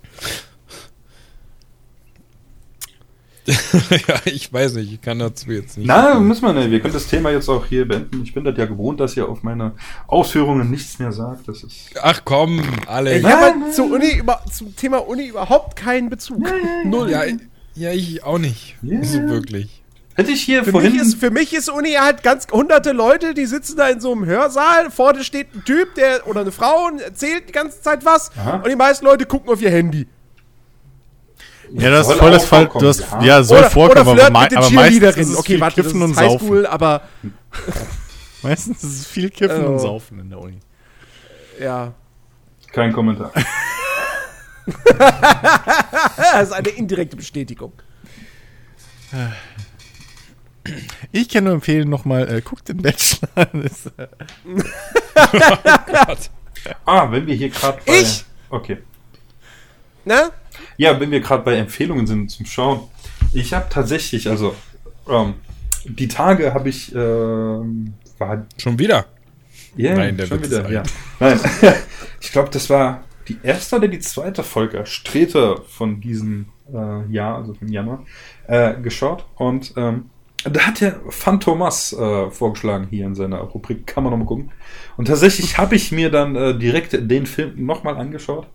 ja, 3.46 4.20
ich 4.24 4.52
weiß 4.52 4.74
nicht, 4.74 4.92
ich 4.92 5.00
kann 5.00 5.18
dazu 5.18 5.50
jetzt 5.50 5.76
nicht. 5.76 5.86
Na, 5.86 6.18
müssen 6.20 6.42
wir 6.44 6.52
nicht. 6.52 6.70
Wir 6.70 6.80
können 6.80 6.94
das 6.94 7.08
Thema 7.08 7.30
jetzt 7.30 7.48
auch 7.48 7.66
hier 7.66 7.86
beenden. 7.88 8.22
Ich 8.22 8.34
bin 8.34 8.44
das 8.44 8.56
ja 8.56 8.66
gewohnt, 8.66 9.00
dass 9.00 9.16
ihr 9.16 9.28
auf 9.28 9.42
meine 9.42 9.72
Ausführungen 10.06 10.70
nichts 10.70 10.98
mehr 10.98 11.10
sagt. 11.12 11.48
Das 11.48 11.64
ist. 11.64 11.90
Ach 12.00 12.22
komm, 12.24 12.62
Alex. 12.86 13.20
Ich 13.20 13.26
habe 13.26 13.42
halt 13.42 13.74
zu 13.74 13.84
Uni 13.92 14.12
über, 14.16 14.42
zum 14.50 14.76
Thema 14.76 14.98
Uni 15.08 15.26
überhaupt 15.26 15.76
keinen 15.76 16.08
Bezug. 16.08 16.46
Null. 16.84 17.10
Ja, 17.10 17.24
ja, 17.74 17.90
ich 17.90 18.22
auch 18.22 18.38
nicht. 18.38 18.76
Ja. 18.82 19.02
So 19.02 19.18
wirklich. 19.22 19.82
Hätte 20.14 20.30
ich 20.30 20.42
hier 20.42 20.62
Für 20.62 20.72
vorhin. 20.72 20.92
mich, 20.92 21.00
ist, 21.00 21.14
für 21.14 21.30
mich 21.30 21.54
ist 21.54 21.70
Uni 21.70 21.92
halt 21.92 22.22
ganz 22.22 22.46
hunderte 22.52 22.92
Leute, 22.92 23.32
die 23.32 23.46
sitzen 23.46 23.78
da 23.78 23.88
in 23.88 23.98
so 23.98 24.12
einem 24.12 24.26
Hörsaal, 24.26 24.90
vorne 24.90 25.24
steht 25.24 25.54
ein 25.54 25.64
Typ, 25.64 25.94
der 25.94 26.26
oder 26.28 26.42
eine 26.42 26.52
Frau 26.52 26.86
und 26.88 27.00
erzählt 27.00 27.48
die 27.48 27.52
ganze 27.52 27.80
Zeit 27.80 28.04
was 28.04 28.30
Aha. 28.36 28.56
und 28.56 28.68
die 28.68 28.76
meisten 28.76 29.06
Leute 29.06 29.24
gucken 29.24 29.50
auf 29.50 29.62
ihr 29.62 29.70
Handy. 29.70 30.06
Ja, 31.74 31.90
das 31.90 32.06
Soll 32.06 32.14
ist 32.14 32.20
voll 32.20 32.30
das 32.32 32.44
Fall. 32.44 32.60
vorkommen, 32.66 32.82
Du 32.82 32.88
hast, 32.88 33.00
ja. 33.00 33.22
ja, 33.22 33.42
soll 33.42 33.58
oder, 33.60 33.70
vorkommen, 33.70 34.08
oder 34.08 34.26
aber, 34.26 34.40
mit 34.40 34.56
aber 34.56 34.70
meistens 34.70 35.16
ist 35.16 35.28
es 35.30 35.36
Okay, 35.36 35.52
viel 35.52 35.60
warte, 35.60 35.76
das 35.76 35.84
Kiffen 35.86 36.02
ist 36.02 36.08
und 36.10 36.16
High 36.16 36.30
Saufen. 36.32 36.46
School, 36.46 36.66
aber 36.66 37.02
Meistens 38.42 38.82
ist 38.84 39.00
es 39.00 39.06
viel 39.06 39.30
Kiffen 39.30 39.64
Oh. 39.64 39.68
und 39.72 39.78
Saufen 39.78 40.18
in 40.20 40.30
der 40.30 40.38
Uni. 40.40 40.58
ja. 41.60 41.92
Kein 42.72 42.92
Kommentar. 42.92 43.30
Das 44.96 46.42
ist 46.48 46.52
eine 46.52 46.68
indirekte 46.68 47.16
Bestätigung. 47.16 47.72
Ich 51.10 51.28
kann 51.28 51.44
nur 51.44 51.54
empfehlen, 51.54 51.88
nochmal, 51.90 52.32
äh, 52.32 52.40
guckt 52.40 52.68
den 52.68 52.80
Bachelor. 52.82 53.28
Das, 53.52 53.86
äh, 53.96 54.06
Gott. 55.86 56.30
Ah, 56.84 57.10
wenn 57.10 57.26
wir 57.26 57.34
hier 57.34 57.50
gerade. 57.50 57.78
Ich? 57.86 58.24
Okay. 58.50 58.78
Ne? 60.04 60.30
Ja, 60.76 60.98
wenn 61.00 61.10
wir 61.10 61.20
gerade 61.20 61.42
bei 61.42 61.56
Empfehlungen 61.56 62.06
sind 62.06 62.30
zum 62.30 62.46
Schauen. 62.46 62.80
Ich 63.32 63.52
habe 63.52 63.66
tatsächlich, 63.70 64.28
also 64.28 64.54
ähm, 65.08 65.34
die 65.84 66.08
Tage 66.08 66.54
habe 66.54 66.68
ich 66.68 66.94
ähm, 66.94 67.94
war 68.18 68.46
Schon 68.56 68.78
wieder. 68.78 69.06
ja, 69.76 69.94
Nein, 69.94 70.16
der 70.16 70.26
schon 70.26 70.42
wieder, 70.42 70.64
ist 70.64 70.70
ja. 70.70 70.82
Nein, 71.18 71.40
ich 72.20 72.32
glaube, 72.32 72.50
das 72.50 72.70
war 72.70 73.04
die 73.28 73.38
erste 73.42 73.76
oder 73.76 73.88
die 73.88 74.00
zweite 74.00 74.42
Folge 74.42 74.84
Streter 74.86 75.62
von 75.68 76.00
diesem 76.00 76.46
äh, 76.72 77.12
Jahr, 77.12 77.36
also 77.36 77.54
vom 77.54 77.68
Januar, 77.68 78.04
äh, 78.46 78.74
geschaut 78.80 79.24
und 79.36 79.74
ähm, 79.76 80.10
da 80.44 80.66
hat 80.66 80.80
der 80.80 80.96
Phantomas 81.08 81.92
äh, 81.92 82.30
vorgeschlagen 82.30 82.88
hier 82.90 83.06
in 83.06 83.14
seiner 83.14 83.38
Rubrik, 83.38 83.86
kann 83.86 84.02
man 84.02 84.10
nochmal 84.10 84.26
gucken. 84.26 84.50
Und 84.96 85.06
tatsächlich 85.06 85.56
habe 85.56 85.76
ich 85.76 85.92
mir 85.92 86.10
dann 86.10 86.34
äh, 86.34 86.58
direkt 86.58 86.98
den 87.08 87.26
Film 87.26 87.64
nochmal 87.64 87.96
angeschaut. 87.96 88.48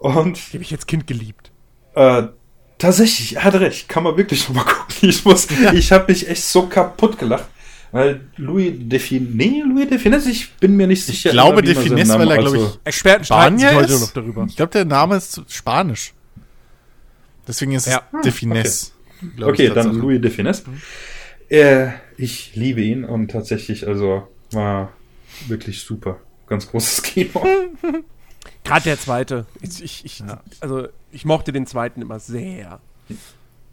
Und 0.00 0.38
Die 0.52 0.54
habe 0.56 0.64
ich 0.64 0.72
als 0.72 0.86
Kind 0.86 1.06
geliebt. 1.06 1.50
äh, 1.94 2.24
tatsächlich, 2.78 3.36
er 3.36 3.44
hat 3.44 3.54
recht, 3.54 3.88
kann 3.88 4.02
man 4.02 4.16
wirklich 4.16 4.48
nochmal 4.48 4.64
gucken. 4.64 5.08
Ich 5.08 5.24
muss, 5.24 5.46
ich 5.74 5.92
habe 5.92 6.10
mich 6.12 6.28
echt 6.28 6.42
so 6.42 6.66
kaputt 6.66 7.18
gelacht. 7.18 7.46
Weil 7.92 8.20
Louis 8.36 8.72
Defines, 8.78 9.30
nee, 9.34 9.62
Louis 9.66 9.88
Defines, 9.88 10.24
ich 10.26 10.52
bin 10.54 10.76
mir 10.76 10.86
nicht 10.86 11.04
sicher. 11.04 11.30
ich 11.30 11.32
glaube, 11.32 11.60
Defines, 11.60 12.08
weil 12.08 12.30
er, 12.30 12.38
glaube 12.38 12.56
also- 12.58 12.66
ich, 12.68 12.80
Experten 12.86 13.24
streiten 13.24 13.58
sich 13.58 13.66
Spanier 13.68 13.82
heute 13.82 13.92
ist. 13.94 14.00
noch 14.00 14.10
darüber. 14.12 14.46
Ich 14.48 14.56
glaube, 14.56 14.70
der 14.72 14.84
Name 14.84 15.16
ist 15.16 15.42
Spanisch. 15.48 16.14
Deswegen 17.48 17.72
ist 17.72 17.86
Ja. 17.88 18.02
es 18.14 18.20
Defines. 18.22 18.92
glaub 19.36 19.50
Okay, 19.50 19.66
ich, 19.66 19.72
dann. 19.72 19.92
Louis 19.96 20.20
Defines. 20.20 20.62
Äh, 21.48 21.88
ich 22.16 22.54
liebe 22.54 22.80
ihn 22.80 23.04
und 23.04 23.28
tatsächlich, 23.32 23.86
also, 23.88 24.28
war 24.52 24.92
wirklich 25.48 25.82
super. 25.82 26.20
Ganz 26.46 26.70
großes 26.70 27.02
Kino. 27.02 27.44
Gerade 28.64 28.84
der 28.84 28.98
zweite. 28.98 29.46
Ich, 29.60 29.82
ich, 29.82 30.04
ich, 30.04 30.24
Also, 30.60 30.88
ich 31.12 31.24
mochte 31.24 31.52
den 31.52 31.66
zweiten 31.66 32.02
immer 32.02 32.18
sehr. 32.20 32.80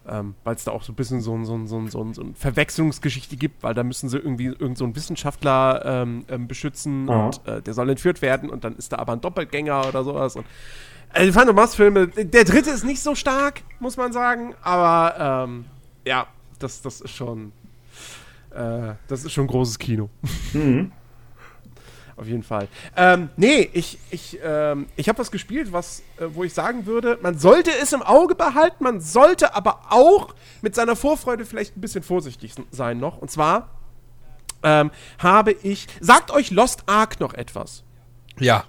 Ähm, 0.09 0.35
weil 0.45 0.55
es 0.55 0.63
da 0.63 0.71
auch 0.71 0.83
so 0.83 0.93
ein 0.93 0.95
bisschen 0.95 1.19
so, 1.19 1.35
ein- 1.35 1.45
so, 1.45 1.53
ein- 1.55 1.67
so, 1.67 1.77
ein- 1.77 1.89
so, 1.89 2.01
ein- 2.01 2.13
so 2.13 2.21
eine 2.21 2.33
Verwechslungsgeschichte 2.33 3.35
gibt, 3.35 3.61
weil 3.61 3.73
da 3.73 3.83
müssen 3.83 4.07
sie 4.07 4.17
irgendwie 4.17 4.45
irgend 4.45 4.77
so 4.77 4.85
einen 4.85 4.95
Wissenschaftler 4.95 5.81
ähm, 5.85 6.23
ähm, 6.29 6.47
beschützen 6.47 7.09
Aha. 7.09 7.25
und 7.25 7.41
äh, 7.45 7.61
der 7.61 7.73
soll 7.73 7.89
entführt 7.89 8.21
werden 8.21 8.49
und 8.49 8.63
dann 8.63 8.77
ist 8.77 8.93
da 8.93 8.99
aber 8.99 9.11
ein 9.13 9.19
Doppelgänger 9.21 9.85
oder 9.85 10.05
sowas. 10.05 10.37
Und, 10.37 10.45
also 11.09 11.25
die 11.25 11.33
Phantom-Filme, 11.33 12.07
der 12.07 12.45
dritte 12.45 12.69
ist 12.69 12.85
nicht 12.85 13.01
so 13.01 13.15
stark, 13.15 13.63
muss 13.81 13.97
man 13.97 14.13
sagen, 14.13 14.55
aber 14.61 15.45
ähm, 15.49 15.65
ja, 16.05 16.27
das, 16.59 16.81
das 16.81 17.01
ist 17.01 17.11
schon 17.11 17.51
äh, 18.51 18.93
das 19.09 19.25
ist 19.25 19.33
schon 19.33 19.45
großes 19.45 19.77
Kino. 19.77 20.09
Mhm. 20.53 20.91
Auf 22.17 22.25
jeden 22.25 22.41
Fall. 22.41 22.67
Ähm, 22.95 23.29
nee, 23.37 23.69
ich, 23.73 23.99
ich, 24.09 24.39
ähm, 24.43 24.87
ich 24.95 25.07
habe 25.07 25.19
was 25.19 25.29
gespielt, 25.29 25.71
was, 25.71 26.01
äh, 26.17 26.25
wo 26.33 26.43
ich 26.43 26.53
sagen 26.53 26.87
würde, 26.87 27.19
man 27.21 27.37
sollte 27.37 27.69
es 27.79 27.93
im 27.93 28.01
Auge 28.01 28.33
behalten, 28.33 28.83
man 28.83 29.01
sollte 29.01 29.53
aber 29.53 29.81
auch 29.91 30.33
mit 30.63 30.73
seiner 30.73 30.95
Vorfreude 30.95 31.45
vielleicht 31.45 31.77
ein 31.77 31.81
bisschen 31.81 32.01
vorsichtig 32.01 32.55
sein 32.71 32.99
noch. 32.99 33.19
Und 33.19 33.29
zwar 33.29 33.69
ähm, 34.63 34.89
habe 35.19 35.51
ich. 35.51 35.87
Sagt 35.99 36.31
euch 36.31 36.49
Lost 36.49 36.83
Ark 36.87 37.19
noch 37.19 37.35
etwas? 37.35 37.83
Ja. 38.39 38.63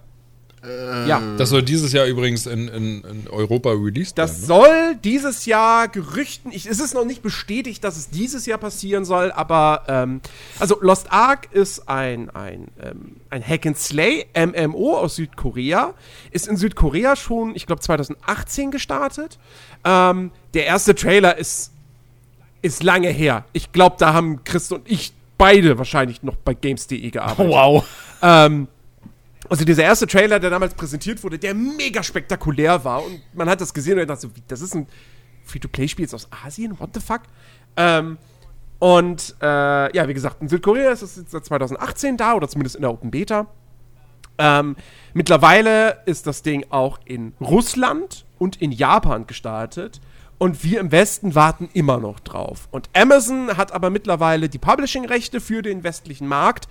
Ja. 1.07 1.23
Das 1.37 1.51
soll 1.51 1.63
dieses 1.63 1.93
Jahr 1.93 2.07
übrigens 2.07 2.47
in, 2.47 2.69
in, 2.69 3.03
in 3.03 3.29
Europa 3.29 3.71
released 3.71 4.19
Das 4.19 4.31
werden. 4.31 4.41
Ne? 4.41 4.47
soll 4.47 4.97
dieses 4.97 5.47
Jahr 5.47 5.89
Gerüchten, 5.89 6.51
ich, 6.53 6.67
es 6.67 6.81
ist 6.81 6.95
noch 6.95 7.05
nicht 7.05 7.23
bestätigt, 7.23 7.85
dass 7.85 7.97
es 7.97 8.11
dieses 8.11 8.45
Jahr 8.47 8.59
passieren 8.59 9.05
soll, 9.05 9.31
aber 9.31 9.85
ähm, 9.87 10.21
also 10.59 10.77
Lost 10.81 11.13
Ark 11.13 11.49
ist 11.53 11.89
ein, 11.89 12.31
ein, 12.31 12.69
ähm, 12.83 13.17
ein 13.31 13.47
Hack 13.47 13.67
and 13.67 13.79
Slay 13.79 14.27
MMO 14.35 14.97
aus 14.97 15.17
Südkorea, 15.17 15.95
ist 16.33 16.49
in 16.49 16.57
Südkorea 16.57 17.15
schon, 17.15 17.55
ich 17.55 17.67
glaube 17.67 17.81
2018 17.81 18.71
gestartet. 18.71 19.39
Ähm, 19.85 20.33
der 20.55 20.67
erste 20.67 20.95
Trailer 20.95 21.39
ist, 21.39 21.73
ist 22.63 22.83
lange 22.83 23.11
her. 23.11 23.45
Ich 23.53 23.71
glaube, 23.71 23.97
da 23.99 24.13
haben 24.13 24.43
Chris 24.45 24.73
und 24.73 24.91
ich 24.91 25.13
beide 25.39 25.79
wahrscheinlich 25.79 26.23
noch 26.23 26.35
bei 26.37 26.53
Games.de 26.55 27.11
gearbeitet. 27.11 27.53
Wow. 27.53 27.85
Ähm, 28.21 28.67
also 29.49 29.65
dieser 29.65 29.85
erste 29.85 30.07
Trailer, 30.07 30.39
der 30.39 30.51
damals 30.51 30.75
präsentiert 30.75 31.23
wurde, 31.23 31.39
der 31.39 31.55
mega 31.55 32.03
spektakulär 32.03 32.85
war 32.85 33.05
und 33.05 33.21
man 33.35 33.49
hat 33.49 33.61
das 33.61 33.73
gesehen 33.73 33.99
und 33.99 34.07
dachte 34.07 34.23
so, 34.23 34.31
das 34.49 34.61
ist 34.61 34.75
ein 34.75 34.87
Free-to-Play-Spiel 35.45 36.09
aus 36.13 36.29
Asien, 36.45 36.79
what 36.79 36.91
the 36.95 37.01
fuck? 37.01 37.23
Ähm, 37.77 38.19
und 38.79 39.35
äh, 39.43 39.97
ja, 39.97 40.07
wie 40.07 40.15
gesagt, 40.15 40.41
in 40.41 40.49
Südkorea 40.49 40.91
ist 40.91 41.03
es 41.03 41.17
jetzt 41.17 41.31
seit 41.33 41.45
2018 41.45 42.17
da 42.17 42.35
oder 42.35 42.49
zumindest 42.49 42.77
in 42.77 42.83
der 42.83 42.91
Open 42.91 43.11
Beta. 43.11 43.47
Ähm, 44.39 44.77
mittlerweile 45.15 46.03
ist 46.07 46.27
das 46.27 46.43
Ding 46.43 46.65
auch 46.71 47.01
in 47.05 47.33
Russland 47.41 48.25
und 48.39 48.63
in 48.63 48.71
Japan 48.71 49.27
gestartet. 49.27 50.01
Und 50.39 50.63
wir 50.63 50.79
im 50.79 50.93
Westen 50.93 51.35
warten 51.35 51.69
immer 51.73 51.99
noch 51.99 52.21
drauf. 52.21 52.69
Und 52.71 52.89
Amazon 52.95 53.57
hat 53.57 53.73
aber 53.73 53.91
mittlerweile 53.91 54.49
die 54.49 54.59
Publishing-Rechte 54.59 55.41
für 55.41 55.63
den 55.63 55.83
westlichen 55.83 56.29
Markt. 56.29 56.69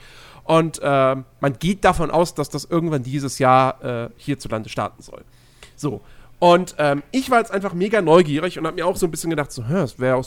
Und 0.47 0.79
äh, 0.81 1.15
man 1.41 1.59
geht 1.59 1.83
davon 1.83 2.09
aus, 2.09 2.33
dass 2.33 2.49
das 2.49 2.63
irgendwann 2.63 3.03
dieses 3.03 3.37
Jahr 3.37 3.83
äh, 3.83 4.09
hierzulande 4.15 4.69
starten 4.69 5.03
soll. 5.03 5.25
So. 5.75 5.99
Und 6.39 6.75
ähm, 6.77 7.03
ich 7.11 7.29
war 7.29 7.39
jetzt 7.39 7.51
einfach 7.51 7.73
mega 7.73 8.01
neugierig 8.01 8.57
und 8.57 8.65
habe 8.65 8.75
mir 8.75 8.87
auch 8.87 8.95
so 8.95 9.07
ein 9.07 9.11
bisschen 9.11 9.29
gedacht, 9.29 9.51
so, 9.51 9.61
es 9.63 9.99
wäre 9.99 10.21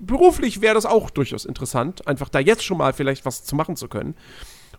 beruflich 0.00 0.62
wäre 0.62 0.74
das 0.74 0.86
auch 0.86 1.10
durchaus 1.10 1.44
interessant, 1.44 2.06
einfach 2.06 2.30
da 2.30 2.38
jetzt 2.38 2.64
schon 2.64 2.78
mal 2.78 2.94
vielleicht 2.94 3.26
was 3.26 3.44
zu 3.44 3.54
machen 3.54 3.76
zu 3.76 3.88
können. 3.88 4.14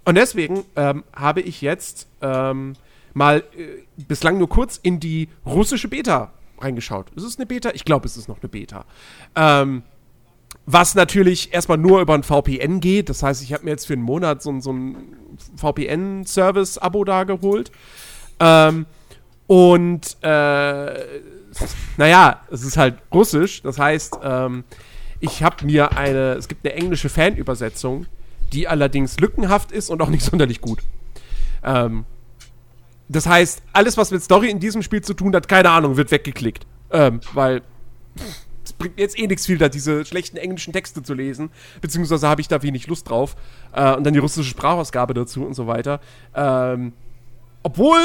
Und 0.05 0.15
deswegen 0.15 0.65
ähm, 0.75 1.03
habe 1.15 1.41
ich 1.41 1.61
jetzt 1.61 2.07
ähm, 2.21 2.73
mal 3.13 3.43
äh, 3.55 3.83
bislang 4.07 4.39
nur 4.39 4.49
kurz 4.49 4.79
in 4.81 4.99
die 4.99 5.29
russische 5.45 5.87
Beta 5.87 6.31
reingeschaut. 6.59 7.11
Ist 7.15 7.25
es 7.25 7.37
eine 7.37 7.45
Beta? 7.45 7.71
Ich 7.73 7.85
glaube, 7.85 8.07
es 8.07 8.17
ist 8.17 8.27
noch 8.27 8.41
eine 8.41 8.49
Beta. 8.49 8.85
Ähm, 9.35 9.83
was 10.65 10.95
natürlich 10.95 11.53
erstmal 11.53 11.77
nur 11.77 11.99
über 12.02 12.14
ein 12.14 12.23
VPN 12.23 12.80
geht. 12.80 13.10
Das 13.10 13.22
heißt, 13.23 13.44
ich 13.44 13.53
habe 13.53 13.65
mir 13.65 13.72
jetzt 13.72 13.85
für 13.88 13.94
einen 13.94 14.02
Monat 14.02 14.41
so, 14.41 14.49
ein- 14.52 14.61
so 14.61 14.72
ein 14.72 14.95
VPN-Service-Abo 15.57 17.03
da 17.03 17.23
geholt. 17.23 17.72
Ähm, 18.40 18.85
Und 19.48 20.18
äh, 20.22 20.94
naja, 21.98 22.41
es 22.49 22.64
ist 22.64 22.77
halt 22.77 22.95
russisch. 23.14 23.61
Das 23.61 23.77
heißt, 23.77 24.18
ähm, 24.23 24.64
ich 25.19 25.44
habe 25.44 25.65
mir 25.65 25.95
eine, 25.98 26.34
es 26.34 26.48
gibt 26.48 26.65
eine 26.65 26.73
englische 26.76 27.10
Fanübersetzung, 27.10 28.06
die 28.53 28.68
allerdings 28.68 29.19
lückenhaft 29.19 29.72
ist 29.72 29.90
und 29.90 30.02
auch 30.02 30.10
nicht 30.10 30.23
sonderlich 30.31 30.61
gut. 30.61 30.80
Ähm, 31.64 32.06
das 33.10 33.27
heißt, 33.27 33.61
alles, 33.73 33.98
was 33.98 34.11
mit 34.11 34.23
Story 34.23 34.49
in 34.49 34.60
diesem 34.61 34.81
Spiel 34.81 35.02
zu 35.02 35.14
tun 35.14 35.35
hat, 35.35 35.48
keine 35.49 35.69
Ahnung, 35.72 35.98
wird 35.98 36.10
weggeklickt. 36.10 36.65
Ähm, 36.91 37.19
weil 37.34 37.61
es 38.64 38.73
bringt 38.73 38.99
jetzt 38.99 39.18
eh 39.19 39.27
nichts 39.27 39.45
viel, 39.45 39.57
da 39.57 39.69
diese 39.69 40.06
schlechten 40.06 40.38
englischen 40.38 40.73
Texte 40.73 41.03
zu 41.03 41.14
lesen. 41.14 41.52
Beziehungsweise 41.81 42.27
habe 42.27 42.41
ich 42.41 42.48
da 42.48 42.64
wenig 42.64 42.88
Lust 42.88 43.10
drauf. 43.10 43.35
Äh, 43.73 43.95
und 43.95 44.03
dann 44.03 44.14
die 44.14 44.19
russische 44.19 44.49
Sprachausgabe 44.49 45.14
dazu 45.14 45.45
und 45.45 45.53
so 45.53 45.68
weiter. 45.68 45.99
Ähm, 46.35 46.94
obwohl 47.64 47.99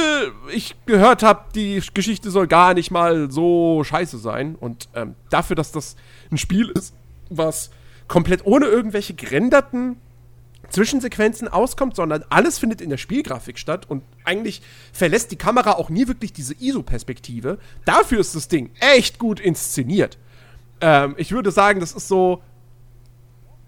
ich 0.53 0.77
gehört 0.87 1.23
habe, 1.23 1.47
die 1.55 1.83
Geschichte 1.93 2.31
soll 2.31 2.47
gar 2.47 2.75
nicht 2.75 2.91
mal 2.91 3.31
so 3.31 3.83
scheiße 3.85 4.19
sein. 4.19 4.55
Und 4.55 4.89
ähm, 4.95 5.15
dafür, 5.31 5.57
dass 5.57 5.73
das 5.73 5.97
ein 6.31 6.39
Spiel 6.39 6.71
ist, 6.71 6.95
was 7.29 7.71
komplett 8.07 8.47
ohne 8.47 8.67
irgendwelche 8.67 9.15
gerenderten 9.15 9.97
Zwischensequenzen 10.71 11.49
auskommt, 11.49 11.97
sondern 11.97 12.25
alles 12.29 12.59
findet 12.59 12.81
in 12.81 12.91
der 12.91 12.99
Spielgrafik 12.99 13.59
statt 13.59 13.87
und 13.89 14.03
eigentlich 14.25 14.61
verlässt 14.93 15.31
die 15.31 15.37
Kamera 15.37 15.73
auch 15.73 15.89
nie 15.89 16.09
wirklich 16.09 16.33
diese 16.33 16.55
ISO-Perspektive. 16.55 17.59
Dafür 17.85 18.21
ist 18.21 18.35
das 18.35 18.49
Ding 18.49 18.71
echt 18.81 19.19
gut 19.19 19.41
inszeniert. 19.41 20.19
Ähm, 20.81 21.15
ich 21.19 21.33
würde 21.33 21.51
sagen, 21.51 21.81
das 21.81 21.93
ist 21.93 22.09
so 22.09 22.43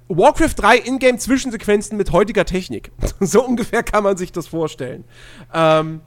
Warcraft 0.09 0.55
3 0.57 0.79
Ingame 0.79 1.19
Zwischensequenzen 1.19 1.97
mit 1.97 2.13
heutiger 2.13 2.45
Technik. 2.45 2.91
so 3.21 3.45
ungefähr 3.45 3.83
kann 3.83 4.03
man 4.03 4.17
sich 4.17 4.33
das 4.33 4.47
vorstellen. 4.47 5.05
Ähm, 5.55 6.01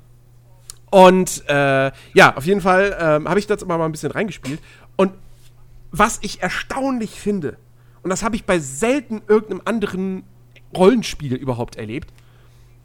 und 0.89 1.43
äh, 1.47 1.91
ja, 2.13 2.35
auf 2.35 2.45
jeden 2.45 2.61
Fall 2.61 2.95
ähm, 2.99 3.27
habe 3.27 3.39
ich 3.39 3.47
das 3.47 3.61
immer 3.61 3.77
mal 3.77 3.85
ein 3.85 3.91
bisschen 3.91 4.11
reingespielt. 4.11 4.59
Und 4.95 5.13
was 5.91 6.19
ich 6.21 6.41
erstaunlich 6.41 7.11
finde, 7.11 7.57
und 8.03 8.09
das 8.09 8.23
habe 8.23 8.35
ich 8.35 8.45
bei 8.45 8.59
selten 8.59 9.21
irgendeinem 9.27 9.61
anderen 9.65 10.23
Rollenspiel 10.75 11.35
überhaupt 11.35 11.77
erlebt. 11.77 12.11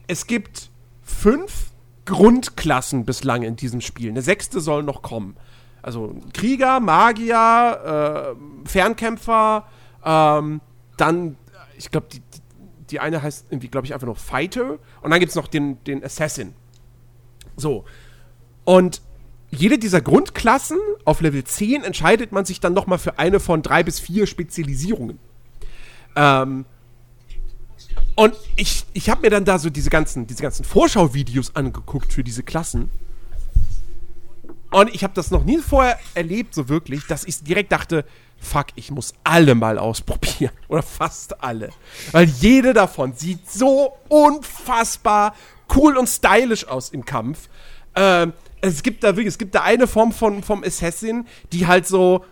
Es 0.07 0.27
gibt 0.27 0.71
fünf 1.03 1.73
Grundklassen 2.05 3.05
bislang 3.05 3.43
in 3.43 3.57
diesem 3.57 3.81
Spiel. 3.81 4.11
Eine 4.11 4.23
sechste 4.23 4.61
soll 4.61 4.83
noch 4.83 5.03
kommen. 5.03 5.37
Also 5.83 6.15
Krieger, 6.33 6.81
Magier, 6.81 8.35
äh, 8.35 8.69
Fernkämpfer, 8.69 9.67
ähm, 10.05 10.61
dann, 10.97 11.37
ich 11.77 11.91
glaube, 11.91 12.09
die, 12.13 12.23
die 12.91 13.01
eine 13.01 13.23
heißt 13.23 13.47
irgendwie, 13.51 13.69
glaube 13.69 13.87
ich, 13.87 13.95
einfach 13.95 14.07
nur 14.07 14.17
Fighter. 14.17 14.79
Und 15.03 15.11
dann 15.11 15.21
gibt 15.21 15.31
es 15.31 15.37
noch 15.37 15.49
den, 15.49 15.83
den 15.85 16.05
Assassin. 16.05 16.55
So. 17.57 17.85
Und 18.65 19.03
jede 19.51 19.79
dieser 19.79 20.01
Grundklassen 20.01 20.79
auf 21.05 21.21
Level 21.21 21.43
10 21.45 21.85
entscheidet 21.85 22.33
man 22.33 22.45
sich 22.45 22.61
dann 22.61 22.75
nochmal 22.75 22.99
für 22.99 23.19
eine 23.19 23.41
von 23.41 23.63
drei 23.63 23.83
bis 23.83 23.99
vier 23.99 24.27
Spezialisierungen. 24.27 25.19
Ähm, 26.17 26.67
und 28.15 28.35
ich, 28.57 28.85
ich 28.93 29.09
habe 29.11 29.23
mir 29.23 29.31
dann 29.31 29.45
da 29.45 29.59
so 29.59 29.71
diese 29.71 29.91
ganzen, 29.91 30.27
diese 30.27 30.43
ganzen 30.43 30.65
Vorschauvideos 30.65 31.55
angeguckt 31.55 32.13
für 32.13 32.25
diese 32.25 32.43
Klassen. 32.43 32.91
Und 34.71 34.95
ich 34.95 35.03
habe 35.03 35.15
das 35.15 35.31
noch 35.31 35.45
nie 35.45 35.59
vorher 35.59 35.99
erlebt, 36.15 36.55
so 36.55 36.69
wirklich, 36.69 37.07
dass 37.07 37.25
ich 37.25 37.43
direkt 37.43 37.73
dachte, 37.73 38.05
fuck, 38.39 38.67
ich 38.75 38.91
muss 38.91 39.15
alle 39.25 39.55
mal 39.55 39.79
ausprobieren. 39.79 40.53
Oder 40.69 40.83
fast 40.83 41.43
alle. 41.43 41.71
Weil 42.13 42.27
jede 42.27 42.75
davon 42.75 43.15
sieht 43.15 43.51
so 43.51 43.97
unfassbar 44.09 45.35
cool 45.75 45.97
und 45.97 46.07
stylisch 46.07 46.67
aus 46.67 46.91
im 46.91 47.05
Kampf. 47.05 47.49
Ähm, 47.95 48.33
es 48.61 48.83
gibt 48.83 49.05
da 49.05 49.09
wirklich, 49.09 49.29
es 49.29 49.39
gibt 49.39 49.55
da 49.55 49.63
eine 49.63 49.87
Form 49.87 50.13
von, 50.13 50.43
vom 50.43 50.65
Assassin, 50.65 51.27
die 51.53 51.67
halt 51.67 51.87
so 51.87 52.25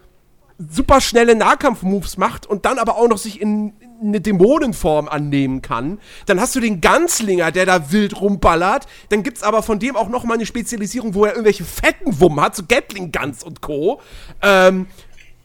super 0.59 1.01
schnelle 1.01 1.35
Nahkampf-Moves 1.35 2.17
macht 2.17 2.47
und 2.47 2.65
dann 2.65 2.79
aber 2.79 2.97
auch 2.97 3.09
noch 3.09 3.19
sich 3.19 3.41
in, 3.41 3.73
eine 4.02 4.20
Dämonenform 4.20 5.09
annehmen 5.09 5.62
kann. 5.62 5.98
Dann 6.27 6.40
hast 6.40 6.55
du 6.55 6.60
den 6.60 6.81
Ganzlinger, 6.81 7.51
der 7.52 7.66
da 7.66 7.93
wild 7.93 8.20
rumballert. 8.20 8.86
Dann 9.09 9.23
gibt's 9.23 9.43
aber 9.43 9.62
von 9.62 9.78
dem 9.78 9.97
auch 9.97 10.09
noch 10.09 10.24
mal 10.24 10.35
eine 10.35 10.47
Spezialisierung, 10.47 11.14
wo 11.14 11.24
er 11.24 11.32
irgendwelche 11.32 11.64
fetten 11.64 12.20
Wummen 12.20 12.40
hat, 12.40 12.56
so 12.56 12.64
Gatling 12.66 13.12
Guns 13.12 13.43
und 13.43 13.60
Co. 13.60 14.01
Ähm, 14.43 14.86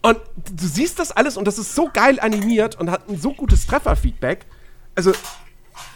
und 0.02 0.18
du 0.36 0.66
siehst 0.66 0.98
das 0.98 1.12
alles 1.12 1.36
und 1.36 1.46
das 1.46 1.58
ist 1.58 1.74
so 1.74 1.88
geil 1.92 2.18
animiert 2.20 2.78
und 2.78 2.90
hat 2.90 3.08
ein 3.08 3.20
so 3.20 3.32
gutes 3.32 3.66
Trefferfeedback. 3.66 4.46
Also 4.94 5.12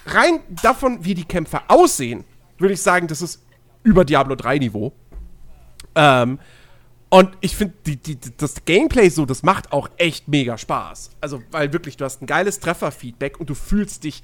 rein 0.06 0.40
davon, 0.62 1.04
wie 1.04 1.14
die 1.14 1.24
Kämpfer 1.24 1.64
aussehen, 1.68 2.24
würde 2.58 2.74
ich 2.74 2.82
sagen, 2.82 3.08
das 3.08 3.20
ist 3.20 3.42
über 3.82 4.04
Diablo 4.04 4.36
3 4.36 4.58
Niveau. 4.58 4.92
Ähm, 5.94 6.38
und 7.08 7.30
ich 7.40 7.56
finde, 7.56 7.74
das 8.36 8.64
Gameplay 8.64 9.08
so, 9.08 9.26
das 9.26 9.42
macht 9.42 9.72
auch 9.72 9.88
echt 9.96 10.28
mega 10.28 10.58
Spaß. 10.58 11.10
Also, 11.20 11.42
weil 11.50 11.72
wirklich, 11.72 11.96
du 11.96 12.04
hast 12.04 12.22
ein 12.22 12.26
geiles 12.26 12.58
Trefferfeedback 12.60 13.38
und 13.38 13.48
du 13.48 13.54
fühlst 13.54 14.04
dich 14.04 14.22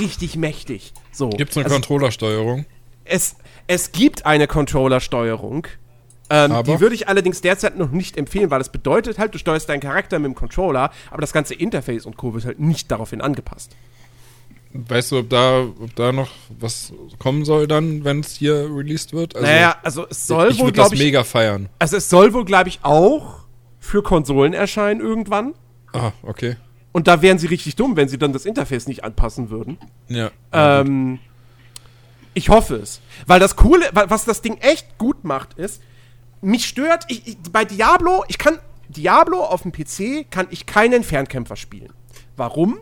richtig 0.00 0.36
mächtig. 0.36 0.92
So. 1.12 1.30
Gibt 1.30 1.52
es 1.52 1.56
eine 1.56 1.66
also, 1.66 1.76
Controllersteuerung? 1.76 2.66
Es, 3.04 3.36
es 3.68 3.92
gibt 3.92 4.26
eine 4.26 4.46
Controllersteuerung. 4.46 5.66
Ähm, 6.30 6.62
die 6.64 6.80
würde 6.80 6.94
ich 6.94 7.08
allerdings 7.08 7.40
derzeit 7.40 7.78
noch 7.78 7.90
nicht 7.90 8.18
empfehlen, 8.18 8.50
weil 8.50 8.58
das 8.58 8.70
bedeutet 8.70 9.18
halt, 9.18 9.32
du 9.32 9.38
steuerst 9.38 9.68
deinen 9.68 9.80
Charakter 9.80 10.18
mit 10.18 10.26
dem 10.26 10.34
Controller, 10.34 10.90
aber 11.10 11.20
das 11.22 11.32
ganze 11.32 11.54
Interface 11.54 12.04
und 12.04 12.16
Co. 12.18 12.34
wird 12.34 12.44
halt 12.44 12.60
nicht 12.60 12.90
daraufhin 12.90 13.22
angepasst. 13.22 13.74
Weißt 14.72 15.12
du, 15.12 15.18
ob 15.18 15.30
da, 15.30 15.62
ob 15.62 15.94
da 15.96 16.12
noch 16.12 16.28
was 16.58 16.92
kommen 17.18 17.44
soll 17.44 17.66
dann, 17.66 18.04
wenn 18.04 18.20
es 18.20 18.34
hier 18.34 18.68
released 18.70 19.12
wird? 19.12 19.34
Also, 19.34 19.46
naja, 19.46 19.76
also 19.82 20.06
es 20.08 20.26
soll 20.26 20.50
ich 20.50 20.58
wohl, 20.58 20.72
glaube 20.72 20.94
ich, 20.94 21.00
mega 21.00 21.24
feiern. 21.24 21.68
Also 21.78 21.96
es 21.96 22.10
soll 22.10 22.34
wohl, 22.34 22.44
glaube 22.44 22.68
ich, 22.68 22.80
auch 22.82 23.46
für 23.80 24.02
Konsolen 24.02 24.52
erscheinen 24.52 25.00
irgendwann. 25.00 25.54
Ah, 25.92 26.12
okay. 26.22 26.56
Und 26.92 27.08
da 27.08 27.22
wären 27.22 27.38
sie 27.38 27.46
richtig 27.46 27.76
dumm, 27.76 27.96
wenn 27.96 28.08
sie 28.08 28.18
dann 28.18 28.32
das 28.32 28.44
Interface 28.44 28.88
nicht 28.88 29.04
anpassen 29.04 29.50
würden. 29.50 29.78
Ja. 30.08 30.30
Ähm, 30.52 31.18
ich 32.34 32.50
hoffe 32.50 32.76
es. 32.76 33.00
Weil 33.26 33.40
das 33.40 33.56
Coole, 33.56 33.88
was 33.92 34.24
das 34.24 34.42
Ding 34.42 34.58
echt 34.58 34.98
gut 34.98 35.24
macht, 35.24 35.54
ist, 35.54 35.82
mich 36.40 36.66
stört, 36.66 37.04
ich, 37.08 37.26
ich, 37.26 37.38
bei 37.52 37.64
Diablo, 37.64 38.24
ich 38.28 38.38
kann, 38.38 38.58
Diablo 38.88 39.42
auf 39.42 39.62
dem 39.62 39.72
PC 39.72 40.30
kann 40.30 40.46
ich 40.50 40.66
keinen 40.66 41.02
Fernkämpfer 41.02 41.56
spielen. 41.56 41.92
Warum? 42.36 42.78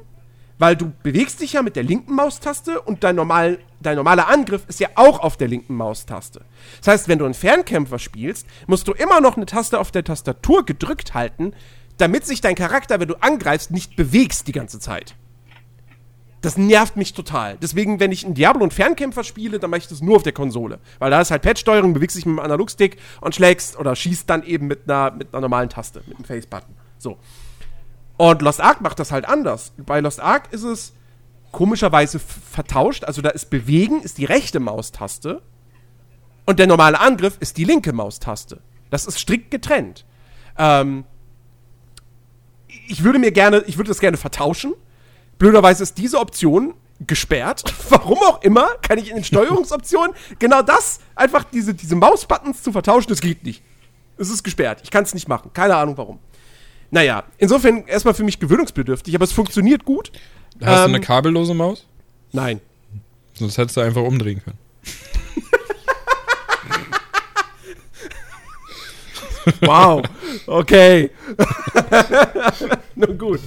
Weil 0.59 0.77
du 0.77 0.93
bewegst 1.03 1.41
dich 1.41 1.53
ja 1.53 1.63
mit 1.63 1.77
der 1.77 1.83
linken 1.83 2.15
Maustaste 2.15 2.81
und 2.81 3.05
dein, 3.05 3.17
normal, 3.17 3.59
dein 3.81 3.97
normaler 3.97 4.29
Angriff 4.29 4.65
ist 4.69 4.81
ja 4.81 4.89
auch 4.95 5.21
auf 5.21 5.37
der 5.37 5.49
linken 5.49 5.75
Maustaste. 5.75 6.41
Das 6.79 6.89
heißt, 6.89 7.09
wenn 7.09 7.19
du 7.19 7.27
einen 7.27 7.35
Fernkämpfer 7.35 7.99
spielst, 7.99 8.47
musst 8.67 8.89
du 8.89 8.93
immer 8.93 9.21
noch 9.21 9.37
eine 9.37 9.47
Taste 9.47 9.79
auf 9.79 9.91
der 9.91 10.05
Tastatur 10.05 10.65
gedrückt 10.65 11.13
halten, 11.15 11.53
damit 11.99 12.27
sich 12.27 12.41
dein 12.41 12.55
Charakter, 12.55 13.01
wenn 13.01 13.09
du 13.09 13.17
angreifst, 13.23 13.71
nicht 13.71 13.97
bewegst 13.97 14.49
die 14.49 14.53
ganze 14.53 14.81
Zeit. 14.81 15.15
Das 16.43 16.57
nervt 16.57 16.97
mich 16.97 17.13
total. 17.13 17.57
Deswegen, 17.61 17.99
wenn 17.99 18.13
ich 18.13 18.25
einen 18.25 18.35
Diablo 18.35 18.63
und 18.63 18.73
Fernkämpfer 18.73 19.25
spiele, 19.25 19.59
dann 19.59 19.71
mache 19.71 19.79
ich 19.79 19.89
das 19.89 20.01
nur 20.01 20.17
auf 20.17 20.23
der 20.23 20.33
Konsole. 20.33 20.79
Weil 20.99 21.11
da 21.11 21.21
ist 21.21 21.31
halt 21.31 21.43
Pad-Steuerung, 21.43 21.93
bewegst 21.93 22.17
dich 22.17 22.27
mit 22.27 22.37
dem 22.37 22.41
Analogstick 22.41 22.99
und 23.21 23.35
schlägst 23.35 23.79
oder 23.79 23.97
schießt 23.97 24.29
dann 24.31 24.43
eben 24.45 24.67
mit 24.67 24.89
einer, 24.89 25.11
mit 25.11 25.33
einer 25.33 25.41
normalen 25.41 25.69
Taste, 25.69 26.03
mit 26.07 26.19
dem 26.19 26.25
Face-Button. 26.25 26.75
So. 26.99 27.19
Und 28.17 28.43
Lost 28.43 28.61
Ark 28.61 28.81
macht 28.81 28.99
das 28.99 29.13
halt 29.13 29.27
anders. 29.27 29.73
Bei 29.77 30.01
Lost 30.01 30.21
Ark 30.21 30.49
ist 30.53 30.63
es 30.63 30.93
komischerweise 31.53 32.19
vertauscht. 32.19 33.05
Also 33.05 33.23
da 33.23 33.31
ist 33.31 33.51
Bewegen, 33.51 34.03
ist 34.03 34.19
die 34.19 34.25
rechte 34.25 34.61
Maustaste. 34.61 35.43
Und 36.47 36.59
der 36.59 36.67
normale 36.67 37.01
Angriff 37.01 37.37
ist 37.41 37.57
die 37.57 37.65
linke 37.65 37.93
Maustaste. 37.93 38.61
Das 38.91 39.07
ist 39.07 39.19
strikt 39.19 39.51
getrennt. 39.51 40.05
Ähm, 40.57 41.05
ich 42.89 43.03
würde 43.03 43.19
mir 43.19 43.33
gerne, 43.33 43.65
ich 43.67 43.77
würde 43.77 43.89
das 43.89 44.01
gerne 44.01 44.17
vertauschen. 44.17 44.75
Blöderweise 45.39 45.83
ist 45.83 45.99
diese 45.99 46.19
Option 46.19 46.75
gesperrt. 47.01 47.65
Warum 47.91 48.19
auch 48.19 48.43
immer, 48.43 48.69
kann 48.83 48.99
ich 48.99 49.11
in 49.11 49.17
den 49.17 49.25
Steuerungsoptionen 49.33 50.15
genau 50.39 50.63
das, 50.63 51.01
einfach 51.15 51.45
diese, 51.45 51.75
diese 51.75 51.97
Mausbuttons 51.97 52.63
zu 52.63 52.73
vertauschen, 52.73 53.09
das 53.09 53.21
geht 53.21 53.45
nicht. 53.45 53.63
Es 54.19 54.31
ist 54.31 54.45
gesperrt. 54.45 54.81
Ich 54.83 54.91
kann 54.91 55.05
es 55.05 55.13
nicht 55.13 55.29
machen. 55.29 55.51
Keine 55.53 55.77
Ahnung 55.77 55.99
warum. 55.99 56.21
Naja, 56.91 57.25
insofern 57.39 57.85
erstmal 57.87 58.15
für 58.15 58.25
mich 58.25 58.39
gewöhnungsbedürftig, 58.39 59.15
aber 59.15 59.25
es 59.25 59.33
funktioniert 59.33 59.85
gut. 59.85 60.13
Hast 60.63 60.85
ähm, 60.85 60.93
du 60.93 60.97
eine 60.97 61.01
kabellose 61.01 61.55
Maus? 61.55 61.87
Nein. 62.33 62.61
Sonst 63.35 63.59
hättest 63.59 63.77
du 63.77 63.83
einfach 63.83 64.03
umdrehen 64.03 64.43
können. 64.43 64.59
wow. 69.61 70.03
Okay. 70.47 71.11
Nun 72.95 73.19
gut. 73.19 73.41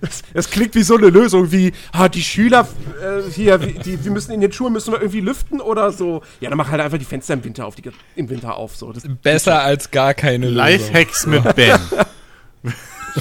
Das, 0.00 0.22
das, 0.32 0.50
klingt 0.50 0.74
wie 0.74 0.82
so 0.82 0.96
eine 0.96 1.08
Lösung, 1.08 1.50
wie 1.50 1.72
ah, 1.92 2.08
die 2.08 2.22
Schüler 2.22 2.68
äh, 3.00 3.30
hier, 3.30 3.60
wie, 3.62 3.72
die, 3.72 4.04
wir 4.04 4.12
müssen 4.12 4.32
in 4.32 4.40
den 4.40 4.52
Schulen 4.52 4.72
müssen 4.72 4.92
wir 4.92 5.00
irgendwie 5.00 5.20
lüften 5.20 5.60
oder 5.60 5.92
so. 5.92 6.22
Ja, 6.40 6.50
dann 6.50 6.58
mach 6.58 6.70
halt 6.70 6.80
einfach 6.80 6.98
die 6.98 7.04
Fenster 7.04 7.34
im 7.34 7.44
Winter 7.44 7.66
auf, 7.66 7.74
die, 7.74 7.90
im 8.16 8.28
Winter 8.28 8.56
auf. 8.56 8.76
So. 8.76 8.92
Das, 8.92 9.04
Besser 9.22 9.62
als 9.62 9.90
gar 9.90 10.14
keine 10.14 10.46
Lösung. 10.46 10.56
Lifehacks 10.58 11.26
mit 11.26 11.56
Ben. 11.56 11.78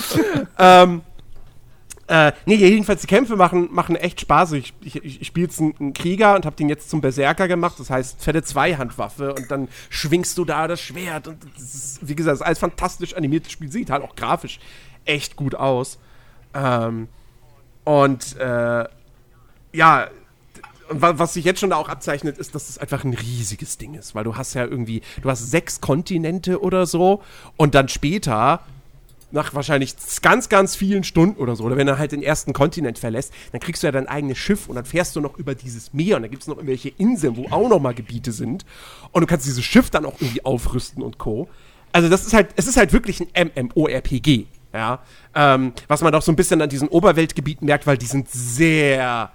ähm, 0.59 1.01
Äh, 2.05 2.33
nee, 2.45 2.55
jedenfalls 2.55 2.99
die 3.01 3.07
Kämpfe 3.07 3.37
machen, 3.37 3.69
machen 3.71 3.95
echt 3.95 4.19
Spaß. 4.19 4.51
Ich, 4.53 4.73
ich, 4.81 5.03
ich 5.03 5.25
spiele 5.25 5.47
jetzt 5.47 5.59
einen, 5.61 5.93
Krieger 5.93 6.35
und 6.35 6.45
habe 6.45 6.55
den 6.55 6.67
jetzt 6.67 6.89
zum 6.89 6.99
Berserker 6.99 7.47
gemacht. 7.47 7.79
Das 7.79 7.89
heißt, 7.89 8.21
fette 8.21 8.43
Zweihandwaffe 8.43 9.33
und 9.33 9.49
dann 9.49 9.69
schwingst 9.89 10.37
du 10.37 10.43
da 10.43 10.67
das 10.67 10.81
Schwert. 10.81 11.29
Und 11.29 11.37
das 11.55 11.73
ist, 11.73 12.07
wie 12.07 12.13
gesagt, 12.13 12.33
das 12.33 12.41
ist 12.41 12.45
alles 12.45 12.59
fantastisch 12.59 13.15
animiertes 13.15 13.53
Spiel. 13.53 13.71
Sieht 13.71 13.89
halt 13.89 14.03
auch 14.03 14.15
grafisch 14.17 14.59
echt 15.05 15.37
gut 15.37 15.55
aus. 15.55 15.97
Ähm, 16.53 17.07
und 17.85 18.37
äh, 18.37 18.85
ja, 19.71 20.07
was 20.89 21.33
sich 21.33 21.45
jetzt 21.45 21.61
schon 21.61 21.69
da 21.69 21.77
auch 21.77 21.89
abzeichnet, 21.89 22.37
ist, 22.37 22.53
dass 22.53 22.69
es 22.69 22.77
einfach 22.77 23.05
ein 23.05 23.13
riesiges 23.13 23.77
Ding 23.77 23.95
ist, 23.95 24.13
weil 24.13 24.25
du 24.25 24.35
hast 24.35 24.53
ja 24.53 24.65
irgendwie, 24.65 25.01
du 25.21 25.29
hast 25.29 25.49
sechs 25.49 25.81
Kontinente 25.81 26.61
oder 26.61 26.85
so 26.85 27.23
und 27.57 27.73
dann 27.75 27.87
später, 27.87 28.59
nach 29.33 29.53
wahrscheinlich 29.53 29.95
ganz, 30.21 30.47
ganz 30.47 30.75
vielen 30.75 31.03
Stunden 31.03 31.39
oder 31.41 31.55
so, 31.55 31.63
oder 31.63 31.75
wenn 31.75 31.87
du 31.87 31.97
halt 31.97 32.11
den 32.11 32.23
ersten 32.23 32.53
Kontinent 32.53 32.99
verlässt, 32.99 33.33
dann 33.51 33.59
kriegst 33.59 33.83
du 33.83 33.87
ja 33.87 33.91
dein 33.91 34.07
eigenes 34.07 34.37
Schiff 34.37 34.69
und 34.69 34.75
dann 34.75 34.85
fährst 34.85 35.15
du 35.15 35.21
noch 35.21 35.37
über 35.37 35.55
dieses 35.55 35.93
Meer 35.93 36.17
und 36.17 36.21
dann 36.21 36.31
gibt 36.31 36.43
es 36.43 36.47
noch 36.47 36.57
irgendwelche 36.57 36.89
Inseln, 36.89 37.35
wo 37.35 37.47
auch 37.49 37.67
noch 37.67 37.79
mal 37.79 37.93
Gebiete 37.93 38.31
sind 38.31 38.65
und 39.11 39.21
du 39.21 39.27
kannst 39.27 39.45
dieses 39.45 39.63
Schiff 39.63 39.89
dann 39.89 40.05
auch 40.05 40.15
irgendwie 40.19 40.45
aufrüsten 40.45 41.03
und 41.03 41.17
Co. 41.17 41.49
Also 41.91 42.09
das 42.09 42.25
ist 42.25 42.33
halt, 42.33 42.49
es 42.55 42.67
ist 42.67 42.77
halt 42.77 42.93
wirklich 42.93 43.23
ein 43.33 43.51
MMORPG, 43.55 44.45
ja, 44.73 44.99
ähm, 45.35 45.73
was 45.87 46.01
man 46.01 46.13
auch 46.15 46.21
so 46.21 46.31
ein 46.31 46.35
bisschen 46.35 46.61
an 46.61 46.69
diesen 46.69 46.87
Oberweltgebieten 46.87 47.65
merkt, 47.65 47.87
weil 47.87 47.97
die 47.97 48.05
sind 48.05 48.29
sehr 48.29 49.31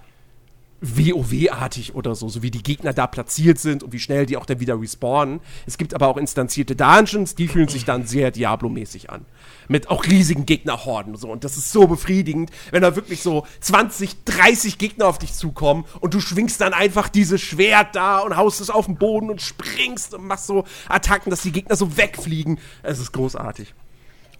WoW-artig 0.81 1.95
oder 1.95 2.15
so, 2.15 2.29
so 2.29 2.41
wie 2.41 2.51
die 2.51 2.63
Gegner 2.63 2.93
da 2.93 3.07
platziert 3.07 3.59
sind 3.59 3.83
und 3.83 3.91
wie 3.91 3.99
schnell 3.99 4.25
die 4.25 4.37
auch 4.37 4.45
dann 4.45 4.59
wieder 4.59 4.79
respawnen. 4.79 5.41
Es 5.65 5.77
gibt 5.77 5.93
aber 5.93 6.07
auch 6.07 6.17
instanzierte 6.17 6.75
Dungeons, 6.75 7.35
die 7.35 7.47
fühlen 7.47 7.67
sich 7.67 7.85
dann 7.85 8.05
sehr 8.05 8.31
Diablo-mäßig 8.31 9.09
an. 9.09 9.25
Mit 9.67 9.89
auch 9.89 10.05
riesigen 10.05 10.45
Gegnerhorden 10.45 11.13
und 11.13 11.19
so. 11.19 11.29
Und 11.29 11.43
das 11.43 11.57
ist 11.57 11.71
so 11.71 11.87
befriedigend, 11.87 12.51
wenn 12.71 12.81
da 12.81 12.95
wirklich 12.95 13.21
so 13.21 13.45
20, 13.59 14.23
30 14.25 14.77
Gegner 14.77 15.07
auf 15.07 15.19
dich 15.19 15.33
zukommen 15.33 15.85
und 15.99 16.13
du 16.13 16.19
schwingst 16.19 16.61
dann 16.61 16.73
einfach 16.73 17.09
dieses 17.09 17.41
Schwert 17.41 17.95
da 17.95 18.19
und 18.19 18.37
haust 18.37 18.61
es 18.61 18.69
auf 18.69 18.85
den 18.85 18.95
Boden 18.95 19.29
und 19.29 19.41
springst 19.41 20.13
und 20.13 20.25
machst 20.25 20.47
so 20.47 20.63
Attacken, 20.87 21.29
dass 21.29 21.41
die 21.41 21.51
Gegner 21.51 21.75
so 21.75 21.97
wegfliegen. 21.97 22.59
Es 22.83 22.99
ist 22.99 23.11
großartig. 23.11 23.73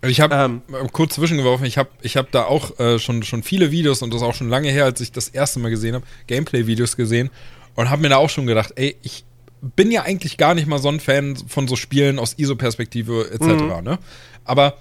Ich 0.01 0.21
habe 0.21 0.35
Ähm. 0.35 0.61
kurz 0.93 1.15
zwischengeworfen, 1.15 1.65
ich 1.65 1.77
habe 1.77 1.89
ich 2.01 2.15
hab 2.15 2.31
da 2.31 2.45
auch 2.45 2.79
äh, 2.79 2.99
schon, 2.99 3.23
schon 3.23 3.43
viele 3.43 3.71
Videos 3.71 4.01
und 4.01 4.13
das 4.13 4.21
auch 4.21 4.33
schon 4.33 4.49
lange 4.49 4.69
her, 4.69 4.85
als 4.85 5.01
ich 5.01 5.11
das 5.11 5.27
erste 5.27 5.59
Mal 5.59 5.69
gesehen 5.69 5.95
habe, 5.95 6.05
Gameplay-Videos 6.27 6.95
gesehen 6.95 7.29
und 7.75 7.89
habe 7.89 8.01
mir 8.01 8.09
da 8.09 8.17
auch 8.17 8.29
schon 8.29 8.47
gedacht, 8.47 8.73
ey, 8.75 8.95
ich 9.01 9.25
bin 9.61 9.91
ja 9.91 10.03
eigentlich 10.03 10.37
gar 10.37 10.55
nicht 10.55 10.67
mal 10.67 10.79
so 10.79 10.87
ein 10.87 11.01
Fan 11.01 11.35
von 11.47 11.67
so 11.67 11.75
Spielen 11.75 12.17
aus 12.17 12.35
ISO-Perspektive 12.37 13.29
etc. 13.31 13.81
Ne? 13.83 13.99
Aber 14.45 14.77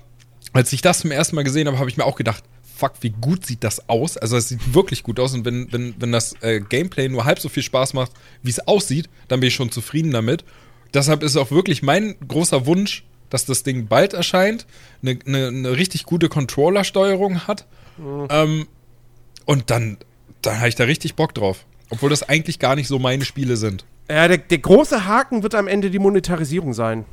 als 0.53 0.73
ich 0.73 0.83
das 0.83 1.01
zum 1.01 1.11
ersten 1.11 1.35
Mal 1.35 1.43
gesehen 1.43 1.67
habe, 1.67 1.79
habe 1.79 1.91
ich 1.91 1.97
mir 1.97 2.05
auch 2.05 2.17
gedacht, 2.17 2.45
fuck, 2.77 2.93
wie 3.01 3.11
gut 3.11 3.45
sieht 3.45 3.65
das 3.65 3.89
aus? 3.89 4.17
Also 4.17 4.37
es 4.37 4.49
sieht 4.49 4.73
wirklich 4.73 5.03
gut 5.03 5.19
aus 5.19 5.35
und 5.35 5.45
wenn, 5.45 5.73
wenn, 5.73 5.95
wenn 5.99 6.13
das 6.13 6.35
äh, 6.43 6.61
Gameplay 6.61 7.09
nur 7.09 7.25
halb 7.25 7.41
so 7.41 7.49
viel 7.49 7.65
Spaß 7.65 7.93
macht, 7.93 8.13
wie 8.45 8.51
es 8.51 8.67
aussieht, 8.69 9.09
dann 9.27 9.41
bin 9.41 9.49
ich 9.49 9.55
schon 9.55 9.73
zufrieden 9.73 10.13
damit. 10.13 10.45
Deshalb 10.95 11.25
ist 11.25 11.37
auch 11.37 11.51
wirklich 11.51 11.83
mein 11.83 12.15
großer 12.27 12.67
Wunsch, 12.67 13.05
dass 13.31 13.45
das 13.45 13.63
Ding 13.63 13.87
bald 13.87 14.13
erscheint, 14.15 14.67
eine, 15.03 15.19
eine, 15.27 15.49
eine 15.49 15.77
richtig 15.77 16.05
gute 16.05 16.29
Controller-Steuerung 16.29 17.47
hat. 17.47 17.67
Ähm, 18.31 18.67
und 19.45 19.71
dann, 19.71 19.99
dann 20.43 20.59
habe 20.59 20.69
ich 20.69 20.75
da 20.77 20.85
richtig 20.85 21.15
Bock 21.15 21.35
drauf. 21.35 21.65
Obwohl 21.91 22.11
das 22.11 22.29
eigentlich 22.29 22.59
gar 22.59 22.75
nicht 22.77 22.89
so 22.89 22.99
meine 22.99 23.25
Spiele 23.25 23.57
sind. 23.57 23.85
Ja, 24.11 24.29
der, 24.29 24.39
der 24.39 24.59
große 24.59 25.07
Haken 25.07 25.43
wird 25.43 25.55
am 25.55 25.67
Ende 25.67 25.91
die 25.91 25.99
Monetarisierung 25.99 26.73
sein. 26.75 27.05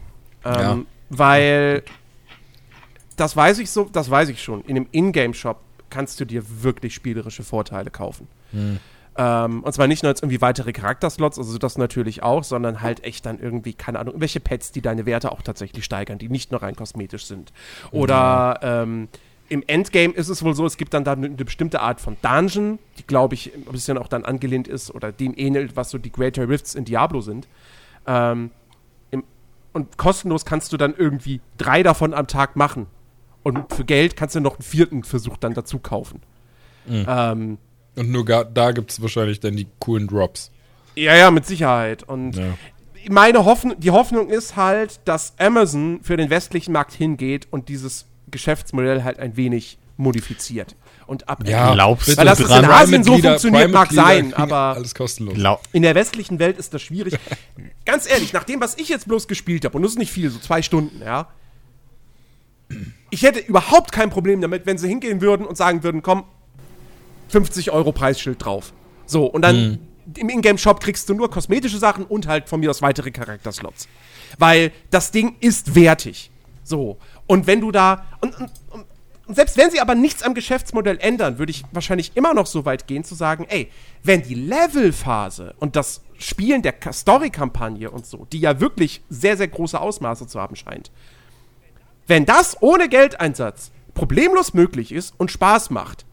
Ähm, 0.43 0.53
Ja. 0.53 0.77
Weil 1.09 1.83
das 3.15 3.35
weiß 3.35 3.59
ich 3.59 3.69
so, 3.69 3.85
das 3.91 4.09
weiß 4.09 4.29
ich 4.29 4.41
schon. 4.41 4.63
In 4.65 4.75
einem 4.75 4.87
Ingame-Shop 4.91 5.59
kannst 5.89 6.19
du 6.19 6.25
dir 6.25 6.43
wirklich 6.63 6.93
spielerische 6.93 7.43
Vorteile 7.43 7.89
kaufen. 7.91 8.27
Ähm, 9.17 9.63
und 9.63 9.71
zwar 9.73 9.87
nicht 9.87 10.03
nur 10.03 10.11
jetzt 10.11 10.23
irgendwie 10.23 10.41
weitere 10.41 10.73
Charakterslots, 10.73 11.37
also 11.37 11.57
das 11.57 11.77
natürlich 11.77 12.21
auch, 12.21 12.43
sondern 12.43 12.81
halt 12.81 13.03
echt 13.03 13.25
dann 13.25 13.39
irgendwie, 13.39 13.73
keine 13.73 13.99
Ahnung, 13.99 14.13
irgendwelche 14.13 14.41
Pets, 14.41 14.71
die 14.71 14.81
deine 14.81 15.05
Werte 15.05 15.31
auch 15.31 15.41
tatsächlich 15.41 15.85
steigern, 15.85 16.17
die 16.17 16.27
nicht 16.27 16.51
nur 16.51 16.61
rein 16.61 16.75
kosmetisch 16.75 17.25
sind. 17.25 17.53
Oder 17.91 18.59
ähm, 18.61 19.07
im 19.47 19.63
Endgame 19.67 20.13
ist 20.13 20.27
es 20.27 20.43
wohl 20.43 20.53
so, 20.53 20.65
es 20.65 20.75
gibt 20.75 20.93
dann 20.93 21.03
da 21.03 21.13
eine 21.13 21.29
bestimmte 21.29 21.81
Art 21.81 22.01
von 22.01 22.17
Dungeon, 22.21 22.79
die, 22.97 23.03
glaube 23.03 23.35
ich, 23.35 23.53
ein 23.53 23.63
bisschen 23.71 23.97
auch 23.97 24.07
dann 24.07 24.25
angelehnt 24.25 24.67
ist 24.67 24.93
oder 24.93 25.11
dem 25.11 25.33
ähnelt, 25.37 25.75
was 25.75 25.91
so 25.91 25.97
die 25.97 26.11
Greater 26.11 26.49
Rifts 26.49 26.75
in 26.75 26.83
Diablo 26.83 27.21
sind. 27.21 27.47
Ähm, 28.07 28.51
im, 29.11 29.23
und 29.71 29.97
kostenlos 29.97 30.45
kannst 30.45 30.73
du 30.73 30.77
dann 30.77 30.93
irgendwie 30.97 31.41
drei 31.57 31.83
davon 31.83 32.13
am 32.13 32.27
Tag 32.27 32.55
machen. 32.55 32.87
Und 33.43 33.71
für 33.73 33.85
Geld 33.85 34.17
kannst 34.17 34.35
du 34.35 34.39
noch 34.39 34.55
einen 34.55 34.63
vierten 34.63 35.03
Versuch 35.03 35.37
dann 35.37 35.53
dazu 35.53 35.79
kaufen. 35.79 36.21
Ähm, 37.07 37.57
Und 37.95 38.11
nur 38.11 38.25
gar, 38.25 38.45
da 38.45 38.71
gibt 38.71 38.91
es 38.91 39.01
wahrscheinlich 39.01 39.39
dann 39.39 39.55
die 39.55 39.67
coolen 39.79 40.07
Drops. 40.07 40.51
ja, 40.95 41.15
ja, 41.15 41.31
mit 41.31 41.45
Sicherheit. 41.45 42.03
Und 42.03 42.35
Ja. 42.37 42.57
meine 43.09 43.45
Hoffnung, 43.45 43.79
die 43.79 43.91
Hoffnung 43.91 44.29
ist 44.29 44.55
halt, 44.55 44.99
dass 45.05 45.33
Amazon 45.37 45.99
für 46.03 46.17
den 46.17 46.29
westlichen 46.29 46.71
Markt 46.73 46.93
hingeht 46.93 47.47
und 47.51 47.69
dieses 47.69 48.05
Geschäftsmodell 48.31 49.03
halt 49.03 49.19
ein 49.19 49.35
wenig 49.37 49.77
modifiziert 49.97 50.75
und 51.07 51.29
abändert. 51.29 51.53
Ja, 51.53 51.73
Glaubst 51.73 52.07
du 52.09 52.17
Weil 52.17 52.25
das 52.25 52.39
dran? 52.39 52.63
in 52.65 52.69
Asien 52.69 53.03
so 53.03 53.17
funktioniert, 53.17 53.71
mag 53.71 53.91
sein, 53.93 54.33
aber- 54.33 54.75
Alles 54.75 54.93
kostenlos. 54.95 55.37
In 55.71 55.83
der 55.83 55.95
westlichen 55.95 56.39
Welt 56.39 56.57
ist 56.57 56.73
das 56.73 56.81
schwierig. 56.81 57.17
Ganz 57.85 58.09
ehrlich, 58.09 58.33
nach 58.33 58.43
dem, 58.43 58.59
was 58.59 58.77
ich 58.77 58.89
jetzt 58.89 59.07
bloß 59.07 59.27
gespielt 59.27 59.63
habe, 59.63 59.77
und 59.77 59.83
das 59.83 59.91
ist 59.93 59.99
nicht 59.99 60.11
viel, 60.11 60.29
so 60.29 60.39
zwei 60.39 60.61
Stunden, 60.61 61.01
ja. 61.01 61.27
Ich 63.11 63.21
hätte 63.23 63.39
überhaupt 63.39 63.91
kein 63.91 64.09
Problem 64.09 64.41
damit, 64.41 64.65
wenn 64.65 64.77
sie 64.77 64.87
hingehen 64.87 65.21
würden 65.21 65.45
und 65.45 65.55
sagen 65.55 65.83
würden, 65.83 66.01
komm, 66.01 66.23
50 67.29 67.71
Euro 67.71 67.91
Preisschild 67.91 68.43
drauf. 68.43 68.73
So, 69.05 69.25
und 69.25 69.41
dann 69.43 69.79
im 70.17 70.29
Ingame-Shop 70.29 70.79
kriegst 70.79 71.09
du 71.09 71.13
nur 71.13 71.29
kosmetische 71.29 71.77
Sachen 71.77 72.05
und 72.05 72.27
halt 72.27 72.47
von 72.49 72.59
mir 72.59 72.69
aus 72.69 72.81
weitere 72.81 73.11
Charakterslots. 73.11 73.87
Weil 74.37 74.71
das 74.91 75.11
Ding 75.11 75.35
ist 75.39 75.75
wertig. 75.75 76.31
So. 76.63 76.97
Und 77.27 77.47
wenn 77.47 77.61
du 77.61 77.71
da. 77.71 78.05
Und, 78.21 78.39
und, 78.39 78.51
und, 78.71 78.85
selbst 79.35 79.57
wenn 79.57 79.71
sie 79.71 79.79
aber 79.79 79.95
nichts 79.95 80.21
am 80.21 80.35
Geschäftsmodell 80.35 80.99
ändern, 80.99 81.39
würde 81.39 81.49
ich 81.49 81.63
wahrscheinlich 81.71 82.11
immer 82.15 82.35
noch 82.35 82.45
so 82.45 82.65
weit 82.65 82.85
gehen 82.85 83.03
zu 83.03 83.15
sagen, 83.15 83.47
ey, 83.49 83.71
wenn 84.03 84.21
die 84.21 84.35
Levelphase 84.35 85.55
und 85.59 85.75
das 85.75 86.01
Spielen 86.19 86.61
der 86.61 86.73
Ka- 86.73 86.93
Story-Kampagne 86.93 87.89
und 87.89 88.05
so, 88.05 88.27
die 88.31 88.39
ja 88.39 88.59
wirklich 88.59 89.01
sehr, 89.09 89.35
sehr 89.35 89.47
große 89.47 89.81
Ausmaße 89.81 90.27
zu 90.27 90.39
haben 90.39 90.55
scheint, 90.55 90.91
wenn 92.05 92.25
das 92.25 92.61
ohne 92.61 92.87
Geldeinsatz 92.87 93.71
problemlos 93.95 94.53
möglich 94.53 94.91
ist 94.91 95.15
und 95.17 95.31
Spaß 95.31 95.71
macht, 95.71 96.05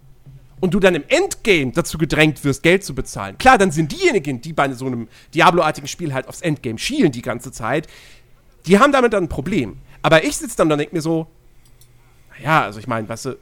und 0.62 0.72
du 0.72 0.78
dann 0.78 0.94
im 0.94 1.02
Endgame 1.08 1.72
dazu 1.72 1.98
gedrängt 1.98 2.44
wirst, 2.44 2.62
Geld 2.62 2.84
zu 2.84 2.94
bezahlen, 2.94 3.36
klar, 3.36 3.58
dann 3.58 3.72
sind 3.72 3.90
diejenigen, 3.90 4.40
die 4.40 4.52
bei 4.52 4.72
so 4.72 4.86
einem 4.86 5.08
Diablo-artigen 5.34 5.88
Spiel 5.88 6.14
halt 6.14 6.28
aufs 6.28 6.40
Endgame 6.40 6.78
schielen 6.78 7.10
die 7.10 7.20
ganze 7.20 7.50
Zeit, 7.50 7.88
die 8.66 8.78
haben 8.78 8.92
damit 8.92 9.12
dann 9.12 9.24
ein 9.24 9.28
Problem. 9.28 9.78
Aber 10.02 10.22
ich 10.22 10.36
sitze 10.36 10.56
dann 10.56 10.68
da 10.68 10.74
und 10.74 10.78
denke 10.78 10.94
mir 10.94 11.02
so, 11.02 11.26
naja, 12.38 12.62
also 12.62 12.78
ich 12.78 12.86
meine, 12.86 13.08
weißt 13.08 13.24
du, 13.24 13.38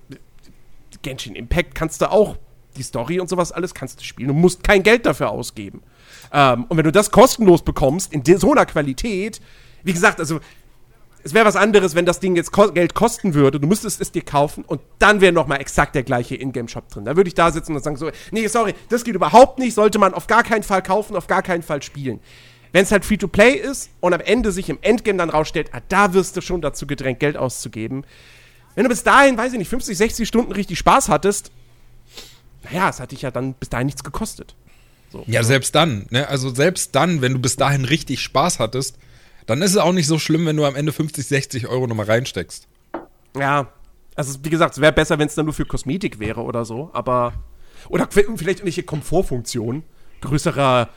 Genshin 1.03 1.35
Impact 1.35 1.75
kannst 1.75 2.01
du 2.01 2.11
auch, 2.11 2.37
die 2.77 2.83
Story 2.83 3.21
und 3.21 3.29
sowas 3.29 3.53
alles 3.53 3.75
kannst 3.75 4.01
du 4.01 4.05
spielen. 4.05 4.29
Du 4.29 4.35
musst 4.35 4.65
kein 4.65 4.83
Geld 4.83 5.05
dafür 5.05 5.29
ausgeben. 5.29 5.83
Ähm, 6.33 6.65
und 6.71 6.79
wenn 6.79 6.85
du 6.85 6.93
das 6.93 7.11
kostenlos 7.11 7.63
bekommst, 7.63 8.15
in 8.15 8.25
so 8.39 8.53
einer 8.53 8.65
Qualität, 8.65 9.43
wie 9.83 9.93
gesagt, 9.93 10.21
also 10.21 10.41
es 11.23 11.35
wäre 11.35 11.45
was 11.45 11.57
anderes, 11.57 11.95
wenn 11.95 12.07
das 12.07 12.21
Ding 12.21 12.37
jetzt 12.37 12.53
ko 12.53 12.73
Geld 12.73 12.95
kosten 12.95 13.35
würde. 13.35 13.61
Du 13.61 13.67
müsstest 13.67 14.01
es 14.01 14.13
dir 14.13 14.23
kaufen 14.23 14.65
und 14.65 14.81
dann 14.99 15.21
wäre 15.21 15.33
nochmal 15.33 15.61
exakt 15.61 15.95
der 15.95 16.03
gleiche 16.03 16.35
Ingame-Shop 16.37 16.89
drin. 16.89 17.05
Da 17.05 17.17
würde 17.17 17.29
ich 17.29 17.35
da 17.35 17.51
sitzen 17.51 17.75
und 17.75 17.83
sagen 17.83 17.97
so, 17.97 18.11
nee, 18.31 18.47
sorry, 18.47 18.75
das 18.89 19.05
geht 19.05 19.15
überhaupt 19.15 19.59
nicht, 19.59 19.75
sollte 19.75 19.99
man 19.99 20.15
auf 20.15 20.27
gar 20.27 20.43
keinen 20.43 20.63
Fall 20.63 20.83
kaufen, 20.83 21.17
auf 21.17 21.27
gar 21.27 21.43
keinen 21.43 21.63
Fall 21.63 21.83
spielen. 21.83 22.21
Wenn 22.73 22.85
es 22.85 22.93
halt 22.93 23.05
Free-to-Play 23.05 23.55
ist 23.55 23.91
und 24.01 24.15
am 24.15 24.21
Ende 24.21 24.53
sich 24.53 24.69
im 24.69 24.79
Endgame 24.81 25.19
dann 25.19 25.31
rausstellt, 25.31 25.71
ah, 25.73 25.81
da 25.89 26.15
wirst 26.15 26.37
du 26.37 26.41
schon 26.41 26.61
dazu 26.61 26.87
gedrängt, 26.87 27.21
Geld 27.21 27.37
auszugeben. 27.37 28.05
Wenn 28.75 28.85
du 28.85 28.91
bis 28.91 29.03
dahin, 29.03 29.37
weiß 29.37 29.53
ich 29.53 29.59
nicht, 29.59 29.69
50, 29.69 29.99
60 29.99 30.29
Stunden 30.29 30.53
richtig 30.53 30.79
Spaß 30.79 31.09
hattest, 31.09 31.51
naja, 32.65 32.89
es 32.89 33.01
hat 33.01 33.11
dich 33.11 33.23
ja 33.23 33.31
dann 33.31 33.55
bis 33.55 33.69
dahin 33.69 33.87
nichts 33.87 34.05
gekostet. 34.05 34.55
Ja, 35.27 35.43
selbst 35.43 35.75
dann, 35.75 36.07
ne? 36.11 36.29
Also 36.29 36.55
selbst 36.55 36.95
dann, 36.95 37.21
wenn 37.21 37.33
du 37.33 37.41
bis 37.41 37.57
dahin 37.57 37.85
richtig 37.85 38.21
Spaß 38.21 38.61
hattest, 38.61 38.97
dann 39.51 39.63
ist 39.63 39.73
es 39.73 39.77
auch 39.77 39.93
nicht 39.93 40.07
so 40.07 40.19
schlimm, 40.19 40.47
wenn 40.47 40.57
du 40.57 40.65
am 40.65 40.77
Ende 40.77 40.93
50, 40.93 41.27
60 41.27 41.67
Euro 41.69 41.87
nochmal 41.87 42.07
reinsteckst. 42.07 42.69
Ja, 43.37 43.69
also 44.15 44.39
wie 44.43 44.51
gesagt, 44.51 44.75
es 44.75 44.81
wäre 44.81 44.93
besser, 44.93 45.19
wenn 45.19 45.27
es 45.27 45.35
dann 45.35 45.47
nur 45.47 45.55
für 45.55 45.65
Kosmetik 45.65 46.19
wäre 46.19 46.43
oder 46.43 46.65
so, 46.65 46.91
aber. 46.93 47.35
Oder 47.89 48.07
vielleicht 48.11 48.39
irgendwelche 48.45 48.83
Komfortfunktionen, 48.83 49.85
größerer, 50.21 50.91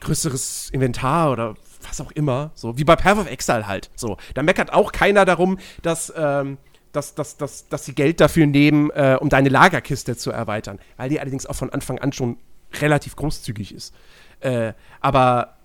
größeres 0.00 0.70
Inventar 0.70 1.30
oder 1.32 1.54
was 1.86 2.00
auch 2.00 2.10
immer. 2.12 2.50
So, 2.54 2.78
wie 2.78 2.84
bei 2.84 2.96
Path 2.96 3.18
of 3.18 3.30
Exile 3.30 3.66
halt. 3.66 3.90
So. 3.94 4.16
Da 4.34 4.42
meckert 4.42 4.72
auch 4.72 4.92
keiner 4.92 5.26
darum, 5.26 5.58
dass, 5.82 6.10
ähm, 6.16 6.56
dass, 6.92 7.14
dass, 7.14 7.36
dass, 7.36 7.68
dass 7.68 7.84
sie 7.84 7.94
Geld 7.94 8.20
dafür 8.20 8.46
nehmen, 8.46 8.90
äh, 8.90 9.18
um 9.20 9.28
deine 9.28 9.50
Lagerkiste 9.50 10.16
zu 10.16 10.30
erweitern. 10.30 10.78
Weil 10.96 11.10
die 11.10 11.20
allerdings 11.20 11.44
auch 11.44 11.56
von 11.56 11.70
Anfang 11.70 11.98
an 11.98 12.12
schon 12.12 12.38
relativ 12.80 13.16
großzügig 13.16 13.74
ist. 13.74 13.94
Äh, 14.40 14.72
aber 15.00 15.58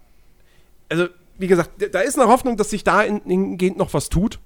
also, 0.90 1.08
wie 1.38 1.48
gesagt, 1.48 1.72
da 1.94 2.00
ist 2.00 2.18
eine 2.20 2.30
Hoffnung, 2.30 2.58
dass 2.58 2.70
sich 2.70 2.84
da 2.84 3.02
in- 3.04 3.22
hingehend 3.26 3.78
noch 3.78 3.94
was 3.94 4.10
tut. 4.10 4.40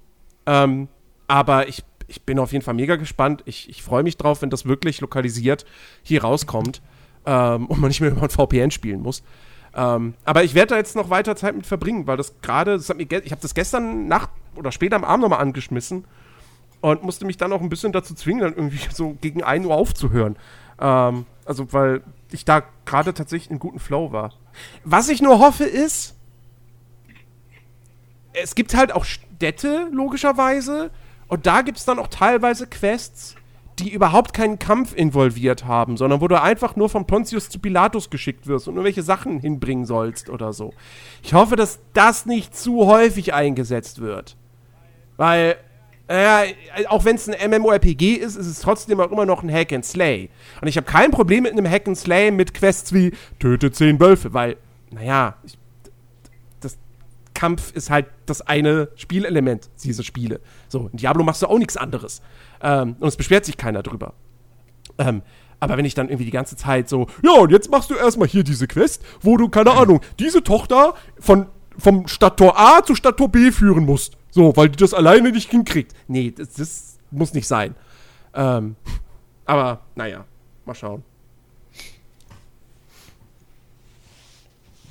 Ähm, 0.46 0.88
aber 1.28 1.68
ich, 1.68 1.84
ich 2.08 2.22
bin 2.22 2.38
auf 2.38 2.52
jeden 2.52 2.64
Fall 2.64 2.74
mega 2.74 2.96
gespannt. 2.96 3.42
Ich, 3.46 3.68
ich 3.68 3.82
freue 3.82 4.02
mich 4.02 4.16
drauf, 4.16 4.42
wenn 4.42 4.50
das 4.50 4.66
wirklich 4.66 5.00
lokalisiert 5.00 5.64
hier 6.02 6.22
rauskommt 6.22 6.82
ähm, 7.26 7.66
und 7.66 7.80
man 7.80 7.88
nicht 7.88 8.00
mehr 8.00 8.10
über 8.12 8.22
ein 8.22 8.30
VPN 8.30 8.70
spielen 8.70 9.00
muss. 9.02 9.22
Ähm, 9.72 10.14
aber 10.24 10.42
ich 10.42 10.54
werde 10.54 10.70
da 10.70 10.76
jetzt 10.78 10.96
noch 10.96 11.10
weiter 11.10 11.36
Zeit 11.36 11.54
mit 11.54 11.66
verbringen, 11.66 12.06
weil 12.08 12.16
das 12.16 12.34
gerade, 12.42 12.74
ich 12.76 12.88
habe 13.30 13.40
das 13.40 13.54
gestern 13.54 14.08
Nacht 14.08 14.30
oder 14.56 14.72
später 14.72 14.96
am 14.96 15.04
Abend 15.04 15.22
nochmal 15.22 15.38
angeschmissen 15.40 16.04
und 16.80 17.04
musste 17.04 17.24
mich 17.24 17.36
dann 17.36 17.52
auch 17.52 17.60
ein 17.60 17.68
bisschen 17.68 17.92
dazu 17.92 18.14
zwingen, 18.14 18.40
dann 18.40 18.54
irgendwie 18.56 18.80
so 18.92 19.16
gegen 19.20 19.44
1 19.44 19.64
Uhr 19.66 19.74
aufzuhören. 19.74 20.36
Ähm, 20.80 21.26
also, 21.44 21.72
weil 21.72 22.02
ich 22.32 22.44
da 22.44 22.62
gerade 22.84 23.14
tatsächlich 23.14 23.50
in 23.50 23.58
guten 23.60 23.78
Flow 23.78 24.10
war. 24.12 24.32
Was 24.82 25.08
ich 25.08 25.22
nur 25.22 25.38
hoffe 25.38 25.64
ist, 25.64 26.16
es 28.32 28.54
gibt 28.54 28.74
halt 28.74 28.92
auch 28.92 29.04
Städte, 29.04 29.88
logischerweise, 29.92 30.90
und 31.28 31.46
da 31.46 31.62
gibt 31.62 31.78
es 31.78 31.84
dann 31.84 31.98
auch 31.98 32.08
teilweise 32.08 32.66
Quests, 32.66 33.36
die 33.78 33.92
überhaupt 33.92 34.34
keinen 34.34 34.58
Kampf 34.58 34.94
involviert 34.94 35.64
haben, 35.64 35.96
sondern 35.96 36.20
wo 36.20 36.28
du 36.28 36.40
einfach 36.40 36.76
nur 36.76 36.88
von 36.88 37.06
Pontius 37.06 37.48
zu 37.48 37.58
Pilatus 37.58 38.10
geschickt 38.10 38.46
wirst 38.46 38.68
und 38.68 38.74
irgendwelche 38.74 39.02
Sachen 39.02 39.40
hinbringen 39.40 39.86
sollst 39.86 40.28
oder 40.28 40.52
so. 40.52 40.74
Ich 41.22 41.34
hoffe, 41.34 41.56
dass 41.56 41.78
das 41.94 42.26
nicht 42.26 42.56
zu 42.56 42.86
häufig 42.86 43.32
eingesetzt 43.32 44.00
wird. 44.00 44.36
Weil, 45.16 45.56
naja, 46.08 46.52
auch 46.88 47.04
wenn 47.04 47.16
es 47.16 47.28
ein 47.28 47.50
MMORPG 47.50 48.14
ist, 48.14 48.36
ist 48.36 48.46
es 48.46 48.60
trotzdem 48.60 49.00
auch 49.00 49.12
immer 49.12 49.24
noch 49.24 49.42
ein 49.42 49.52
Hack 49.52 49.72
and 49.72 49.84
Slay. 49.84 50.30
Und 50.60 50.68
ich 50.68 50.76
habe 50.76 50.86
kein 50.86 51.10
Problem 51.10 51.44
mit 51.44 51.52
einem 51.52 51.68
Hack 51.68 51.88
and 51.88 51.96
Slay 51.96 52.30
mit 52.30 52.54
Quests 52.54 52.92
wie 52.92 53.12
Töte 53.38 53.70
zehn 53.72 54.00
Wölfe, 54.00 54.34
weil, 54.34 54.56
naja, 54.90 55.36
ich, 55.44 55.58
Kampf 57.40 57.72
ist 57.72 57.88
halt 57.88 58.06
das 58.26 58.42
eine 58.42 58.90
Spielelement 58.96 59.70
dieser 59.82 60.02
Spiele. 60.02 60.40
So, 60.68 60.90
in 60.92 60.98
Diablo 60.98 61.24
machst 61.24 61.40
du 61.40 61.46
auch 61.46 61.58
nichts 61.58 61.78
anderes. 61.78 62.20
Ähm, 62.60 62.96
und 63.00 63.08
es 63.08 63.16
beschwert 63.16 63.46
sich 63.46 63.56
keiner 63.56 63.82
drüber. 63.82 64.12
Ähm, 64.98 65.22
aber 65.58 65.78
wenn 65.78 65.86
ich 65.86 65.94
dann 65.94 66.08
irgendwie 66.08 66.26
die 66.26 66.32
ganze 66.32 66.56
Zeit 66.56 66.90
so, 66.90 67.06
ja, 67.22 67.32
und 67.32 67.50
jetzt 67.50 67.70
machst 67.70 67.88
du 67.88 67.94
erstmal 67.94 68.28
hier 68.28 68.44
diese 68.44 68.68
Quest, 68.68 69.02
wo 69.22 69.38
du, 69.38 69.48
keine 69.48 69.70
Ahnung, 69.70 70.02
diese 70.18 70.42
Tochter 70.42 70.92
von, 71.18 71.46
vom 71.78 72.06
Stadttor 72.08 72.58
A 72.58 72.84
zu 72.84 72.94
Stadttor 72.94 73.30
B 73.30 73.50
führen 73.52 73.86
musst. 73.86 74.18
So, 74.30 74.54
weil 74.54 74.68
die 74.68 74.76
das 74.76 74.92
alleine 74.92 75.32
nicht 75.32 75.50
hinkriegt. 75.50 75.94
Nee, 76.08 76.34
das, 76.36 76.52
das 76.52 76.98
muss 77.10 77.32
nicht 77.32 77.46
sein. 77.46 77.74
Ähm, 78.34 78.76
aber, 79.46 79.80
naja, 79.94 80.26
mal 80.66 80.74
schauen. 80.74 81.02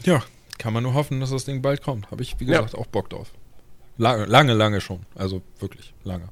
Ja, 0.01 0.23
kann 0.59 0.73
man 0.73 0.83
nur 0.83 0.93
hoffen, 0.93 1.19
dass 1.19 1.31
das 1.31 1.45
Ding 1.45 1.63
bald 1.63 1.81
kommt. 1.81 2.11
Habe 2.11 2.21
ich, 2.21 2.39
wie 2.39 2.45
gesagt, 2.45 2.75
auch 2.75 2.85
Bock 2.85 3.09
drauf. 3.09 3.31
Lange, 3.97 4.25
lange, 4.25 4.53
lange 4.53 4.79
schon. 4.81 5.05
Also 5.15 5.41
wirklich 5.59 5.93
lange. 6.03 6.29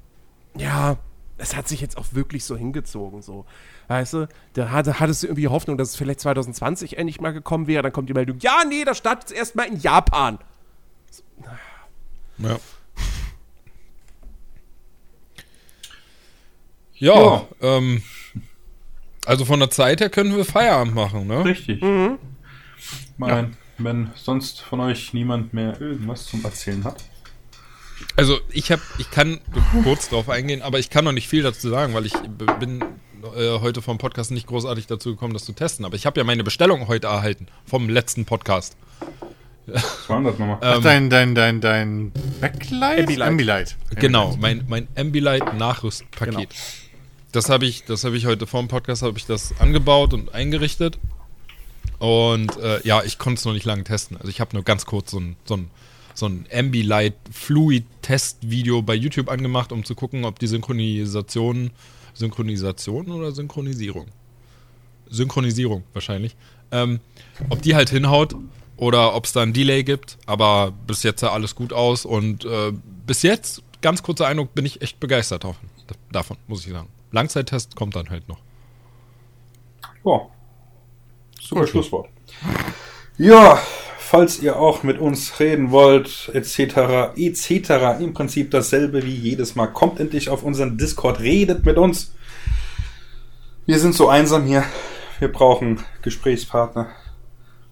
Ja, 0.56 0.98
es 1.38 1.56
hat 1.56 1.68
sich 1.68 1.82
jetzt 1.82 1.98
auch 1.98 2.06
wirklich 2.12 2.44
so 2.44 2.56
hingezogen, 2.56 3.22
so. 3.22 3.46
Weißt 3.88 4.14
du, 4.14 4.28
da 4.54 4.70
hatte, 4.70 5.00
hattest 5.00 5.24
du 5.24 5.28
irgendwie 5.28 5.48
Hoffnung, 5.48 5.78
dass 5.78 5.90
es 5.90 5.96
vielleicht 5.96 6.20
2020 6.20 6.98
endlich 6.98 7.22
mal 7.22 7.32
gekommen 7.32 7.68
wäre. 7.68 7.84
Dann 7.84 7.92
kommt 7.94 8.10
die 8.10 8.14
Meldung, 8.14 8.38
ja, 8.40 8.64
nee, 8.68 8.84
das 8.86 8.98
startet 8.98 9.30
jetzt 9.30 9.40
erstmal 9.40 9.68
in 9.68 9.80
Japan. 9.80 10.40
Ja. 12.38 12.60
Ja, 16.94 17.16
Ja. 17.16 17.48
Ähm, 17.62 18.02
also 19.26 19.46
von 19.46 19.60
der 19.60 19.70
Zeit 19.70 20.00
her 20.00 20.10
können 20.10 20.36
wir 20.36 20.46
Feierabend 20.46 20.96
machen, 20.96 21.28
ne? 21.28 21.44
Richtig. 21.44 21.82
Mein, 23.18 23.58
wenn 23.78 24.12
sonst 24.16 24.62
von 24.62 24.80
euch 24.80 25.14
niemand 25.14 25.54
mehr 25.54 25.80
irgendwas 25.80 26.26
zum 26.26 26.44
Erzählen 26.44 26.84
hat. 26.84 27.04
Also 28.16 28.40
ich 28.52 28.72
habe, 28.72 28.82
ich 28.98 29.10
kann 29.10 29.40
kurz 29.84 30.10
drauf 30.10 30.30
eingehen, 30.30 30.62
aber 30.62 30.80
ich 30.80 30.90
kann 30.90 31.06
noch 31.06 31.12
nicht 31.12 31.28
viel 31.28 31.44
dazu 31.44 31.70
sagen, 31.70 31.94
weil 31.94 32.06
ich 32.06 32.14
bin 32.60 32.84
äh, 33.36 33.60
heute 33.60 33.82
vom 33.82 33.98
Podcast 33.98 34.32
nicht 34.32 34.48
großartig 34.48 34.88
dazu 34.88 35.12
gekommen, 35.12 35.34
das 35.34 35.46
zu 35.46 35.54
testen. 35.54 35.86
Aber 35.86 35.96
ich 35.96 36.06
habe 36.06 36.20
ja 36.20 36.24
meine 36.24 36.44
Bestellung 36.44 36.88
heute 36.88 37.08
erhalten 37.08 37.48
vom 37.66 37.90
letzten 37.90 38.26
Podcast. 38.26 38.78
Was 39.66 40.10
war 40.10 40.18
denn 40.18 40.26
das 40.26 40.40
nochmal? 40.40 40.58
Ach, 40.62 40.82
dein, 40.82 41.10
dein, 41.10 41.36
dein, 41.36 41.60
dein 41.60 42.12
Backlight? 42.40 43.00
Ambilight. 43.00 43.28
Ambilight. 43.28 43.78
Genau, 43.96 44.36
mein, 44.40 44.64
mein 44.68 44.88
Ambilight 44.96 45.58
Nachrüstpaket. 45.58 46.36
Genau. 46.36 46.46
Das 47.34 47.50
habe 47.50 47.66
ich, 47.66 47.84
das 47.84 48.06
habe 48.06 48.16
ich 48.16 48.26
heute 48.26 48.48
vor 48.48 48.62
dem 48.62 48.70
Podcast 48.70 49.02
habe 49.02 49.18
ich 49.18 49.26
das 49.26 49.54
angebaut 49.60 50.14
und 50.14 50.34
eingerichtet. 50.34 50.98
Und 52.00 52.58
äh, 52.58 52.86
ja, 52.86 53.04
ich 53.04 53.18
konnte 53.18 53.40
es 53.40 53.46
noch 53.46 53.54
nicht 53.54 53.66
lange 53.66 53.84
testen. 53.84 54.18
Also 54.18 54.30
ich 54.30 54.40
habe 54.40 54.56
nur 54.56 54.64
ganz 54.64 54.86
kurz 54.86 55.12
so 55.12 55.20
ein, 55.20 55.36
so 55.46 55.56
ein, 55.58 55.72
so 56.14 56.28
ein 56.28 56.46
Ambilight 56.54 57.16
Fluid 57.32 57.86
Test 58.02 58.50
Video 58.50 58.82
bei 58.82 58.94
YouTube 58.94 59.30
angemacht, 59.30 59.72
um 59.72 59.84
zu 59.84 59.96
gucken, 59.96 60.26
ob 60.26 60.40
die 60.40 60.48
Synchronisation, 60.48 61.72
Synchronisation 62.14 63.10
oder 63.12 63.32
Synchronisierung, 63.32 64.08
Synchronisierung 65.10 65.84
wahrscheinlich, 65.94 66.36
ähm, 66.72 67.00
ob 67.50 67.62
die 67.62 67.76
halt 67.76 67.90
hinhaut 67.90 68.36
oder 68.76 69.16
ob 69.16 69.26
es 69.26 69.34
da 69.34 69.42
ein 69.42 69.54
Delay 69.54 69.84
gibt. 69.84 70.18
Aber 70.28 70.74
bis 70.86 71.04
jetzt 71.04 71.22
sah 71.22 71.30
alles 71.30 71.56
gut 71.56 71.74
aus 71.74 72.06
und 72.06 72.46
äh, 72.46 72.74
bis 73.08 73.24
jetzt, 73.24 73.64
ganz 73.82 74.04
kurzer 74.04 74.28
Eindruck, 74.28 74.54
bin 74.54 74.66
ich 74.66 74.82
echt 74.82 75.00
begeistert 75.00 75.44
davon, 75.44 75.70
davon 76.12 76.38
muss 76.48 76.66
ich 76.66 76.72
sagen. 76.72 76.90
Langzeittest 77.12 77.76
kommt 77.76 77.96
dann 77.96 78.10
halt 78.10 78.28
noch. 78.28 78.40
Ja. 80.06 80.30
Super 81.48 81.66
Schlusswort. 81.66 82.10
Ja, 83.18 83.58
falls 84.00 84.40
ihr 84.42 84.58
auch 84.58 84.84
mit 84.84 85.00
uns 85.00 85.40
reden 85.40 85.72
wollt, 85.72 86.30
etc., 86.34 87.16
etc., 87.16 88.00
im 88.02 88.14
Prinzip 88.14 88.52
dasselbe 88.52 89.04
wie 89.06 89.16
jedes 89.16 89.56
Mal, 89.56 89.68
kommt 89.68 90.00
endlich 90.00 90.30
auf 90.30 90.44
unseren 90.44 90.78
Discord, 90.78 91.20
redet 91.22 91.66
mit 91.66 91.78
uns. 91.78 92.14
Wir 93.66 93.80
sind 93.80 93.96
so 93.96 94.10
einsam 94.10 94.46
hier. 94.46 94.66
Wir 95.20 95.32
brauchen 95.32 95.80
Gesprächspartner. 96.02 96.88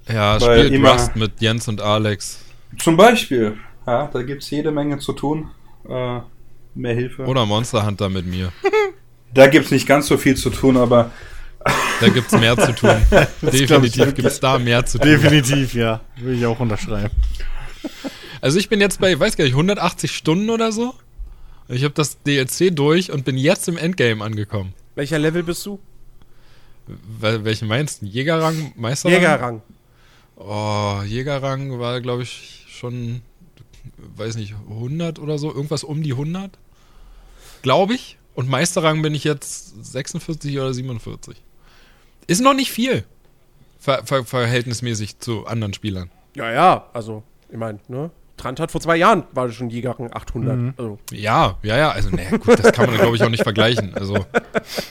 Ja, 0.07 0.39
Weil 0.39 0.60
spielt 0.60 0.73
immer- 0.73 0.93
Rust 0.93 1.15
mit 1.15 1.41
Jens 1.41 1.68
und 1.68 1.81
Alex. 1.81 2.39
Zum 2.80 2.95
Beispiel, 2.95 3.57
ja, 3.85 4.07
da 4.07 4.22
gibt's 4.23 4.49
jede 4.52 4.72
Menge 4.72 4.99
zu 4.99 5.14
tun. 5.14 5.52
Äh, 5.88 6.19
mehr 6.76 6.93
Hilfe. 6.93 7.26
Oder 7.26 7.45
Monster 7.45 7.85
Hunter 7.85 8.10
mit 8.10 8.26
mir. 8.26 8.52
Da 9.34 9.47
gibt's 9.47 9.72
nicht 9.72 9.85
ganz 9.88 10.07
so 10.07 10.15
viel 10.18 10.35
zu 10.35 10.49
tun, 10.49 10.77
aber 10.77 11.11
Da 12.00 12.10
gibt's 12.10 12.32
mehr 12.34 12.58
zu 12.58 12.74
tun. 12.74 12.96
Definitiv 13.42 14.14
gibt's 14.16 14.40
da 14.40 14.60
mehr 14.60 14.86
zu 14.86 15.00
tun. 15.00 15.10
Definitiv, 15.10 15.74
ja. 15.74 16.02
Will 16.18 16.38
ich 16.38 16.46
auch 16.46 16.60
unterschreiben. 16.60 17.12
Also 18.42 18.60
ich 18.60 18.70
bin 18.70 18.82
jetzt 18.82 19.00
bei, 19.00 19.20
weiß 19.20 19.38
gar 19.38 19.46
nicht, 19.46 19.54
180 19.54 20.16
Stunden 20.16 20.50
oder 20.50 20.72
so. 20.72 20.94
Ich 21.68 21.84
habe 21.84 21.94
das 21.94 22.22
DLC 22.22 22.76
durch 22.76 23.12
und 23.12 23.26
bin 23.26 23.38
jetzt 23.38 23.68
im 23.68 23.78
Endgame 23.78 24.24
angekommen. 24.24 24.74
Welcher 24.94 25.18
Level 25.18 25.44
bist 25.44 25.66
du? 25.66 25.80
Wel 27.20 27.44
welchen 27.44 27.68
meinst 27.68 28.02
du? 28.02 28.06
Jägerrang, 28.06 28.74
Meisterrang? 28.76 29.20
Jägerrang. 29.20 29.62
Oh, 30.36 31.02
Jägerrang 31.06 31.80
war, 31.80 32.02
glaube 32.02 32.24
ich, 32.24 32.66
schon, 32.70 33.22
weiß 34.16 34.36
nicht, 34.36 34.54
100 34.70 35.18
oder 35.18 35.40
so. 35.40 35.52
Irgendwas 35.52 35.84
um 35.84 36.04
die 36.04 36.12
100. 36.12 36.52
Glaube 37.64 37.96
ich. 37.96 38.18
Und 38.36 38.50
Meisterrang 38.50 39.02
bin 39.02 39.16
ich 39.16 39.24
jetzt 39.24 39.84
46 39.84 40.60
oder 40.60 40.74
47. 40.74 41.42
Ist 42.27 42.41
noch 42.41 42.53
nicht 42.53 42.72
viel. 42.72 43.03
Ver 43.80 44.02
ver 44.06 44.23
verhältnismäßig 44.26 45.19
zu 45.19 45.45
anderen 45.45 45.73
Spielern. 45.73 46.10
Ja, 46.35 46.52
ja, 46.52 46.85
also, 46.93 47.23
ich 47.49 47.57
meine, 47.57 47.80
ne? 47.88 48.10
Trant 48.38 48.60
hat 48.60 48.69
vor 48.72 48.81
zwei 48.81 48.97
Jahren, 48.97 49.23
war 49.31 49.49
schon 49.49 49.69
Jägerrang 49.69 50.11
800. 50.14 50.73
Also, 50.77 50.99
Ja, 51.11 51.57
ja, 51.64 51.77
ja. 51.77 51.91
Also, 51.91 52.10
naja, 52.10 52.31
gut, 52.31 52.60
das 52.60 52.73
kann 52.73 52.88
man, 52.89 52.97
glaube 52.99 53.15
ich, 53.15 53.23
auch 53.23 53.30
nicht 53.30 53.43
vergleichen. 53.43 53.93
Also, 53.95 54.26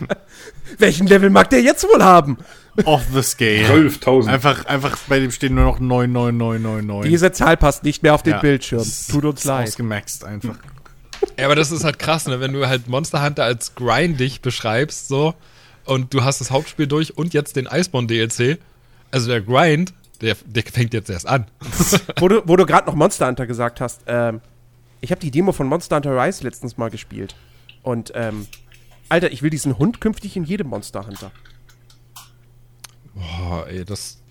welchen 0.79 1.07
Level 1.07 1.29
mag 1.31 1.51
der 1.51 1.61
jetzt 1.61 1.85
wohl 1.85 2.03
haben? 2.03 2.39
Off 2.85 3.05
the 3.13 3.23
scale. 3.23 3.67
12.000. 3.67 4.29
Einfach, 4.29 4.65
einfach 4.65 4.97
bei 5.09 5.21
dem 5.21 5.31
stehen 5.31 5.55
nur 5.55 5.65
noch 5.65 5.79
99999. 5.79 7.11
Diese 7.11 7.33
Zahl 7.33 7.57
passt 7.57 7.85
nicht 7.85 8.03
mehr 8.03 8.15
auf 8.15 8.23
den 8.23 8.33
Ja. 8.33 8.39
Bildschirm. 8.41 8.79
Das 8.79 9.07
Tut 9.07 9.25
uns 9.25 9.41
ist 9.41 9.45
leid. 9.47 9.69
Ausgemaxt 9.69 10.25
einfach. 10.25 10.57
Ja, 11.39 11.47
aber 11.47 11.55
das 11.57 11.71
ist 11.71 11.85
halt 11.85 11.99
krass, 11.99 12.27
ne? 12.27 12.41
wenn 12.41 12.53
du 12.53 12.67
halt 12.67 12.89
Monster 12.89 13.23
Hunter 13.25 13.45
als 13.45 13.75
grindig 13.75 14.41
beschreibst, 14.43 15.09
so, 15.09 15.35
und 15.85 16.13
du 16.15 16.25
hast 16.25 16.41
das 16.41 16.51
Hauptspiel 16.51 16.87
durch 16.87 17.17
und 17.17 17.35
jetzt 17.35 17.57
den 17.57 17.67
Iceborne 17.67 18.07
DLC. 18.07 18.59
Also 19.11 19.29
der 19.29 19.41
Grind, 19.43 19.93
der, 20.21 20.37
der 20.47 20.63
fängt 20.65 20.95
jetzt 20.95 21.11
erst 21.11 21.27
an. 21.27 21.47
wo 22.19 22.29
du, 22.29 22.43
wo 22.47 22.57
du 22.57 22.67
gerade 22.67 22.87
noch 22.87 22.95
Monster 22.95 23.27
Hunter 23.27 23.47
gesagt 23.47 23.81
hast, 23.81 24.03
ähm, 24.07 24.41
ich 25.01 25.11
habe 25.11 25.21
die 25.21 25.31
Demo 25.31 25.53
von 25.53 25.67
Monster 25.67 25.97
Hunter 25.97 26.17
Rise 26.17 26.45
letztens 26.45 26.77
mal 26.77 26.91
gespielt. 26.91 27.37
Und, 27.83 28.13
ähm, 28.15 28.47
Alter, 29.11 29.31
ich 29.31 29.43
will 29.43 29.51
diesen 29.51 29.79
Hund 29.79 30.01
künftig 30.01 30.37
in 30.37 30.45
jedem 30.45 30.69
Monster 30.69 31.07
Hunter. 31.07 31.31
Boah, 33.15 33.67
ey, 33.69 33.85
das, 33.85 34.23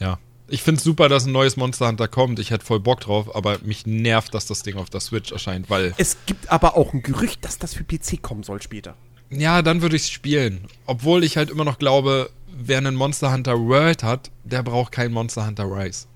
ja. 0.00 0.18
Ich 0.50 0.62
find's 0.62 0.82
super, 0.82 1.08
dass 1.08 1.26
ein 1.26 1.32
neues 1.32 1.56
Monster 1.56 1.88
Hunter 1.88 2.08
kommt. 2.08 2.38
Ich 2.38 2.50
hätte 2.50 2.64
voll 2.64 2.80
Bock 2.80 3.00
drauf, 3.00 3.34
aber 3.34 3.58
mich 3.62 3.86
nervt, 3.86 4.32
dass 4.34 4.46
das 4.46 4.62
Ding 4.62 4.76
auf 4.76 4.88
der 4.88 5.00
Switch 5.00 5.32
erscheint, 5.32 5.68
weil, 5.68 5.94
Es 5.98 6.16
gibt 6.26 6.50
aber 6.50 6.76
auch 6.76 6.92
ein 6.92 7.02
Gerücht, 7.02 7.44
dass 7.44 7.58
das 7.58 7.74
für 7.74 7.84
PC 7.84 8.22
kommen 8.22 8.42
soll 8.42 8.62
später. 8.62 8.96
Ja, 9.30 9.62
dann 9.62 9.82
würde 9.82 9.96
ich's 9.96 10.10
spielen. 10.10 10.64
Obwohl 10.86 11.24
ich 11.24 11.36
halt 11.36 11.50
immer 11.50 11.64
noch 11.64 11.78
glaube, 11.78 12.30
wer 12.52 12.78
einen 12.78 12.94
Monster 12.94 13.32
Hunter 13.32 13.58
World 13.58 14.02
hat, 14.02 14.30
der 14.44 14.62
braucht 14.62 14.92
kein 14.92 15.12
Monster 15.12 15.46
Hunter 15.46 15.64
Rise. 15.64 16.06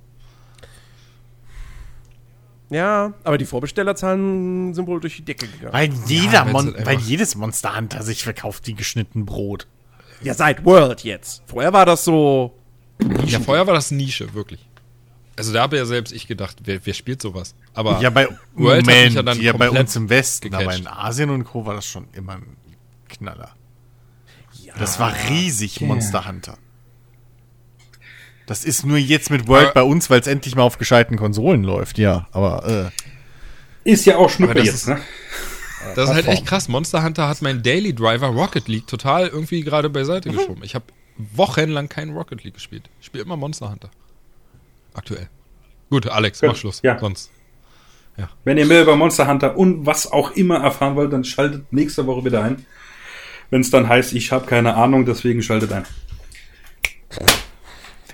Ja, 2.71 3.13
aber 3.25 3.37
die 3.37 3.45
Vorbestellerzahlen 3.45 4.73
sind 4.73 4.87
wohl 4.87 4.99
durch 5.01 5.17
die 5.17 5.25
Decke 5.25 5.47
gegangen. 5.47 5.75
Weil, 5.75 5.91
jeder 6.07 6.47
wenn's 6.47 6.53
Mon 6.53 6.75
weil 6.87 6.99
jedes 7.01 7.35
Monster 7.35 7.77
Hunter 7.77 8.03
sich 8.03 8.23
verkauft 8.23 8.67
wie 8.67 8.73
geschnitten 8.75 9.27
Brot. 9.27 9.67
Ja, 10.23 10.33
seit 10.33 10.65
World 10.65 11.05
jetzt. 11.05 11.43
Vorher 11.47 11.73
war 11.75 11.85
das 11.85 12.05
so. 12.05 12.55
Ja, 13.27 13.41
vorher 13.41 13.67
war 13.67 13.75
das 13.75 13.91
Nische, 13.91 14.33
wirklich. 14.33 14.67
Also 15.37 15.53
da 15.53 15.63
habe 15.63 15.77
ja 15.77 15.85
selbst 15.85 16.13
ich 16.13 16.27
gedacht, 16.27 16.59
wer, 16.65 16.85
wer 16.85 16.95
spielt 16.95 17.21
sowas? 17.21 17.55
Aber 17.75 18.01
Ja, 18.01 18.11
bei, 18.11 18.27
World 18.55 18.81
hat 18.81 18.87
mich 18.87 18.95
Moment, 18.97 19.15
ja 19.15 19.23
dann 19.23 19.41
ja, 19.41 19.53
bei 19.53 19.71
uns 19.71 19.97
im 19.97 20.09
Westen, 20.09 20.51
gecatcht. 20.51 20.67
aber 20.67 20.77
in 20.77 20.87
Asien 20.87 21.31
und 21.31 21.45
Co. 21.45 21.67
war 21.67 21.75
das 21.75 21.87
schon 21.87 22.07
immer 22.13 22.35
ein 22.35 22.57
Knaller. 23.23 23.55
das 24.79 24.99
war 24.99 25.13
riesig, 25.29 25.81
Monster 25.81 26.27
Hunter. 26.27 26.59
Das 28.47 28.65
ist 28.65 28.85
nur 28.85 28.99
jetzt 28.99 29.31
mit 29.31 29.47
World 29.49 29.67
Aber- 29.67 29.75
bei 29.75 29.83
uns, 29.85 30.11
weil 30.11 30.21
es 30.21 30.27
endlich 30.27 30.57
mal 30.57 30.63
auf 30.63 30.79
gescheiten 30.79 31.17
Konsolen 31.17 31.63
läuft, 31.63 31.99
ja. 31.99 32.27
Aber 32.33 32.91
äh, 33.85 33.91
Ist 33.91 34.05
ja 34.05 34.17
auch 34.17 34.29
Schnuppe 34.31 34.59
jetzt, 34.61 34.75
ist- 34.75 34.89
ne? 34.89 35.01
das 35.95 36.09
ist 36.09 36.15
halt 36.15 36.27
echt 36.27 36.47
krass. 36.47 36.69
Monster 36.69 37.03
Hunter 37.05 37.29
hat 37.29 37.41
mein 37.43 37.63
Daily 37.63 37.95
Driver 37.95 38.29
Rocket 38.29 38.67
League 38.69 38.87
total 38.87 39.29
irgendwie 39.29 39.63
gerade 39.63 39.89
beiseite 39.91 40.31
geschoben. 40.31 40.63
Ich 40.65 40.75
habe 40.75 40.85
wochenlang 41.17 41.89
kein 41.89 42.11
Rocket 42.11 42.43
League 42.45 42.55
gespielt. 42.55 42.91
Ich 43.01 43.07
spiele 43.07 43.25
immer 43.25 43.37
Monster 43.37 43.71
Hunter. 43.71 43.91
Aktuell. 44.95 45.29
Gut, 45.91 46.07
Alex, 46.09 46.41
Gut, 46.41 46.51
mach 46.51 46.57
Schluss. 46.57 46.81
ja. 46.83 46.99
Sonst. 46.99 47.31
Wenn 48.45 48.59
ihr 48.59 48.67
mehr 48.67 48.83
über 48.83 48.95
Monster 48.95 49.27
Hunter 49.27 49.57
und 49.57 49.87
was 49.87 50.11
auch 50.11 50.33
immer 50.33 50.59
erfahren 50.59 50.97
wollt, 50.97 51.13
dann 51.13 51.25
schaltet 51.25 51.73
nächste 51.73 52.07
Woche 52.07 52.25
wieder 52.25 52.43
ein. 52.45 52.67
Wenn 53.53 53.61
es 53.61 53.69
dann 53.71 53.87
heißt, 53.87 54.15
ich 54.15 54.33
habe 54.33 54.47
keine 54.47 54.75
Ahnung, 54.77 55.05
deswegen 55.05 55.43
schaltet 55.43 55.73
ein. 55.73 55.85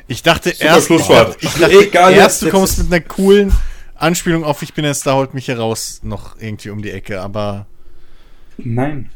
ich 0.09 0.25
dachte 0.25 0.51
Super 0.51 0.65
erst, 0.65 0.79
ich 0.81 0.87
Schlusswort. 0.87 1.29
dachte, 1.29 1.47
ich 1.47 1.53
dachte 1.55 1.79
Egal, 1.87 2.13
erst 2.13 2.23
jetzt- 2.23 2.43
du 2.43 2.47
jetzt 2.47 2.53
kommst 2.55 2.79
mit 2.79 2.93
einer 2.93 3.01
coolen 3.05 3.53
Anspielung 3.95 4.43
auf 4.43 4.63
Ich 4.63 4.75
bin 4.75 4.85
jetzt 4.85 5.07
da, 5.07 5.15
holt 5.15 5.35
mich 5.35 5.47
heraus 5.47 6.01
noch 6.03 6.37
irgendwie 6.41 6.71
um 6.71 6.83
die 6.83 6.91
Ecke. 6.91 7.21
Aber 7.21 7.67
Nein. 8.57 9.11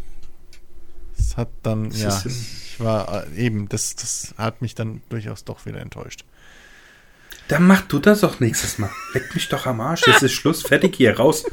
es 1.18 1.36
hat 1.36 1.48
dann, 1.64 1.86
Es 1.86 2.00
ja, 2.02 2.22
ich 2.24 2.78
war 2.78 3.26
äh, 3.26 3.36
eben, 3.44 3.68
das, 3.68 3.96
das 3.96 4.32
hat 4.38 4.62
mich 4.62 4.76
dann 4.76 5.02
durchaus 5.08 5.42
doch 5.42 5.66
wieder 5.66 5.80
enttäuscht. 5.80 6.24
Dann 7.48 7.66
mach 7.66 7.82
du 7.82 7.98
das 7.98 8.20
doch 8.20 8.38
nächstes 8.38 8.78
Mal. 8.78 8.90
Leck 9.12 9.34
mich 9.34 9.48
doch 9.48 9.66
am 9.66 9.80
Arsch. 9.80 10.02
Jetzt 10.06 10.22
ist 10.22 10.32
Schluss. 10.34 10.62
Fertig 10.62 10.94
hier. 10.94 11.16
Raus. 11.18 11.44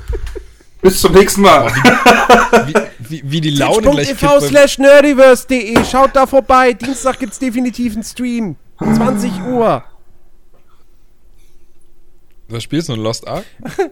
Bis 0.81 1.01
zum 1.01 1.13
nächsten 1.13 1.41
Mal. 1.41 1.71
Wie, 2.65 2.73
wie, 2.99 3.21
wie 3.25 3.41
die 3.41 3.49
Laune 3.49 3.89
gleich 3.91 4.15
beim- 4.17 4.39
slash 4.41 4.77
nerdiverse.de. 4.77 5.83
Schaut 5.85 6.15
da 6.15 6.25
vorbei. 6.25 6.73
Dienstag 6.73 7.19
gibt's 7.19 7.39
definitiv 7.39 7.93
einen 7.93 8.03
Stream. 8.03 8.55
20 8.79 9.43
Uhr. 9.43 9.83
Was 12.47 12.63
spielst 12.63 12.89
du? 12.89 12.93
Ein 12.93 12.99
Lost 13.01 13.27
Ark? 13.27 13.45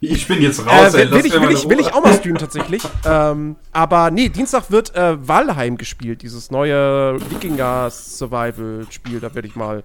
Ich 0.00 0.28
bin 0.28 0.42
jetzt 0.42 0.66
raus. 0.66 0.92
Äh, 0.92 1.04
ey. 1.04 1.10
will, 1.10 1.24
ich, 1.24 1.32
will, 1.40 1.50
ich, 1.50 1.68
will 1.68 1.80
ich 1.80 1.90
auch 1.94 2.04
mal 2.04 2.12
streamen 2.12 2.36
tatsächlich. 2.38 2.82
ähm, 3.06 3.56
aber 3.72 4.10
nee, 4.10 4.28
Dienstag 4.28 4.70
wird 4.70 4.94
äh, 4.94 5.26
Valheim 5.26 5.78
gespielt, 5.78 6.20
dieses 6.20 6.50
neue 6.50 7.18
Wikinger-Survival-Spiel. 7.30 9.20
Da 9.20 9.34
werde 9.34 9.48
ich 9.48 9.56
mal 9.56 9.82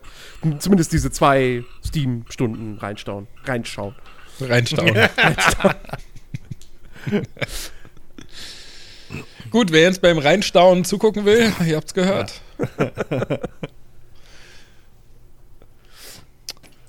zumindest 0.60 0.92
diese 0.92 1.12
zwei 1.12 1.64
Steam-Stunden 1.86 2.78
reinstauen, 2.80 3.28
reinschauen. 3.46 3.96
Reinstauen. 4.42 4.94
Gut, 9.52 9.72
wer 9.72 9.82
jetzt 9.82 10.02
beim 10.02 10.20
Reinstauen 10.20 10.86
zugucken 10.86 11.26
will, 11.26 11.52
ihr 11.66 11.76
habt's 11.76 11.94
gehört. 11.94 12.40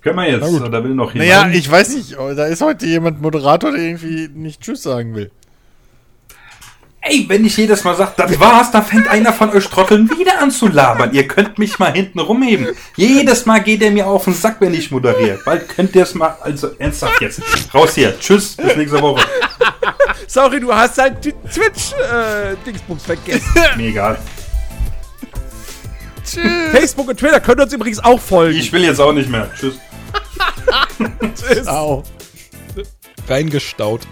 Können 0.02 0.16
wir 0.16 0.30
jetzt? 0.30 0.44
Oder 0.44 0.84
will 0.84 0.94
noch 0.94 1.12
jemand? 1.14 1.30
Naja, 1.30 1.50
ich 1.52 1.70
weiß 1.70 1.94
nicht, 1.94 2.18
oh, 2.18 2.32
da 2.34 2.46
ist 2.46 2.62
heute 2.62 2.86
jemand 2.86 3.20
Moderator, 3.20 3.72
der 3.72 3.80
irgendwie 3.80 4.28
nicht 4.28 4.62
Tschüss 4.62 4.82
sagen 4.82 5.14
will. 5.14 5.30
Ey, 7.02 7.24
wenn 7.28 7.44
ich 7.46 7.56
jedes 7.56 7.82
Mal 7.82 7.96
sage, 7.96 8.12
das 8.16 8.38
war's, 8.38 8.70
dann 8.70 8.84
fängt 8.84 9.08
einer 9.08 9.32
von 9.32 9.48
euch 9.50 9.66
Trotteln 9.66 10.10
wieder 10.10 10.38
an 10.38 10.50
zu 10.50 10.68
labern. 10.68 11.14
Ihr 11.14 11.26
könnt 11.26 11.58
mich 11.58 11.78
mal 11.78 11.92
hinten 11.92 12.18
rumheben. 12.18 12.68
Jedes 12.94 13.46
Mal 13.46 13.62
geht 13.62 13.82
er 13.82 13.90
mir 13.90 14.06
auf 14.06 14.24
den 14.24 14.34
Sack, 14.34 14.56
wenn 14.60 14.74
ich 14.74 14.90
moderiere. 14.90 15.40
Bald 15.42 15.66
könnt 15.68 15.96
ihr 15.96 16.02
es 16.02 16.14
mal, 16.14 16.36
also 16.42 16.72
ernsthaft 16.78 17.22
jetzt. 17.22 17.40
Raus 17.72 17.94
hier. 17.94 18.18
Tschüss, 18.20 18.54
bis 18.54 18.76
nächste 18.76 19.00
Woche. 19.00 19.22
Sorry, 20.26 20.60
du 20.60 20.74
hast 20.74 20.98
halt 20.98 21.24
die 21.24 21.32
Twitch-Dingsbums 21.32 23.02
vergessen. 23.04 23.48
Mir 23.76 23.88
egal. 23.88 24.18
Facebook 26.72 27.08
und 27.08 27.18
Twitter 27.18 27.40
können 27.40 27.62
uns 27.62 27.72
übrigens 27.72 27.98
auch 27.98 28.20
folgen. 28.20 28.58
Ich 28.58 28.70
will 28.72 28.84
jetzt 28.84 29.00
auch 29.00 29.12
nicht 29.12 29.30
mehr. 29.30 29.50
Tschüss. 29.58 29.74
Au. 31.66 32.04
Reingestaut. 33.26 34.02